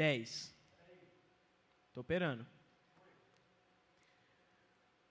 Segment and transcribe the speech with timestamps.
[0.00, 0.56] 10.
[1.92, 2.46] Tô operando.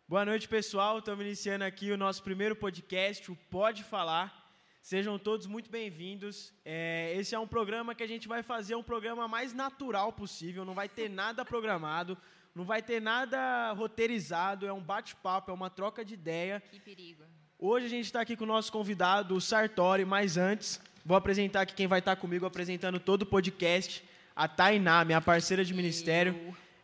[0.08, 0.98] Boa noite, pessoal.
[0.98, 4.52] Estamos iniciando aqui o nosso primeiro podcast, o Pode Falar.
[4.82, 6.52] Sejam todos muito bem-vindos.
[6.66, 10.66] É, esse é um programa que a gente vai fazer um programa mais natural possível.
[10.66, 12.18] Não vai ter nada programado,
[12.56, 14.66] não vai ter nada roteirizado.
[14.66, 16.64] É um bate-papo, é uma troca de ideia.
[16.72, 17.24] Que perigo.
[17.60, 21.62] Hoje a gente está aqui com o nosso convidado, o Sartori, mas antes, vou apresentar
[21.62, 24.04] aqui quem vai estar comigo apresentando todo o podcast,
[24.40, 26.34] a Tainá, minha parceira de ministério.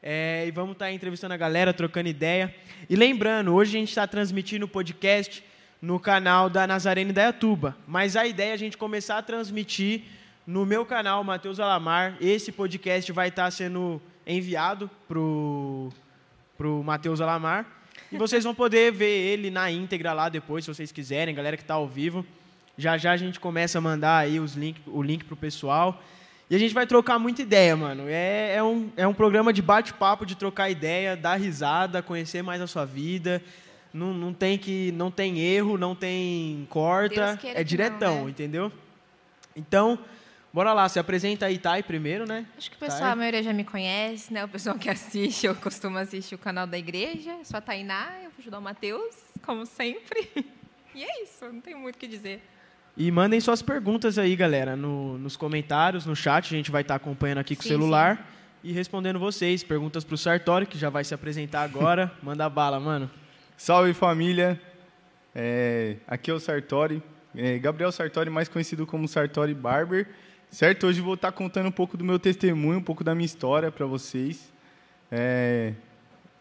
[0.03, 2.53] É, e vamos estar entrevistando a galera, trocando ideia.
[2.89, 5.41] E lembrando, hoje a gente está transmitindo o podcast
[5.81, 7.77] no canal da Nazarene da Yatuba.
[7.87, 10.01] Mas a ideia é a gente começar a transmitir
[10.45, 12.17] no meu canal, Matheus Alamar.
[12.19, 15.93] Esse podcast vai estar sendo enviado pro,
[16.57, 17.65] pro Matheus Alamar.
[18.11, 21.63] E vocês vão poder ver ele na íntegra lá depois, se vocês quiserem, galera que
[21.63, 22.25] está ao vivo.
[22.77, 26.03] Já já a gente começa a mandar aí os link, o link pro pessoal.
[26.49, 28.03] E a gente vai trocar muita ideia, mano.
[28.07, 32.61] É, é, um, é um programa de bate-papo, de trocar ideia, dar risada, conhecer mais
[32.61, 33.41] a sua vida.
[33.91, 38.31] Não, não tem que não tem erro, não tem corta, é diretão, não, né?
[38.31, 38.71] entendeu?
[39.55, 39.97] Então,
[40.53, 42.45] bora lá, se apresenta aí, Thay, primeiro, né?
[42.57, 43.11] Acho que o pessoal, Thay.
[43.13, 44.43] a maioria já me conhece, né?
[44.43, 47.31] O pessoal que assiste, eu costumo assistir o canal da igreja.
[47.31, 50.29] Eu sou a Tainá, eu vou ajudar o Matheus, como sempre.
[50.95, 52.41] E é isso, não tem muito o que dizer.
[52.97, 56.53] E mandem suas perguntas aí, galera, no- nos comentários, no chat.
[56.53, 58.31] A gente vai estar acompanhando aqui com o Sim, celular
[58.63, 59.63] e respondendo vocês.
[59.63, 62.11] Perguntas pro Sartori, que já vai se apresentar agora.
[62.23, 63.09] Manda bala, mano.
[63.57, 64.59] Salve família,
[65.37, 67.03] É, aqui é o Sartori,
[67.35, 70.07] é, Gabriel Sartori, mais conhecido como Sartori Barber.
[70.49, 70.87] Certo?
[70.87, 73.85] Hoje vou estar contando um pouco do meu testemunho, um pouco da minha história para
[73.85, 74.53] vocês.
[75.11, 75.73] É,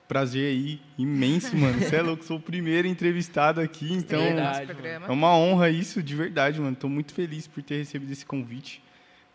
[0.09, 1.79] prazer aí, imenso, mano.
[1.79, 4.73] Você é louco, sou o primeiro entrevistado aqui, então verdade,
[5.07, 6.77] é uma honra isso, de verdade, mano.
[6.77, 8.83] Tô muito feliz por ter recebido esse convite.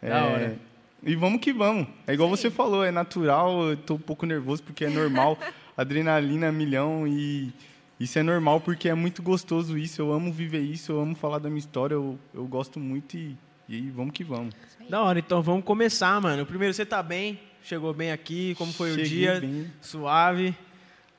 [0.02, 0.58] Da hora.
[1.04, 1.88] E vamos que vamos.
[2.06, 5.38] É igual Isso você falou, é natural, eu tô um pouco nervoso porque é normal.
[5.78, 7.54] Adrenalina milhão e
[7.98, 10.02] isso é normal porque é muito gostoso isso.
[10.02, 13.38] Eu amo viver isso, eu amo falar da minha história, eu, eu gosto muito e,
[13.68, 14.54] e vamos que vamos.
[14.90, 16.46] Da hora, então vamos começar, mano.
[16.46, 17.40] Primeiro, você tá bem?
[17.70, 18.56] Chegou bem aqui?
[18.56, 19.40] Como foi o Cheguei dia?
[19.40, 19.72] bem.
[19.80, 20.56] Suave?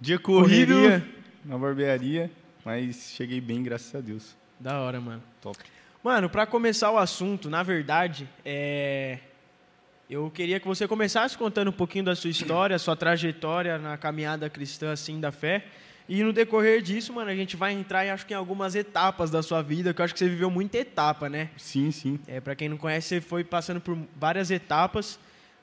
[0.01, 1.09] Dia corrido Correria?
[1.45, 2.29] na barbearia,
[2.65, 4.35] mas cheguei bem, graças a Deus.
[4.59, 5.23] Da hora, mano.
[5.41, 5.57] Top.
[6.03, 9.21] Mano, pra começar o assunto, na verdade, é...
[10.11, 14.51] eu queria que você começasse contando um pouquinho da sua história, sua trajetória na caminhada
[14.51, 15.65] cristã, assim, da fé.
[16.09, 19.31] E no decorrer disso, mano, a gente vai entrar, em, acho que em algumas etapas
[19.31, 21.51] da sua vida, que eu acho que você viveu muita etapa, né?
[21.57, 22.19] Sim, sim.
[22.27, 25.17] É, para quem não conhece, você foi passando por várias etapas,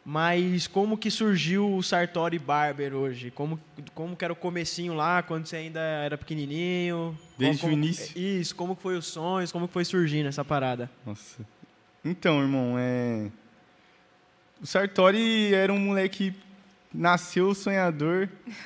[0.09, 3.29] mas como que surgiu o Sartori Barber hoje?
[3.29, 3.59] Como,
[3.93, 7.19] como que era o comecinho lá, quando você ainda era pequenininho?
[7.37, 8.17] Desde como, o início?
[8.17, 10.89] Isso, como que foi os sonhos, como que foi surgindo essa parada?
[11.05, 11.45] Nossa.
[12.05, 13.29] Então, irmão, é.
[14.61, 16.37] O Sartori era um moleque que
[16.93, 18.29] nasceu sonhador.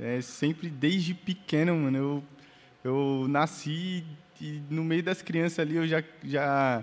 [0.00, 1.96] É, sempre desde pequeno, mano.
[1.96, 2.24] Eu,
[2.82, 4.04] eu nasci
[4.40, 6.82] e no meio das crianças ali eu já, já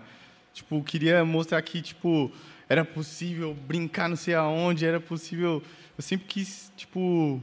[0.53, 2.31] tipo, queria mostrar que, tipo,
[2.69, 5.61] era possível brincar não sei aonde, era possível.
[5.97, 7.41] Eu sempre quis, tipo.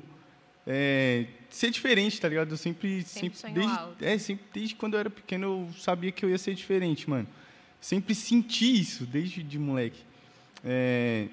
[0.64, 2.52] é, ser diferente, tá ligado?
[2.52, 3.02] Eu sempre.
[3.02, 4.04] Sempre sonhou desde, alto.
[4.04, 7.26] é, sempre, desde quando eu era pequeno eu sabia que eu ia ser diferente, mano.
[7.80, 10.00] Sempre senti isso, desde de moleque.
[10.64, 11.26] É,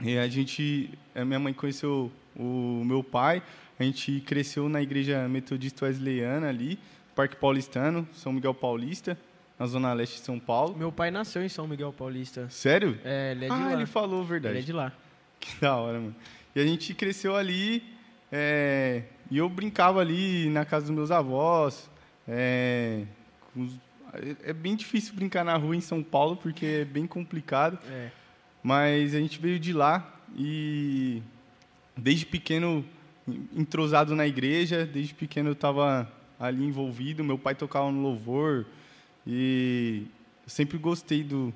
[0.00, 0.90] e a gente.
[1.14, 3.40] A minha mãe conheceu o meu pai,
[3.78, 6.78] a gente cresceu na igreja metodista wesleyana ali,
[7.14, 9.16] Parque Paulistano, São Miguel Paulista,
[9.62, 10.76] na Zona Leste de São Paulo.
[10.76, 12.48] Meu pai nasceu em São Miguel Paulista.
[12.50, 12.98] Sério?
[13.04, 13.72] É, ele é de ah, lá.
[13.74, 14.54] ele falou a verdade.
[14.56, 14.92] Ele é de lá.
[15.38, 16.16] Que da hora, mano.
[16.54, 17.80] E a gente cresceu ali,
[18.32, 21.88] é, e eu brincava ali na casa dos meus avós.
[22.26, 23.04] é,
[23.54, 23.78] os-
[24.14, 27.78] é- é bem difícil brincar na rua em São Paulo, porque é bem complicado.
[27.88, 28.10] É.
[28.64, 31.22] Mas a gente veio de lá e
[31.96, 32.84] desde pequeno
[33.56, 37.22] entrosado na igreja, desde pequeno eu estava ali envolvido.
[37.22, 38.66] Meu pai tocava no louvor
[39.26, 40.04] e
[40.46, 41.52] sempre gostei do,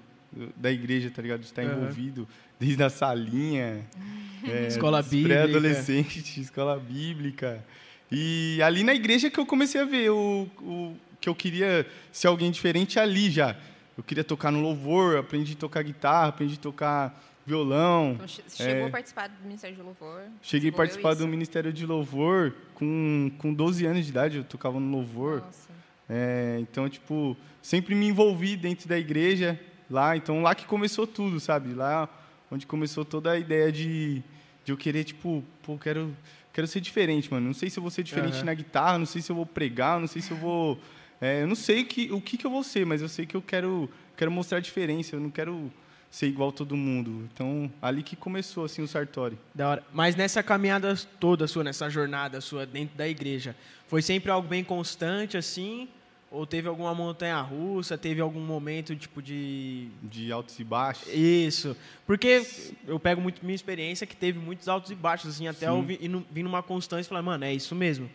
[0.56, 1.40] da igreja, tá ligado?
[1.40, 1.72] De estar Aham.
[1.76, 2.28] envolvido
[2.58, 3.84] desde a salinha,
[4.44, 5.28] é, Escola bíblica.
[5.42, 7.64] pré-adolescente, escola bíblica.
[8.10, 12.28] E ali na igreja que eu comecei a ver o, o que eu queria ser
[12.28, 13.56] alguém diferente ali já.
[13.98, 18.12] Eu queria tocar no louvor, aprendi a tocar guitarra, aprendi a tocar violão.
[18.14, 18.86] Então, che- chegou É.
[18.86, 20.20] a participar do Ministério de Louvor.
[20.42, 21.20] Cheguei a participar isso?
[21.22, 25.40] do Ministério de Louvor com, com 12 anos de idade, eu tocava no louvor.
[25.40, 25.66] Nossa.
[26.08, 29.58] É, então, tipo, sempre me envolvi dentro da igreja
[29.90, 30.16] lá.
[30.16, 31.74] Então, lá que começou tudo, sabe?
[31.74, 32.08] Lá
[32.50, 34.22] onde começou toda a ideia de,
[34.64, 36.16] de eu querer, tipo, pô, quero,
[36.52, 37.46] quero ser diferente, mano.
[37.46, 38.44] Não sei se eu vou ser diferente Aham.
[38.44, 40.78] na guitarra, não sei se eu vou pregar, não sei se eu vou...
[41.20, 43.36] é, eu não sei que, o que, que eu vou ser, mas eu sei que
[43.36, 45.16] eu quero, quero mostrar a diferença.
[45.16, 45.72] Eu não quero
[46.10, 47.28] ser igual a todo mundo.
[47.32, 49.38] Então, ali que começou assim o Sartori.
[49.54, 49.84] Da hora.
[49.92, 53.56] Mas nessa caminhada toda sua, nessa jornada sua dentro da igreja,
[53.86, 55.88] foi sempre algo bem constante assim?
[56.36, 61.08] Ou teve alguma montanha russa, teve algum momento tipo de De altos e baixos.
[61.12, 61.76] Isso.
[62.06, 62.46] Porque
[62.86, 65.72] eu pego muito minha experiência que teve muitos altos e baixos, assim, até Sim.
[65.72, 68.10] eu vi, ir nu- vir numa constância e falar, mano, é isso mesmo.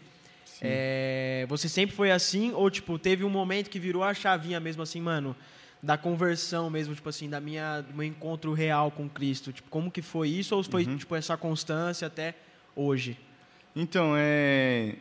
[0.62, 2.52] É, você sempre foi assim?
[2.54, 5.36] Ou, tipo, teve um momento que virou a chavinha mesmo, assim, mano,
[5.82, 9.52] da conversão mesmo, tipo assim, da minha, do meu encontro real com Cristo?
[9.52, 10.56] Tipo, como que foi isso?
[10.56, 12.36] Ou foi, tipo, essa constância até
[12.76, 13.18] hoje?
[13.76, 14.96] Então, é.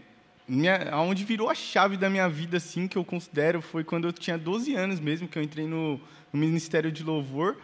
[0.52, 4.12] Minha, aonde virou a chave da minha vida, assim, que eu considero, foi quando eu
[4.12, 5.92] tinha 12 anos mesmo, que eu entrei no,
[6.32, 7.56] no Ministério de Louvor.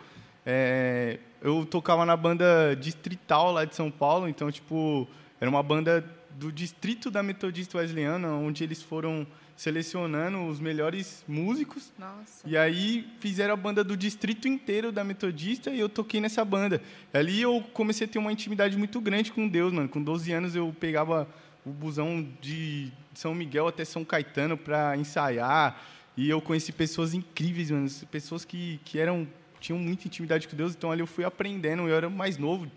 [0.47, 5.09] É, eu tocava na banda distrital lá de São Paulo, então, tipo,
[5.41, 11.93] era uma banda do distrito da Metodista Wesleyana, onde eles foram selecionando os melhores músicos.
[11.99, 12.47] Nossa.
[12.47, 16.81] E aí fizeram a banda do distrito inteiro da Metodista e eu toquei nessa banda.
[17.13, 19.89] Ali eu comecei a ter uma intimidade muito grande com Deus, mano.
[19.89, 21.27] Com 12 anos eu pegava
[21.67, 25.79] o busão de São Miguel até São Caetano para ensaiar.
[26.17, 27.89] E eu conheci pessoas incríveis, mano.
[28.11, 29.27] Pessoas que, que eram
[29.61, 30.75] tinham muita intimidade com Deus.
[30.75, 31.83] Então ali eu fui aprendendo.
[31.89, 32.71] Eu era mais novo.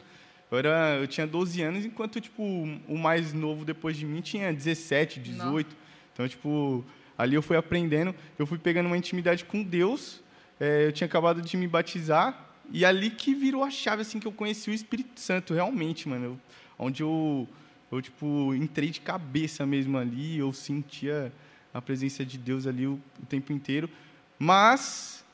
[0.52, 2.42] Eu, era, eu tinha 12 anos, enquanto tipo,
[2.88, 5.76] o mais novo depois de mim tinha 17, 18.
[6.12, 6.84] Então, tipo,
[7.16, 10.24] ali eu fui aprendendo, eu fui pegando uma intimidade com Deus.
[10.60, 14.28] é, eu tinha acabado de me batizar e ali que virou a chave assim que
[14.28, 16.26] eu conheci o Espírito Santo realmente, mano.
[16.26, 16.40] Eu-
[16.80, 17.48] onde eu
[17.92, 21.32] eu tipo entrei de cabeça mesmo ali, eu sentia
[21.74, 23.90] a presença de Deus ali o, o tempo inteiro.
[24.38, 25.26] Mas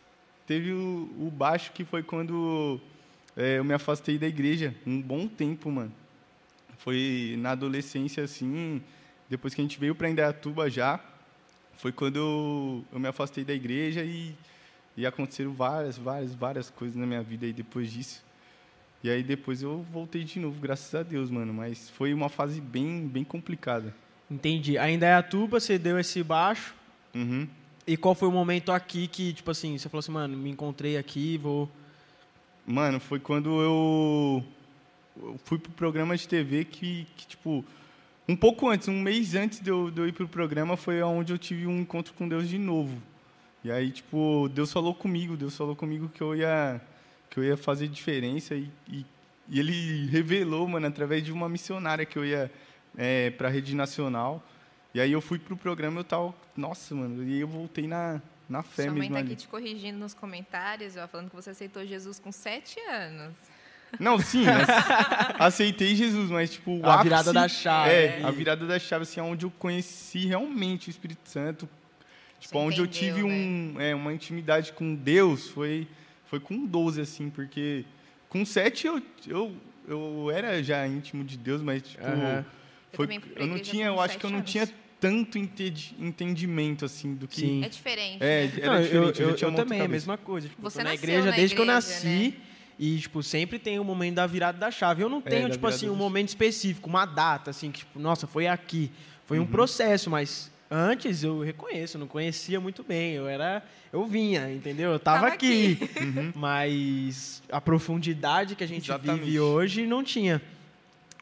[0.47, 2.79] teve o, o baixo que foi quando
[3.35, 5.91] é, eu me afastei da igreja um bom tempo, mano.
[6.77, 8.81] Foi na adolescência assim,
[9.29, 10.99] depois que a gente veio para Indaiatuba já,
[11.77, 14.35] foi quando eu, eu me afastei da igreja e,
[14.95, 18.24] e aconteceram várias, várias, várias coisas na minha vida aí depois disso.
[19.05, 21.53] E aí depois eu voltei de novo, graças a Deus, mano.
[21.53, 23.93] Mas foi uma fase bem, bem complicada.
[24.31, 24.79] Entendi.
[24.79, 26.73] Ainda é a tuba, você deu esse baixo.
[27.13, 27.47] Uhum.
[27.85, 30.97] E qual foi o momento aqui que, tipo assim, você falou assim, mano, me encontrei
[30.97, 31.69] aqui, vou...
[32.65, 34.43] Mano, foi quando eu,
[35.21, 37.63] eu fui pro programa de TV que, que, tipo,
[38.27, 41.31] um pouco antes, um mês antes de eu, de eu ir pro programa, foi onde
[41.31, 42.99] eu tive um encontro com Deus de novo.
[43.63, 46.81] E aí, tipo, Deus falou comigo, Deus falou comigo que eu ia,
[47.35, 49.05] que eu ia fazer diferença e, e,
[49.49, 52.49] e ele revelou, mano, através de uma missionária que eu ia
[52.97, 54.41] é, pra rede nacional.
[54.93, 57.85] E aí eu fui pro programa e eu tava, nossa, mano, e aí eu voltei
[57.87, 59.33] na, na fé Sua mãe mesmo tá ali.
[59.33, 63.35] aqui te corrigindo nos comentários, ó, falando que você aceitou Jesus com sete anos.
[63.99, 67.91] Não, sim, ace- aceitei Jesus, mas tipo, o A ápice- virada da chave.
[67.91, 68.25] É, né?
[68.25, 71.67] a virada da chave, assim, onde eu conheci realmente o Espírito Santo.
[72.39, 75.85] Tipo, Você onde eu entendeu, tive um, é, uma intimidade com Deus foi,
[76.27, 77.85] foi com 12, assim, porque
[78.29, 79.55] com 7 eu, eu,
[79.87, 82.03] eu era já íntimo de Deus, mas tipo.
[82.03, 82.45] Eu
[82.93, 84.49] foi, pra eu não igreja tinha, eu acho que eu não anos.
[84.51, 84.69] tinha
[84.99, 87.41] tanto entendimento, assim, do que...
[87.41, 87.63] Sim.
[87.63, 88.17] É diferente.
[88.23, 88.51] É, né?
[88.61, 89.91] era Não, diferente, eu, eu, tinha eu também, a cabeça.
[89.91, 90.47] mesma coisa.
[90.49, 92.07] Tipo, Você na igreja na desde que eu igreja, nasci.
[92.07, 92.33] né?
[92.79, 95.01] E, tipo, sempre tem o momento da virada da chave.
[95.01, 98.27] Eu não tenho, da tipo assim, um momento específico, uma data, assim, que, tipo, nossa,
[98.27, 98.91] foi aqui.
[99.25, 99.43] Foi Uhum.
[99.45, 103.13] um processo, mas antes eu reconheço, não conhecia muito bem.
[103.13, 103.63] Eu era.
[103.93, 104.91] Eu vinha, entendeu?
[104.91, 105.77] Eu tava, Tava aqui.
[106.01, 106.31] Uhum.
[106.35, 109.23] Mas a profundidade que a gente Exatamente.
[109.25, 110.41] vive hoje não tinha.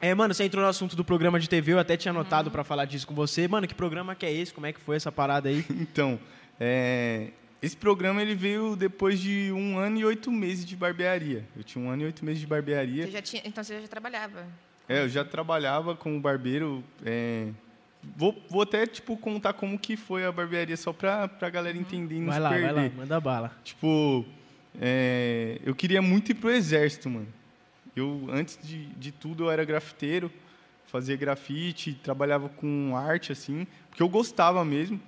[0.02, 2.52] É, mano, você entrou no assunto do programa de TV, eu até tinha anotado Uhum.
[2.52, 3.48] pra falar disso com você.
[3.48, 4.54] Mano, que programa que é esse?
[4.54, 5.64] Como é que foi essa parada aí?
[5.72, 6.20] Então,
[6.60, 7.28] é,
[7.62, 11.46] esse programa ele veio depois de um ano e oito meses de barbearia.
[11.56, 13.06] Eu tinha um ano e oito meses de barbearia.
[13.06, 14.46] Você já tinha, então você já trabalhava.
[14.90, 16.84] É, eu já trabalhava como barbeiro.
[17.06, 17.48] é,
[18.16, 22.16] vou, vou até tipo contar como que foi a barbearia só pra, pra galera entender
[22.16, 22.74] e não Vai lá, perder.
[22.74, 23.52] vai lá, manda bala.
[23.64, 24.26] Tipo,
[24.80, 27.28] é, eu queria muito ir pro exército, mano.
[27.96, 30.32] Eu, antes de, de tudo, eu era grafiteiro,
[30.88, 35.00] fazia grafite, trabalhava com arte, assim, porque eu gostava mesmo.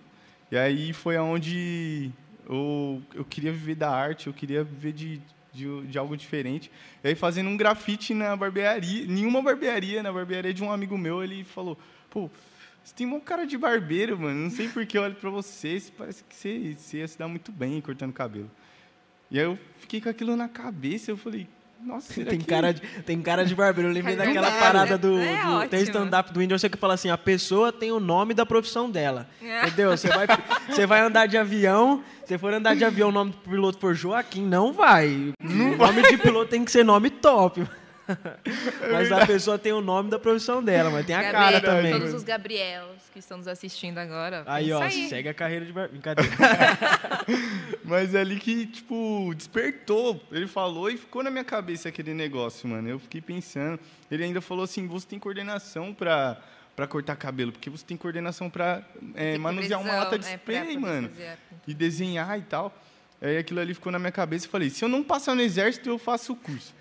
[0.51, 2.11] E aí foi aonde
[2.47, 5.21] eu, eu queria viver da arte, eu queria viver de,
[5.51, 6.71] de, de algo diferente.
[7.03, 11.23] E aí, fazendo um grafite na barbearia, nenhuma barbearia, na barbearia de um amigo meu,
[11.23, 11.75] ele falou,
[12.09, 12.29] pô,
[12.85, 14.39] você tem uma cara de barbeiro, mano.
[14.43, 17.27] Não sei por que eu olho pra você, parece que você, você ia se dar
[17.27, 18.49] muito bem cortando cabelo.
[19.31, 21.47] E aí eu fiquei com aquilo na cabeça, eu falei,
[21.83, 22.45] nossa, será Tem que...
[22.45, 23.89] cara, de, tem cara de barbeiro.
[23.89, 25.17] Eu lembrei daquela parada do.
[25.19, 25.81] É do- tem ótimo.
[25.81, 29.27] stand-up do Whindersson que fala assim: a pessoa tem o nome da profissão dela.
[29.41, 29.67] É.
[29.67, 29.91] Entendeu?
[29.91, 30.27] Você vai,
[30.69, 33.93] você vai andar de avião, se for andar de avião, o nome do piloto for
[33.95, 35.33] Joaquim, não vai.
[35.43, 37.65] o nome de piloto tem que ser nome top.
[38.91, 41.91] Mas a pessoa tem o nome da profissão dela, mas tem a Gabriel, cara também.
[41.93, 44.43] Todos os Gabriels que estão nos assistindo agora.
[44.45, 45.07] Aí, ó, aí.
[45.07, 45.87] segue a carreira de bar...
[45.87, 46.29] Brincadeira.
[47.83, 50.21] Mas é ali que, tipo, despertou.
[50.29, 52.89] Ele falou e ficou na minha cabeça aquele negócio, mano.
[52.89, 53.79] Eu fiquei pensando.
[54.11, 56.41] Ele ainda falou assim: você tem coordenação pra,
[56.75, 58.83] pra cortar cabelo, porque você tem coordenação pra
[59.13, 61.09] é, Tem manusear uma lata de né, pra spray, mano.
[61.65, 62.77] E desenhar e tal.
[63.21, 65.87] Aí aquilo ali ficou na minha cabeça e falei: se eu não passar no exército,
[65.87, 66.74] eu faço o curso.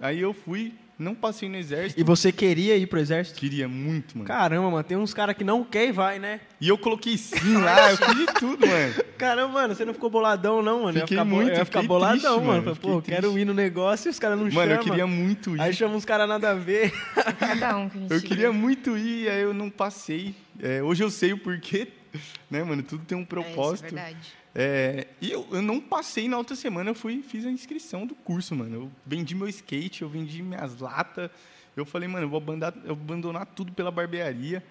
[0.00, 2.00] Aí eu fui, não passei no exército.
[2.00, 3.38] E você queria ir pro exército?
[3.38, 4.26] Queria muito, mano.
[4.26, 6.40] Caramba, mano, tem uns caras que não quer e vai, né?
[6.60, 8.94] E eu coloquei sim lá, eu fiz de tudo, mano.
[9.18, 10.90] Caramba, mano, você não ficou boladão, não, mano?
[10.98, 12.44] Eu ia Fiquei ficar, bo- muito, eu ia ficar fiquei boladão, triste, mano.
[12.46, 13.38] mano, Falei, fiquei Pô, eu quero triste.
[13.40, 14.70] ir no negócio e os caras não Mano, chamam.
[14.76, 15.60] eu queria muito ir.
[15.60, 16.90] Aí chama uns caras nada a ver.
[17.38, 20.34] Cada um que a gente Eu queria muito ir, aí eu não passei.
[20.58, 21.88] É, hoje eu sei o porquê,
[22.50, 22.82] né, mano?
[22.82, 23.86] Tudo tem um É, isso propósito.
[23.86, 24.39] é verdade.
[24.54, 28.14] É, e eu, eu não passei na outra semana, eu fui fiz a inscrição do
[28.14, 28.74] curso, mano.
[28.74, 31.30] Eu vendi meu skate, eu vendi minhas latas.
[31.76, 34.62] Eu falei, mano, eu vou abandonar, eu vou abandonar tudo pela barbearia.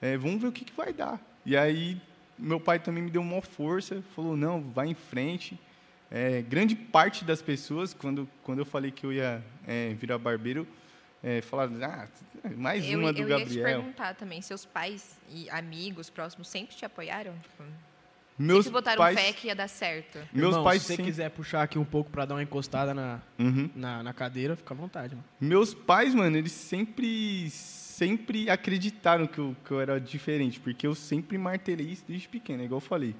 [0.00, 1.20] É, vamos ver o que, que vai dar.
[1.46, 2.00] E aí,
[2.38, 5.58] meu pai também me deu uma força, falou, não, vai em frente.
[6.10, 10.66] É, grande parte das pessoas, quando, quando eu falei que eu ia é, virar barbeiro,
[11.22, 12.06] é, falaram, ah,
[12.56, 13.64] mais Eu, uma eu do ia te Gabriel.
[13.64, 17.34] perguntar também, seus pais e amigos próximos sempre te apoiaram?
[18.38, 20.18] Meus sempre botaram pais, fé que ia dar certo.
[20.32, 22.92] meus Irmão, pais se você sempre- quiser puxar aqui um pouco pra dar uma encostada
[22.92, 23.70] na, Uhum.
[23.76, 25.24] na, na cadeira, fica à vontade, mano.
[25.40, 30.94] Meus pais, mano, eles sempre, sempre acreditaram que eu, que eu era diferente, porque eu
[30.94, 33.14] sempre martelei isso desde pequeno, é igual eu falei.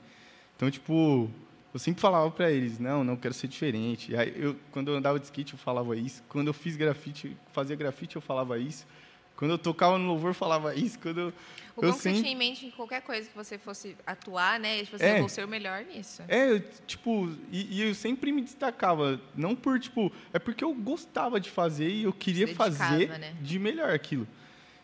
[0.56, 1.30] Então, tipo,
[1.72, 4.14] eu sempre falava pra eles, não, não quero ser diferente.
[4.16, 6.22] Aí, eu, quando eu andava de skate, eu falava isso.
[6.28, 8.84] Quando eu fiz grafite, fazia grafite, eu falava isso.
[9.36, 10.98] Quando eu tocava no louvor, eu falava isso.
[10.98, 11.26] Quando eu,
[11.76, 13.96] O eu bom que você sempre- tinha em mente que qualquer coisa que você fosse
[14.06, 14.84] atuar, né?
[14.84, 15.14] Tipo, É.
[15.16, 16.22] eu vou ser o melhor nisso.
[16.28, 20.72] É, eu, tipo, e, e eu sempre me destacava, não por, tipo, é porque eu
[20.72, 23.34] gostava de fazer e eu queria fazer né?
[23.40, 24.26] de melhor aquilo.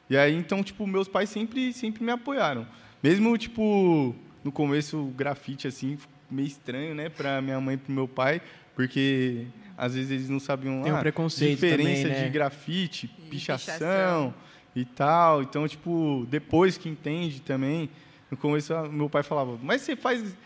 [0.09, 2.67] E aí, então, tipo, meus pais sempre, sempre me apoiaram.
[3.01, 5.97] Mesmo, tipo, no começo, o grafite, assim,
[6.29, 8.43] meio estranho, né, pra minha mãe e pro meu pai,
[8.75, 9.47] porque
[9.81, 12.25] às vezes eles não sabiam Tem um ah, preconceito diferença também, né?
[12.25, 14.35] de grafite, pichação, pichação.
[14.77, 15.43] e tal.
[15.43, 17.89] Então, tipo, depois que entende também,
[18.31, 20.37] no começo, ah, meu pai falava, mas você faz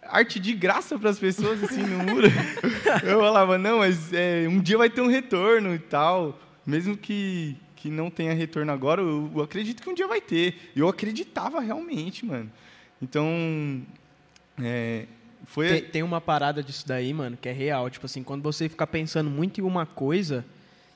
[0.00, 2.28] arte de graça para as pessoas assim no muro?
[3.02, 6.38] Eu falava, não, mas é, um dia vai ter um retorno e tal.
[6.64, 10.70] Mesmo que, que não tenha retorno agora, eu, eu acredito que um dia vai ter.
[10.74, 12.50] Eu acreditava realmente, mano.
[13.02, 13.82] Então,
[14.62, 15.06] é,
[15.44, 15.68] foi...
[15.68, 17.88] Tem, tem uma parada disso daí, mano, que é real.
[17.90, 20.44] Tipo assim, quando você fica pensando muito em uma coisa,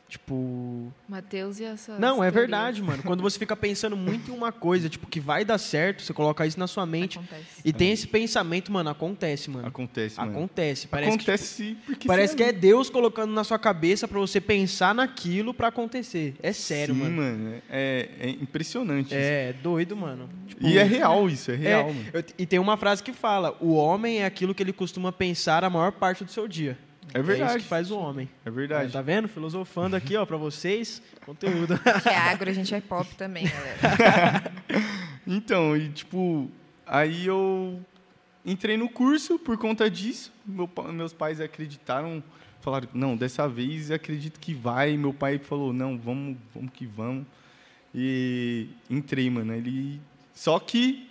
[0.08, 0.92] tipo.
[1.08, 1.98] Matheus e essa.
[1.98, 3.02] Não, é verdade, mano.
[3.02, 6.46] Quando você fica pensando muito em uma coisa, tipo, que vai dar certo, você coloca
[6.46, 7.18] isso na sua mente.
[7.18, 7.44] Acontece.
[7.64, 9.66] E tem esse pensamento, mano, acontece, mano.
[9.68, 10.32] Acontece, mano.
[10.32, 10.86] Acontece.
[10.88, 12.08] Parece que, tipo, Acontece porque...
[12.08, 16.34] Parece que é Deus colocando na sua cabeça pra você pensar naquilo pra acontecer.
[16.42, 17.62] É sério, Sim, mano.
[17.68, 19.14] É, é impressionante isso.
[19.16, 20.28] É doido, mano.
[20.46, 22.06] Tipo, E é real isso, é é, real, mano.
[22.12, 25.62] eu- e tem uma frase que fala: o homem é aquilo que ele costuma pensar
[25.64, 26.78] a maior parte do seu dia.
[27.14, 27.50] É É verdade.
[27.52, 28.28] isso que faz o homem.
[28.44, 28.92] É verdade.
[28.92, 29.28] Tá vendo?
[29.28, 31.02] Filosofando aqui, ó, pra vocês.
[31.24, 31.78] Conteúdo.
[32.02, 34.52] Que é agro, a gente é pop também, galera.
[35.30, 36.50] Então, e tipo,
[36.86, 37.78] aí eu
[38.46, 40.32] entrei no curso por conta disso.
[40.46, 42.22] Meu meus pais acreditaram,
[42.62, 44.96] falaram, não, dessa vez acredito que vai.
[44.96, 47.26] Meu pai falou, não, vamos, vamos que vamos.
[47.94, 49.54] E entrei, mano.
[49.54, 50.00] Ele
[50.34, 51.06] só que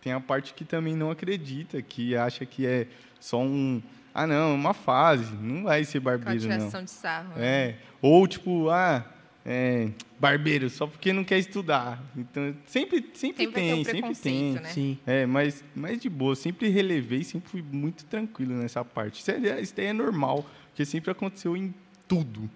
[0.00, 2.86] tem a parte que também não acredita, que acha que é
[3.20, 3.82] só um,
[4.18, 6.84] ah, não, é uma fase, não vai ser Com a barbeiro não.
[6.84, 7.34] de sarro.
[7.36, 7.46] né?
[7.46, 7.76] É.
[8.00, 9.04] Ou tipo, ah,
[9.44, 12.02] é, barbeiro, só porque não quer estudar.
[12.16, 14.52] Então, sempre, sempre, tem, um sempre tem.
[14.54, 14.70] né?
[14.70, 14.98] Sim.
[15.06, 19.20] É, mas, mas de boa, sempre relevei, sempre fui muito tranquilo nessa parte.
[19.20, 21.74] Isso, é, isso daí é normal, porque sempre aconteceu em
[22.08, 22.48] tudo.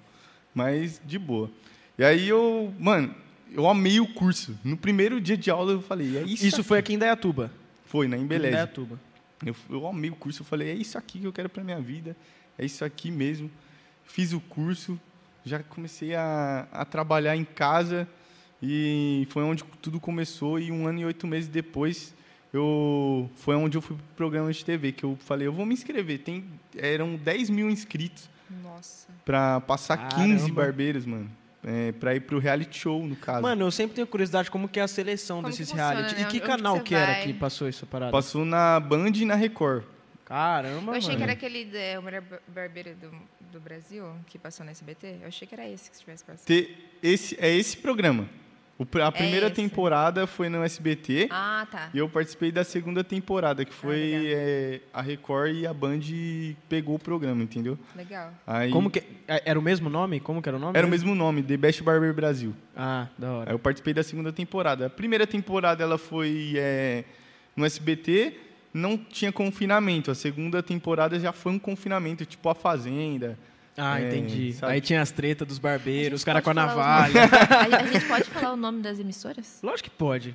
[0.55, 1.51] Mas de boa.
[1.99, 3.15] E aí eu, mano,
[3.53, 4.59] eu amei o curso.
[4.65, 6.47] No primeiro dia de aula eu falei, é isso.
[6.47, 6.69] Isso aqui.
[6.69, 7.53] foi aqui em Dayatuba.
[7.85, 8.53] Foi, na Em Embeleze.
[8.53, 8.99] Dayatuba.
[9.45, 11.81] Eu, eu amei o curso, eu falei, é isso aqui que eu quero para minha
[11.81, 12.17] vida,
[12.59, 13.51] é isso aqui mesmo.
[14.05, 15.01] Fiz o curso,
[15.45, 18.09] já comecei a, a trabalhar em casa
[18.63, 22.15] e foi onde tudo começou e um ano e oito meses depois
[22.53, 25.73] eu foi onde eu fui pro programa de TV, que eu falei, eu vou me
[25.73, 26.19] inscrever.
[26.19, 26.45] Tem,
[26.77, 28.29] eram 10 mil inscritos
[28.63, 29.09] Nossa.
[29.25, 30.35] para passar Caramba.
[30.35, 31.31] 15 barbeiros, mano.
[31.63, 33.43] É, para ir pro reality show, no caso.
[33.43, 36.15] Mano, eu sempre tenho curiosidade como que é a seleção Como desses que funciona, reality.
[36.15, 36.23] né?
[36.23, 37.23] E que Onde- canal você que era vai?
[37.25, 38.11] que passou essa parada?
[38.13, 39.85] Passou na Band e na Record.
[40.25, 41.17] Caramba, Eu achei mano.
[41.19, 43.11] que era aquele é, o melhor bar- barbeiro do,
[43.53, 45.17] do Brasil que passou no SBT.
[45.23, 46.47] Eu achei que era esse que estivesse passando.
[46.47, 48.29] Ter esse, é esse programa.
[49.05, 49.55] A primeira esse.
[49.57, 51.29] temporada foi no SBT.
[51.31, 51.91] Ah, tá.
[51.93, 54.23] E eu participei da segunda temporada, que foi legal.
[54.27, 56.01] é, a Record e a Band
[56.69, 57.79] pegou o programa, entendeu?
[57.95, 58.33] Legal.
[58.47, 59.01] Aí, Como que.
[59.29, 60.19] é- Era o mesmo nome?
[60.21, 60.79] Como que era o nome?
[60.79, 62.55] Era o mesmo nome, The Best Barber Brasil.
[62.77, 63.53] Ah, da Aí hora.
[63.53, 64.87] eu participei da segunda temporada.
[64.87, 67.05] A primeira temporada ela foi é,
[67.55, 68.35] no SBT,
[68.73, 70.11] não tinha confinamento.
[70.11, 73.39] A segunda temporada já foi um confinamento, tipo a Fazenda.
[73.81, 74.53] Ah, É, entendi.
[74.53, 74.73] sabe?
[74.75, 77.23] Aí tinha as tretas dos barbeiros, os caras com a navalha.
[77.81, 79.59] A, gente pode falar o nome das emissoras?
[79.63, 80.35] Lógico que pode.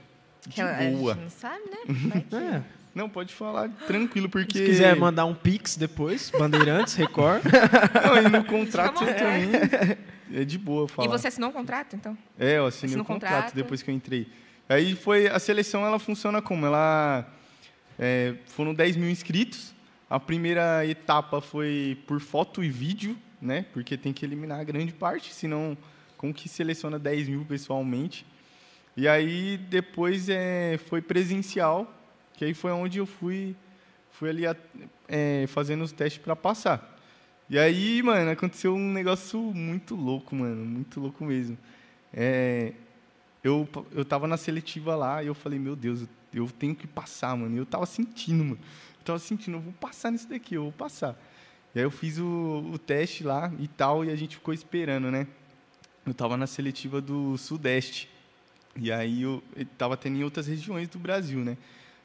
[0.49, 1.13] Que ela- a boa.
[1.13, 2.23] gente não sabe, né?
[2.29, 2.61] Que- É.
[2.93, 4.57] Não, pode falar tranquilo, porque.
[4.57, 7.43] Se quiser mandar um Pix depois, Bandeirantes, Record.
[8.05, 9.49] Não, e no contrato à também.
[10.33, 11.05] É de boa falar.
[11.05, 12.17] E você assinou um contrato, então?
[12.39, 13.53] É, eu assinei o contrato, contrato.
[13.53, 14.27] depois que eu entrei.
[14.69, 16.65] Aí foi a seleção, ela funciona como?
[16.65, 17.27] Ela
[17.99, 19.73] é, foram 10 mil inscritos.
[20.09, 23.65] A primeira etapa foi por foto e vídeo, né?
[23.73, 25.77] Porque tem que eliminar a grande parte, senão
[26.17, 28.25] como que seleciona 10 mil pessoalmente?
[28.97, 31.91] E aí depois é, foi presencial,
[32.33, 33.55] que aí foi onde eu fui,
[34.11, 34.55] fui ali a-
[35.07, 36.93] é, fazendo os testes para passar.
[37.49, 41.57] E aí, mano, aconteceu um negócio muito louco, mano, muito louco mesmo.
[42.13, 42.71] É,
[43.43, 47.35] eu, eu tava na seletiva lá e eu falei, meu Deus, eu, tenho que passar,
[47.37, 47.53] mano.
[47.55, 48.59] E eu tava sentindo, mano.
[48.99, 51.15] Eu tava sentindo, eu vou passar nisso daqui, eu vou passar.
[51.75, 55.11] E aí eu fiz o, o teste lá e tal, e a gente ficou esperando,
[55.11, 55.27] né?
[56.05, 58.09] Eu tava na seletiva do Sudeste.
[58.77, 61.57] E aí eu, eu tava tendo em outras regiões do Brasil, né?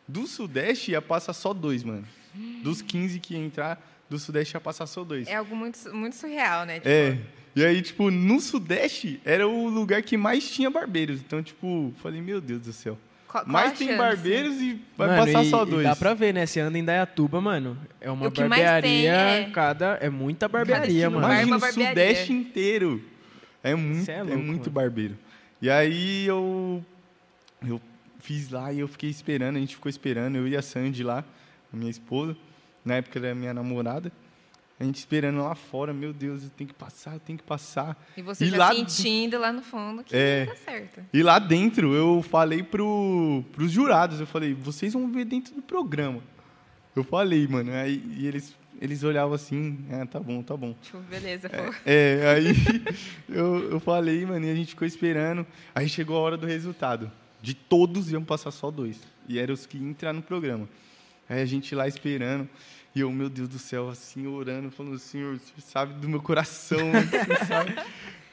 [0.09, 2.05] Do Sudeste ia passar só dois, mano.
[2.62, 5.29] Dos 15 que ia entrar, do Sudeste ia passar só dois.
[5.29, 6.75] É algo muito, muito surreal, né?
[6.75, 7.19] Tipo, É.
[7.55, 11.21] E aí, tipo, no Sudeste era o lugar que mais tinha barbeiros.
[11.21, 12.99] Então, tipo, falei, meu Deus do céu.
[13.33, 13.99] Qual- a tem chance?
[13.99, 15.85] barbeiros e vai Mano, passar e- só e dois.
[15.87, 16.47] dá pra ver, né?
[16.47, 17.77] Você anda em Dayatuba, mano.
[18.01, 18.83] É uma o que mais barbearia.
[18.83, 19.99] tem é- Cada.
[20.01, 21.25] É muita barbearia, mano.
[21.27, 21.61] Imagina o.
[21.73, 23.03] Sudeste inteiro.
[23.63, 24.71] É muito, é é louco, muito mano.
[24.73, 25.19] barbeiro.
[25.63, 26.85] E aí eu,
[27.67, 27.81] eu
[28.21, 31.23] fiz lá e eu fiquei esperando, a gente ficou esperando, eu e a Sandy lá,
[31.73, 32.35] a minha esposa,
[32.85, 34.11] na época era minha namorada.
[34.81, 38.03] A gente esperando lá fora, meu Deus, eu tenho que passar, eu tenho que passar.
[38.17, 40.47] E você E já lá- sentindo lá no fundo que É.
[40.47, 41.03] tá certo.
[41.13, 45.61] E lá dentro eu falei pro, pros jurados, eu falei, vocês vão ver dentro do
[45.61, 46.23] programa.
[46.97, 50.75] Eu falei, mano, aí e eles, eles olhavam assim, ah, tá bom, tá bom.
[50.81, 51.75] Tipo, beleza, pô.
[51.85, 52.47] É, aí
[53.28, 55.47] eu, eu falei, mano, e a gente ficou esperando.
[55.75, 57.13] Aí chegou a hora do resultado.
[57.43, 58.99] De todos iam passar só dois.
[59.28, 60.67] E eram os que iam entrar no programa.
[61.28, 62.49] Aí a gente lá esperando.
[62.95, 66.91] E eu, meu Deus do céu, assim, orando, falando, Senhor, você sabe do meu coração,
[66.91, 67.76] você sabe.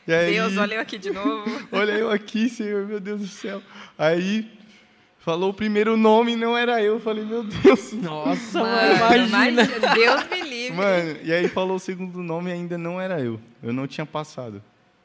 [0.07, 1.43] E aí, Deus, olha eu aqui de novo.
[1.71, 3.61] Olha eu aqui, Senhor, meu Deus do céu.
[3.97, 4.49] Aí
[5.19, 6.93] falou o primeiro nome, não era eu.
[6.93, 7.91] Eu Falei, meu Deus.
[7.91, 9.63] Nossa, Mano, mano, imagina.
[9.63, 9.93] imagina.
[9.93, 10.77] Deus me livre.
[10.77, 13.37] Mano, e aí falou o segundo nome e ainda não era eu.
[13.61, 14.63] Eu não tinha passado.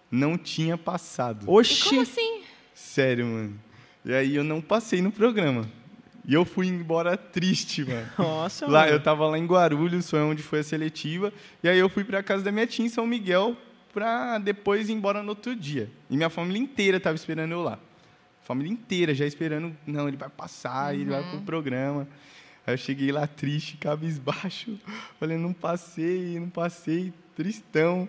[0.09, 1.47] Não tinha passado.
[1.47, 1.88] E Oxi.
[1.88, 2.43] como assim?
[2.73, 3.61] Sério, mano.
[4.05, 5.69] E aí eu não passei no programa.
[6.25, 8.09] E eu fui embora triste, mano.
[8.19, 8.93] Nossa, Lá, mano.
[8.93, 11.33] eu tava lá em Guarulhos, foi onde foi a seletiva.
[11.63, 13.57] E aí eu fui pra casa da minha tia em São Miguel
[13.93, 15.91] pra depois ir embora no outro dia.
[16.09, 17.79] E minha família inteira tava esperando eu lá.
[18.43, 22.09] Família inteira já esperando, não, ele vai passar, ele vai pro programa.
[22.67, 24.79] Aí eu cheguei lá triste, cabisbaixo.
[25.19, 28.09] Falei, não passei, não passei, tristão.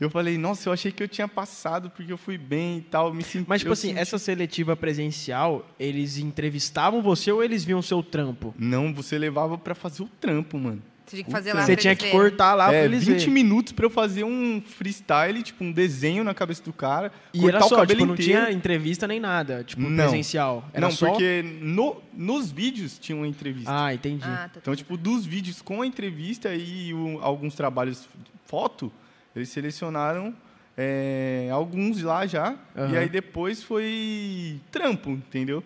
[0.00, 3.12] Eu falei, nossa, eu achei que eu tinha passado porque eu fui bem e tal,
[3.12, 7.80] me senti Mas, tipo assim, senti- essa seletiva presencial, eles entrevistavam você ou eles viam
[7.80, 8.54] o seu trampo?
[8.58, 10.82] Não, você levava pra fazer o trampo, mano.
[11.04, 12.20] Você tinha que fazer lá Você pra tinha eles que verem.
[12.30, 13.34] cortar lá pra é, eles 20 verem.
[13.34, 17.56] minutos pra eu fazer um freestyle, tipo um desenho na cabeça do cara, E cortar
[17.56, 18.32] era o só, cabelo tipo, não inteiro.
[18.46, 19.96] tinha entrevista nem nada, tipo, Não.
[19.96, 20.64] presencial.
[20.72, 21.10] Era não, só...
[21.10, 23.70] porque no- nos vídeos tinha uma entrevista.
[23.86, 24.22] Ah, entendi.
[24.24, 28.08] Ah, tá, Então, tá, tipo, dos vídeos com a entrevista e o- alguns trabalhos
[28.46, 28.92] foto,
[29.34, 30.34] eles selecionaram
[30.76, 32.56] é, alguns lá já.
[32.76, 32.92] Aham.
[32.92, 35.62] E aí depois foi trampo, entendeu?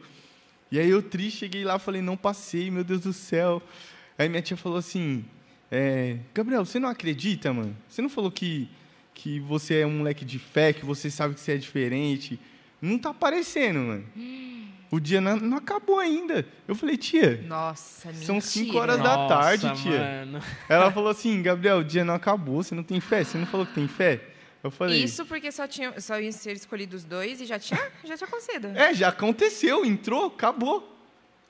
[0.71, 3.63] E aí eu triste, cheguei lá falei, não passei, meu Deus do céu.
[4.19, 5.25] Aí minha tia falou assim,
[5.71, 7.77] é, Gabriel, você não acredita, mano?
[7.89, 8.69] Você não falou que,
[9.15, 12.39] que você é um moleque de fé, que você sabe que você é diferente?
[12.81, 14.05] Não tá aparecendo, mano.
[14.95, 16.47] O dia não, não acabou ainda.
[16.69, 18.41] Eu falei, tia, Nossa, São mentira.
[18.41, 19.99] cinco horas da Nossa, tarde, tia.
[19.99, 20.41] mano.
[20.69, 23.25] ela falou assim, Gabriel, o dia não acabou, você não tem fé?
[23.25, 24.21] Você não falou que tem fé?
[24.63, 28.17] Eu falei, Isso porque só, tinha, só iam ser escolhidos dois e já tinha, já
[28.17, 28.69] tinha acontecido.
[28.69, 30.94] é, já aconteceu, entrou, acabou.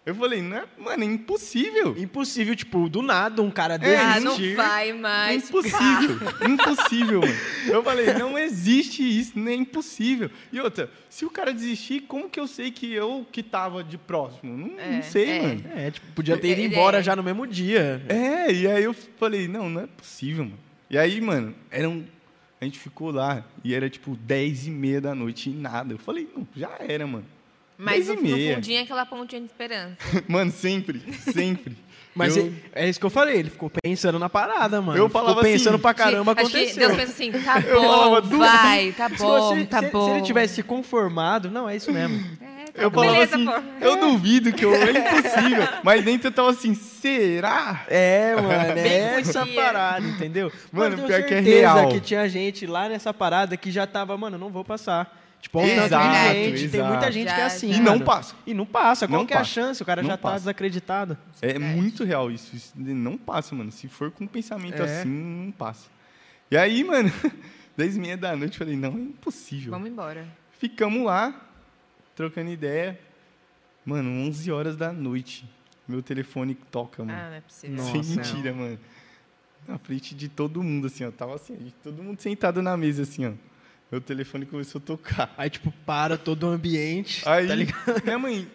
[0.07, 1.97] Eu falei, não é, mano, é impossível.
[1.97, 4.55] Impossível, tipo, do nada um cara ah, não desistir.
[4.55, 5.49] vai É mais.
[5.49, 7.35] impossível, impossível, mano.
[7.67, 10.31] Eu falei, não existe isso, não é impossível.
[10.53, 13.97] E outra, se o cara desistir, como que eu sei que eu que tava de
[13.97, 14.55] próximo?
[14.55, 15.43] Não, É, não sei, é.
[15.43, 15.65] mano.
[15.75, 17.03] É, tipo, podia ter ido Ele embora é.
[17.03, 18.05] já no mesmo dia.
[18.07, 20.59] É, e aí eu falei, não, não é possível, mano.
[20.91, 22.05] E aí, mano, eram
[22.61, 25.95] A gente ficou lá e era tipo 10 e meia da noite e nada.
[25.95, 27.25] Eu falei, não, já era, mano.
[27.77, 29.97] Mas 10 no, no fundinho é aquela pontinha de esperança.
[30.29, 31.77] Mano, sempre, sempre.
[32.17, 34.97] Mas eu, é, é isso que eu falei, ele ficou pensando na parada, mano.
[34.97, 36.87] Eu Ficou falava pensando assim, pra caramba, Acho que aconteceu.
[36.87, 40.05] Deus pensa assim, tá falava, bom, "Du- vai, tá Se bom, você- tá se, bom.
[40.05, 42.25] se ele tivesse se conformado, não, é isso mesmo.
[42.77, 43.01] É, tá eu bom.
[43.05, 43.45] falava Beleza, assim,
[43.81, 43.85] pô.
[43.85, 45.69] eu duvido que eu, é impossível.
[45.85, 47.85] Mas dentro eu tava assim, será?
[47.89, 50.51] É, mano, é Bem essa parada, entendeu?
[50.73, 51.89] Mano, tenho pior que é certeza real.
[51.89, 55.24] que tinha gente lá nessa parada que já tava, mano, não vou passar.
[55.45, 57.71] Tipo, tanto Exato, de gente, tem muita gente que é Já, assim.
[57.71, 57.77] já.
[57.79, 58.05] E não mano.
[58.07, 58.35] passa.
[58.47, 59.07] E não passa.
[59.07, 59.51] Qual Não que é a passa.
[59.53, 59.83] chance?
[59.83, 60.39] O cara Não já tá passa.
[60.39, 61.19] desacreditado.
[61.43, 61.77] É Verdade.
[61.77, 62.57] muito real isso.
[62.57, 63.71] Isso não passa, mano.
[63.71, 65.01] Se for com um pensamento É.
[65.01, 65.91] assim, não passa.
[66.51, 67.13] E aí, mano,
[67.77, 69.71] 10 e meia da noite, eu falei, não, é impossível.
[69.71, 70.27] Vamos embora.
[70.59, 71.39] Ficamos lá,
[72.17, 72.99] trocando ideia.
[73.85, 75.47] Mano, 11 horas da noite.
[75.87, 77.19] Meu telefone toca, mano.
[77.21, 77.77] Ah, não é possível.
[77.77, 77.93] Nossa.
[77.93, 78.17] Sem Não.
[78.17, 78.79] mentira, mano.
[79.69, 81.11] Na frente de todo mundo, assim, ó.
[81.11, 83.33] Tava assim, todo mundo sentado na mesa, assim, ó.
[83.95, 85.33] Meu telefone começou a tocar.
[85.39, 87.23] Aí, tipo, para todo o ambiente.
[87.29, 88.03] Aí, Tá ligado?
[88.03, 88.49] minha mãe,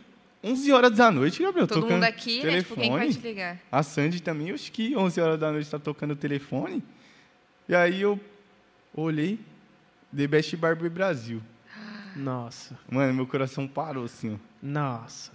[0.43, 2.57] 11 horas da noite, Gabriel, Todo tocando mundo aqui, né?
[2.61, 3.21] Tipo, quem que vai telefone.
[3.21, 3.57] te ligar?
[3.71, 6.83] A Sandy também, eu acho que 11 horas da noite tá tocando o telefone.
[7.69, 8.19] E aí eu
[8.93, 9.39] olhei,
[10.13, 11.41] The Best Barber Brasil.
[12.17, 12.77] Nossa.
[12.91, 14.37] Mano, meu coração parou, assim, ó.
[14.61, 15.31] Nossa.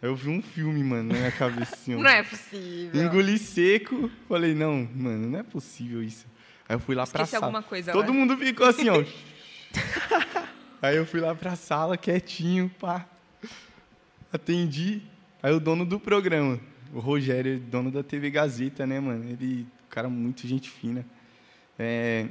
[0.00, 1.98] Eu vi um filme, mano, na minha cabeça, assim, ó.
[1.98, 3.02] Não é possível.
[3.04, 4.10] Engoli seco.
[4.26, 6.24] Falei, não, mano, não é possível isso.
[6.68, 7.46] Aí eu fui lá pra Esqueci sala.
[7.46, 9.02] alguma coisa Todo mundo ficou assim, ó.
[10.82, 13.06] Aí eu fui lá pra sala, quietinho, pá.
[14.32, 15.02] Atendi.
[15.42, 16.60] Aí o dono do programa,
[16.92, 19.24] o Rogério, dono da TV Gazeta, né, mano?
[19.30, 21.04] Ele, cara, muito gente fina.
[21.78, 22.26] É...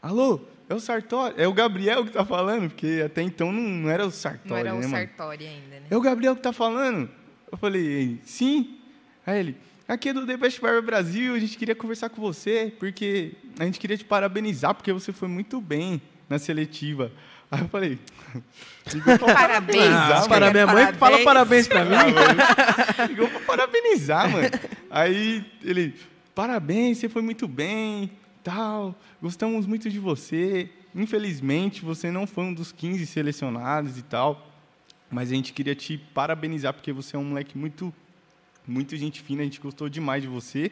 [0.00, 1.34] Alô, é o Sartori?
[1.36, 2.68] É o Gabriel que tá falando?
[2.70, 4.90] Porque até então não, não era o Sartori, Não era né, o mano?
[4.90, 5.86] Sartori ainda, né?
[5.88, 7.08] É o Gabriel que tá falando?
[7.50, 8.78] Eu falei, sim.
[9.26, 9.56] Aí ele,
[9.92, 13.64] aqui é do The Best Barber Brasil, a gente queria conversar com você, porque a
[13.64, 17.12] gente queria te parabenizar, porque você foi muito bem na seletiva.
[17.50, 17.98] Aí eu falei,
[19.34, 19.92] Parabéns.
[19.92, 21.96] Ah, para minha mãe que fala parabéns pra mim.
[23.08, 24.48] Ligou pra parabenizar, mano.
[24.90, 25.94] Aí ele,
[26.34, 28.10] parabéns, você foi muito bem,
[28.42, 30.70] tal, gostamos muito de você.
[30.94, 34.46] Infelizmente, você não foi um dos 15 selecionados e tal,
[35.10, 37.92] mas a gente queria te parabenizar, porque você é um moleque muito,
[38.66, 40.70] muito gente fina, a gente gostou demais de você.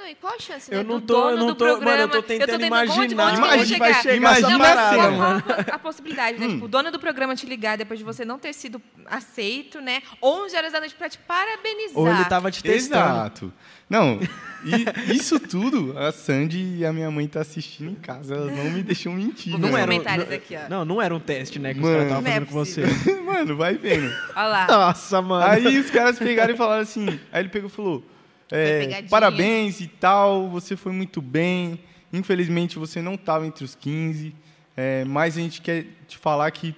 [0.00, 2.02] Não, e qual a chance, Eu né, não do tô- eu não tô- mano, programa...
[2.04, 4.32] eu tô tentando onde- imaginar onde que eu vou onde vai chegar.
[4.38, 5.42] essa Não, parada, qual- mano.
[5.42, 6.46] qual a possibilidade, né?
[6.46, 6.50] Hum.
[6.54, 10.00] Tipo, o dono do programa te ligar depois de você não ter sido aceito, né?
[10.22, 11.98] 11 horas da noite pra te parabenizar.
[11.98, 13.04] Ou ele tava te testando.
[13.04, 13.52] Exato.
[13.90, 14.20] Não,
[14.64, 18.70] e isso tudo, a Sandy e a minha mãe tá assistindo em casa, elas não
[18.70, 19.52] me deixam mentir.
[19.54, 19.58] Né?
[19.58, 20.68] Não os era, um- comentários não, aqui, ó.
[20.70, 21.96] não, não era um teste, né, que os Mano.
[21.96, 23.20] caras estavam Não é fazendo com você.
[23.20, 24.10] Mano, vai vendo.
[24.36, 24.66] Olha lá.
[24.66, 25.44] Nossa, mano.
[25.44, 27.06] Aí os caras pegaram e falaram assim.
[27.32, 28.04] Aí ele pegou e falou:
[28.50, 31.78] é, parabéns e tal, você foi muito bem.
[32.12, 34.34] Infelizmente você não estava entre os 15.
[34.76, 36.74] é, mas a gente quer te falar que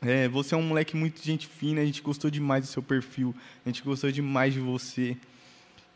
[0.00, 3.34] é, você é um moleque muito gente fina, a gente gostou demais do seu perfil,
[3.64, 5.16] a gente gostou demais de você.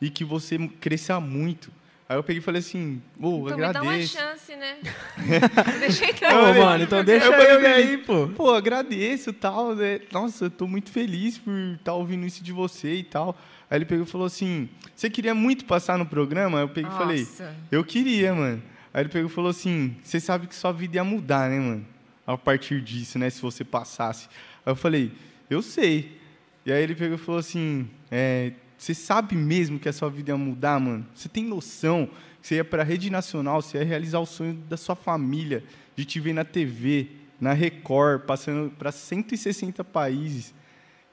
[0.00, 1.70] E que você cresça muito.
[2.08, 4.16] Aí eu peguei e falei assim, ô, Então me dá uma agradeço.
[4.16, 4.78] chance, né?
[5.78, 8.28] deixa eu entrar Ô, mano, então deixa Eu aí, pô.
[8.28, 10.00] Pô, agradeço e tal, né?
[10.10, 13.36] Nossa, eu tô muito feliz por estar ouvindo isso de você e tal.
[13.70, 16.58] Aí ele pegou e falou assim: Você queria muito passar no programa?
[16.58, 17.26] Aí eu peguei e falei.
[17.70, 18.62] Eu queria, mano.
[18.92, 21.86] Aí ele pegou e falou assim: Você sabe que sua vida ia mudar, né, mano?
[22.26, 23.28] A partir disso, né?
[23.30, 24.28] Se você passasse.
[24.64, 25.12] Aí eu falei:
[25.50, 26.18] Eu sei.
[26.64, 30.30] E aí ele pegou e falou assim: é, Você sabe mesmo que a sua vida
[30.30, 31.06] ia mudar, mano?
[31.14, 32.08] Você tem noção
[32.40, 35.62] que você ia pra rede nacional, você ia realizar o sonho da sua família,
[35.96, 37.08] de te ver na TV,
[37.40, 40.54] na Record, passando para 160 países.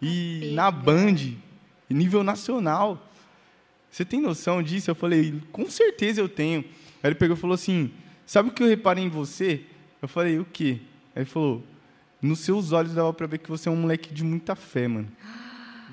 [0.02, 1.16] E na Band,
[1.94, 3.08] nível nacional.
[3.90, 4.92] Você tem noção disso?
[4.92, 6.66] Eu falei, com certeza eu tenho.
[7.02, 7.92] Aí ele pegou e falou assim:
[8.26, 9.62] Sabe o que eu reparei em você?
[10.02, 10.80] Eu falei, o quê?
[11.16, 11.64] Aí ele falou:
[12.22, 15.08] Nos seus olhos dava pra ver que você é um moleque de muita fé, mano.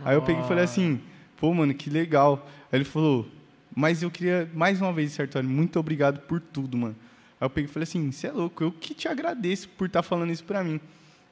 [0.04, 1.00] Aí eu peguei e falei assim:
[1.36, 2.48] Pô, mano, que legal.
[2.70, 3.28] Aí ele falou:
[3.74, 6.96] Mas eu queria, mais uma vez, Sartori, muito obrigado por tudo, mano.
[7.40, 10.02] Aí eu peguei e falei assim: Você é louco, eu que te agradeço por estar
[10.02, 10.80] falando isso pra mim.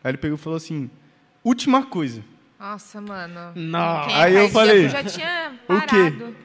[0.05, 0.91] Aí ele pegou e falou assim:
[1.43, 2.23] Última coisa.
[2.61, 3.53] Nossa, mano.
[3.55, 4.05] Não.
[4.07, 5.87] Quem Aí eu falei, já tinha o quê?
[5.87, 6.37] parado.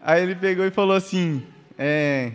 [0.00, 1.42] Aí ele pegou e falou assim:
[1.78, 2.32] é,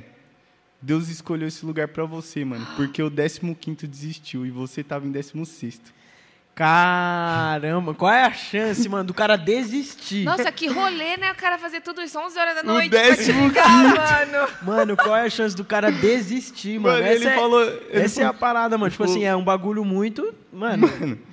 [0.81, 5.11] Deus escolheu esse lugar pra você, mano, porque o 15 desistiu e você tava em
[5.11, 5.81] 16.
[6.53, 10.23] Caramba, qual é a chance, mano, do cara desistir?
[10.23, 11.31] Nossa, que rolê, né?
[11.31, 13.67] O cara fazer tudo isso 11 horas da O noite pra te décimo ligar,
[14.27, 14.47] mano.
[14.63, 16.95] Mano, qual é a chance do cara desistir, mano?
[16.95, 17.61] Mano, essa ele é, falou.
[17.63, 18.89] ele essa é a falou- parada, mano.
[18.89, 20.33] Tipo falou- assim, é um bagulho muito.
[20.51, 20.87] Mano,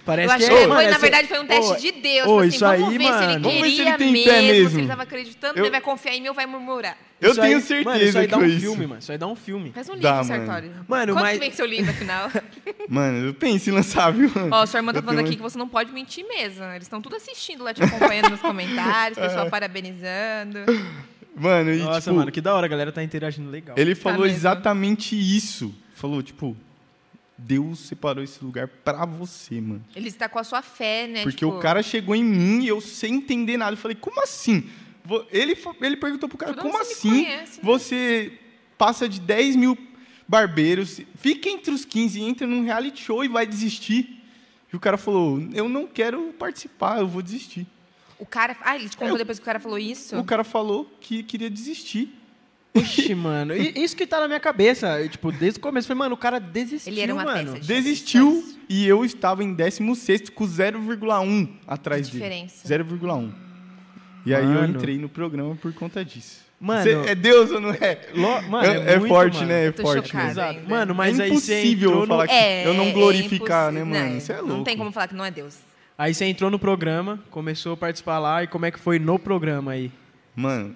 [0.05, 1.93] Parece Eu acho que que é, foi, na essa- verdade, foi um teste Ô, de
[1.93, 2.25] Deus.
[2.27, 3.41] tipo assim, isso vamos aí, ver se ele mano.
[3.49, 4.71] Vamos ver se queria ele tem mesmo, mesmo.
[4.71, 6.97] se ele tava acreditando, Eu- ele vai confiar em mim ou vai murmurar.
[7.21, 8.61] Eu Isso aí- tenho Mano, isso certeza aí que dá um isso.
[8.61, 9.01] filme, mano.
[9.01, 9.73] Isso aí dá um filme.
[9.73, 10.25] Faz um livro, Dá, mano.
[10.25, 10.71] Sartori.
[10.87, 12.31] Mano, Quanto mas- que vem seu livro, afinal?
[12.89, 14.49] Mano, eu penso em lançar, viu, mano?
[14.53, 16.65] Ó, sua irmã tá falando tenho- aqui que você não pode mentir mesmo.
[16.67, 20.59] Eles estão tudo assistindo lá, te acompanhando nos comentários, pessoal parabenizando.
[21.35, 23.75] Mano, e Nossa, tipo, mano, que da hora, a galera tá interagindo legal.
[23.79, 24.37] ele falou mesmo.
[24.37, 25.75] exatamente isso.
[25.95, 26.55] Falou, tipo,
[27.37, 29.85] Deus separou esse lugar pra você, mano.
[29.95, 31.23] Ele está com a sua fé, né?
[31.23, 33.73] Porque tipo, o cara chegou em mim e eu sem entender nada.
[33.73, 34.69] Eu falei, como assim?
[35.31, 37.61] Ele, ele perguntou pro cara, como assim conhece, né?
[37.63, 38.39] você
[38.79, 39.77] passa de 10 mil
[40.27, 44.23] barbeiros, fica entre os 15 e entra num reality show e vai desistir?
[44.73, 47.67] E o cara falou, eu não quero participar, eu vou desistir.
[48.19, 48.57] O cara.
[48.63, 50.17] Ah, ele te contou Eu- depois que o cara falou isso?
[50.17, 52.15] O cara falou que queria desistir.
[52.77, 53.55] Oxi, mano.
[53.57, 55.01] e- Isso que tá na minha cabeça.
[55.01, 55.87] eu, tipo, desde o começo.
[55.87, 57.53] Falei, mano, o cara desistiu, Ele era uma mano.
[57.53, 62.25] peça de Desistiu e eu estava em 16 com 0,1 atrás Que dele.
[62.25, 62.67] diferença.
[62.67, 63.31] 0,1.
[64.27, 64.77] E aí eu Mano.
[64.77, 66.43] entrei no programa por conta disso.
[66.59, 66.83] Mano.
[66.83, 68.09] Cê- é Deus ou não é?
[68.15, 69.49] Lo- Mano, é, é muito, forte, mano.
[69.49, 69.65] né?
[69.65, 70.31] É Eu tô forte, chocada né?
[70.31, 70.59] Exato.
[70.61, 70.69] ainda.
[70.71, 72.07] Mano, mas é aí você impossível entrou no...
[72.09, 74.03] falar que É, eu não é glorificar, né, impossível.
[74.05, 74.19] mano?
[74.19, 74.49] Isso é louco.
[74.57, 75.59] Não tem como falar que não é Deus.
[75.99, 78.43] Aí você entrou no programa, começou a participar lá.
[78.43, 79.93] E como é que foi no programa aí?
[80.35, 80.75] Mano,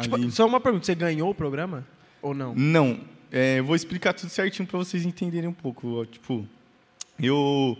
[0.00, 0.84] Tipo, só uma pergunta.
[0.86, 1.86] Você ganhou o programa?
[2.22, 2.54] Ou não?
[2.54, 6.04] Não, é, eu vou explicar tudo certinho pra vocês entenderem um pouco.
[6.06, 6.46] Tipo,
[7.18, 7.76] eu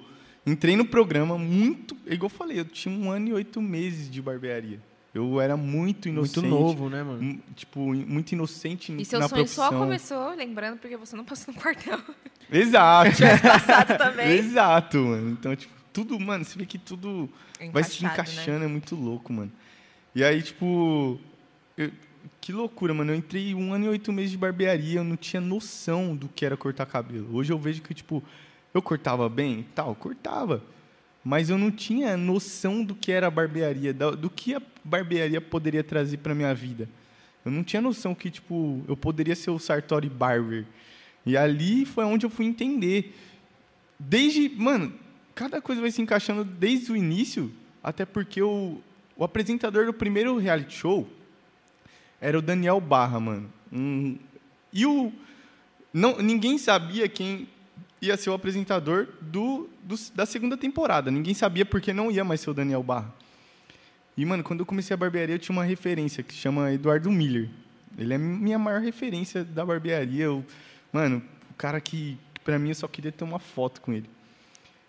[0.47, 1.97] entrei no programa muito...
[2.07, 4.81] Igual eu falei, eu tinha um ano e oito meses de barbearia.
[5.15, 6.41] Eu era muito inocente.
[6.41, 7.41] Muito novo, né, mano?
[7.55, 9.71] Tipo, muito inocente E seu na sonho profissão.
[9.71, 12.01] só começou, lembrando, porque você não passou no quartel.
[12.51, 13.11] Exato.
[13.41, 14.33] Passado também.
[14.33, 15.31] Exato, mano.
[15.31, 17.31] Então, tipo, tudo, mano, você vê que tudo
[17.73, 18.65] vai se Encaixado, encaixando, né?
[18.65, 19.53] é muito louco, mano.
[20.17, 21.21] E aí, tipo,
[21.77, 21.91] eu-
[22.41, 23.13] que loucura, mano.
[23.13, 26.45] Eu entrei um ano e oito meses de barbearia, eu não tinha noção do que
[26.45, 27.35] era cortar cabelo.
[27.35, 28.23] Hoje eu vejo que, tipo,
[28.73, 30.63] eu cortava bem, tal, cortava.
[31.25, 35.83] Mas eu não tinha noção do que era a barbearia, do que a barbearia poderia
[35.83, 36.89] trazer pra minha vida.
[37.45, 40.67] Eu não tinha noção que, tipo, eu poderia ser o Sartori Barber.
[41.25, 43.15] E ali foi onde eu fui entender.
[43.99, 44.93] Desde, mano,
[45.35, 47.51] cada coisa vai se encaixando desde o início,
[47.83, 48.79] até porque o,
[49.17, 51.09] o apresentador do primeiro reality show
[52.27, 53.51] era o Daniel Barra, mano.
[54.73, 55.13] E o.
[55.93, 57.47] Não, ninguém sabia quem
[58.01, 61.11] ia ser o apresentador do, do- da segunda temporada.
[61.11, 63.13] Ninguém sabia porque não ia mais ser o Daniel Barra.
[64.17, 67.49] E, mano, quando eu comecei a barbearia, eu tinha uma referência que chama Eduardo Miller.
[67.99, 70.25] Ele é minha maior referência da barbearia.
[70.25, 70.45] Eu,
[70.93, 74.09] mano, o cara que, pra mim eu só queria ter uma foto com ele.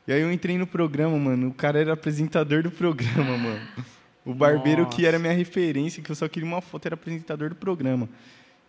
[0.07, 1.49] E aí eu entrei no programa, mano.
[1.49, 3.67] O cara era apresentador do programa, mano.
[4.25, 5.07] O barbeiro que Nossa.
[5.07, 8.09] era minha referência, que eu só queria uma foto, era apresentador do programa.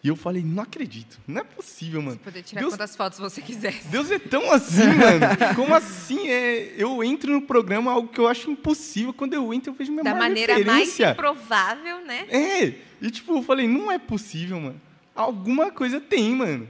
[0.04, 1.18] E eu falei, não acredito.
[1.26, 2.18] Não é possível, mano.
[2.18, 3.88] Poder tirar Deus- quantas fotos você quisesse.
[3.88, 5.54] Deus é tão assim, mano.
[5.56, 6.28] Como assim?
[6.28, 9.12] É, eu entro no programa, algo que eu acho impossível.
[9.14, 11.10] Quando eu entro, eu vejo minha Da maneira mais referência.
[11.12, 12.26] improvável, né?
[12.28, 14.80] É, e tipo, eu falei, não é possível, mano.
[15.14, 16.68] Alguma coisa tem, mano.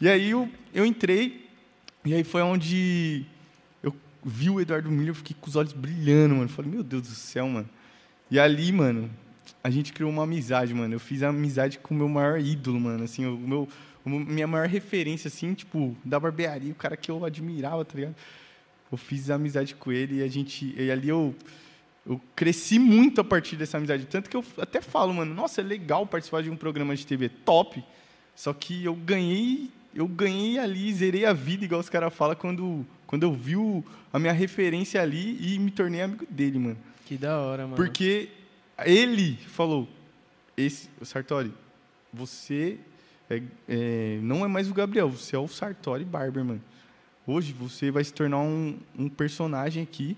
[0.00, 1.46] E aí eu, eu entrei,
[2.04, 3.24] e aí foi onde
[3.82, 6.44] eu vi o Eduardo Miller, eu fiquei com os olhos brilhando, mano.
[6.44, 7.68] Eu falei, meu Deus do céu, mano.
[8.30, 9.10] E ali, mano,
[9.62, 10.94] a gente criou uma amizade, mano.
[10.94, 13.04] Eu fiz amizade com o meu maior ídolo, mano.
[13.04, 13.68] Assim, o meu,
[14.04, 18.14] minha maior referência, assim, tipo, da barbearia, o cara que eu admirava, tá ligado?
[18.90, 20.74] Eu fiz amizade com ele e a gente.
[20.76, 21.34] E ali eu.
[22.08, 24.06] Eu cresci muito a partir dessa amizade.
[24.06, 27.28] Tanto que eu até falo, mano, nossa, é legal participar de um programa de TV
[27.28, 27.82] top.
[28.32, 32.86] Só que eu ganhei, eu ganhei ali, zerei a vida, igual os caras falam, quando,
[33.08, 33.56] quando eu vi
[34.12, 36.78] a minha referência ali e me tornei amigo dele, mano.
[37.06, 37.76] Que da hora, mano.
[37.76, 38.28] Porque
[38.84, 39.88] ele falou,
[40.56, 41.52] esse, Sartori,
[42.12, 42.78] você
[43.30, 46.62] é- é, não é mais o Gabriel, você é o Sartori Barber, mano.
[47.26, 50.16] Hoje você vai se tornar um, um personagem aqui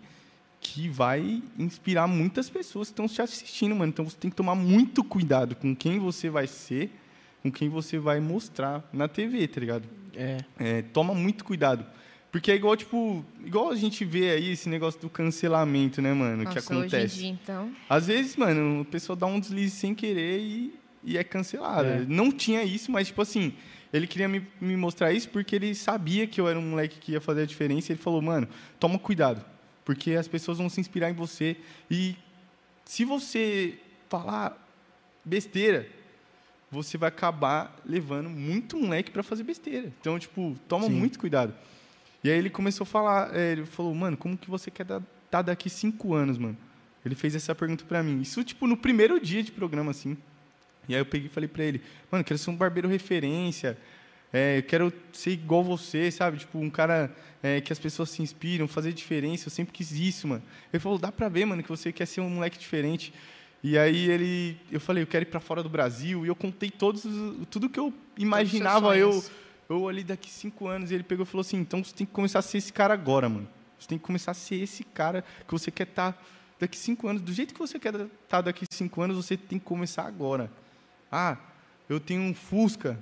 [0.61, 3.90] que vai inspirar muitas pessoas que estão te assistindo, mano.
[3.90, 6.90] Então você tem que tomar muito cuidado com quem você vai ser,
[7.42, 9.88] com quem você vai mostrar na TV, tá ligado?
[10.14, 10.38] É.
[10.59, 11.87] É, toma muito cuidado.
[12.31, 16.47] Porque é igual, tipo, igual a gente vê aí esse negócio do cancelamento, né, mano,
[16.47, 16.97] que Nossa, acontece.
[16.97, 17.73] hoje em dia, então.
[17.88, 21.88] Às vezes, mano, a pessoa dá um deslize sem querer e, e é cancelada.
[21.88, 22.05] É.
[22.07, 23.55] Não tinha isso, mas, tipo assim,
[23.93, 27.12] ele queria me, me mostrar isso porque ele sabia que eu era um moleque que
[27.12, 27.91] ia fazer a diferença.
[27.91, 28.47] E ele falou, mano,
[28.79, 29.43] toma cuidado,
[29.85, 31.57] porque as pessoas vão se inspirar em você.
[31.91, 32.14] E
[32.85, 34.67] se você falar
[35.25, 35.88] besteira,
[36.71, 39.91] você vai acabar levando muito moleque para fazer besteira.
[40.01, 40.93] Então, tipo, toma Sim.
[40.93, 41.55] muito cuidado.
[42.29, 45.41] E aí ele começou a falar, é, ele falou, mano, como que você quer estar
[45.41, 46.59] daqui cinco anos, mano?
[47.03, 48.21] Ele fez essa pergunta pra mim.
[48.21, 50.14] Isso, tipo, no primeiro dia de programa, assim.
[50.87, 51.81] E aí eu peguei e falei pra ele,
[52.12, 53.79] mano, quero ser um barbeiro referência.
[54.31, 56.37] é, eu quero ser igual você, sabe?
[56.37, 57.11] Tipo, um cara
[57.43, 59.49] é, que as pessoas se inspiram, fazer diferença.
[59.49, 60.43] Eu sempre quis isso, mano.
[60.71, 63.11] Ele falou, dá pra ver, mano, que você quer ser um moleque diferente.
[63.64, 66.27] E aí ele, eu falei, eu quero ir para fora do Brasil.
[66.27, 67.05] E eu contei todos,
[67.49, 69.25] tudo que eu imaginava eu,
[69.68, 70.90] eu ali daqui cinco anos.
[70.90, 72.94] E ele pegou e falou assim, então você tem que começar a ser esse cara
[72.94, 73.48] agora, mano.
[73.78, 76.18] Você tem que começar a ser esse cara que você quer estar tá
[76.59, 77.22] daqui cinco anos.
[77.22, 80.50] Do jeito que você quer estar tá daqui cinco anos, você tem que começar agora.
[81.11, 81.37] Ah,
[81.88, 82.98] eu tenho um Fusca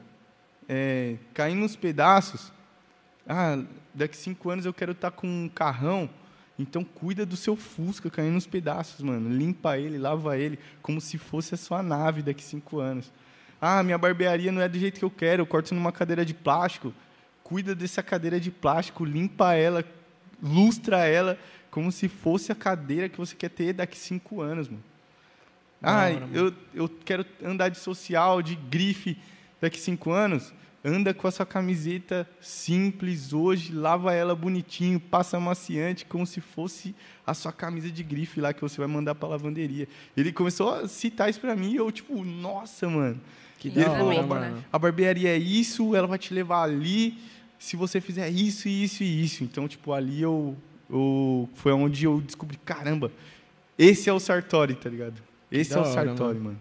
[0.69, 2.53] é, caindo nos pedaços.
[3.27, 3.63] Ah,
[3.95, 6.11] daqui cinco anos eu quero estar tá com um carrão.
[6.59, 9.31] Então cuida do seu Fusca caindo nos pedaços, mano.
[9.31, 13.11] Limpa ele, lava ele, como se fosse a sua nave daqui cinco anos.
[13.61, 16.35] Ah, minha barbearia não é do jeito que eu quero, eu corto numa cadeira de
[16.35, 16.93] plástico.
[17.43, 19.85] Cuida dessa cadeira de plástico, limpa ela,
[20.43, 21.39] lustra ela,
[21.71, 24.83] como se fosse a cadeira que você quer ter daqui cinco anos, mano.
[25.83, 29.19] Ah, eu, eu quero andar de social, de grife
[29.61, 30.53] daqui cinco anos
[30.87, 36.95] anda com a sua camiseta simples hoje, lava ela bonitinho, passa maciante, como se fosse
[37.27, 39.89] a sua camisa de grife lá que você vai mandar para lavanderia.
[40.17, 43.21] Ele começou a citar isso para mim e eu, tipo, nossa, mano.
[43.59, 44.65] Que da hora, mano.
[44.73, 47.19] A barbearia é isso, ela vai te levar ali,
[47.59, 49.45] se você fizer isso, isso e isso.
[49.45, 50.57] Então, tipo, ali eu,
[50.91, 53.11] eu foi onde eu descobri, caramba,
[53.79, 55.23] esse é o Sartori, tá ligado?
[55.51, 56.61] Esse é o Sartori, mano.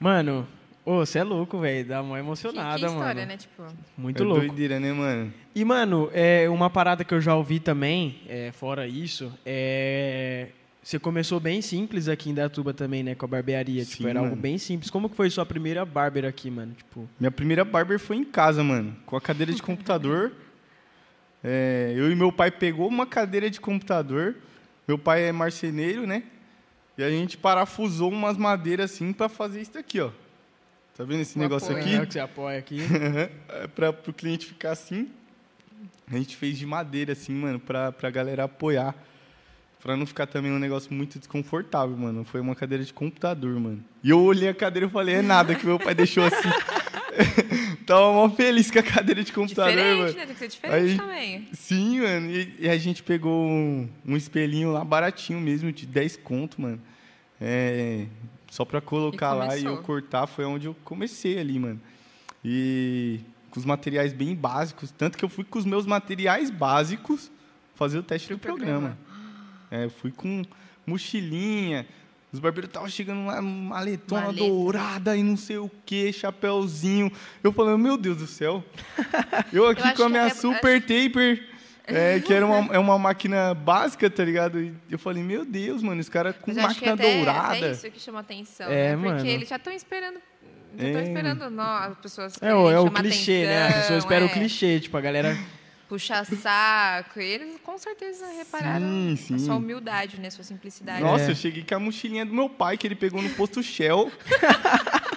[0.00, 0.46] Mano,
[0.88, 1.86] Ô, você é louco, velho.
[1.86, 3.26] Dá uma emocionada, que, que história, mano.
[3.26, 3.36] né?
[3.36, 3.62] Tipo...
[3.94, 4.46] Muito é louco.
[4.46, 5.34] doideira, né, mano?
[5.54, 10.48] E, mano, é, uma parada que eu já ouvi também, é, fora isso, é...
[10.88, 13.14] Você começou bem simples aqui em Datuba também, né?
[13.14, 13.84] Com a barbearia.
[13.84, 14.30] Sim, tipo, era mano.
[14.30, 14.90] algo bem simples.
[14.90, 16.72] Como que foi sua primeira barber aqui, mano?
[16.72, 17.06] Tipo...
[17.20, 18.96] Minha primeira barber foi em casa, mano.
[19.04, 20.32] Com a cadeira de computador.
[21.44, 24.36] É, eu e meu pai pegou uma cadeira de computador.
[24.86, 26.22] Meu pai é marceneiro, né?
[26.96, 30.10] E a gente parafusou umas madeiras assim para fazer isso aqui, ó.
[30.96, 31.84] Tá vendo esse negócio apoio.
[31.84, 31.96] aqui?
[31.96, 32.80] É, que você apoia aqui.
[33.60, 35.10] é para o cliente ficar assim.
[36.10, 38.94] A gente fez de madeira, assim, mano, pra, pra galera apoiar.
[39.82, 42.24] Pra não ficar também um negócio muito desconfortável, mano.
[42.24, 43.82] Foi uma cadeira de computador, mano.
[44.02, 46.48] E eu olhei a cadeira e falei, é nada que meu pai deixou assim.
[47.86, 50.12] Tava mó feliz com a cadeira de computador, Diferente, mano.
[50.14, 50.26] né?
[50.26, 51.48] Tem que ser diferente Aí- também.
[51.52, 52.30] Sim, mano.
[52.30, 56.80] E, e a gente pegou um, um espelhinho lá baratinho mesmo, de 10 conto, mano.
[57.40, 58.06] É,
[58.50, 61.80] só pra colocar E lá e eu cortar foi onde eu comecei ali, mano.
[62.44, 64.90] E com os materiais bem básicos.
[64.90, 67.30] Tanto que eu fui com os meus materiais básicos
[67.74, 68.70] fazer o teste Pro do programa.
[68.96, 68.98] programa.
[69.70, 70.42] É, eu fui com
[70.86, 71.86] mochilinha.
[72.30, 74.44] Os barbeiros estavam chegando lá, maletona Maleta.
[74.46, 77.10] dourada e não sei o que, chapéuzinho.
[77.42, 78.62] Eu falando, meu Deus do céu.
[79.52, 81.48] Eu aqui acho com a minha até- super taper,
[81.86, 84.60] é, que era uma, é uma máquina básica, tá ligado?
[84.60, 87.16] E eu falei, meu Deus, mano, os caras com Mas eu acho que máquina até,
[87.16, 87.56] dourada.
[87.56, 89.02] até isso que chama atenção, É, né?
[89.02, 89.26] Porque mano.
[89.26, 90.18] eles já estão esperando.
[90.76, 91.04] Já estão É.
[91.04, 93.56] esperando nós, as pessoas É, o, é o clichê, né?
[93.62, 94.80] A atenção, pessoa espera o é, clichê.
[94.80, 95.38] Tipo, a galera...
[95.88, 97.18] Puxar saco.
[97.18, 99.38] Eles com certeza repararam Sim, a sim.
[99.38, 100.28] sua humildade, né?
[100.28, 101.00] Sua simplicidade.
[101.02, 101.30] Nossa, É.
[101.30, 104.12] eu cheguei com a mochilinha do meu pai, que ele pegou no posto Shell.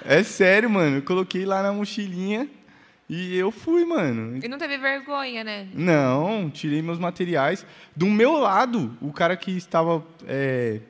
[0.04, 0.96] é sério, mano.
[0.96, 2.48] Eu coloquei lá na mochilinha
[3.08, 4.40] e eu fui, mano.
[4.42, 5.68] E não teve vergonha, né?
[5.74, 7.66] Não, tirei meus materiais.
[7.94, 10.80] Do meu lado, o cara que estava é,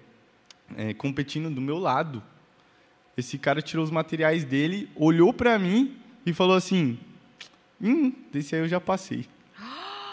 [0.76, 2.22] é, competindo do meu lado,
[3.16, 6.96] esse cara tirou os materiais dele, olhou pra mim e falou assim:
[7.80, 9.26] Hum, desse aí eu já passei.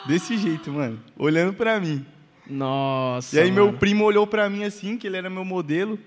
[0.05, 0.99] Desse jeito, mano.
[1.17, 2.05] Olhando pra mim.
[2.47, 3.77] Nossa, e aí meu mano.
[3.77, 5.99] primo olhou pra mim assim, que ele era meu modelo.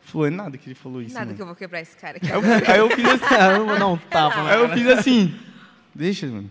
[0.00, 1.14] Falou, é nada que ele falou isso.
[1.14, 1.36] Nada mano.
[1.36, 2.26] que eu vou quebrar esse cara aqui.
[2.30, 3.34] Aí, eu, aí eu fiz assim.
[3.34, 5.34] eu não vou dar um tapa, Aí eu fiz assim.
[5.94, 6.50] Deixa, mano.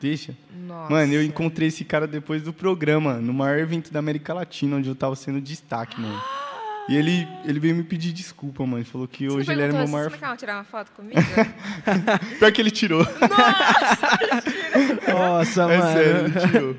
[0.00, 0.36] Deixa.
[0.66, 0.92] Nossa.
[0.92, 4.88] Mano, eu encontrei esse cara depois do programa, no maior evento da América Latina, onde
[4.88, 6.22] eu tava sendo destaque, mano.
[6.88, 8.78] E ele, ele veio me pedir desculpa, mano.
[8.78, 10.10] Ele falou que Você hoje ele era perguntou meu maior.
[10.10, 11.16] "Você não quer tirar uma foto comigo?
[12.38, 13.04] Pior que ele tirou.
[15.08, 15.92] Nossa, é mano.
[15.92, 16.76] sério, ele tirou.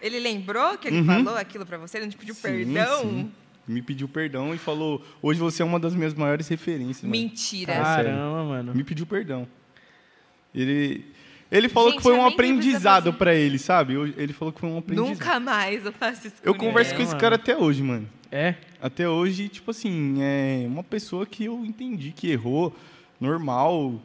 [0.00, 1.06] ele lembrou que ele Uhum.
[1.24, 1.98] falou aquilo pra você?
[1.98, 3.00] Ele não te pediu Sim, perdão?
[3.02, 3.30] sim.
[3.66, 7.02] Me pediu perdão e falou: hoje você é uma das minhas maiores referências.
[7.02, 7.80] mano." Mentira.
[7.80, 8.10] Ah, sério.
[8.12, 8.74] Caramba, mano.
[8.74, 9.46] Me pediu perdão.
[10.54, 11.04] Ele,
[11.50, 13.94] ele falou Gente, que foi um aprendizado pra ele, sabe?
[14.16, 15.08] Ele falou que foi um aprendizado.
[15.10, 17.20] Nunca mais eu faço isso Eu converso É, com esse mano.
[17.20, 18.08] cara até hoje, mano.
[18.32, 18.54] É?
[18.80, 22.74] Até hoje, tipo assim, é uma pessoa que eu entendi que errou,
[23.20, 24.00] normal,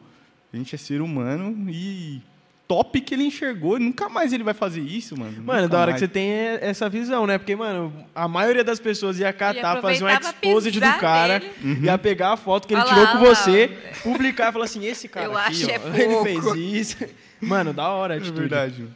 [0.52, 2.20] a gente é ser humano e
[2.68, 5.40] top que ele enxergou, nunca mais ele vai fazer isso, mano.
[5.42, 6.00] Mano, Nunca da hora mais.
[6.02, 6.28] que você tem
[6.60, 7.38] essa visão, né?
[7.38, 11.40] Porque, mano, a maioria das pessoas ia catar, fazer um exposit do cara.
[11.62, 11.84] Uhum.
[11.84, 13.34] ia pegar a foto que ele Olha tirou com olha lá.
[13.36, 13.68] você,
[14.02, 16.24] publicar e falar assim, esse cara Eu aqui, acho ó, é ele pouco.
[16.24, 17.04] fez isso.
[17.40, 18.40] Mano, da hora a É atitude.
[18.40, 18.82] verdade.
[18.82, 18.94] mano.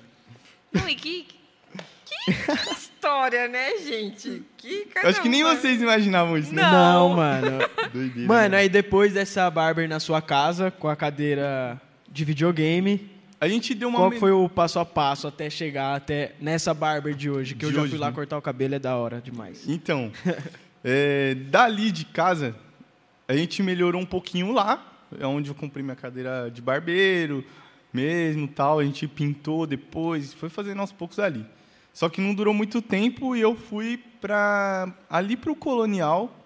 [0.73, 1.27] Não, e que,
[2.25, 2.31] que
[2.73, 4.43] história, né, gente?
[4.57, 5.61] Que Eu acho que nem caramba.
[5.61, 6.63] vocês imaginavam isso, né?
[6.63, 6.71] Não.
[7.11, 7.59] Não, mano.
[7.93, 8.29] Doideira.
[8.29, 8.59] Mano, né?
[8.59, 13.11] aí depois dessa barber na sua casa, com a cadeira de videogame.
[13.41, 13.99] A gente deu uma.
[13.99, 17.55] Qual me- foi o passo a passo até chegar até nessa barber de hoje?
[17.55, 18.13] Que eu De já hoje, fui lá né?
[18.15, 19.67] cortar o cabelo, é da hora demais.
[19.67, 20.13] Então,
[20.85, 22.55] é, dali de casa,
[23.27, 24.87] a gente melhorou um pouquinho lá,
[25.19, 27.43] é onde eu comprei minha cadeira de barbeiro
[27.93, 28.79] mesmo, tal.
[28.79, 31.45] A gente pintou depois, foi fazendo aos poucos ali.
[31.93, 36.37] Só que não durou muito tempo e eu fui para ali pro Colonial.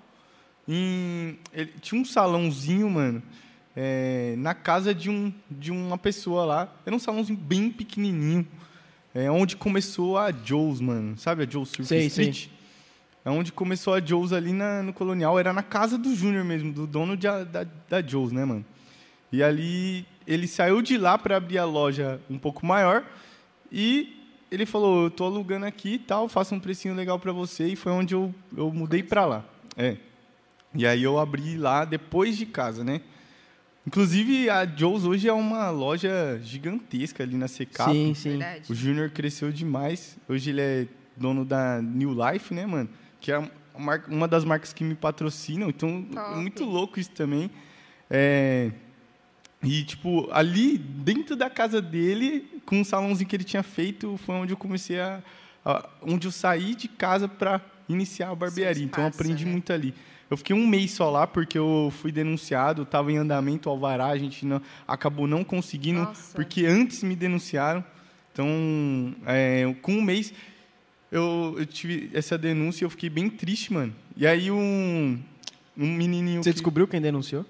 [0.67, 3.23] Em, ele- tinha um salãozinho, mano,
[3.77, 6.73] é, na casa de, um, de uma pessoa lá.
[6.87, 8.47] Era um salãozinho bem pequenininho.
[9.15, 11.17] É onde começou a Joe's, mano.
[11.19, 12.07] Sabe a Joe's Sei, sei.
[12.07, 12.49] Street?
[13.25, 15.39] É onde começou a Joe's ali na- no Colonial.
[15.39, 18.65] Era na casa do Júnior mesmo, do dono de da, da Joe's, né, mano?
[19.31, 23.05] E ali ele saiu de lá para abrir a loja um pouco maior
[23.71, 24.24] e
[24.55, 27.69] ele falou: Eu tô alugando aqui e tal, faço um precinho legal para você.
[27.69, 29.45] E foi onde eu, eu mudei para lá.
[29.77, 29.97] É.
[30.75, 33.01] E aí eu abri lá depois de casa, né?
[33.87, 37.93] Inclusive, a Joe's hoje é uma loja gigantesca ali na Secap.
[37.93, 38.31] Sim, sim.
[38.31, 38.73] Verdade.
[38.73, 40.17] O Júnior cresceu demais.
[40.27, 40.87] Hoje ele é
[41.17, 42.89] dono da New Life, né, mano?
[43.21, 43.51] Que é
[44.09, 45.69] uma das marcas que me patrocinam.
[45.69, 46.33] Então, Top.
[46.33, 47.51] é muito louco isso também.
[48.09, 48.73] É,
[49.67, 54.35] E, tipo, ali dentro da casa dele, com um salãozinho que ele tinha feito, foi
[54.37, 55.23] onde eu comecei a.
[55.65, 58.75] a- onde eu saí de casa para iniciar a barbearia.
[58.75, 59.51] Seu então, eu espaço, aprendi né?
[59.53, 59.95] muito ali.
[60.31, 64.07] Eu fiquei um mês só lá porque eu fui denunciado, estava em andamento o alvará,
[64.07, 66.35] a gente não, acabou não conseguindo, Nossa.
[66.35, 67.85] porque antes me denunciaram.
[68.33, 70.33] Então, é, com um mês,
[71.12, 73.95] eu, eu tive essa denúncia e eu fiquei bem triste, mano.
[74.17, 75.21] E aí, um,
[75.77, 77.45] um menininho Você que descobriu quem denunciou?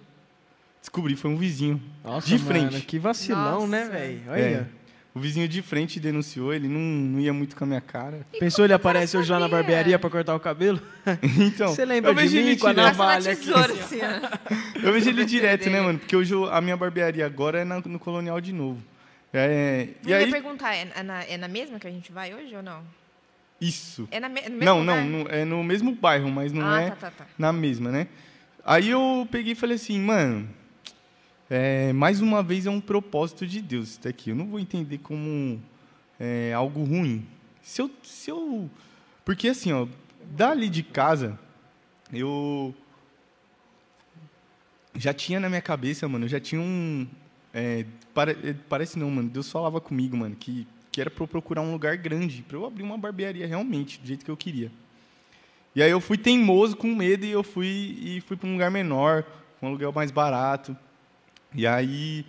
[0.85, 1.80] Descobri foi um vizinho.
[2.05, 2.80] Nossa, De mano, frente.
[2.87, 3.66] que vacilão, Nossa.
[3.68, 4.20] né, velho?
[4.28, 4.41] Olha.
[4.41, 4.66] É,
[5.14, 8.26] o vizinho de frente denunciou, ele não, não ia muito com a minha cara.
[8.32, 10.80] E Pensou ele aparece hoje lá na barbearia pra cortar o cabelo?
[11.41, 12.74] Então, Você lembra eu de vejo mim ele com a.
[12.74, 13.99] Passa na navalha aqui, tesoura, assim.
[14.82, 15.99] Eu vejo ele direto, né, mano?
[15.99, 18.82] Porque hoje a minha barbearia agora é na- no Colonial de novo.
[19.32, 22.35] É, e Eu ia aí, perguntar, é na, é na mesma que a gente vai
[22.35, 22.82] hoje ou não?
[23.61, 24.07] isso.
[24.11, 26.91] É na me, no mesmo não, não, é no mesmo bairro, mas não ah, é
[26.91, 27.26] tá, tá, tá.
[27.39, 28.09] na mesma, né?
[28.64, 30.49] Aí eu peguei e falei assim, mano,
[31.51, 34.31] é, mais uma vez é um propósito de Deus isso daqui.
[34.31, 35.61] Eu não vou entender como
[36.19, 37.27] é, algo ruim.
[37.63, 38.69] Se eu, se eu,
[39.25, 39.87] porque assim, ó,
[40.31, 41.39] dali de casa,
[42.13, 42.75] eu
[44.95, 47.07] já tinha na minha cabeça, mano, eu já tinha um,
[47.53, 47.85] é,
[48.45, 51.73] é, parece não, mano, Deus falava comigo, mano, que que era para eu procurar um
[51.73, 54.71] lugar grande, para eu abrir uma barbearia realmente, do jeito que eu queria.
[55.75, 58.71] E aí eu fui teimoso, com medo, e eu fui e fui para um lugar
[58.71, 59.25] menor,
[59.61, 60.77] um aluguel mais barato.
[61.55, 62.27] E aí,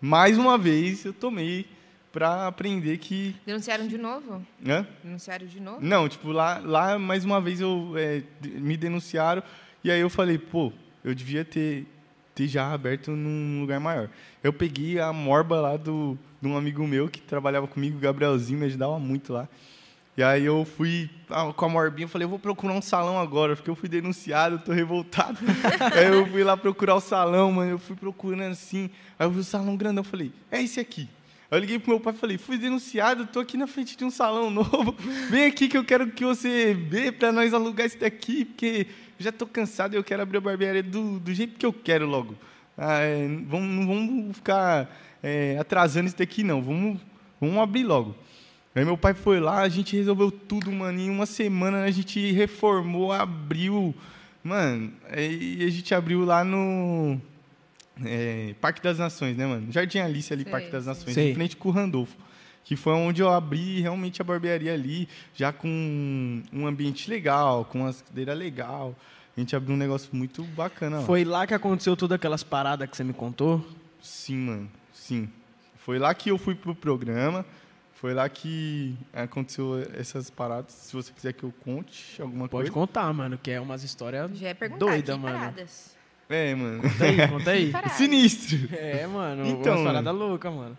[0.00, 1.66] mais uma vez, eu tomei
[2.12, 3.34] para aprender que...
[3.44, 4.46] Denunciaram de novo?
[4.64, 4.86] Hã?
[5.02, 5.78] Denunciaram de novo?
[5.80, 9.42] Não, tipo, lá, lá mais uma vez eu é, me denunciaram,
[9.82, 11.86] e aí eu falei, pô, eu devia ter,
[12.34, 14.08] ter já aberto num lugar maior.
[14.44, 18.60] Eu peguei a morba lá do, de um amigo meu que trabalhava comigo, o Gabrielzinho,
[18.60, 19.48] me ajudava muito lá.
[20.14, 23.18] E aí eu fui ah, com a morbinha, eu falei, eu vou procurar um salão
[23.18, 25.38] agora, porque eu fui denunciado, eu tô revoltado.
[25.96, 29.40] aí eu fui lá procurar o salão, mano, eu fui procurando assim, aí eu vi
[29.40, 31.08] o salão grandão, eu falei, é esse aqui.
[31.50, 34.04] Aí eu liguei pro meu pai e falei, fui denunciado, tô aqui na frente de
[34.04, 34.94] um salão novo,
[35.30, 38.86] vem aqui que eu quero que você vê pra nós alugar isso daqui, porque
[39.18, 41.72] eu já tô cansado e eu quero abrir a barbearia do, do jeito que eu
[41.72, 42.36] quero logo.
[42.76, 47.00] Ah, é, vamos, não vamos ficar é, atrasando isso daqui não, vamos,
[47.40, 48.14] vamos abrir logo.
[48.74, 50.98] Aí meu pai foi lá, a gente resolveu tudo, mano.
[50.98, 53.94] Em uma semana a gente reformou, abriu.
[54.42, 57.20] Mano, aí a gente abriu lá no
[58.04, 59.70] é, Parque das Nações, né, mano?
[59.70, 60.86] Jardim Alice ali, Sei, Parque das.
[60.86, 61.30] Nações, Sei.
[61.30, 62.16] em frente com o Randolfo.
[62.64, 67.80] Que foi onde eu abri realmente a barbearia ali, já com um ambiente legal, com
[67.80, 68.96] umas cadeiras legal.
[69.36, 71.04] A gente abriu um negócio muito bacana lá.
[71.04, 73.66] Foi lá que aconteceu todas aquelas paradas que você me contou?
[74.00, 74.70] Sim, mano.
[74.92, 75.28] Sim.
[75.78, 77.44] Foi lá que eu fui pro programa.
[78.02, 80.72] Foi lá que aconteceu essas paradas.
[80.72, 82.72] Se você quiser que eu conte alguma Pode coisa.
[82.72, 84.28] contar, mano, que é umas histórias
[84.76, 85.38] doidas, mano.
[85.38, 85.94] paradas?
[86.28, 86.82] É, mano.
[86.82, 87.72] Conta aí, conta aí.
[87.96, 88.58] Sinistro.
[88.74, 90.76] É, mano, Então, umas paradas loucas, mano.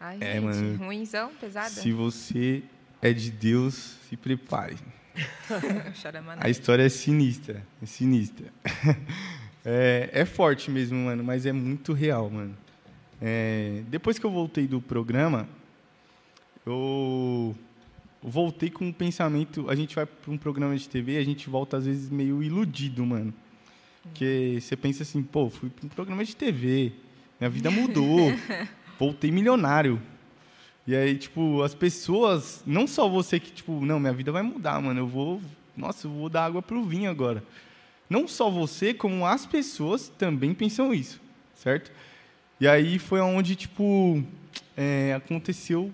[0.00, 0.78] Ai, É, gente, mano.
[0.78, 1.68] ruimzão, pesada?
[1.68, 2.62] Se você
[3.02, 4.76] é de Deus, se prepare.
[6.40, 7.62] A história é sinistra.
[7.82, 8.46] É sinistra.
[9.64, 12.56] É, é forte mesmo, mano, mas é muito real, mano.
[13.20, 15.46] É, depois que eu voltei do programa,
[16.64, 17.54] eu
[18.22, 19.68] voltei com um pensamento.
[19.68, 23.04] A gente vai para um programa de TV, a gente volta às vezes meio iludido,
[23.04, 23.34] mano.
[24.02, 26.92] Porque você pensa assim, pô, fui para um programa de TV,
[27.40, 28.32] minha vida mudou,
[28.98, 30.00] voltei milionário.
[30.86, 34.80] E aí, tipo, as pessoas, não só você que, tipo, não, minha vida vai mudar,
[34.80, 35.40] mano, eu vou,
[35.76, 37.44] nossa, eu vou dar água pro vinho agora.
[38.10, 41.20] Não só você, como as pessoas também pensam isso,
[41.54, 41.92] certo?
[42.60, 44.22] E aí foi onde, tipo,
[44.76, 45.92] é, aconteceu.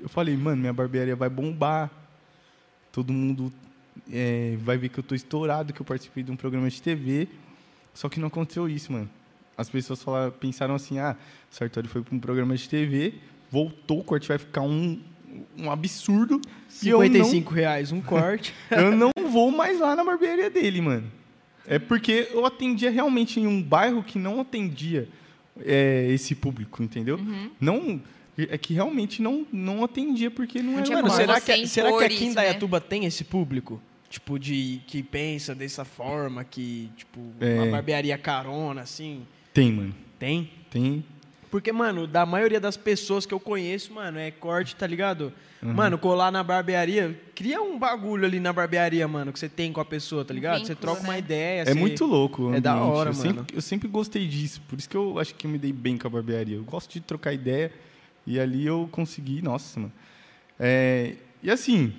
[0.00, 1.90] Eu falei, mano, minha barbearia vai bombar.
[2.92, 3.52] Todo mundo
[4.12, 7.28] é, vai ver que eu tô estourado, que eu participei de um programa de TV.
[7.94, 9.10] Só que não aconteceu isso, mano.
[9.56, 11.16] As pessoas falaram, pensaram assim, ah,
[11.50, 13.14] o Sartori foi para um programa de TV,
[13.50, 15.00] voltou, o corte vai ficar um,
[15.58, 16.40] um absurdo.
[16.80, 18.54] e eu não 55 reais um corte.
[18.70, 21.10] eu não vou mais lá na barbearia dele, mano.
[21.66, 25.08] É porque eu atendia realmente em um bairro que não atendia
[25.60, 27.18] é, esse público, entendeu?
[27.60, 28.00] Não
[28.50, 32.04] é que realmente não, não atendia porque não Não era Mano, será que, será que
[32.04, 32.42] aqui em isso, né?
[32.42, 33.80] Dayatuba tem esse público?
[34.08, 37.54] Tipo, de que pensa dessa forma, que, tipo, É.
[37.60, 39.26] uma barbearia carona, assim.
[39.52, 39.94] Tem, mano.
[40.18, 40.50] Tem?
[40.70, 41.04] Tem.
[41.50, 45.32] Porque, mano, da maioria das pessoas que eu conheço, mano, é corte, tá ligado?
[45.60, 49.80] Mano, colar na barbearia, cria um bagulho ali na barbearia, mano, que você tem com
[49.80, 50.64] a pessoa, tá ligado?
[50.64, 51.18] você troca uma né?
[51.18, 51.62] ideia.
[51.62, 52.54] É você- muito louco.
[52.54, 53.34] É da hora, eu mano.
[53.38, 54.62] Sempre, eu sempre gostei disso.
[54.68, 56.56] Por isso que eu acho que eu me dei bem com a barbearia.
[56.56, 57.72] Eu gosto de trocar ideia.
[58.28, 59.92] E ali eu consegui, nossa, mano.
[60.60, 61.92] É, e assim,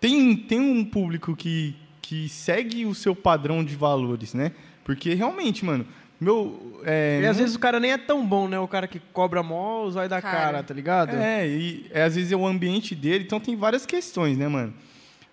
[0.00, 4.52] tem, tem um público que, que segue o seu padrão de valores, né?
[4.84, 5.86] Porque realmente, mano,
[6.20, 6.80] meu.
[6.84, 8.58] É, E às não- vezes o cara nem é tão bom, né?
[8.58, 10.62] O cara que cobra mó, os olhos da cara, Cara.
[10.62, 11.14] tá ligado?
[11.16, 14.72] É, e é, às vezes é o ambiente dele, então tem várias questões, né, mano?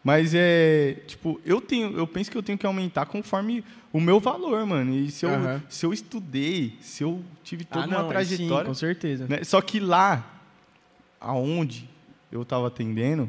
[0.06, 4.20] Mas é, tipo, eu tenho, eu penso que eu tenho que aumentar conforme o meu
[4.20, 4.94] valor, mano.
[4.96, 5.64] E se eu, Aham.
[5.68, 9.26] se eu estudei, se eu tive toda Ah, uma não, trajetória, Sim, com certeza.
[9.28, 9.44] né?
[9.44, 10.24] Só que lá
[11.20, 11.90] aonde
[12.32, 13.28] eu estava atendendo,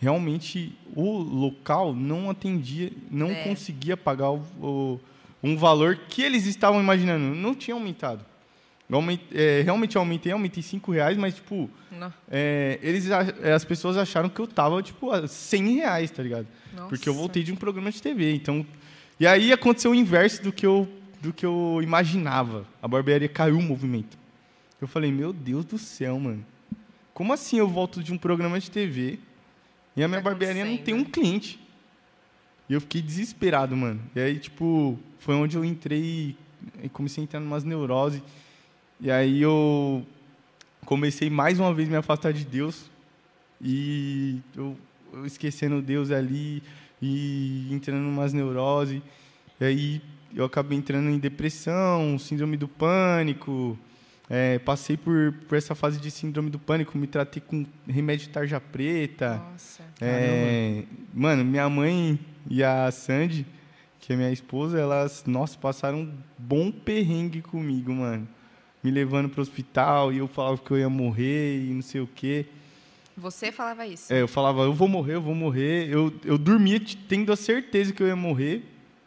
[0.00, 3.42] realmente o local não atendia, não É.
[3.42, 5.00] conseguia pagar o, o-
[5.42, 7.34] um valor que eles estavam imaginando.
[7.34, 8.24] Não tinha aumentado.
[9.34, 11.68] É, realmente eu aumentei, aumentei 5 reais, mas tipo,
[12.30, 16.46] é, eles, é, as pessoas acharam que eu tava, tipo, a 100 reais, tá ligado?
[16.74, 16.88] Nossa.
[16.88, 18.32] Porque eu voltei de um programa de TV.
[18.34, 18.64] Então,
[19.20, 20.88] e aí aconteceu o inverso do que eu,
[21.20, 22.66] do que eu imaginava.
[22.80, 24.16] A barbearia caiu o movimento.
[24.80, 26.44] Eu falei, meu Deus do céu, mano.
[27.12, 29.18] Como assim eu volto de um programa de TV
[29.96, 31.10] e a minha Tá barbearia não tem um acontecendo?
[31.12, 31.60] cliente?
[32.68, 34.00] E eu fiquei desesperado, mano.
[34.14, 36.36] E aí, tipo, foi onde eu entrei
[36.82, 38.22] e comecei a entrar numas neuroses.
[39.00, 40.04] E aí eu
[40.84, 42.90] comecei mais uma vez a me afastar de Deus.
[43.60, 44.76] E eu,
[45.12, 46.62] eu esquecendo Deus ali
[47.00, 49.00] e entrando numas neuroses.
[49.60, 50.02] E aí
[50.34, 53.78] eu acabei entrando em depressão, síndrome do pânico.
[54.30, 58.60] É, passei por, por essa fase de síndrome do pânico, me tratei com remédio tarja
[58.60, 59.42] preta.
[59.52, 59.82] Nossa.
[60.00, 60.84] É,
[61.14, 62.18] mano, minha mãe
[62.50, 63.46] e a Sandy,
[64.00, 68.28] que é minha esposa, elas, nossa, passaram um bom perrengue comigo, mano.
[68.88, 72.06] Me levando pro hospital e eu falava que eu ia morrer e não sei o
[72.06, 72.46] quê.
[73.14, 74.10] Você falava isso?
[74.10, 75.90] É, eu falava, eu vou morrer, eu vou morrer.
[75.90, 78.64] Eu, eu dormia tendo a certeza que eu ia morrer,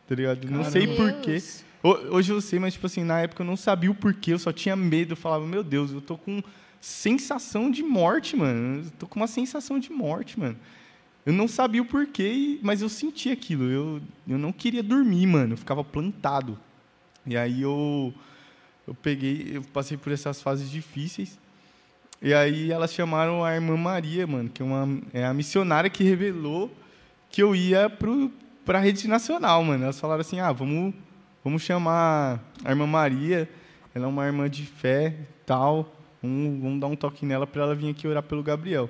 [0.08, 0.48] tá ligado?
[0.48, 1.42] Não sei porquê.
[1.82, 4.52] Hoje eu sei, mas, tipo assim, na época eu não sabia o porquê, eu só
[4.52, 5.14] tinha medo.
[5.14, 6.44] Eu falava, meu Deus, eu tô com
[6.80, 8.84] sensação de morte, mano.
[8.84, 10.58] Eu tô com uma sensação de morte, mano.
[11.26, 13.64] Eu não sabia o porquê, mas eu sentia aquilo.
[13.64, 15.54] Eu, eu não queria dormir, mano.
[15.54, 16.60] Eu ficava plantado.
[17.26, 18.14] E aí eu,
[18.88, 21.40] eu peguei, eu passei por essas fases difíceis.
[22.22, 26.04] E aí elas chamaram a irmã Maria, mano, que é, uma, é a missionária que
[26.04, 26.72] revelou
[27.32, 28.32] que eu ia pro,
[28.66, 29.84] pra rede nacional, mano.
[29.86, 30.94] Elas falaram assim, ah, vamos,
[31.44, 33.50] vamos chamar a irmã Maria,
[33.96, 35.16] ela é uma irmã de fé
[35.46, 38.88] tal, vamos, vamos dar um toque nela para ela vir aqui orar pelo Gabriel.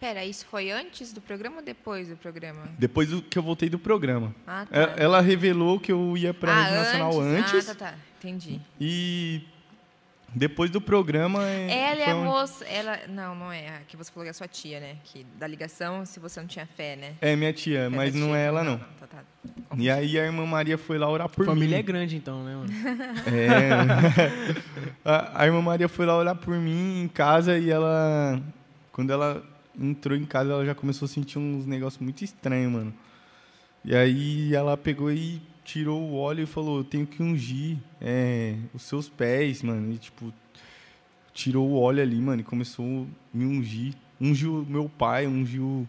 [0.00, 2.62] Pera, isso foi antes do programa ou depois do programa?
[2.76, 4.34] Depois do, que eu voltei do programa.
[4.46, 4.76] Ah, tá.
[4.96, 7.94] E- Ela revelou que eu ia pra ah, rede nacional antes, Ah, tá, tá.
[8.22, 8.60] Entendi.
[8.80, 9.42] e
[10.34, 11.46] depois do programa...
[11.46, 12.64] é- Ela é a moça.
[12.64, 13.68] Ela, não, não é.
[13.68, 14.96] A que você falou que é a sua tia, né?
[15.04, 17.14] Que da ligação, se você não tinha fé, né?
[17.20, 18.36] É minha tia, Fé mas não tia.
[18.38, 18.78] é ela, não.
[18.78, 19.24] Tá, tá.
[19.76, 21.80] E aí a irmã Maria foi lá orar por Família mim.
[21.80, 22.72] é grande, então, né, mano?
[23.26, 23.70] É.
[25.04, 28.40] a, a irmã Maria foi lá orar por mim em casa e ela.
[28.92, 29.42] Quando ela
[29.78, 32.94] entrou em casa, ela já começou a sentir uns negócios muito estranhos, mano.
[33.84, 38.56] E aí ela pegou e tirou o óleo e falou: Eu tenho que ungir é,
[38.74, 39.92] os seus pés, mano.
[39.92, 40.32] E tipo,
[41.32, 43.94] tirou o óleo ali, mano, e começou a me ungir.
[44.20, 45.86] Ungiu meu pai, ungiu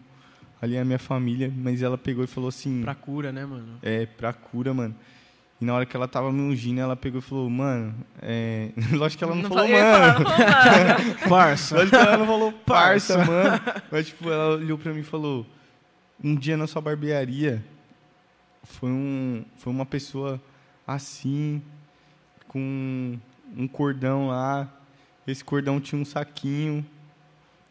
[0.60, 2.82] ali a minha família, mas ela pegou e falou assim.
[2.82, 3.78] Pra cura, né, mano?
[3.82, 4.94] É, pra cura, mano.
[5.60, 8.70] E na hora que ela tava me ungindo, ela pegou e falou, mano, é...
[8.92, 10.24] Lógico que ela não, falou, eu ia mano.
[10.24, 10.38] falar,
[10.98, 11.16] não, mano.
[11.28, 11.76] Parça.
[11.76, 13.30] Lógico que ela não falou, parça, Parça.
[13.32, 13.60] mano.
[13.90, 15.46] Mas, tipo, ela olhou pra mim e falou,
[16.22, 17.64] um dia na sua barbearia,
[18.64, 20.40] foi, um, foi uma pessoa
[20.86, 21.62] assim,
[22.48, 23.18] com
[23.56, 24.68] um cordão lá.
[25.26, 26.84] Esse cordão tinha um saquinho.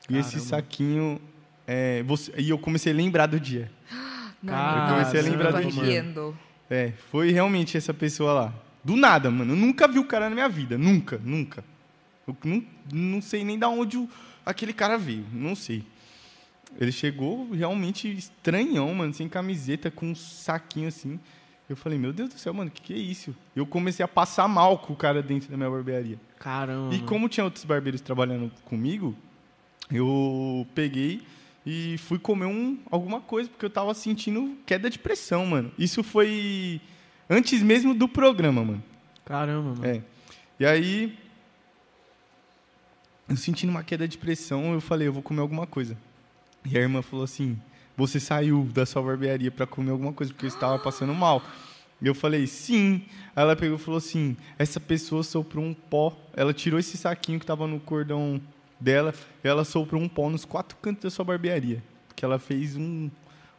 [0.09, 0.49] E esse Caramba.
[0.49, 1.21] saquinho...
[1.65, 2.33] É, você...
[2.37, 3.71] E eu comecei a lembrar do dia.
[4.41, 6.05] Não, Cara, eu comecei a lembrar do dia.
[6.69, 8.53] É, foi realmente essa pessoa lá.
[8.83, 9.53] Do nada, mano.
[9.53, 10.77] Eu nunca vi o cara na minha vida.
[10.77, 11.63] Nunca, nunca.
[12.27, 14.09] Eu não, não sei nem da onde o-
[14.45, 15.25] aquele cara veio.
[15.31, 15.83] Não sei.
[16.79, 21.19] Ele chegou realmente estranhão, mano, sem camiseta, com um saquinho assim.
[21.69, 23.35] Eu falei, meu Deus do céu, mano, o que, que é isso?
[23.55, 26.19] Eu comecei a passar mal com o cara dentro da minha barbearia.
[26.37, 26.93] Caramba.
[26.93, 29.15] E como tinha outros barbeiros trabalhando comigo,
[29.89, 31.21] eu peguei
[31.65, 35.71] e fui comer um, alguma coisa, porque eu tava sentindo queda de pressão, mano.
[35.77, 36.81] Isso foi
[37.29, 38.83] antes mesmo do programa, mano.
[39.23, 39.85] Caramba, mano.
[39.85, 40.01] É.
[40.59, 41.17] E aí,
[43.29, 45.97] eu sentindo uma queda de pressão, eu falei, eu vou comer alguma coisa.
[46.65, 47.57] E a irmã falou assim:
[47.97, 51.41] Você saiu da sua barbearia para comer alguma coisa porque eu estava passando mal.
[52.01, 53.01] E eu falei, sim.
[53.33, 56.15] Aí ela pegou e falou assim: essa pessoa soprou um pó.
[56.35, 58.41] Ela tirou esse saquinho que estava no cordão
[58.77, 61.81] dela e ela soprou um pó nos quatro cantos da sua barbearia.
[62.09, 63.09] Porque ela fez um,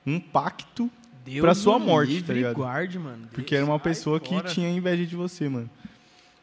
[0.06, 0.90] um pacto,
[1.24, 2.54] Deus pra sua morte, livre tá ligado?
[2.54, 3.26] guarde, mano.
[3.32, 4.48] porque Deus, era uma pessoa que fora.
[4.50, 5.70] tinha inveja de você, mano.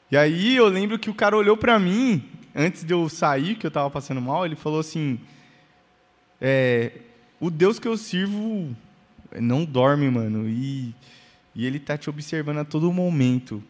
[0.09, 2.23] E aí eu lembro que o cara olhou pra mim,
[2.55, 5.19] antes de eu sair, que eu tava passando mal, ele falou assim:
[6.41, 6.91] é,
[7.39, 8.75] O Deus que eu sirvo
[9.39, 10.49] não dorme, mano.
[10.49, 10.93] E,
[11.55, 13.63] e ele tá te observando a todo momento.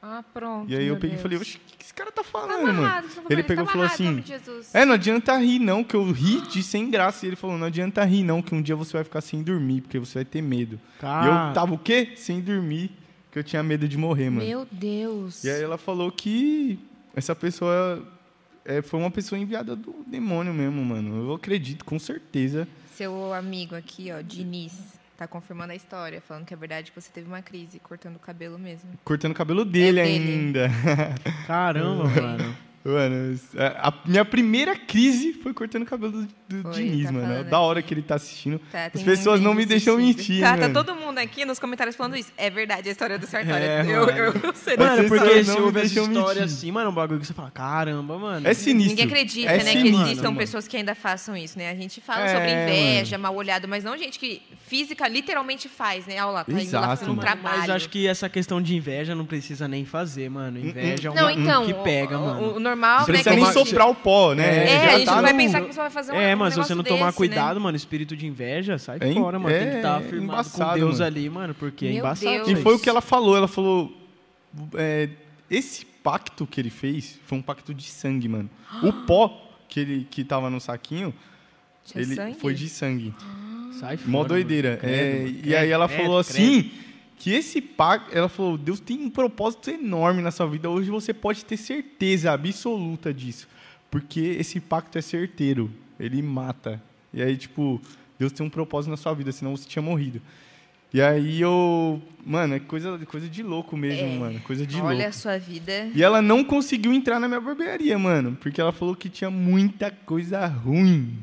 [0.00, 0.70] Ah, pronto.
[0.70, 1.38] E aí eu peguei e falei.
[1.38, 2.78] Oxe, o que esse cara tá Tá falando, mano?
[2.80, 4.24] amarrado, você tá Ele pegou e tá falou assim.
[4.72, 7.24] É, não adianta rir, não, que eu ri de sem graça.
[7.24, 9.82] E ele falou, não adianta rir, não, que um dia você vai ficar sem dormir,
[9.82, 10.80] porque você vai ter medo.
[11.02, 12.12] E eu tava o quê?
[12.16, 12.90] Sem dormir,
[13.30, 14.46] que eu tinha medo de morrer, mano.
[14.46, 15.44] Meu Deus.
[15.44, 16.78] E aí ela falou que
[17.14, 18.02] essa pessoa
[18.64, 21.28] é, foi uma pessoa enviada do demônio mesmo, mano.
[21.28, 22.66] Eu acredito, com certeza.
[22.94, 24.72] Seu amigo aqui, ó, Diniz,
[25.16, 28.18] tá confirmando a história, falando que é verdade que você teve uma crise cortando o
[28.18, 28.90] cabelo mesmo.
[29.04, 30.32] Cortando o cabelo dele, É dele.
[30.32, 30.68] ainda.
[31.46, 32.56] caramba, mano.
[32.84, 36.28] Mano, a, a minha primeira crise foi cortando o cabelo do,
[36.62, 37.44] do Diniz, tá mano.
[37.44, 38.60] Da hora que ele tá assistindo.
[38.72, 40.62] Tá, As pessoas um não me deixam mentir, Tá, mano.
[40.62, 42.32] tá todo mundo aqui nos comentários falando isso.
[42.36, 43.64] É verdade a história do Sartório.
[43.64, 44.18] É, eu, mano.
[44.18, 44.76] eu, eu sei.
[44.76, 46.56] Mano, porque se não me ouve essa deixam história mentir.
[46.56, 48.48] assim, mano, um bagulho que você fala, caramba, mano.
[48.48, 48.90] É sinistro.
[48.90, 50.38] Ninguém acredita, É né, que sinistro, existam mano.
[50.38, 51.70] pessoas que ainda façam isso, né?
[51.70, 56.06] A gente fala É, sobre inveja, mal olhado, mas não gente que física literalmente faz,
[56.06, 56.14] né?
[56.22, 57.20] Olha lá, tá indo lá Exato, fazendo um mano.
[57.20, 57.58] trabalho.
[57.60, 60.58] Mas acho que essa questão de inveja não precisa nem fazer, mano.
[60.58, 62.71] Inveja é Não, uma então, que pega, mano.
[62.72, 63.04] Normal, Não né?
[63.06, 64.64] precisa que nem gente- soprar o pó, né?
[64.64, 66.38] É, Já a gente tá não vai no- pensar que vai fazer um É, um
[66.38, 69.54] mas se você não tomar desse, cuidado, mano, espírito de inveja, sai É, fora, mano.
[69.54, 71.04] Tem que é, estar é firmado com embaçado, Deus mano.
[71.04, 72.44] ali, mano, porque é Meu embaçado.
[72.44, 72.48] Deus.
[72.48, 73.36] E foi o que ela falou.
[73.36, 73.92] Ela falou.
[74.74, 75.08] é,
[75.50, 78.50] esse pacto que ele fez foi um pacto de sangue, mano.
[78.82, 81.14] O pó que ele que tava no saquinho,
[81.84, 82.38] Tinha ele sangue?
[82.38, 83.14] foi de sangue.
[83.80, 84.10] Sai fora.
[84.10, 84.28] Mó mano.
[84.28, 84.76] doideira.
[84.76, 85.28] Credo, É, mano.
[85.28, 86.38] e Credo, aí ela credo, falou credo.
[86.38, 86.70] assim
[87.22, 90.68] que esse pacto, ela falou, Deus tem um propósito enorme na sua vida.
[90.68, 93.46] Hoje você pode ter certeza absoluta disso,
[93.88, 95.70] porque esse pacto é certeiro.
[96.00, 96.82] Ele mata.
[97.14, 97.80] E aí tipo,
[98.18, 100.20] Deus tem um propósito na sua vida, senão você tinha morrido.
[100.92, 104.18] E aí eu, mano, é coisa, coisa de louco mesmo, É.
[104.18, 105.12] mano, coisa de Olha a louco.
[105.14, 105.90] sua vida.
[105.94, 109.92] E ela não conseguiu entrar na minha barbearia, mano, porque ela falou que tinha muita
[109.92, 111.20] coisa ruim.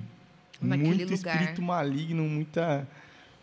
[0.62, 1.36] Naquele muito lugar.
[1.36, 2.88] espírito maligno, muita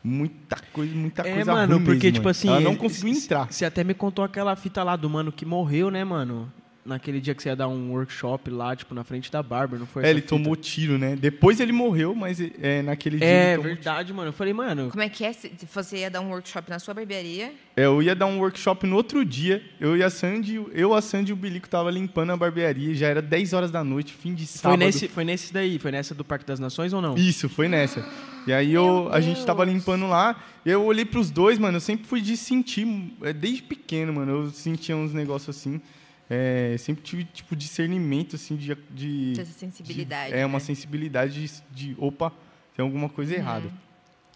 [0.07, 2.49] muita coisa, muita É, coisa mano, ruim porque, mesmo, tipo assim.
[2.49, 3.53] ela não conseguiu entrar.
[3.53, 6.51] Você até me contou aquela fita lá do mano que morreu, né, mano?
[6.87, 9.87] Naquele dia que você ia dar um workshop lá, tipo, na frente da Barber, não
[9.87, 10.05] foi?
[10.05, 10.31] É, ele fita?
[10.31, 11.17] tomou tiro, né?
[11.17, 14.29] Depois ele morreu, mas é, naquele dia É ele tomou verdade, mano.
[14.29, 14.91] Eu falei, mano.
[14.91, 15.33] Como é que é?
[15.33, 18.87] Se você ia dar um workshop na sua barbearia, É, eu ia dar um workshop
[18.87, 19.63] no outro dia.
[19.81, 22.95] Eu e a Sandy, eu, a Sandy e o Bilico tava limpando a barbearia.
[22.95, 24.79] Já era 10 horas da noite, fim de sábado.
[24.79, 25.79] Foi nesse, foi nesse daí?
[25.79, 27.17] Foi nessa do Parque das Nações ou não?
[27.17, 28.07] Isso, foi nessa.
[28.47, 32.07] E aí eu, a gente tava limpando lá, eu olhei pros dois, mano, eu sempre
[32.07, 32.87] fui de sentir,
[33.23, 35.81] é, desde pequeno, mano, eu sentia uns negócios assim,
[36.29, 38.77] é, sempre tive, tipo, discernimento, assim, de...
[38.91, 40.33] de essa sensibilidade.
[40.33, 40.65] de- é, uma né?
[40.65, 42.33] sensibilidade de, de, opa,
[42.77, 43.39] tem alguma coisa Uhum.
[43.39, 43.71] errada.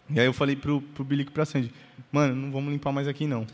[0.08, 1.72] E aí eu falei pro, pro Bilico e pra Sandy,
[2.10, 3.46] mano, não vamos limpar mais aqui, não.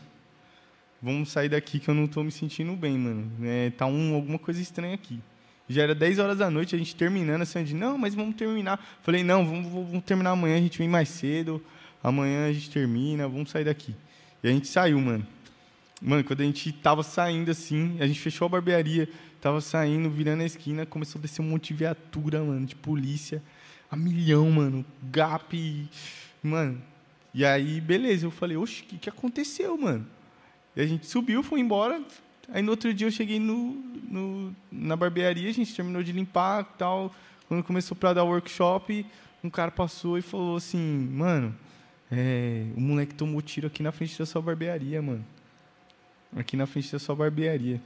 [1.01, 3.31] Vamos sair daqui que eu não tô me sentindo bem, mano.
[3.43, 5.19] É, tá um, alguma coisa estranha aqui.
[5.69, 8.83] Já era 10 horas da noite, a gente terminando, a Sandy, não, mas vamos terminar.
[9.03, 11.63] Falei, não, vamos, vamos terminar amanhã, a gente vem mais cedo,
[12.03, 13.93] amanhã a gente termina, vamos sair daqui.
[14.43, 15.27] E a gente saiu, mano.
[16.01, 19.09] Mano, quando a gente tava saindo assim, a gente fechou a barbearia,
[19.41, 23.41] tava saindo, virando a esquina, começou a descer um monte de viatura, mano, de polícia,
[23.89, 25.89] a milhão, mano, GAP,
[26.43, 26.79] mano.
[27.33, 30.05] E aí, beleza, eu falei, oxe, o que, que aconteceu, mano?
[30.75, 32.01] E a gente subiu, foi embora.
[32.49, 33.73] Aí no outro dia eu cheguei no,
[34.07, 37.13] no- na barbearia, a gente terminou de limpar e tal.
[37.47, 39.05] Quando começou pra dar workshop,
[39.43, 40.77] um cara passou e falou assim,
[41.11, 41.55] mano,
[42.11, 45.25] é, o moleque tomou tiro aqui na frente da sua barbearia, mano.
[46.35, 47.81] Aqui na frente da sua barbearia.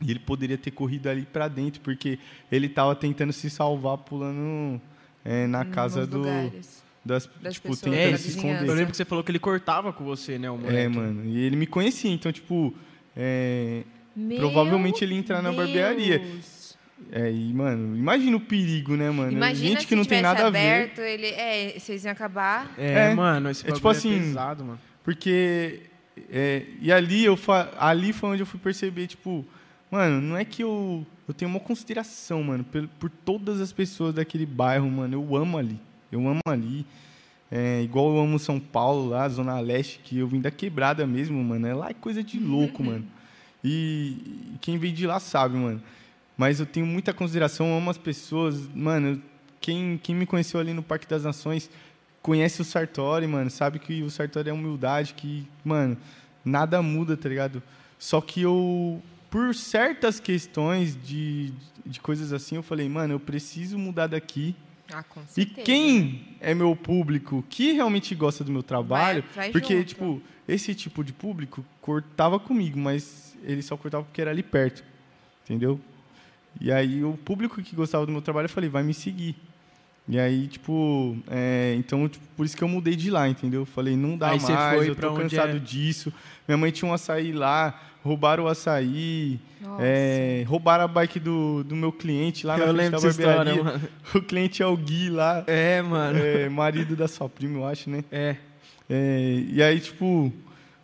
[0.00, 2.18] E ele poderia ter corrido ali pra dentro, porque
[2.50, 4.80] ele tava tentando se salvar pulando
[5.24, 6.82] é, na casa Nos do, lugares.
[7.04, 8.68] das, das tipo, pessoas, tentando se esconder.
[8.68, 10.76] Eu lembro que você falou que ele cortava com você, né, o moleque.
[10.76, 11.24] É, mano.
[11.24, 12.74] E ele me conhecia, então, tipo,
[13.16, 13.82] é,
[14.36, 16.18] Provavelmente ele ia entrar na barbearia.
[16.18, 16.76] Deus.
[17.10, 19.32] é, e, mano, imagina o perigo, né, mano?
[19.32, 20.58] Imagina Gente que não tem nada a ver.
[20.58, 22.72] aberto, ele, é, vocês iam acabar.
[22.76, 24.80] É, É, mano, esse é tipo é assim, pesado, mano.
[25.02, 25.80] Porque.
[26.30, 27.38] É, e ali, eu
[27.78, 29.44] ali foi onde eu fui perceber, tipo,
[29.90, 31.06] mano, não é que eu.
[31.26, 35.14] Eu tenho uma consideração, mano, por, por todas as pessoas daquele bairro, mano.
[35.14, 35.78] Eu amo ali.
[36.10, 36.84] Eu amo ali.
[37.50, 41.42] É, igual eu amo São Paulo, lá, Zona Leste, que eu vim da quebrada mesmo,
[41.42, 41.66] mano.
[41.66, 43.06] É lá é coisa de louco, mano.
[43.62, 44.16] E,
[44.54, 45.82] e quem vem de lá sabe, mano.
[46.36, 48.68] Mas eu tenho muita consideração, amo as pessoas.
[48.74, 49.22] Mano,
[49.60, 51.70] quem, quem me conheceu ali no Parque das Nações
[52.22, 53.50] conhece o Sartori, mano.
[53.50, 55.96] Sabe que o Sartori é humildade, que, mano,
[56.44, 57.62] nada muda, tá ligado?
[57.98, 61.52] Só que eu, por certas questões de,
[61.84, 64.54] de coisas assim, eu falei, mano, eu preciso mudar daqui.
[64.92, 65.62] Ah, com E certeza.
[65.62, 69.86] quem é meu público que realmente gosta do meu trabalho, Vai- vai porque, junto.
[69.88, 74.84] tipo, esse tipo de público cortava comigo, mas ele só cortava porque era ali perto,
[75.44, 75.80] entendeu?
[76.60, 79.34] E aí o público que gostava do meu trabalho, eu falei, vai me seguir.
[80.08, 83.64] E aí, tipo, é, então, tipo, por isso que eu mudei de lá, entendeu?
[83.64, 85.58] Falei, não dá Aí você mais, foi eu pra tô cansado é?
[85.60, 86.12] disso.
[86.46, 89.80] Minha mãe tinha um açaí lá, roubaram o açaí, Nossa.
[89.82, 93.20] é, roubaram a bike do, do meu cliente lá na Eu frente lembro da dessa
[93.20, 93.64] história, barbearia.
[93.64, 93.88] mano.
[94.14, 96.18] O cliente é o Gui lá, É, mano.
[96.18, 98.04] é, marido da sua prima, eu acho, né?
[98.10, 98.36] É.
[98.90, 100.32] É, e aí, tipo,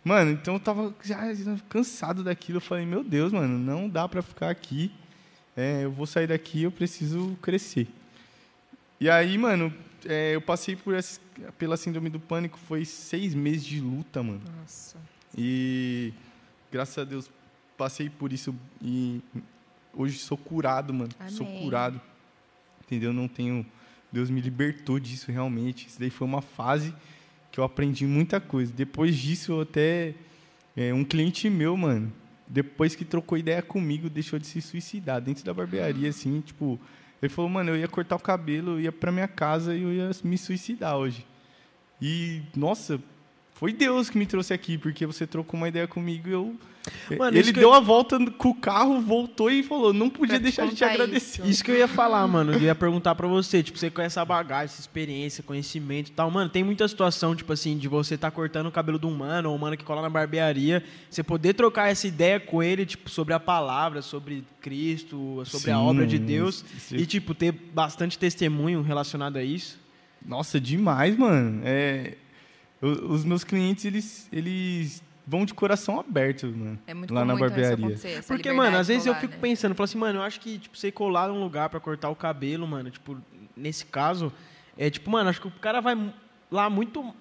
[0.03, 1.19] mano, então eu tava já
[1.67, 2.57] cansado daquilo.
[2.57, 4.91] Eu falei, meu Deus, mano, não dá pra ficar aqui.
[5.57, 7.85] É, eu vou sair daqui, eu preciso crescer.
[8.99, 9.73] E aí, mano,
[10.05, 11.19] é, eu passei por essa,
[11.57, 14.41] pela síndrome do pânico, foi seis meses de luta, mano.
[14.59, 14.97] Nossa.
[15.37, 16.13] E
[16.71, 17.29] graças a Deus
[17.77, 19.21] passei por isso e
[19.93, 21.11] hoje sou curado, mano.
[21.29, 21.63] Sou Amém.
[21.63, 22.01] curado.
[22.85, 23.13] Entendeu?
[23.13, 23.65] Não tenho.
[24.11, 25.87] Deus me libertou disso realmente.
[25.87, 26.93] Isso daí foi uma fase
[27.51, 28.73] que eu aprendi muita coisa.
[28.73, 30.13] Depois disso, eu até.
[30.75, 32.11] é, um cliente meu, mano,
[32.47, 36.79] depois que trocou ideia comigo, deixou de se suicidar dentro da barbearia, assim, tipo.
[37.21, 39.93] Ele falou, mano, eu ia cortar o cabelo, eu ia pra minha casa e eu
[39.93, 41.25] ia me suicidar hoje.
[42.01, 42.99] E, nossa,
[43.53, 46.55] foi Deus que me trouxe aqui, porque você trocou uma ideia comigo e eu.
[47.17, 50.35] Mano, ele isso deu eu- a volta com o carro, voltou e falou: não podia
[50.35, 51.45] Pra deixar de te agradecer.
[51.45, 52.53] Isso que eu ia falar, mano.
[52.53, 56.31] Eu ia perguntar pra você, tipo, você com essa bagagem, essa experiência, conhecimento e tal.
[56.31, 59.49] Mano, tem muita situação, tipo assim, de você tá cortando o cabelo de um mano
[59.49, 63.09] ou um mano que cola na barbearia, você poder trocar essa ideia com ele, tipo,
[63.09, 66.63] sobre a palavra, sobre Cristo, sobre a Sim, obra de Deus.
[66.75, 69.77] isso- E, tipo, ter bastante testemunho relacionado a isso.
[70.25, 71.61] Nossa, demais, mano.
[71.63, 72.15] É,
[72.81, 76.79] o- os meus clientes, eles, eles vão de coração aberto, mano.
[76.87, 78.23] É muito lá na então, isso barbearia.
[78.27, 79.39] Porque, mano, às vezes eu rolar, fico né?
[79.39, 82.15] pensando, falo assim, mano, eu acho que, tipo, você colar num lugar pra cortar o
[82.15, 83.15] cabelo, mano, tipo,
[83.55, 84.33] nesse caso,
[84.75, 86.11] é tipo, mano, acho que o cara vai
[86.49, 87.13] lá muito.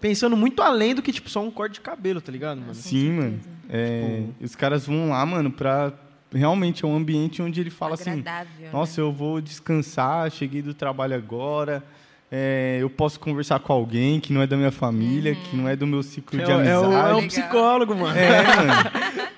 [0.00, 2.74] Pensando muito além do que, tipo, só um corte de cabelo, tá ligado, mano?
[2.74, 3.40] Sim, mano.
[3.68, 5.92] É, Os caras vão lá, mano, pra.
[6.34, 8.24] Realmente é um ambiente onde ele fala assim:
[8.72, 9.06] Nossa, né?
[9.06, 11.84] eu vou descansar, cheguei do trabalho agora.
[12.34, 15.76] É, eu posso conversar com alguém que não é da minha família, que não é
[15.76, 17.04] do meu ciclo É, de o- é o, é amizade.
[17.14, 17.22] Legal.
[17.28, 18.18] psicólogo, mano.
[18.18, 18.90] É, mano.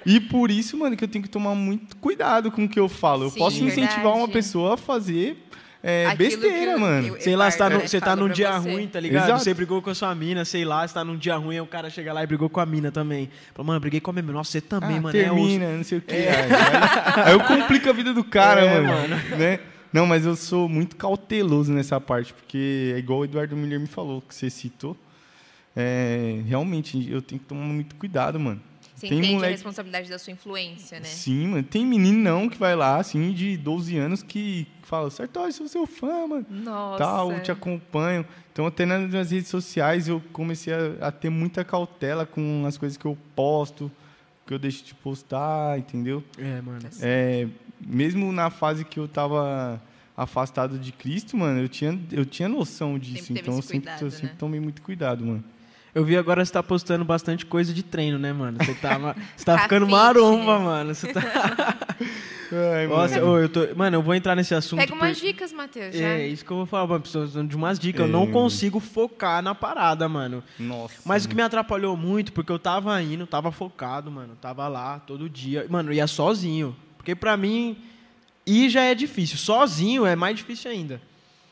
[0.06, 2.88] E por isso, mano, que eu tenho que tomar muito cuidado com o que eu
[2.88, 3.24] falo.
[3.24, 4.32] Eu Sim, posso incentivar uma verdade.
[4.32, 5.38] pessoa a fazer
[5.86, 7.04] é, Aquilo besteira, o- mano.
[7.04, 8.72] que o Sei lá, você tá, no- você tá falou num dia você.
[8.72, 9.24] ruim, tá ligado?
[9.24, 9.42] Exato.
[9.44, 11.66] Você brigou com a sua mina, sei lá, você tá num dia ruim, aí o
[11.66, 13.28] cara chega lá e brigou com a mina também.
[13.54, 14.34] Fala, mano, briguei com a minha mina.
[14.34, 15.18] Nossa, você também, Ah, mano.
[15.18, 16.14] é termina, não sei o quê.
[16.14, 19.16] Aí, aí- aí eu complico a vida do cara, É, mano.
[19.36, 19.58] Né?
[19.94, 23.86] Não, mas eu sou muito cauteloso nessa parte, porque é igual o Eduardo Miller me
[23.86, 24.96] falou, que você citou.
[25.76, 28.60] É, realmente, eu tenho que tomar muito cuidado, mano.
[28.94, 31.04] Você Tem entende a moleque- responsabilidade da sua influência, né?
[31.06, 31.62] Sim, mano.
[31.62, 36.26] Tem meninão que vai lá, assim, de 12 anos, que fala, Sartori, sou seu fã,
[36.26, 36.46] mano.
[36.50, 36.98] Nossa.
[37.04, 38.26] Tal, eu te acompanho.
[38.52, 42.76] Então, até nas minhas redes sociais, eu comecei a, a ter muita cautela com as
[42.76, 43.90] coisas que eu posto,
[44.46, 46.22] que eu deixo de postar, entendeu?
[46.38, 46.80] É, mano.
[47.00, 47.46] É,
[47.80, 49.80] mesmo na fase que eu tava
[50.16, 53.32] afastado de Cristo, mano, eu tinha, eu tinha noção disso.
[53.32, 54.36] então, eu sempre, cuidado, eu sempre né?
[54.38, 55.44] tomei muito cuidado, mano.
[55.94, 58.58] Eu vi agora você tá postando bastante coisa de treino, né, mano?
[58.64, 58.98] Você tá,
[59.36, 60.92] você tá ficando maromba, mano.
[60.94, 61.20] Você tá...
[62.76, 63.32] Ai, Nossa, mano.
[63.32, 63.60] ô, eu tô...
[63.74, 64.78] Mano, eu vou entrar nesse assunto.
[64.78, 66.04] Pega umas por- dicas, Matheus, já.
[66.08, 67.00] É, isso que eu vou falar, mano.
[67.00, 68.00] Precisando de umas dicas.
[68.02, 68.32] Eu É, não mano.
[68.32, 70.42] consigo focar na parada, mano.
[70.58, 70.94] Nossa.
[71.04, 74.36] Mas o que me atrapalhou muito, porque eu tava indo, tava focado, mano.
[74.40, 75.66] Tava lá todo dia.
[75.68, 76.76] Mano, eu ia sozinho.
[77.04, 77.76] Porque pra mim,
[78.46, 79.36] ir já é difícil.
[79.36, 80.98] Sozinho é mais difícil ainda.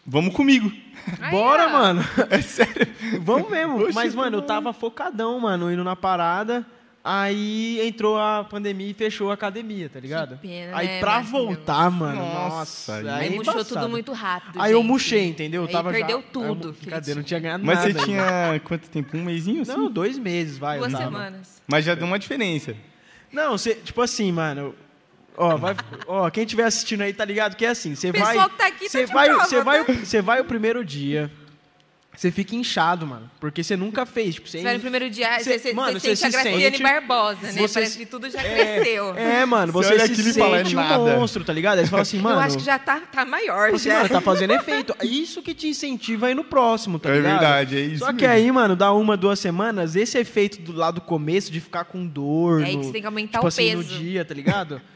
[0.07, 0.73] Vamos comigo.
[1.21, 1.71] Aí, Bora, ó.
[1.71, 2.03] mano.
[2.31, 2.89] É sério.
[3.21, 3.83] Vamos mesmo.
[3.83, 6.65] Oxe, Mas, mano, eu tá tava focadão, mano, indo na parada.
[7.05, 10.37] Aí entrou a pandemia e fechou a academia, tá ligado?
[10.37, 12.95] Que pena, aí né, pra voltar, mano, Nossa, nossa.
[12.95, 15.63] aí Aí é murchou tudo muito rápido, Aí eu murchei, entendeu?
[15.63, 16.27] Eu Aí tava perdeu já...
[16.33, 17.15] tudo Aí eu- Cadê?
[17.17, 17.41] Não tinha.
[17.41, 17.91] ganhado Mas nada.
[17.93, 18.05] você ainda.
[18.07, 19.17] tinha quanto tempo?
[19.17, 19.63] Um mêsinho?
[19.63, 19.73] Assim?
[19.73, 20.79] Não, dois meses, vai.
[20.79, 21.61] Duas semanas.
[21.67, 22.77] Mas já deu uma diferença.
[23.33, 24.73] Não, você, tipo assim, mano.
[25.37, 25.75] Ó, vai,
[26.07, 28.57] ó, quem estiver assistindo aí tá ligado que é assim, você O vai, pessoal que
[28.59, 29.93] tá aqui tá você de vai, prova, você vai, tá?
[29.95, 31.31] você vai o primeiro dia,
[32.15, 35.39] você fica inchado, mano, porque você nunca fez, tipo, você, Você vai no primeiro dia,
[35.39, 37.53] Cê- você, você, mano, você sente a se Graciane sente- Barbosa, né?
[37.53, 39.15] você Parece se- que tudo já é, cresceu.
[39.17, 40.99] É, mano, Você você, olha se e fala, é sente um nada.
[40.99, 41.79] monstro, tá ligado?
[41.79, 43.97] Aí você fala assim, mano, Eu acho que já tá, tá maior, tipo assim, já.
[43.97, 44.95] mano, tá fazendo efeito.
[45.03, 47.31] Isso que te incentiva aí no próximo, tá É ligado?
[47.41, 48.35] verdade, é isso Só que mesmo.
[48.35, 52.07] aí, mano, dá uma, duas semanas, esse efeito do lado do começo de ficar com
[52.07, 53.99] dor, É aí que no- você tem que aumentar tipo o assim, no peso.
[53.99, 54.79] dia, tá ligado?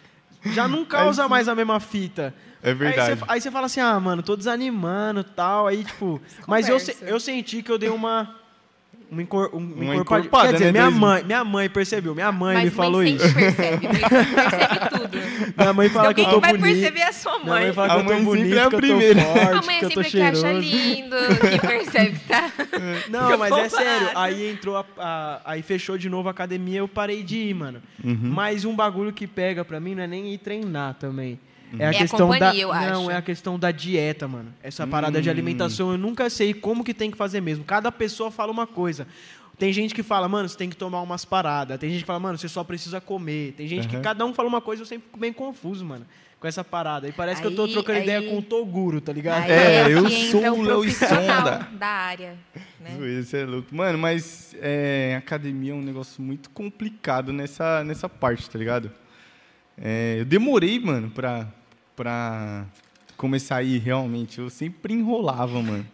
[0.53, 2.35] Já não causa Aí mais a mesma fita.
[2.63, 3.13] É verdade.
[3.13, 5.67] Aí você, aí você fala assim, ah, mano, tô desanimando e tal.
[5.67, 6.21] Aí, tipo.
[6.47, 8.35] Mas eu, eu senti que eu dei uma.
[9.09, 10.21] Uma, encor, um- uma encorpada.
[10.21, 12.13] encorpada, Quer dizer, né, minha mãe, minha mãe percebeu.
[12.13, 13.35] Minha mãe Mas me falou mãe isso.
[13.35, 15.17] percebe, mãe percebe tudo.
[15.57, 16.75] Minha mãe fala que Alguém eu tô que vai bonito.
[16.75, 17.73] perceber é a sua Minha mãe mãe.
[17.73, 19.23] fala A que eu mãe tô bonito, é a que eu primeira.
[19.23, 20.61] tô forte, A mãe que eu tô sempre que acha cheiroso.
[20.69, 21.17] lindo,
[21.51, 22.51] que percebe, tá?
[23.09, 24.09] Não, mas é sério.
[24.17, 27.81] Aí entrou a, a- aí fechou de novo a academia, eu parei de ir, mano.
[28.05, 28.19] Uhum.
[28.21, 31.39] Mas um bagulho que pega pra mim não é nem ir treinar também.
[31.79, 33.11] É a É a questão da companhia, eu não, acho.
[33.11, 34.53] é a questão da dieta, mano.
[34.63, 35.23] Essa parada Hum.
[35.23, 37.65] de alimentação, eu nunca sei como que tem que fazer mesmo.
[37.65, 39.07] Cada pessoa fala uma coisa.
[39.59, 41.79] Tem gente que fala, mano, você tem que tomar umas paradas.
[41.79, 43.53] Tem gente que fala, mano, você só precisa comer.
[43.57, 44.03] Tem gente que Aham.
[44.03, 46.07] cada um fala uma coisa, eu sempre fico bem confuso, mano,
[46.39, 47.09] com essa parada.
[47.09, 49.45] E parece que eu tô Aí- trocando ideia aí- com o Toguro, tá ligado?
[49.45, 51.67] Aí É, aqui eu sou o Léo Sonda.
[51.73, 52.37] da área.
[52.79, 52.99] Né?
[53.19, 53.75] Isso é louco.
[53.75, 58.91] Mano, mas é, academia é um negócio muito complicado nessa, nessa parte, tá ligado?
[59.79, 61.47] É, eu demorei, mano, pra,
[61.95, 62.65] pra
[63.17, 64.39] começar a ir realmente.
[64.39, 65.87] Eu sempre enrolava, mano.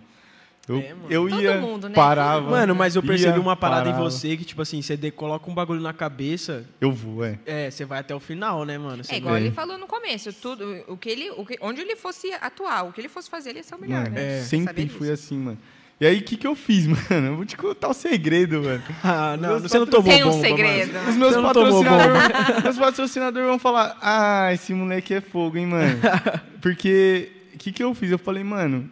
[0.68, 1.07] Eu, É, mano.
[1.11, 1.95] eu Todo ia, mundo, né?
[1.97, 2.49] parava.
[2.49, 4.01] Mano, mas eu percebi ia, uma parada parava.
[4.01, 7.37] em você que, tipo assim, você coloca um bagulho na cabeça, Eu vou, é.
[7.45, 9.03] é, você vai até o final, né, mano?
[9.03, 9.41] Você É igual É.
[9.41, 12.93] ele falou no começo, tudo, o que ele, o que, onde ele fosse atuar, o
[12.93, 14.39] que ele fosse fazer, ele ia ser o melhor, Mano, né?
[14.39, 14.43] É.
[14.43, 15.12] sempre Saber fui disso.
[15.12, 15.59] assim, mano.
[16.03, 17.26] E aí, o que, que eu fiz, mano?
[17.28, 18.82] Eu vou te contar o segredo, mano.
[19.05, 20.92] Ah, não, Meus você não tomou Tem um bomba, segredo.
[20.94, 21.09] mano.
[21.11, 26.00] Os meus patrocinadores, meus patrocinadores vão falar: Ah, esse moleque é fogo, hein, mano?
[26.61, 28.11] Porque o que, que eu fiz?
[28.11, 28.90] Eu falei, mano,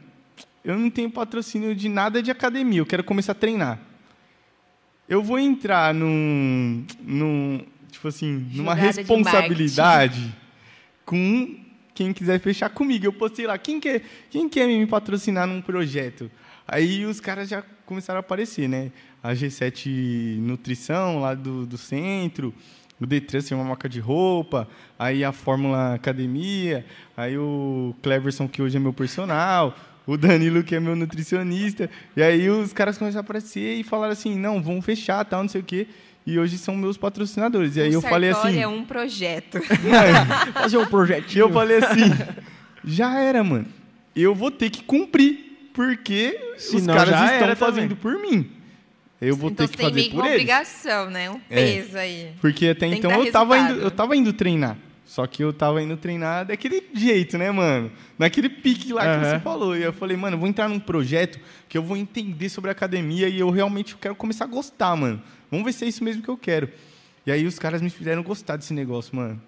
[0.65, 3.81] eu não tenho patrocínio de nada de academia, eu quero começar a treinar.
[5.09, 6.85] Eu vou entrar num.
[7.03, 10.33] num tipo assim, numa Jogada responsabilidade
[11.05, 11.57] com
[11.93, 13.05] quem quiser fechar comigo.
[13.05, 14.01] Eu postei lá, quem quer,
[14.31, 16.31] quem quer me patrocinar num projeto?
[16.73, 18.93] Aí os caras já começaram a aparecer, né?
[19.21, 22.55] A G7 Nutrição, lá do, do centro,
[23.01, 28.77] o Detran, uma marca de roupa, aí a Fórmula Academia, aí o Cleverson, que hoje
[28.77, 31.91] é meu personal, o Danilo, que é meu nutricionista.
[32.17, 35.49] E aí os caras começaram a aparecer e falaram assim, não, vamos fechar, tal, não
[35.49, 35.89] sei o quê.
[36.25, 37.75] E hoje são meus patrocinadores.
[37.75, 38.61] E aí o eu falei assim...
[38.61, 39.59] é um projeto.
[40.55, 41.41] Fazer um E projetinho.
[41.47, 42.13] eu falei assim,
[42.85, 43.67] já era, mano.
[44.15, 47.97] Eu vou ter que cumprir, porque os Senão caras já estão era fazendo também.
[47.97, 48.51] por mim.
[49.21, 50.41] Eu vou então ter que tem fazer meio que por uma eles.
[50.41, 51.31] obrigação, né?
[51.31, 51.55] Um É.
[51.83, 52.33] peso aí.
[52.41, 54.77] Porque até Tem que então eu tava, indo, eu tava indo treinar.
[55.05, 57.91] Só que eu tava indo treinar daquele jeito, né, mano?
[58.19, 59.25] Naquele pique lá que Aham.
[59.25, 59.77] você falou.
[59.77, 63.29] E eu falei, mano, eu vou entrar num projeto que eu vou entender sobre academia
[63.29, 65.21] e eu realmente quero começar a gostar, mano.
[65.51, 66.71] Vamos ver se é isso mesmo que eu quero.
[67.27, 69.43] E aí os caras me fizeram gostar desse negócio, mano.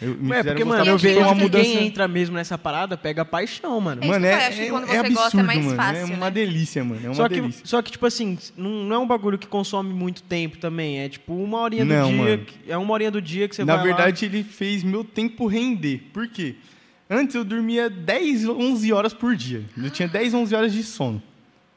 [0.00, 1.64] Eu, me É, porque, mano, eu vejo uma que mudança...
[1.64, 4.04] quem entra mesmo nessa parada pega paixão, mano.
[4.04, 5.64] É Mano, que é, falei, acho que é, quando é você absurdo, gosta é mais
[5.64, 5.76] mano.
[5.76, 6.30] fácil, é uma né?
[6.30, 7.00] delícia, mano.
[7.02, 7.62] É uma Só que, delícia.
[7.64, 10.98] só que, tipo assim, não, não é um bagulho que consome muito tempo também.
[11.00, 12.16] É tipo uma horinha do Não, dia.
[12.18, 12.44] mano.
[12.44, 13.96] que- é uma horinha do dia que você Na vai lá.
[13.96, 16.02] verdade, ele fez meu tempo render.
[16.12, 16.56] Por quê?
[17.08, 19.64] Antes eu dormia 10, 11 horas por dia.
[19.82, 21.22] Eu tinha 10, 11 horas de sono.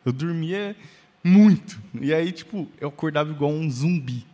[0.06, 0.76] Eu dormia
[1.24, 1.80] muito.
[2.02, 4.26] E aí, tipo, eu acordava igual um zumbi.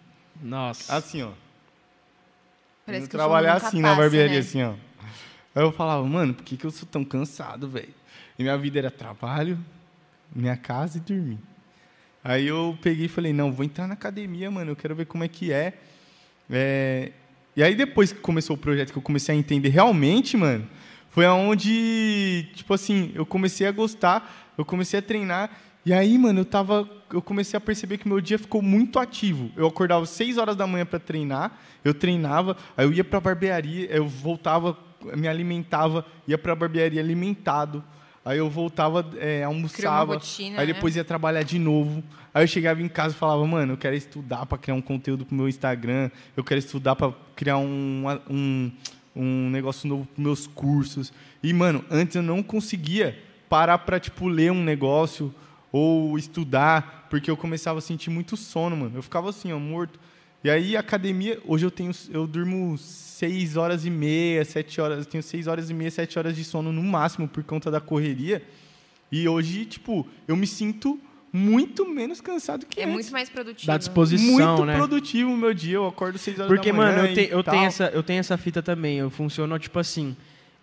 [0.41, 0.95] Nossa.
[0.95, 1.29] Assim, ó.
[2.85, 4.39] Parece que trabalhar assim na passa, barbearia, né?
[4.39, 4.73] assim, ó.
[5.55, 7.93] Aí eu falava, mano, por que, que eu sou tão cansado, velho?
[8.37, 9.57] E minha vida era trabalho,
[10.35, 11.39] minha casa e dormir.
[12.23, 15.23] Aí eu peguei e falei, não, vou entrar na academia, mano, eu quero ver como
[15.23, 15.73] é que é.
[16.49, 17.11] É,
[17.55, 20.67] E aí depois que começou o projeto, que eu comecei a entender realmente, mano,
[21.09, 25.49] foi aonde, tipo assim, eu comecei a gostar, eu comecei a treinar.
[25.85, 26.89] E aí, mano, eu tava.
[27.13, 29.51] Eu comecei a perceber que meu dia ficou muito ativo.
[29.55, 33.19] Eu acordava às 6 horas da manhã para treinar, eu treinava, aí eu ia pra
[33.19, 34.75] barbearia, eu voltava,
[35.15, 37.83] me alimentava, ia pra barbearia alimentado.
[38.25, 40.73] Aí eu voltava, é, almoçava, rotina, aí né?
[40.73, 42.03] depois ia trabalhar de novo.
[42.33, 45.23] Aí eu chegava em casa e falava, mano, eu quero estudar para criar um conteúdo
[45.23, 48.71] pro meu Instagram, eu quero estudar para criar um, um,
[49.15, 51.13] um negócio novo pros meus cursos.
[51.43, 53.15] E, mano, antes eu não conseguia
[53.47, 55.31] parar para tipo, ler um negócio
[55.77, 58.93] ou estudar, porque eu começava a sentir muito sono, mano.
[58.97, 59.99] Eu ficava assim, ó, morto.
[60.41, 65.05] E aí, academia, hoje eu tenho, eu durmo seis horas e meia, sete horas, eu
[65.05, 68.41] tenho seis horas e meia, sete horas de sono no máximo por conta da correria.
[69.11, 70.97] E hoje, tipo, eu me sinto
[71.33, 72.93] muito menos cansado que É antes.
[72.93, 73.67] muito mais produtivo.
[73.67, 74.75] Da disposição, Muito né?
[74.77, 75.75] produtivo o meu dia.
[75.75, 78.19] Eu acordo 6 horas Porque, da manhã mano, eu, te- eu tenho essa, eu tenho
[78.21, 78.97] essa fita também.
[78.99, 80.15] Eu funciono tipo assim.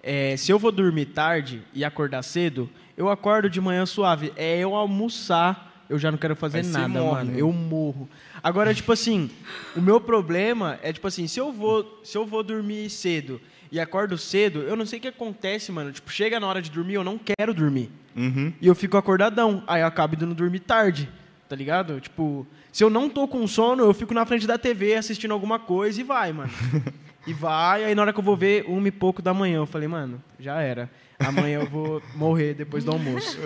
[0.03, 4.33] é, se eu vou dormir tarde e acordar cedo, eu acordo de manhã suave.
[4.37, 7.33] É eu almoçar, eu já não quero fazer Aí você nada, morre, mano.
[7.33, 7.41] né?
[7.41, 8.09] Eu morro.
[8.43, 9.31] Agora, tipo assim,
[9.77, 13.41] o meu problema é, tipo assim, se eu vou, se eu vou dormir cedo
[13.71, 15.93] e acordo cedo, eu não sei o que acontece, mano.
[15.93, 17.91] Tipo, chega na hora de dormir, eu não quero dormir.
[18.15, 18.53] Uhum.
[18.61, 19.63] E eu fico acordadão.
[19.67, 21.09] Aí eu acabo indo dormir tarde,
[21.49, 22.01] tá ligado?
[22.01, 25.59] Tipo, se eu não tô com sono, eu fico na frente da TV assistindo alguma
[25.59, 26.51] coisa e vai, mano.
[27.27, 29.67] e vai, aí na hora que eu vou ver, uma e pouco da manhã, eu
[29.67, 30.91] falei, mano, já era.
[31.27, 33.39] Amanhã eu vou morrer depois do almoço.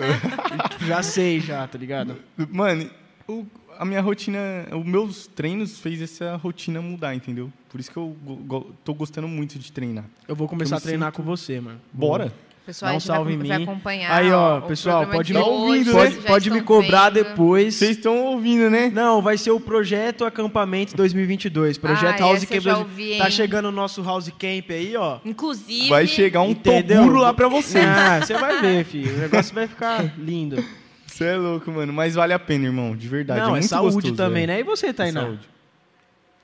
[0.81, 2.15] E, já sei, já, tá ligado?
[2.51, 2.89] Mano,
[3.27, 3.45] o-
[3.77, 4.39] a minha rotina,
[4.75, 7.51] os meus treinos fez essa rotina mudar, entendeu?
[7.69, 10.05] Por isso que eu go- go- tô gostando muito de treinar.
[10.27, 11.79] Eu vou começar Eu a treinar sinto- com você, mano.
[11.93, 12.33] Bora?
[12.67, 13.49] Pessoal, um vai, salve em mim.
[13.49, 14.11] acompanhar.
[14.11, 17.23] Aí, ó, o pessoal, pode de me, ouvindo, pode, vocês já pode me cobrar vendo.
[17.23, 17.75] depois.
[17.75, 18.91] Vocês estão ouvindo, né?
[18.93, 21.77] Não, vai ser o Projeto Acampamento 2022.
[21.77, 22.61] Projeto Ah, House Camp.
[22.61, 22.77] já 2000.
[22.79, 25.19] ouvi, tá chegando o nosso House Camp aí, ó.
[25.23, 25.87] Inclusive.
[25.87, 26.97] Vai chegar um Entendeu?
[27.03, 27.79] toguro lá pra você.
[27.79, 29.15] Ah, você vai ver, filho.
[29.15, 30.61] O negócio vai ficar lindo.
[31.05, 31.93] Você é louco, mano.
[31.93, 32.97] Mas vale a pena, irmão.
[32.97, 33.39] De verdade.
[33.39, 34.57] Não, é é saúde gostoso, também, velho.
[34.57, 34.59] né?
[34.59, 35.21] E você, É Tainá?
[35.21, 35.39] saúde.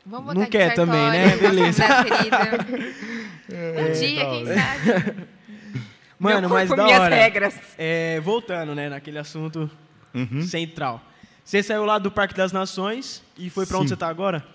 [0.06, 1.36] Vamos botar Não quer também, né?
[1.36, 1.86] Beleza.
[1.86, 2.66] da querida.
[3.82, 5.16] um dia, quem sabe.
[6.24, 7.16] Mano, mas da minhas hora.
[7.16, 7.60] regras.
[7.78, 9.70] É, voltando, né, naquele assunto
[10.14, 10.42] Uhum.
[10.44, 11.02] central.
[11.44, 14.46] Você saiu lá do Parque das Nações e foi pra onde você tá agora?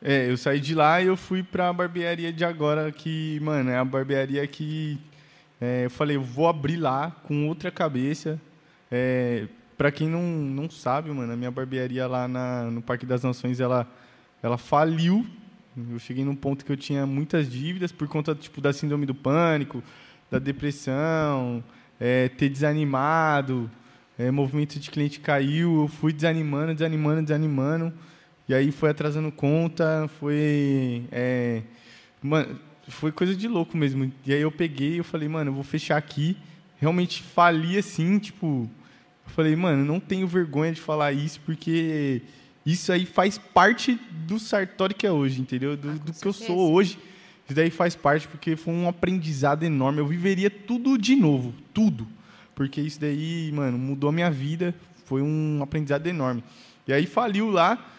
[0.00, 3.76] É, eu saí de lá e eu fui pra barbearia de agora, que, mano, é
[3.76, 4.98] a barbearia que
[5.60, 8.40] é, eu falei, eu vou abrir lá com outra cabeça.
[8.90, 13.22] É, pra quem não, não sabe, mano, a minha barbearia lá na, no Parque das
[13.24, 13.86] Nações, ela,
[14.42, 15.26] ela faliu.
[15.92, 19.14] Eu cheguei num ponto que eu tinha muitas dívidas por conta, tipo, da síndrome do
[19.14, 19.82] pânico,
[20.30, 21.62] da depressão,
[21.98, 23.70] é, ter desanimado,
[24.18, 27.92] é, movimento de cliente caiu, eu fui desanimando, desanimando, desanimando.
[28.48, 31.04] E aí foi atrasando conta, foi.
[31.12, 31.62] é,
[32.22, 32.58] mano,
[32.88, 34.10] foi coisa de louco mesmo.
[34.24, 36.36] E aí eu peguei e eu falei, mano, eu vou fechar aqui.
[36.78, 38.68] Realmente fali assim, tipo.
[39.26, 42.22] Eu falei, mano, não tenho vergonha de falar isso, porque
[42.64, 45.76] isso aí faz parte do Sartori que é hoje, entendeu?
[45.76, 46.98] Do, Ah, do que eu sou hoje.
[47.48, 50.00] Isso daí faz parte, porque foi um aprendizado enorme.
[50.00, 52.06] Eu viveria tudo de novo, tudo.
[52.54, 54.74] Porque isso daí, mano, mudou a minha vida.
[55.06, 56.44] Foi um aprendizado enorme.
[56.86, 57.92] E aí faliu lá.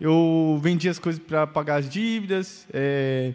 [0.00, 2.66] Eu vendi as coisas para pagar as dívidas.
[2.72, 3.34] é,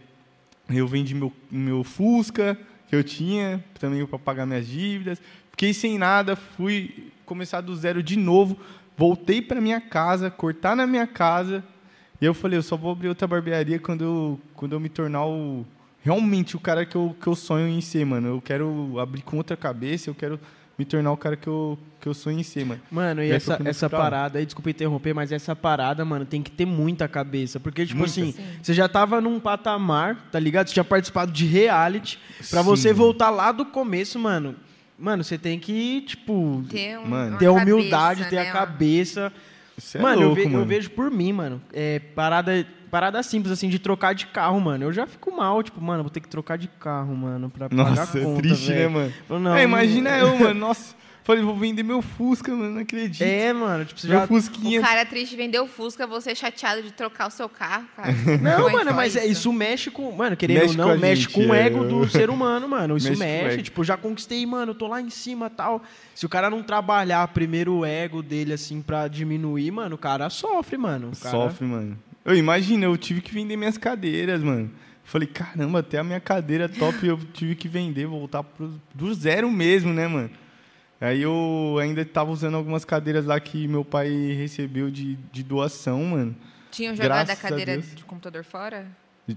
[0.68, 2.58] eu vendi meu, meu Fusca
[2.90, 5.22] que eu tinha também para pagar minhas dívidas.
[5.52, 8.58] Fiquei sem nada, fui começar do zero de novo.
[8.98, 11.64] Voltei para minha casa, cortar na minha casa.
[12.22, 15.26] E eu falei, eu só vou abrir outra barbearia quando eu, quando eu me tornar
[15.26, 15.66] o
[16.02, 18.28] realmente o cara que eu, que eu sonho em ser, mano.
[18.28, 20.40] Eu quero abrir com outra cabeça, eu quero
[20.78, 22.82] me tornar o cara que eu, que eu sonho em ser, mano.
[22.90, 26.50] Mano, e E essa, essa parada aí, desculpa interromper, mas essa parada, mano, tem que
[26.50, 27.60] ter muita cabeça.
[27.60, 28.12] Porque, tipo Muita.
[28.12, 28.44] assim, Sim.
[28.62, 30.68] você já tava num patamar, tá ligado?
[30.68, 32.18] Você tinha participado de reality.
[32.50, 32.66] Pra Sim.
[32.66, 34.56] você voltar lá do começo, mano.
[34.98, 39.34] Mano, você tem que, tipo, Ter, um, ter a humildade, cabeça, ter né, a cabeça.
[39.98, 40.66] É mano, eu, louco, ve- eu mano.
[40.66, 41.62] vejo por mim, mano.
[41.74, 44.84] É, parada, parada simples, assim, de trocar de carro, mano.
[44.86, 47.84] Eu já fico mal, tipo, mano, vou ter que trocar de carro, mano, pra pagar
[47.96, 48.90] Nossa, a é conta, triste, velho.
[48.92, 49.40] né, mano?
[49.44, 50.60] Não, é, imagina eu, mano.
[50.60, 50.96] Nossa,
[51.30, 53.22] falei, vou vender meu Fusca, mano, não acredito.
[53.22, 54.28] É, mano, tipo, você meu já...
[54.28, 54.80] Fusquinha.
[54.80, 58.12] O cara triste vendeu o Fusca, você chateado de trocar o seu carro, cara.
[58.42, 60.12] Não, Como é mano, mas é, isso mexe com.
[60.12, 61.66] Mano, querendo Mexe ou com não, a mexe gente, com o é.
[61.66, 62.98] ego do ser humano, mano.
[62.98, 63.64] Isso Mexe com mexe.
[63.64, 65.84] Tipo, já conquistei, mano, tô lá em cima tal.
[66.16, 70.30] Se o cara não trabalhar primeiro o ego dele, assim, pra diminuir, mano, o cara
[70.30, 71.12] sofre, mano.
[71.14, 71.32] O cara...
[71.32, 71.98] Sofre, mano.
[72.26, 74.72] Eu imagino, eu tive que vender minhas cadeiras, mano.
[75.04, 79.50] Falei, caramba, até a minha cadeira top eu tive que vender, voltar pro, do zero
[79.50, 80.30] mesmo, né, mano?
[81.02, 86.04] Aí eu ainda tava usando algumas cadeiras lá que meu pai recebeu de, de doação,
[86.04, 86.36] mano.
[86.72, 87.96] Tinham jogado a Graças a cadeira Deus.
[87.96, 88.86] de computador fora?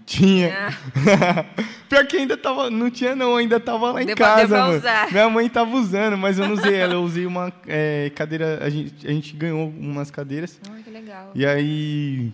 [0.06, 0.68] Tinha.
[0.68, 1.44] Ah,
[1.88, 2.70] Pior que ainda tava.
[2.70, 4.78] Não tinha, não, ainda tava lá em Deu casa, pra mano.
[4.78, 5.12] usar.
[5.12, 6.94] Minha mãe tava usando, mas eu não usei ela.
[6.94, 8.64] Eu usei uma é, cadeira.
[8.64, 10.58] A gente, a gente ganhou umas cadeiras.
[10.70, 11.30] ai, que legal.
[11.34, 12.32] E aí.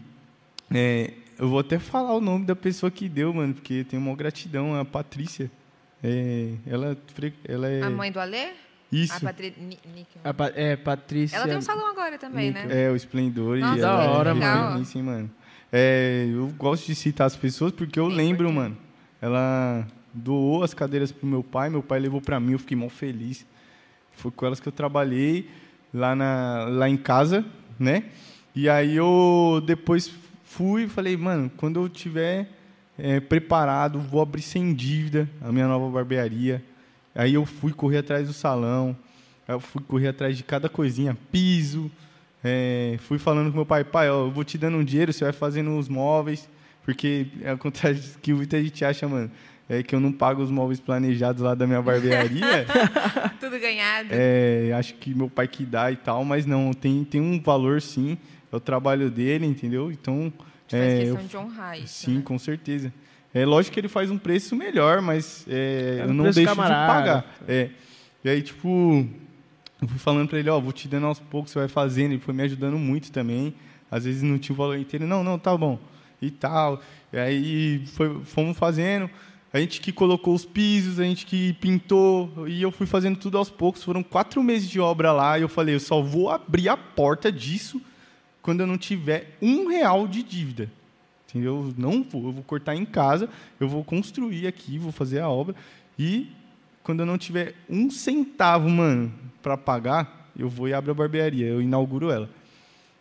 [0.73, 4.15] é, eu vou até falar o nome da pessoa que deu, mano, porque tem uma
[4.15, 5.51] gratidão, a Patrícia.
[6.03, 6.97] É, ela,
[7.45, 7.83] ela é.
[7.83, 8.51] A mãe do Alê?
[8.91, 9.15] Isso.
[9.17, 9.55] A Patri...
[10.25, 11.37] A Pa- é, Patrícia.
[11.37, 12.67] Ela tem um salão agora também, né?
[12.71, 13.59] É, o Esplendor.
[13.59, 14.87] Nossa, e da ela hora, é mano.
[14.95, 15.31] hein, mano.
[15.71, 18.71] É, eu gosto de citar as pessoas porque eu Bem lembro, importante.
[18.75, 18.89] mano.
[19.21, 22.89] Ela doou as cadeiras pro meu pai, meu pai levou pra mim, eu fiquei mó
[22.89, 23.47] feliz.
[24.13, 25.49] Foi com elas que eu trabalhei
[25.93, 27.45] lá, na, lá em casa,
[27.79, 28.05] né?
[28.55, 30.11] E aí eu depois
[30.45, 32.49] fui e falei, mano, quando eu tiver
[32.97, 36.65] é, preparado, vou abrir sem dívida a minha nova barbearia.
[37.19, 38.97] Aí eu fui correr atrás do salão,
[39.49, 41.91] eu fui correr atrás de cada coisinha, piso,
[42.45, 45.25] é, fui falando com meu pai, pai, ó, eu vou te dando um dinheiro, você
[45.25, 46.49] vai fazendo os móveis,
[46.85, 49.29] porque é o contrário do que muita gente acha, mano,
[49.69, 52.65] é que eu não pago os móveis planejados lá da minha barbearia.
[53.41, 54.11] Tudo ganhado.
[54.13, 57.83] É, acho que meu pai que dá e tal, mas não, tem, tem um valor
[57.83, 58.17] sim,
[58.53, 59.91] é o trabalho dele, entendeu?
[59.91, 60.33] Então,
[60.69, 62.05] faz é, questão eu- de honrar isso.
[62.05, 62.23] sim, né?
[62.25, 62.93] com certeza.
[63.35, 66.37] É lógico que ele faz um preço melhor, mas é, É eu um não preço
[66.37, 66.81] deixo camarada.
[66.81, 67.37] de pagar.
[67.47, 67.71] É.
[68.25, 69.07] E aí, tipo,
[69.81, 72.13] eu fui falando pra ele, ó, vou te dando aos poucos, você vai fazendo.
[72.13, 73.55] Ele foi me ajudando muito também.
[73.91, 75.07] Às vezes não tinha o valor inteiro.
[75.07, 75.79] Não, não, tá bom.
[76.21, 76.83] E tal.
[77.13, 79.09] E aí foi, fomos fazendo.
[79.53, 82.47] A gente que colocou os pisos, a gente que pintou.
[82.49, 83.85] E eu fui fazendo tudo aos poucos.
[83.85, 85.39] Foram quatro meses de obra lá.
[85.39, 87.81] E eu falei, eu só vou abrir a porta disso
[88.43, 90.71] quando eu não tiver um real de dívida.
[91.29, 91.67] Entendeu?
[91.67, 93.29] Eu não vou, eu vou cortar em casa,
[93.61, 95.55] eu vou construir aqui, vou fazer a obra.
[95.99, 96.31] E
[96.83, 99.13] quando eu não tiver um centavo, mano,
[99.43, 102.31] para pagar, eu vou e abro a barbearia, eu inauguro ela.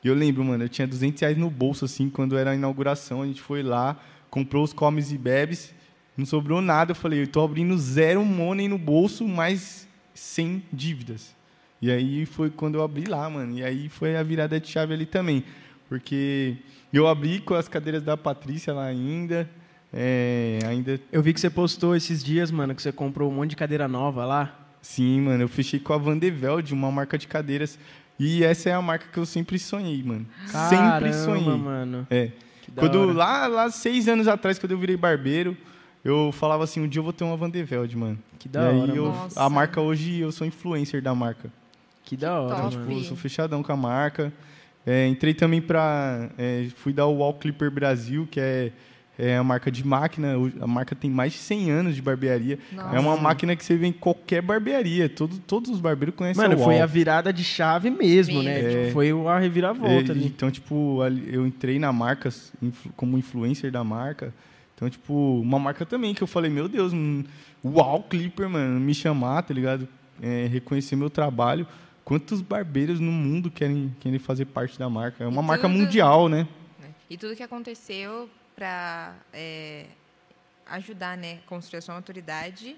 [0.04, 3.22] E eu lembro, mano, eu tinha 200 reais no bolso, assim, quando era a inauguração.
[3.22, 3.98] A gente foi lá,
[4.30, 5.74] comprou os comes e bebes,
[6.18, 6.92] não sobrou nada.
[6.92, 11.36] Eu falei, eu tô abrindo zero money no bolso, mas sem dívidas.
[11.82, 13.58] E aí foi quando eu abri lá, mano.
[13.58, 15.44] E aí foi a virada de chave ali também.
[15.90, 16.58] Porque
[16.92, 19.50] eu abri com as cadeiras da Patrícia lá ainda.
[19.94, 21.00] é, ainda.
[21.12, 23.88] Eu vi que você postou esses dias, mano, que você comprou um monte de cadeira
[23.88, 24.54] nova lá.
[24.82, 25.44] Sim, mano.
[25.44, 27.78] Eu fechei com a Van de Velde, uma marca de cadeiras.
[28.20, 30.26] E essa é a marca que eu sempre sonhei, mano.
[30.46, 31.58] sempre Caramba, sonhei.
[31.58, 32.08] mano.
[32.10, 32.32] É.
[32.64, 33.14] Que da Quando, hora.
[33.14, 35.56] lá, lá, seis anos atrás, quando eu virei barbeiro,
[36.04, 38.18] eu falava assim, um dia eu vou ter uma Van de Velde, mano.
[38.40, 41.52] Que e da hora, aí eu, a marca hoje, eu sou influencer da marca.
[42.04, 42.70] Que da hora, top.
[42.78, 44.34] Tipo, eu sou fechadão com a marca.
[44.90, 46.30] É, entrei também para.
[46.78, 48.72] fui dar o Wall Clipper Brasil, que é,
[49.20, 50.36] é a marca de máquina.
[50.62, 52.58] A marca tem mais de 100 anos de barbearia.
[52.72, 52.96] Nossa.
[52.96, 55.10] É uma máquina que você vê em qualquer barbearia.
[55.10, 56.84] Todo, todos os barbeiros conhecem Mano, a foi Wall.
[56.84, 58.62] a virada de chave mesmo, né?
[58.62, 58.80] Mesmo.
[58.80, 60.26] Tipo, foi a reviravolta É, ali.
[60.28, 62.30] Então, tipo, eu entrei na marca
[62.96, 64.34] como influencer da marca.
[64.74, 67.24] Então, tipo, uma marca também que eu falei, meu Deus, um,
[67.66, 69.86] uau, Clipper, mano, me chamar, tá ligado?
[70.22, 71.68] É, reconhecer meu trabalho.
[72.08, 75.26] Quantos barbeiros no mundo querem, querem fazer parte da marca?
[75.26, 76.48] É uma E marca tudo- mundial, né?
[76.80, 76.96] né?
[77.10, 79.14] E tudo que aconteceu para
[80.68, 82.78] ajudar, né, construir a sua autoridade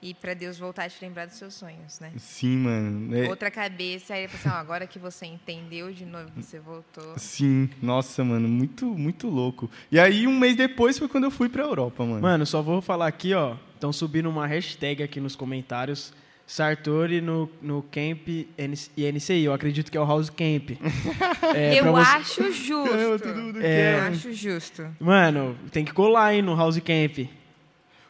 [0.00, 2.12] e para Deus voltar a te lembrar dos seus sonhos, né?
[2.16, 3.14] Sim, mano.
[3.14, 6.58] É- Outra cabeça, aí ele falou assim, ó, agora que você entendeu de novo, você
[6.58, 7.18] voltou.
[7.18, 9.70] Sim, nossa, mano, muito, muito louco.
[9.90, 12.22] E aí, um mês depois foi quando eu fui pra Europa, mano.
[12.22, 13.54] Mano, só vou falar aqui, ó.
[13.74, 16.14] Estão subindo uma hashtag aqui nos comentários.
[16.52, 18.28] Sartori no, no Camp
[18.58, 19.44] NC e NCI.
[19.44, 20.72] Eu acredito que é o House Camp.
[21.54, 22.94] É, eu você- acho justo.
[22.94, 23.94] É, tudo que É.
[23.96, 24.86] Eu acho justo.
[25.00, 27.26] Mano, tem que colar aí no House Camp.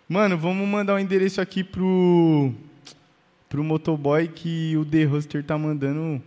[0.08, 2.52] Mano, vamos mandar o endereço aqui pro
[3.48, 6.20] pro motoboy que o The Huster tá mandando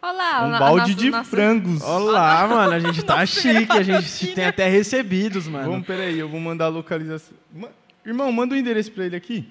[0.00, 1.82] Olá, um balde nosso- de nosso- frangos.
[1.82, 2.72] Olá, mano.
[2.72, 3.72] A gente tá chique.
[3.72, 5.72] A gente tem até recebidos, mano.
[5.72, 7.36] Vamos, peraí, eu vou mandar a localização.
[8.06, 9.48] Irmão, manda o endereço pra ele aqui.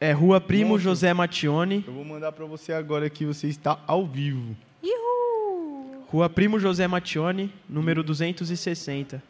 [0.00, 0.84] É Rua Primo Nossa.
[0.84, 1.84] José Mattione.
[1.86, 4.56] Eu vou mandar pra você agora que você está ao vivo.
[4.82, 6.04] Ihu!
[6.08, 9.20] Rua Primo José Mattione, número 260.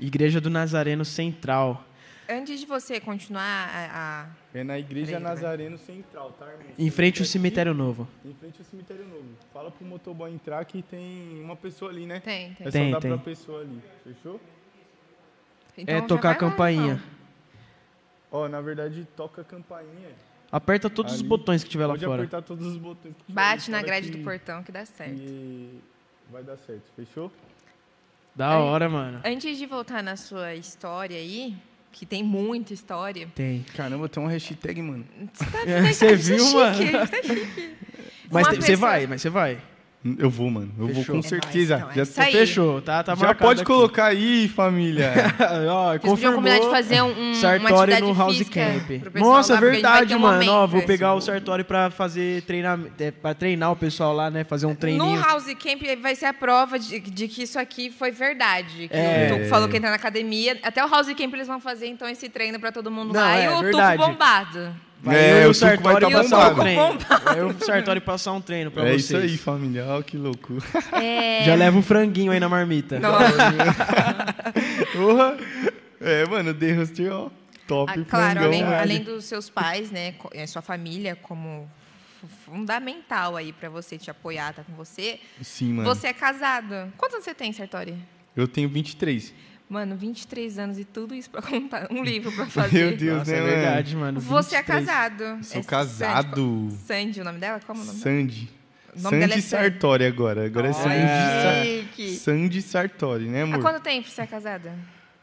[0.00, 1.84] Igreja do Nazareno Central.
[2.28, 4.22] Antes de você continuar a...
[4.22, 5.32] a- É na Igreja Peraí, vai.
[5.34, 6.66] Nazareno Central, tá, irmão?
[6.78, 8.08] Em frente ao Aqui, cemitério novo.
[8.24, 9.26] Em frente ao cemitério novo.
[9.52, 12.20] Fala pro motoboy entrar que tem uma pessoa ali, né?
[12.20, 12.66] Tem, tem.
[12.66, 13.10] É Tem, só dar tem.
[13.12, 13.78] pra pessoa ali.
[14.02, 14.40] Fechou?
[15.76, 16.94] Então é tocar a campainha.
[16.94, 17.12] então.
[18.30, 20.10] Ó, na verdade, toca a campainha.
[20.50, 21.28] Aperta todos os Ali.
[21.28, 22.22] botões que tiver lá Pode fora.
[22.22, 23.14] apertar todos os botões.
[23.16, 25.14] que tiver Bate na grade que- do portão que dá certo.
[25.14, 25.80] que
[26.30, 26.82] vai dar certo.
[26.94, 27.32] Fechou?
[28.34, 29.20] Da hora, mano.
[29.24, 31.54] Antes de voltar na sua história aí,
[31.90, 33.28] que tem muita história.
[33.34, 33.62] Tem.
[33.76, 35.06] Caramba, tem uma hashtag, mano.
[35.32, 35.58] Você tá,
[35.92, 36.54] Você tá viu, chique,
[36.92, 37.08] mano?
[37.08, 37.76] tá chique.
[38.30, 39.58] Mas você pessoa- vai, mas você vai.
[40.18, 40.68] Eu vou, mano.
[40.76, 41.04] Eu Fechou.
[41.04, 41.78] vou com É certeza.
[41.78, 42.38] nóis, então, é já.
[42.38, 43.04] Fechou, tá?
[43.04, 43.66] Tá já pode aqui.
[43.70, 45.12] colocar aí, família.
[45.70, 49.14] Ó, Vocês podiam combinar de fazer um, Sartori no House Camp.
[49.14, 50.50] Nossa, verdade, um mano.
[50.50, 54.42] Ó, vou pegar o Sartori pra fazer treinamento, é, pra treinar o pessoal lá, né?
[54.42, 55.20] Fazer um No treininho.
[55.20, 58.88] House Camp vai ser a prova de, de que isso aqui foi verdade.
[58.88, 59.30] Que É.
[59.32, 60.58] o Tuco falou que entra na academia.
[60.64, 63.36] Até o House Camp eles vão fazer então esse treino pra todo mundo Não, lá.
[63.38, 63.98] é e o verdade.
[63.98, 64.74] Tuco bombado.
[65.02, 67.04] Vai É, eu o Tuco vai Sartori tá passar um bombado.
[67.36, 69.04] eu e o Sartori passar um treino pra é vocês.
[69.04, 69.84] isso aí, família.
[69.88, 70.54] Ó, que louco.
[70.92, 71.42] É...
[71.44, 73.00] Já leva um franguinho aí na marmita.
[74.92, 75.36] Porra.
[76.00, 77.30] É, mano, The Huster, ó.
[77.66, 77.90] Top.
[77.92, 81.70] Ah, claro, frangão, além, além dos seus pais, né, eh, sua família como
[82.20, 85.20] fu- fundamental aí pra você te apoiar, tá com você.
[85.40, 85.88] Sim, mano.
[85.88, 86.92] Você é casado.
[86.98, 87.94] Quantos anos você tem, Sartori?
[88.36, 89.32] Eu tenho 23.
[89.72, 91.88] Mano, 23 anos e tudo isso pra contar.
[91.90, 92.88] Um livro pra fazer.
[92.88, 94.20] Meu Deus, Nossa, né, é verdade, mano.
[94.20, 94.86] Você é 23.
[94.86, 95.38] casado.
[95.44, 96.68] Sou É casado.
[96.70, 97.58] Sandy, Sandy, o nome dela?
[97.66, 98.16] Como o nome dela?
[98.16, 98.50] Sandy.
[98.94, 99.62] O nome dela é Sandy Sandy.
[99.72, 100.44] Sartori agora.
[100.44, 102.24] Agora é Sandy, Sa-.
[102.24, 103.60] Sandy Sartori, né, Há amor?
[103.62, 104.74] quanto tempo você é casada?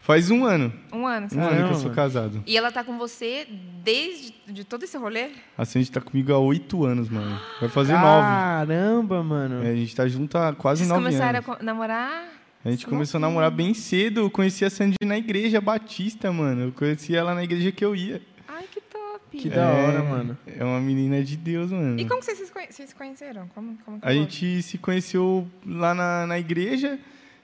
[0.01, 0.73] Faz um ano.
[0.91, 1.29] Um ano.
[1.29, 2.43] você Um ano que eu Caramba, sou casado.
[2.47, 3.45] E ela tá com você
[3.83, 5.29] desde de todo esse rolê?
[5.55, 7.39] A Sandy tá comigo há oito anos, mano.
[7.59, 8.25] Vai fazer nove.
[8.27, 9.63] Caramba, mano.
[9.63, 11.49] É, a gente tá junto há quase Vocês nove começaram anos.
[11.49, 12.23] a co- namorar?
[12.63, 14.21] A gente começou a namorar bem cedo.
[14.21, 16.63] Eu conheci a Sandy na igreja batista, mano.
[16.63, 18.21] Eu conheci ela na igreja que eu ia.
[18.47, 19.37] Ai, que top.
[19.37, 20.37] Que da hora, mano.
[20.45, 21.99] É uma menina de Deus, mano.
[21.99, 23.47] E como vocês se conheceram?
[23.55, 24.17] Como, como que A foi?
[24.19, 26.99] gente se conheceu lá na, na igreja.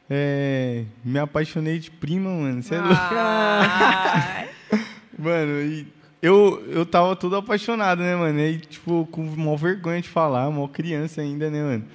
[0.09, 2.61] É, me apaixonei de prima, mano.
[2.61, 2.95] Você é louco.
[3.11, 4.49] Ai.
[5.17, 5.87] Mano, e
[6.21, 8.37] eu, eu tava todo apaixonado, né, mano?
[8.37, 11.85] E, tipo, com maior vergonha de falar, maior criança ainda, né, mano?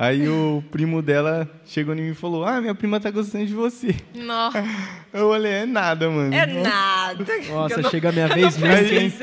[0.00, 3.52] Aí o primo dela chegou em mim e falou: Ah, minha prima tá gostando de
[3.52, 3.96] você.
[4.14, 4.48] Não,
[5.12, 6.32] Eu olhei, é nada, mano.
[6.32, 7.24] é nada.
[7.50, 9.18] Nossa, Eu não- chega a minha eu vez mesmo,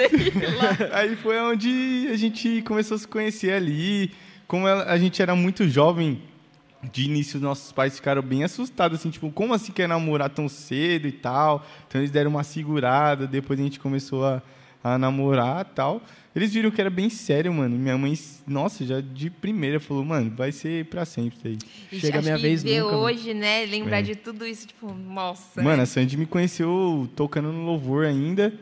[0.58, 0.78] lá.
[1.00, 4.12] Aí foi onde a gente começou a se conhecer ali.
[4.48, 6.22] Como ela- a gente era muito jovem,
[6.92, 11.08] de início nossos pais ficaram bem assustados, assim, tipo, como assim quer namorar tão cedo
[11.08, 11.66] e tal?
[11.88, 14.42] Então eles deram uma segurada, depois a gente começou a,
[14.84, 16.02] a namorar e tal.
[16.36, 17.78] Eles viram que era bem sério, mano.
[17.78, 18.14] Minha mãe,
[18.45, 21.57] nossa, já de primeira falou, mano, vai ser pra sempre isso aí.
[21.94, 23.03] Ixi, Chega a minha que vez ver nunca, mano.
[23.06, 23.66] hoje, né?
[23.66, 24.02] Lembrar É.
[24.02, 25.62] de tudo isso, tipo, nossa.
[25.64, 28.53] Mano, a Sandy me conheceu tocando no louvor ainda.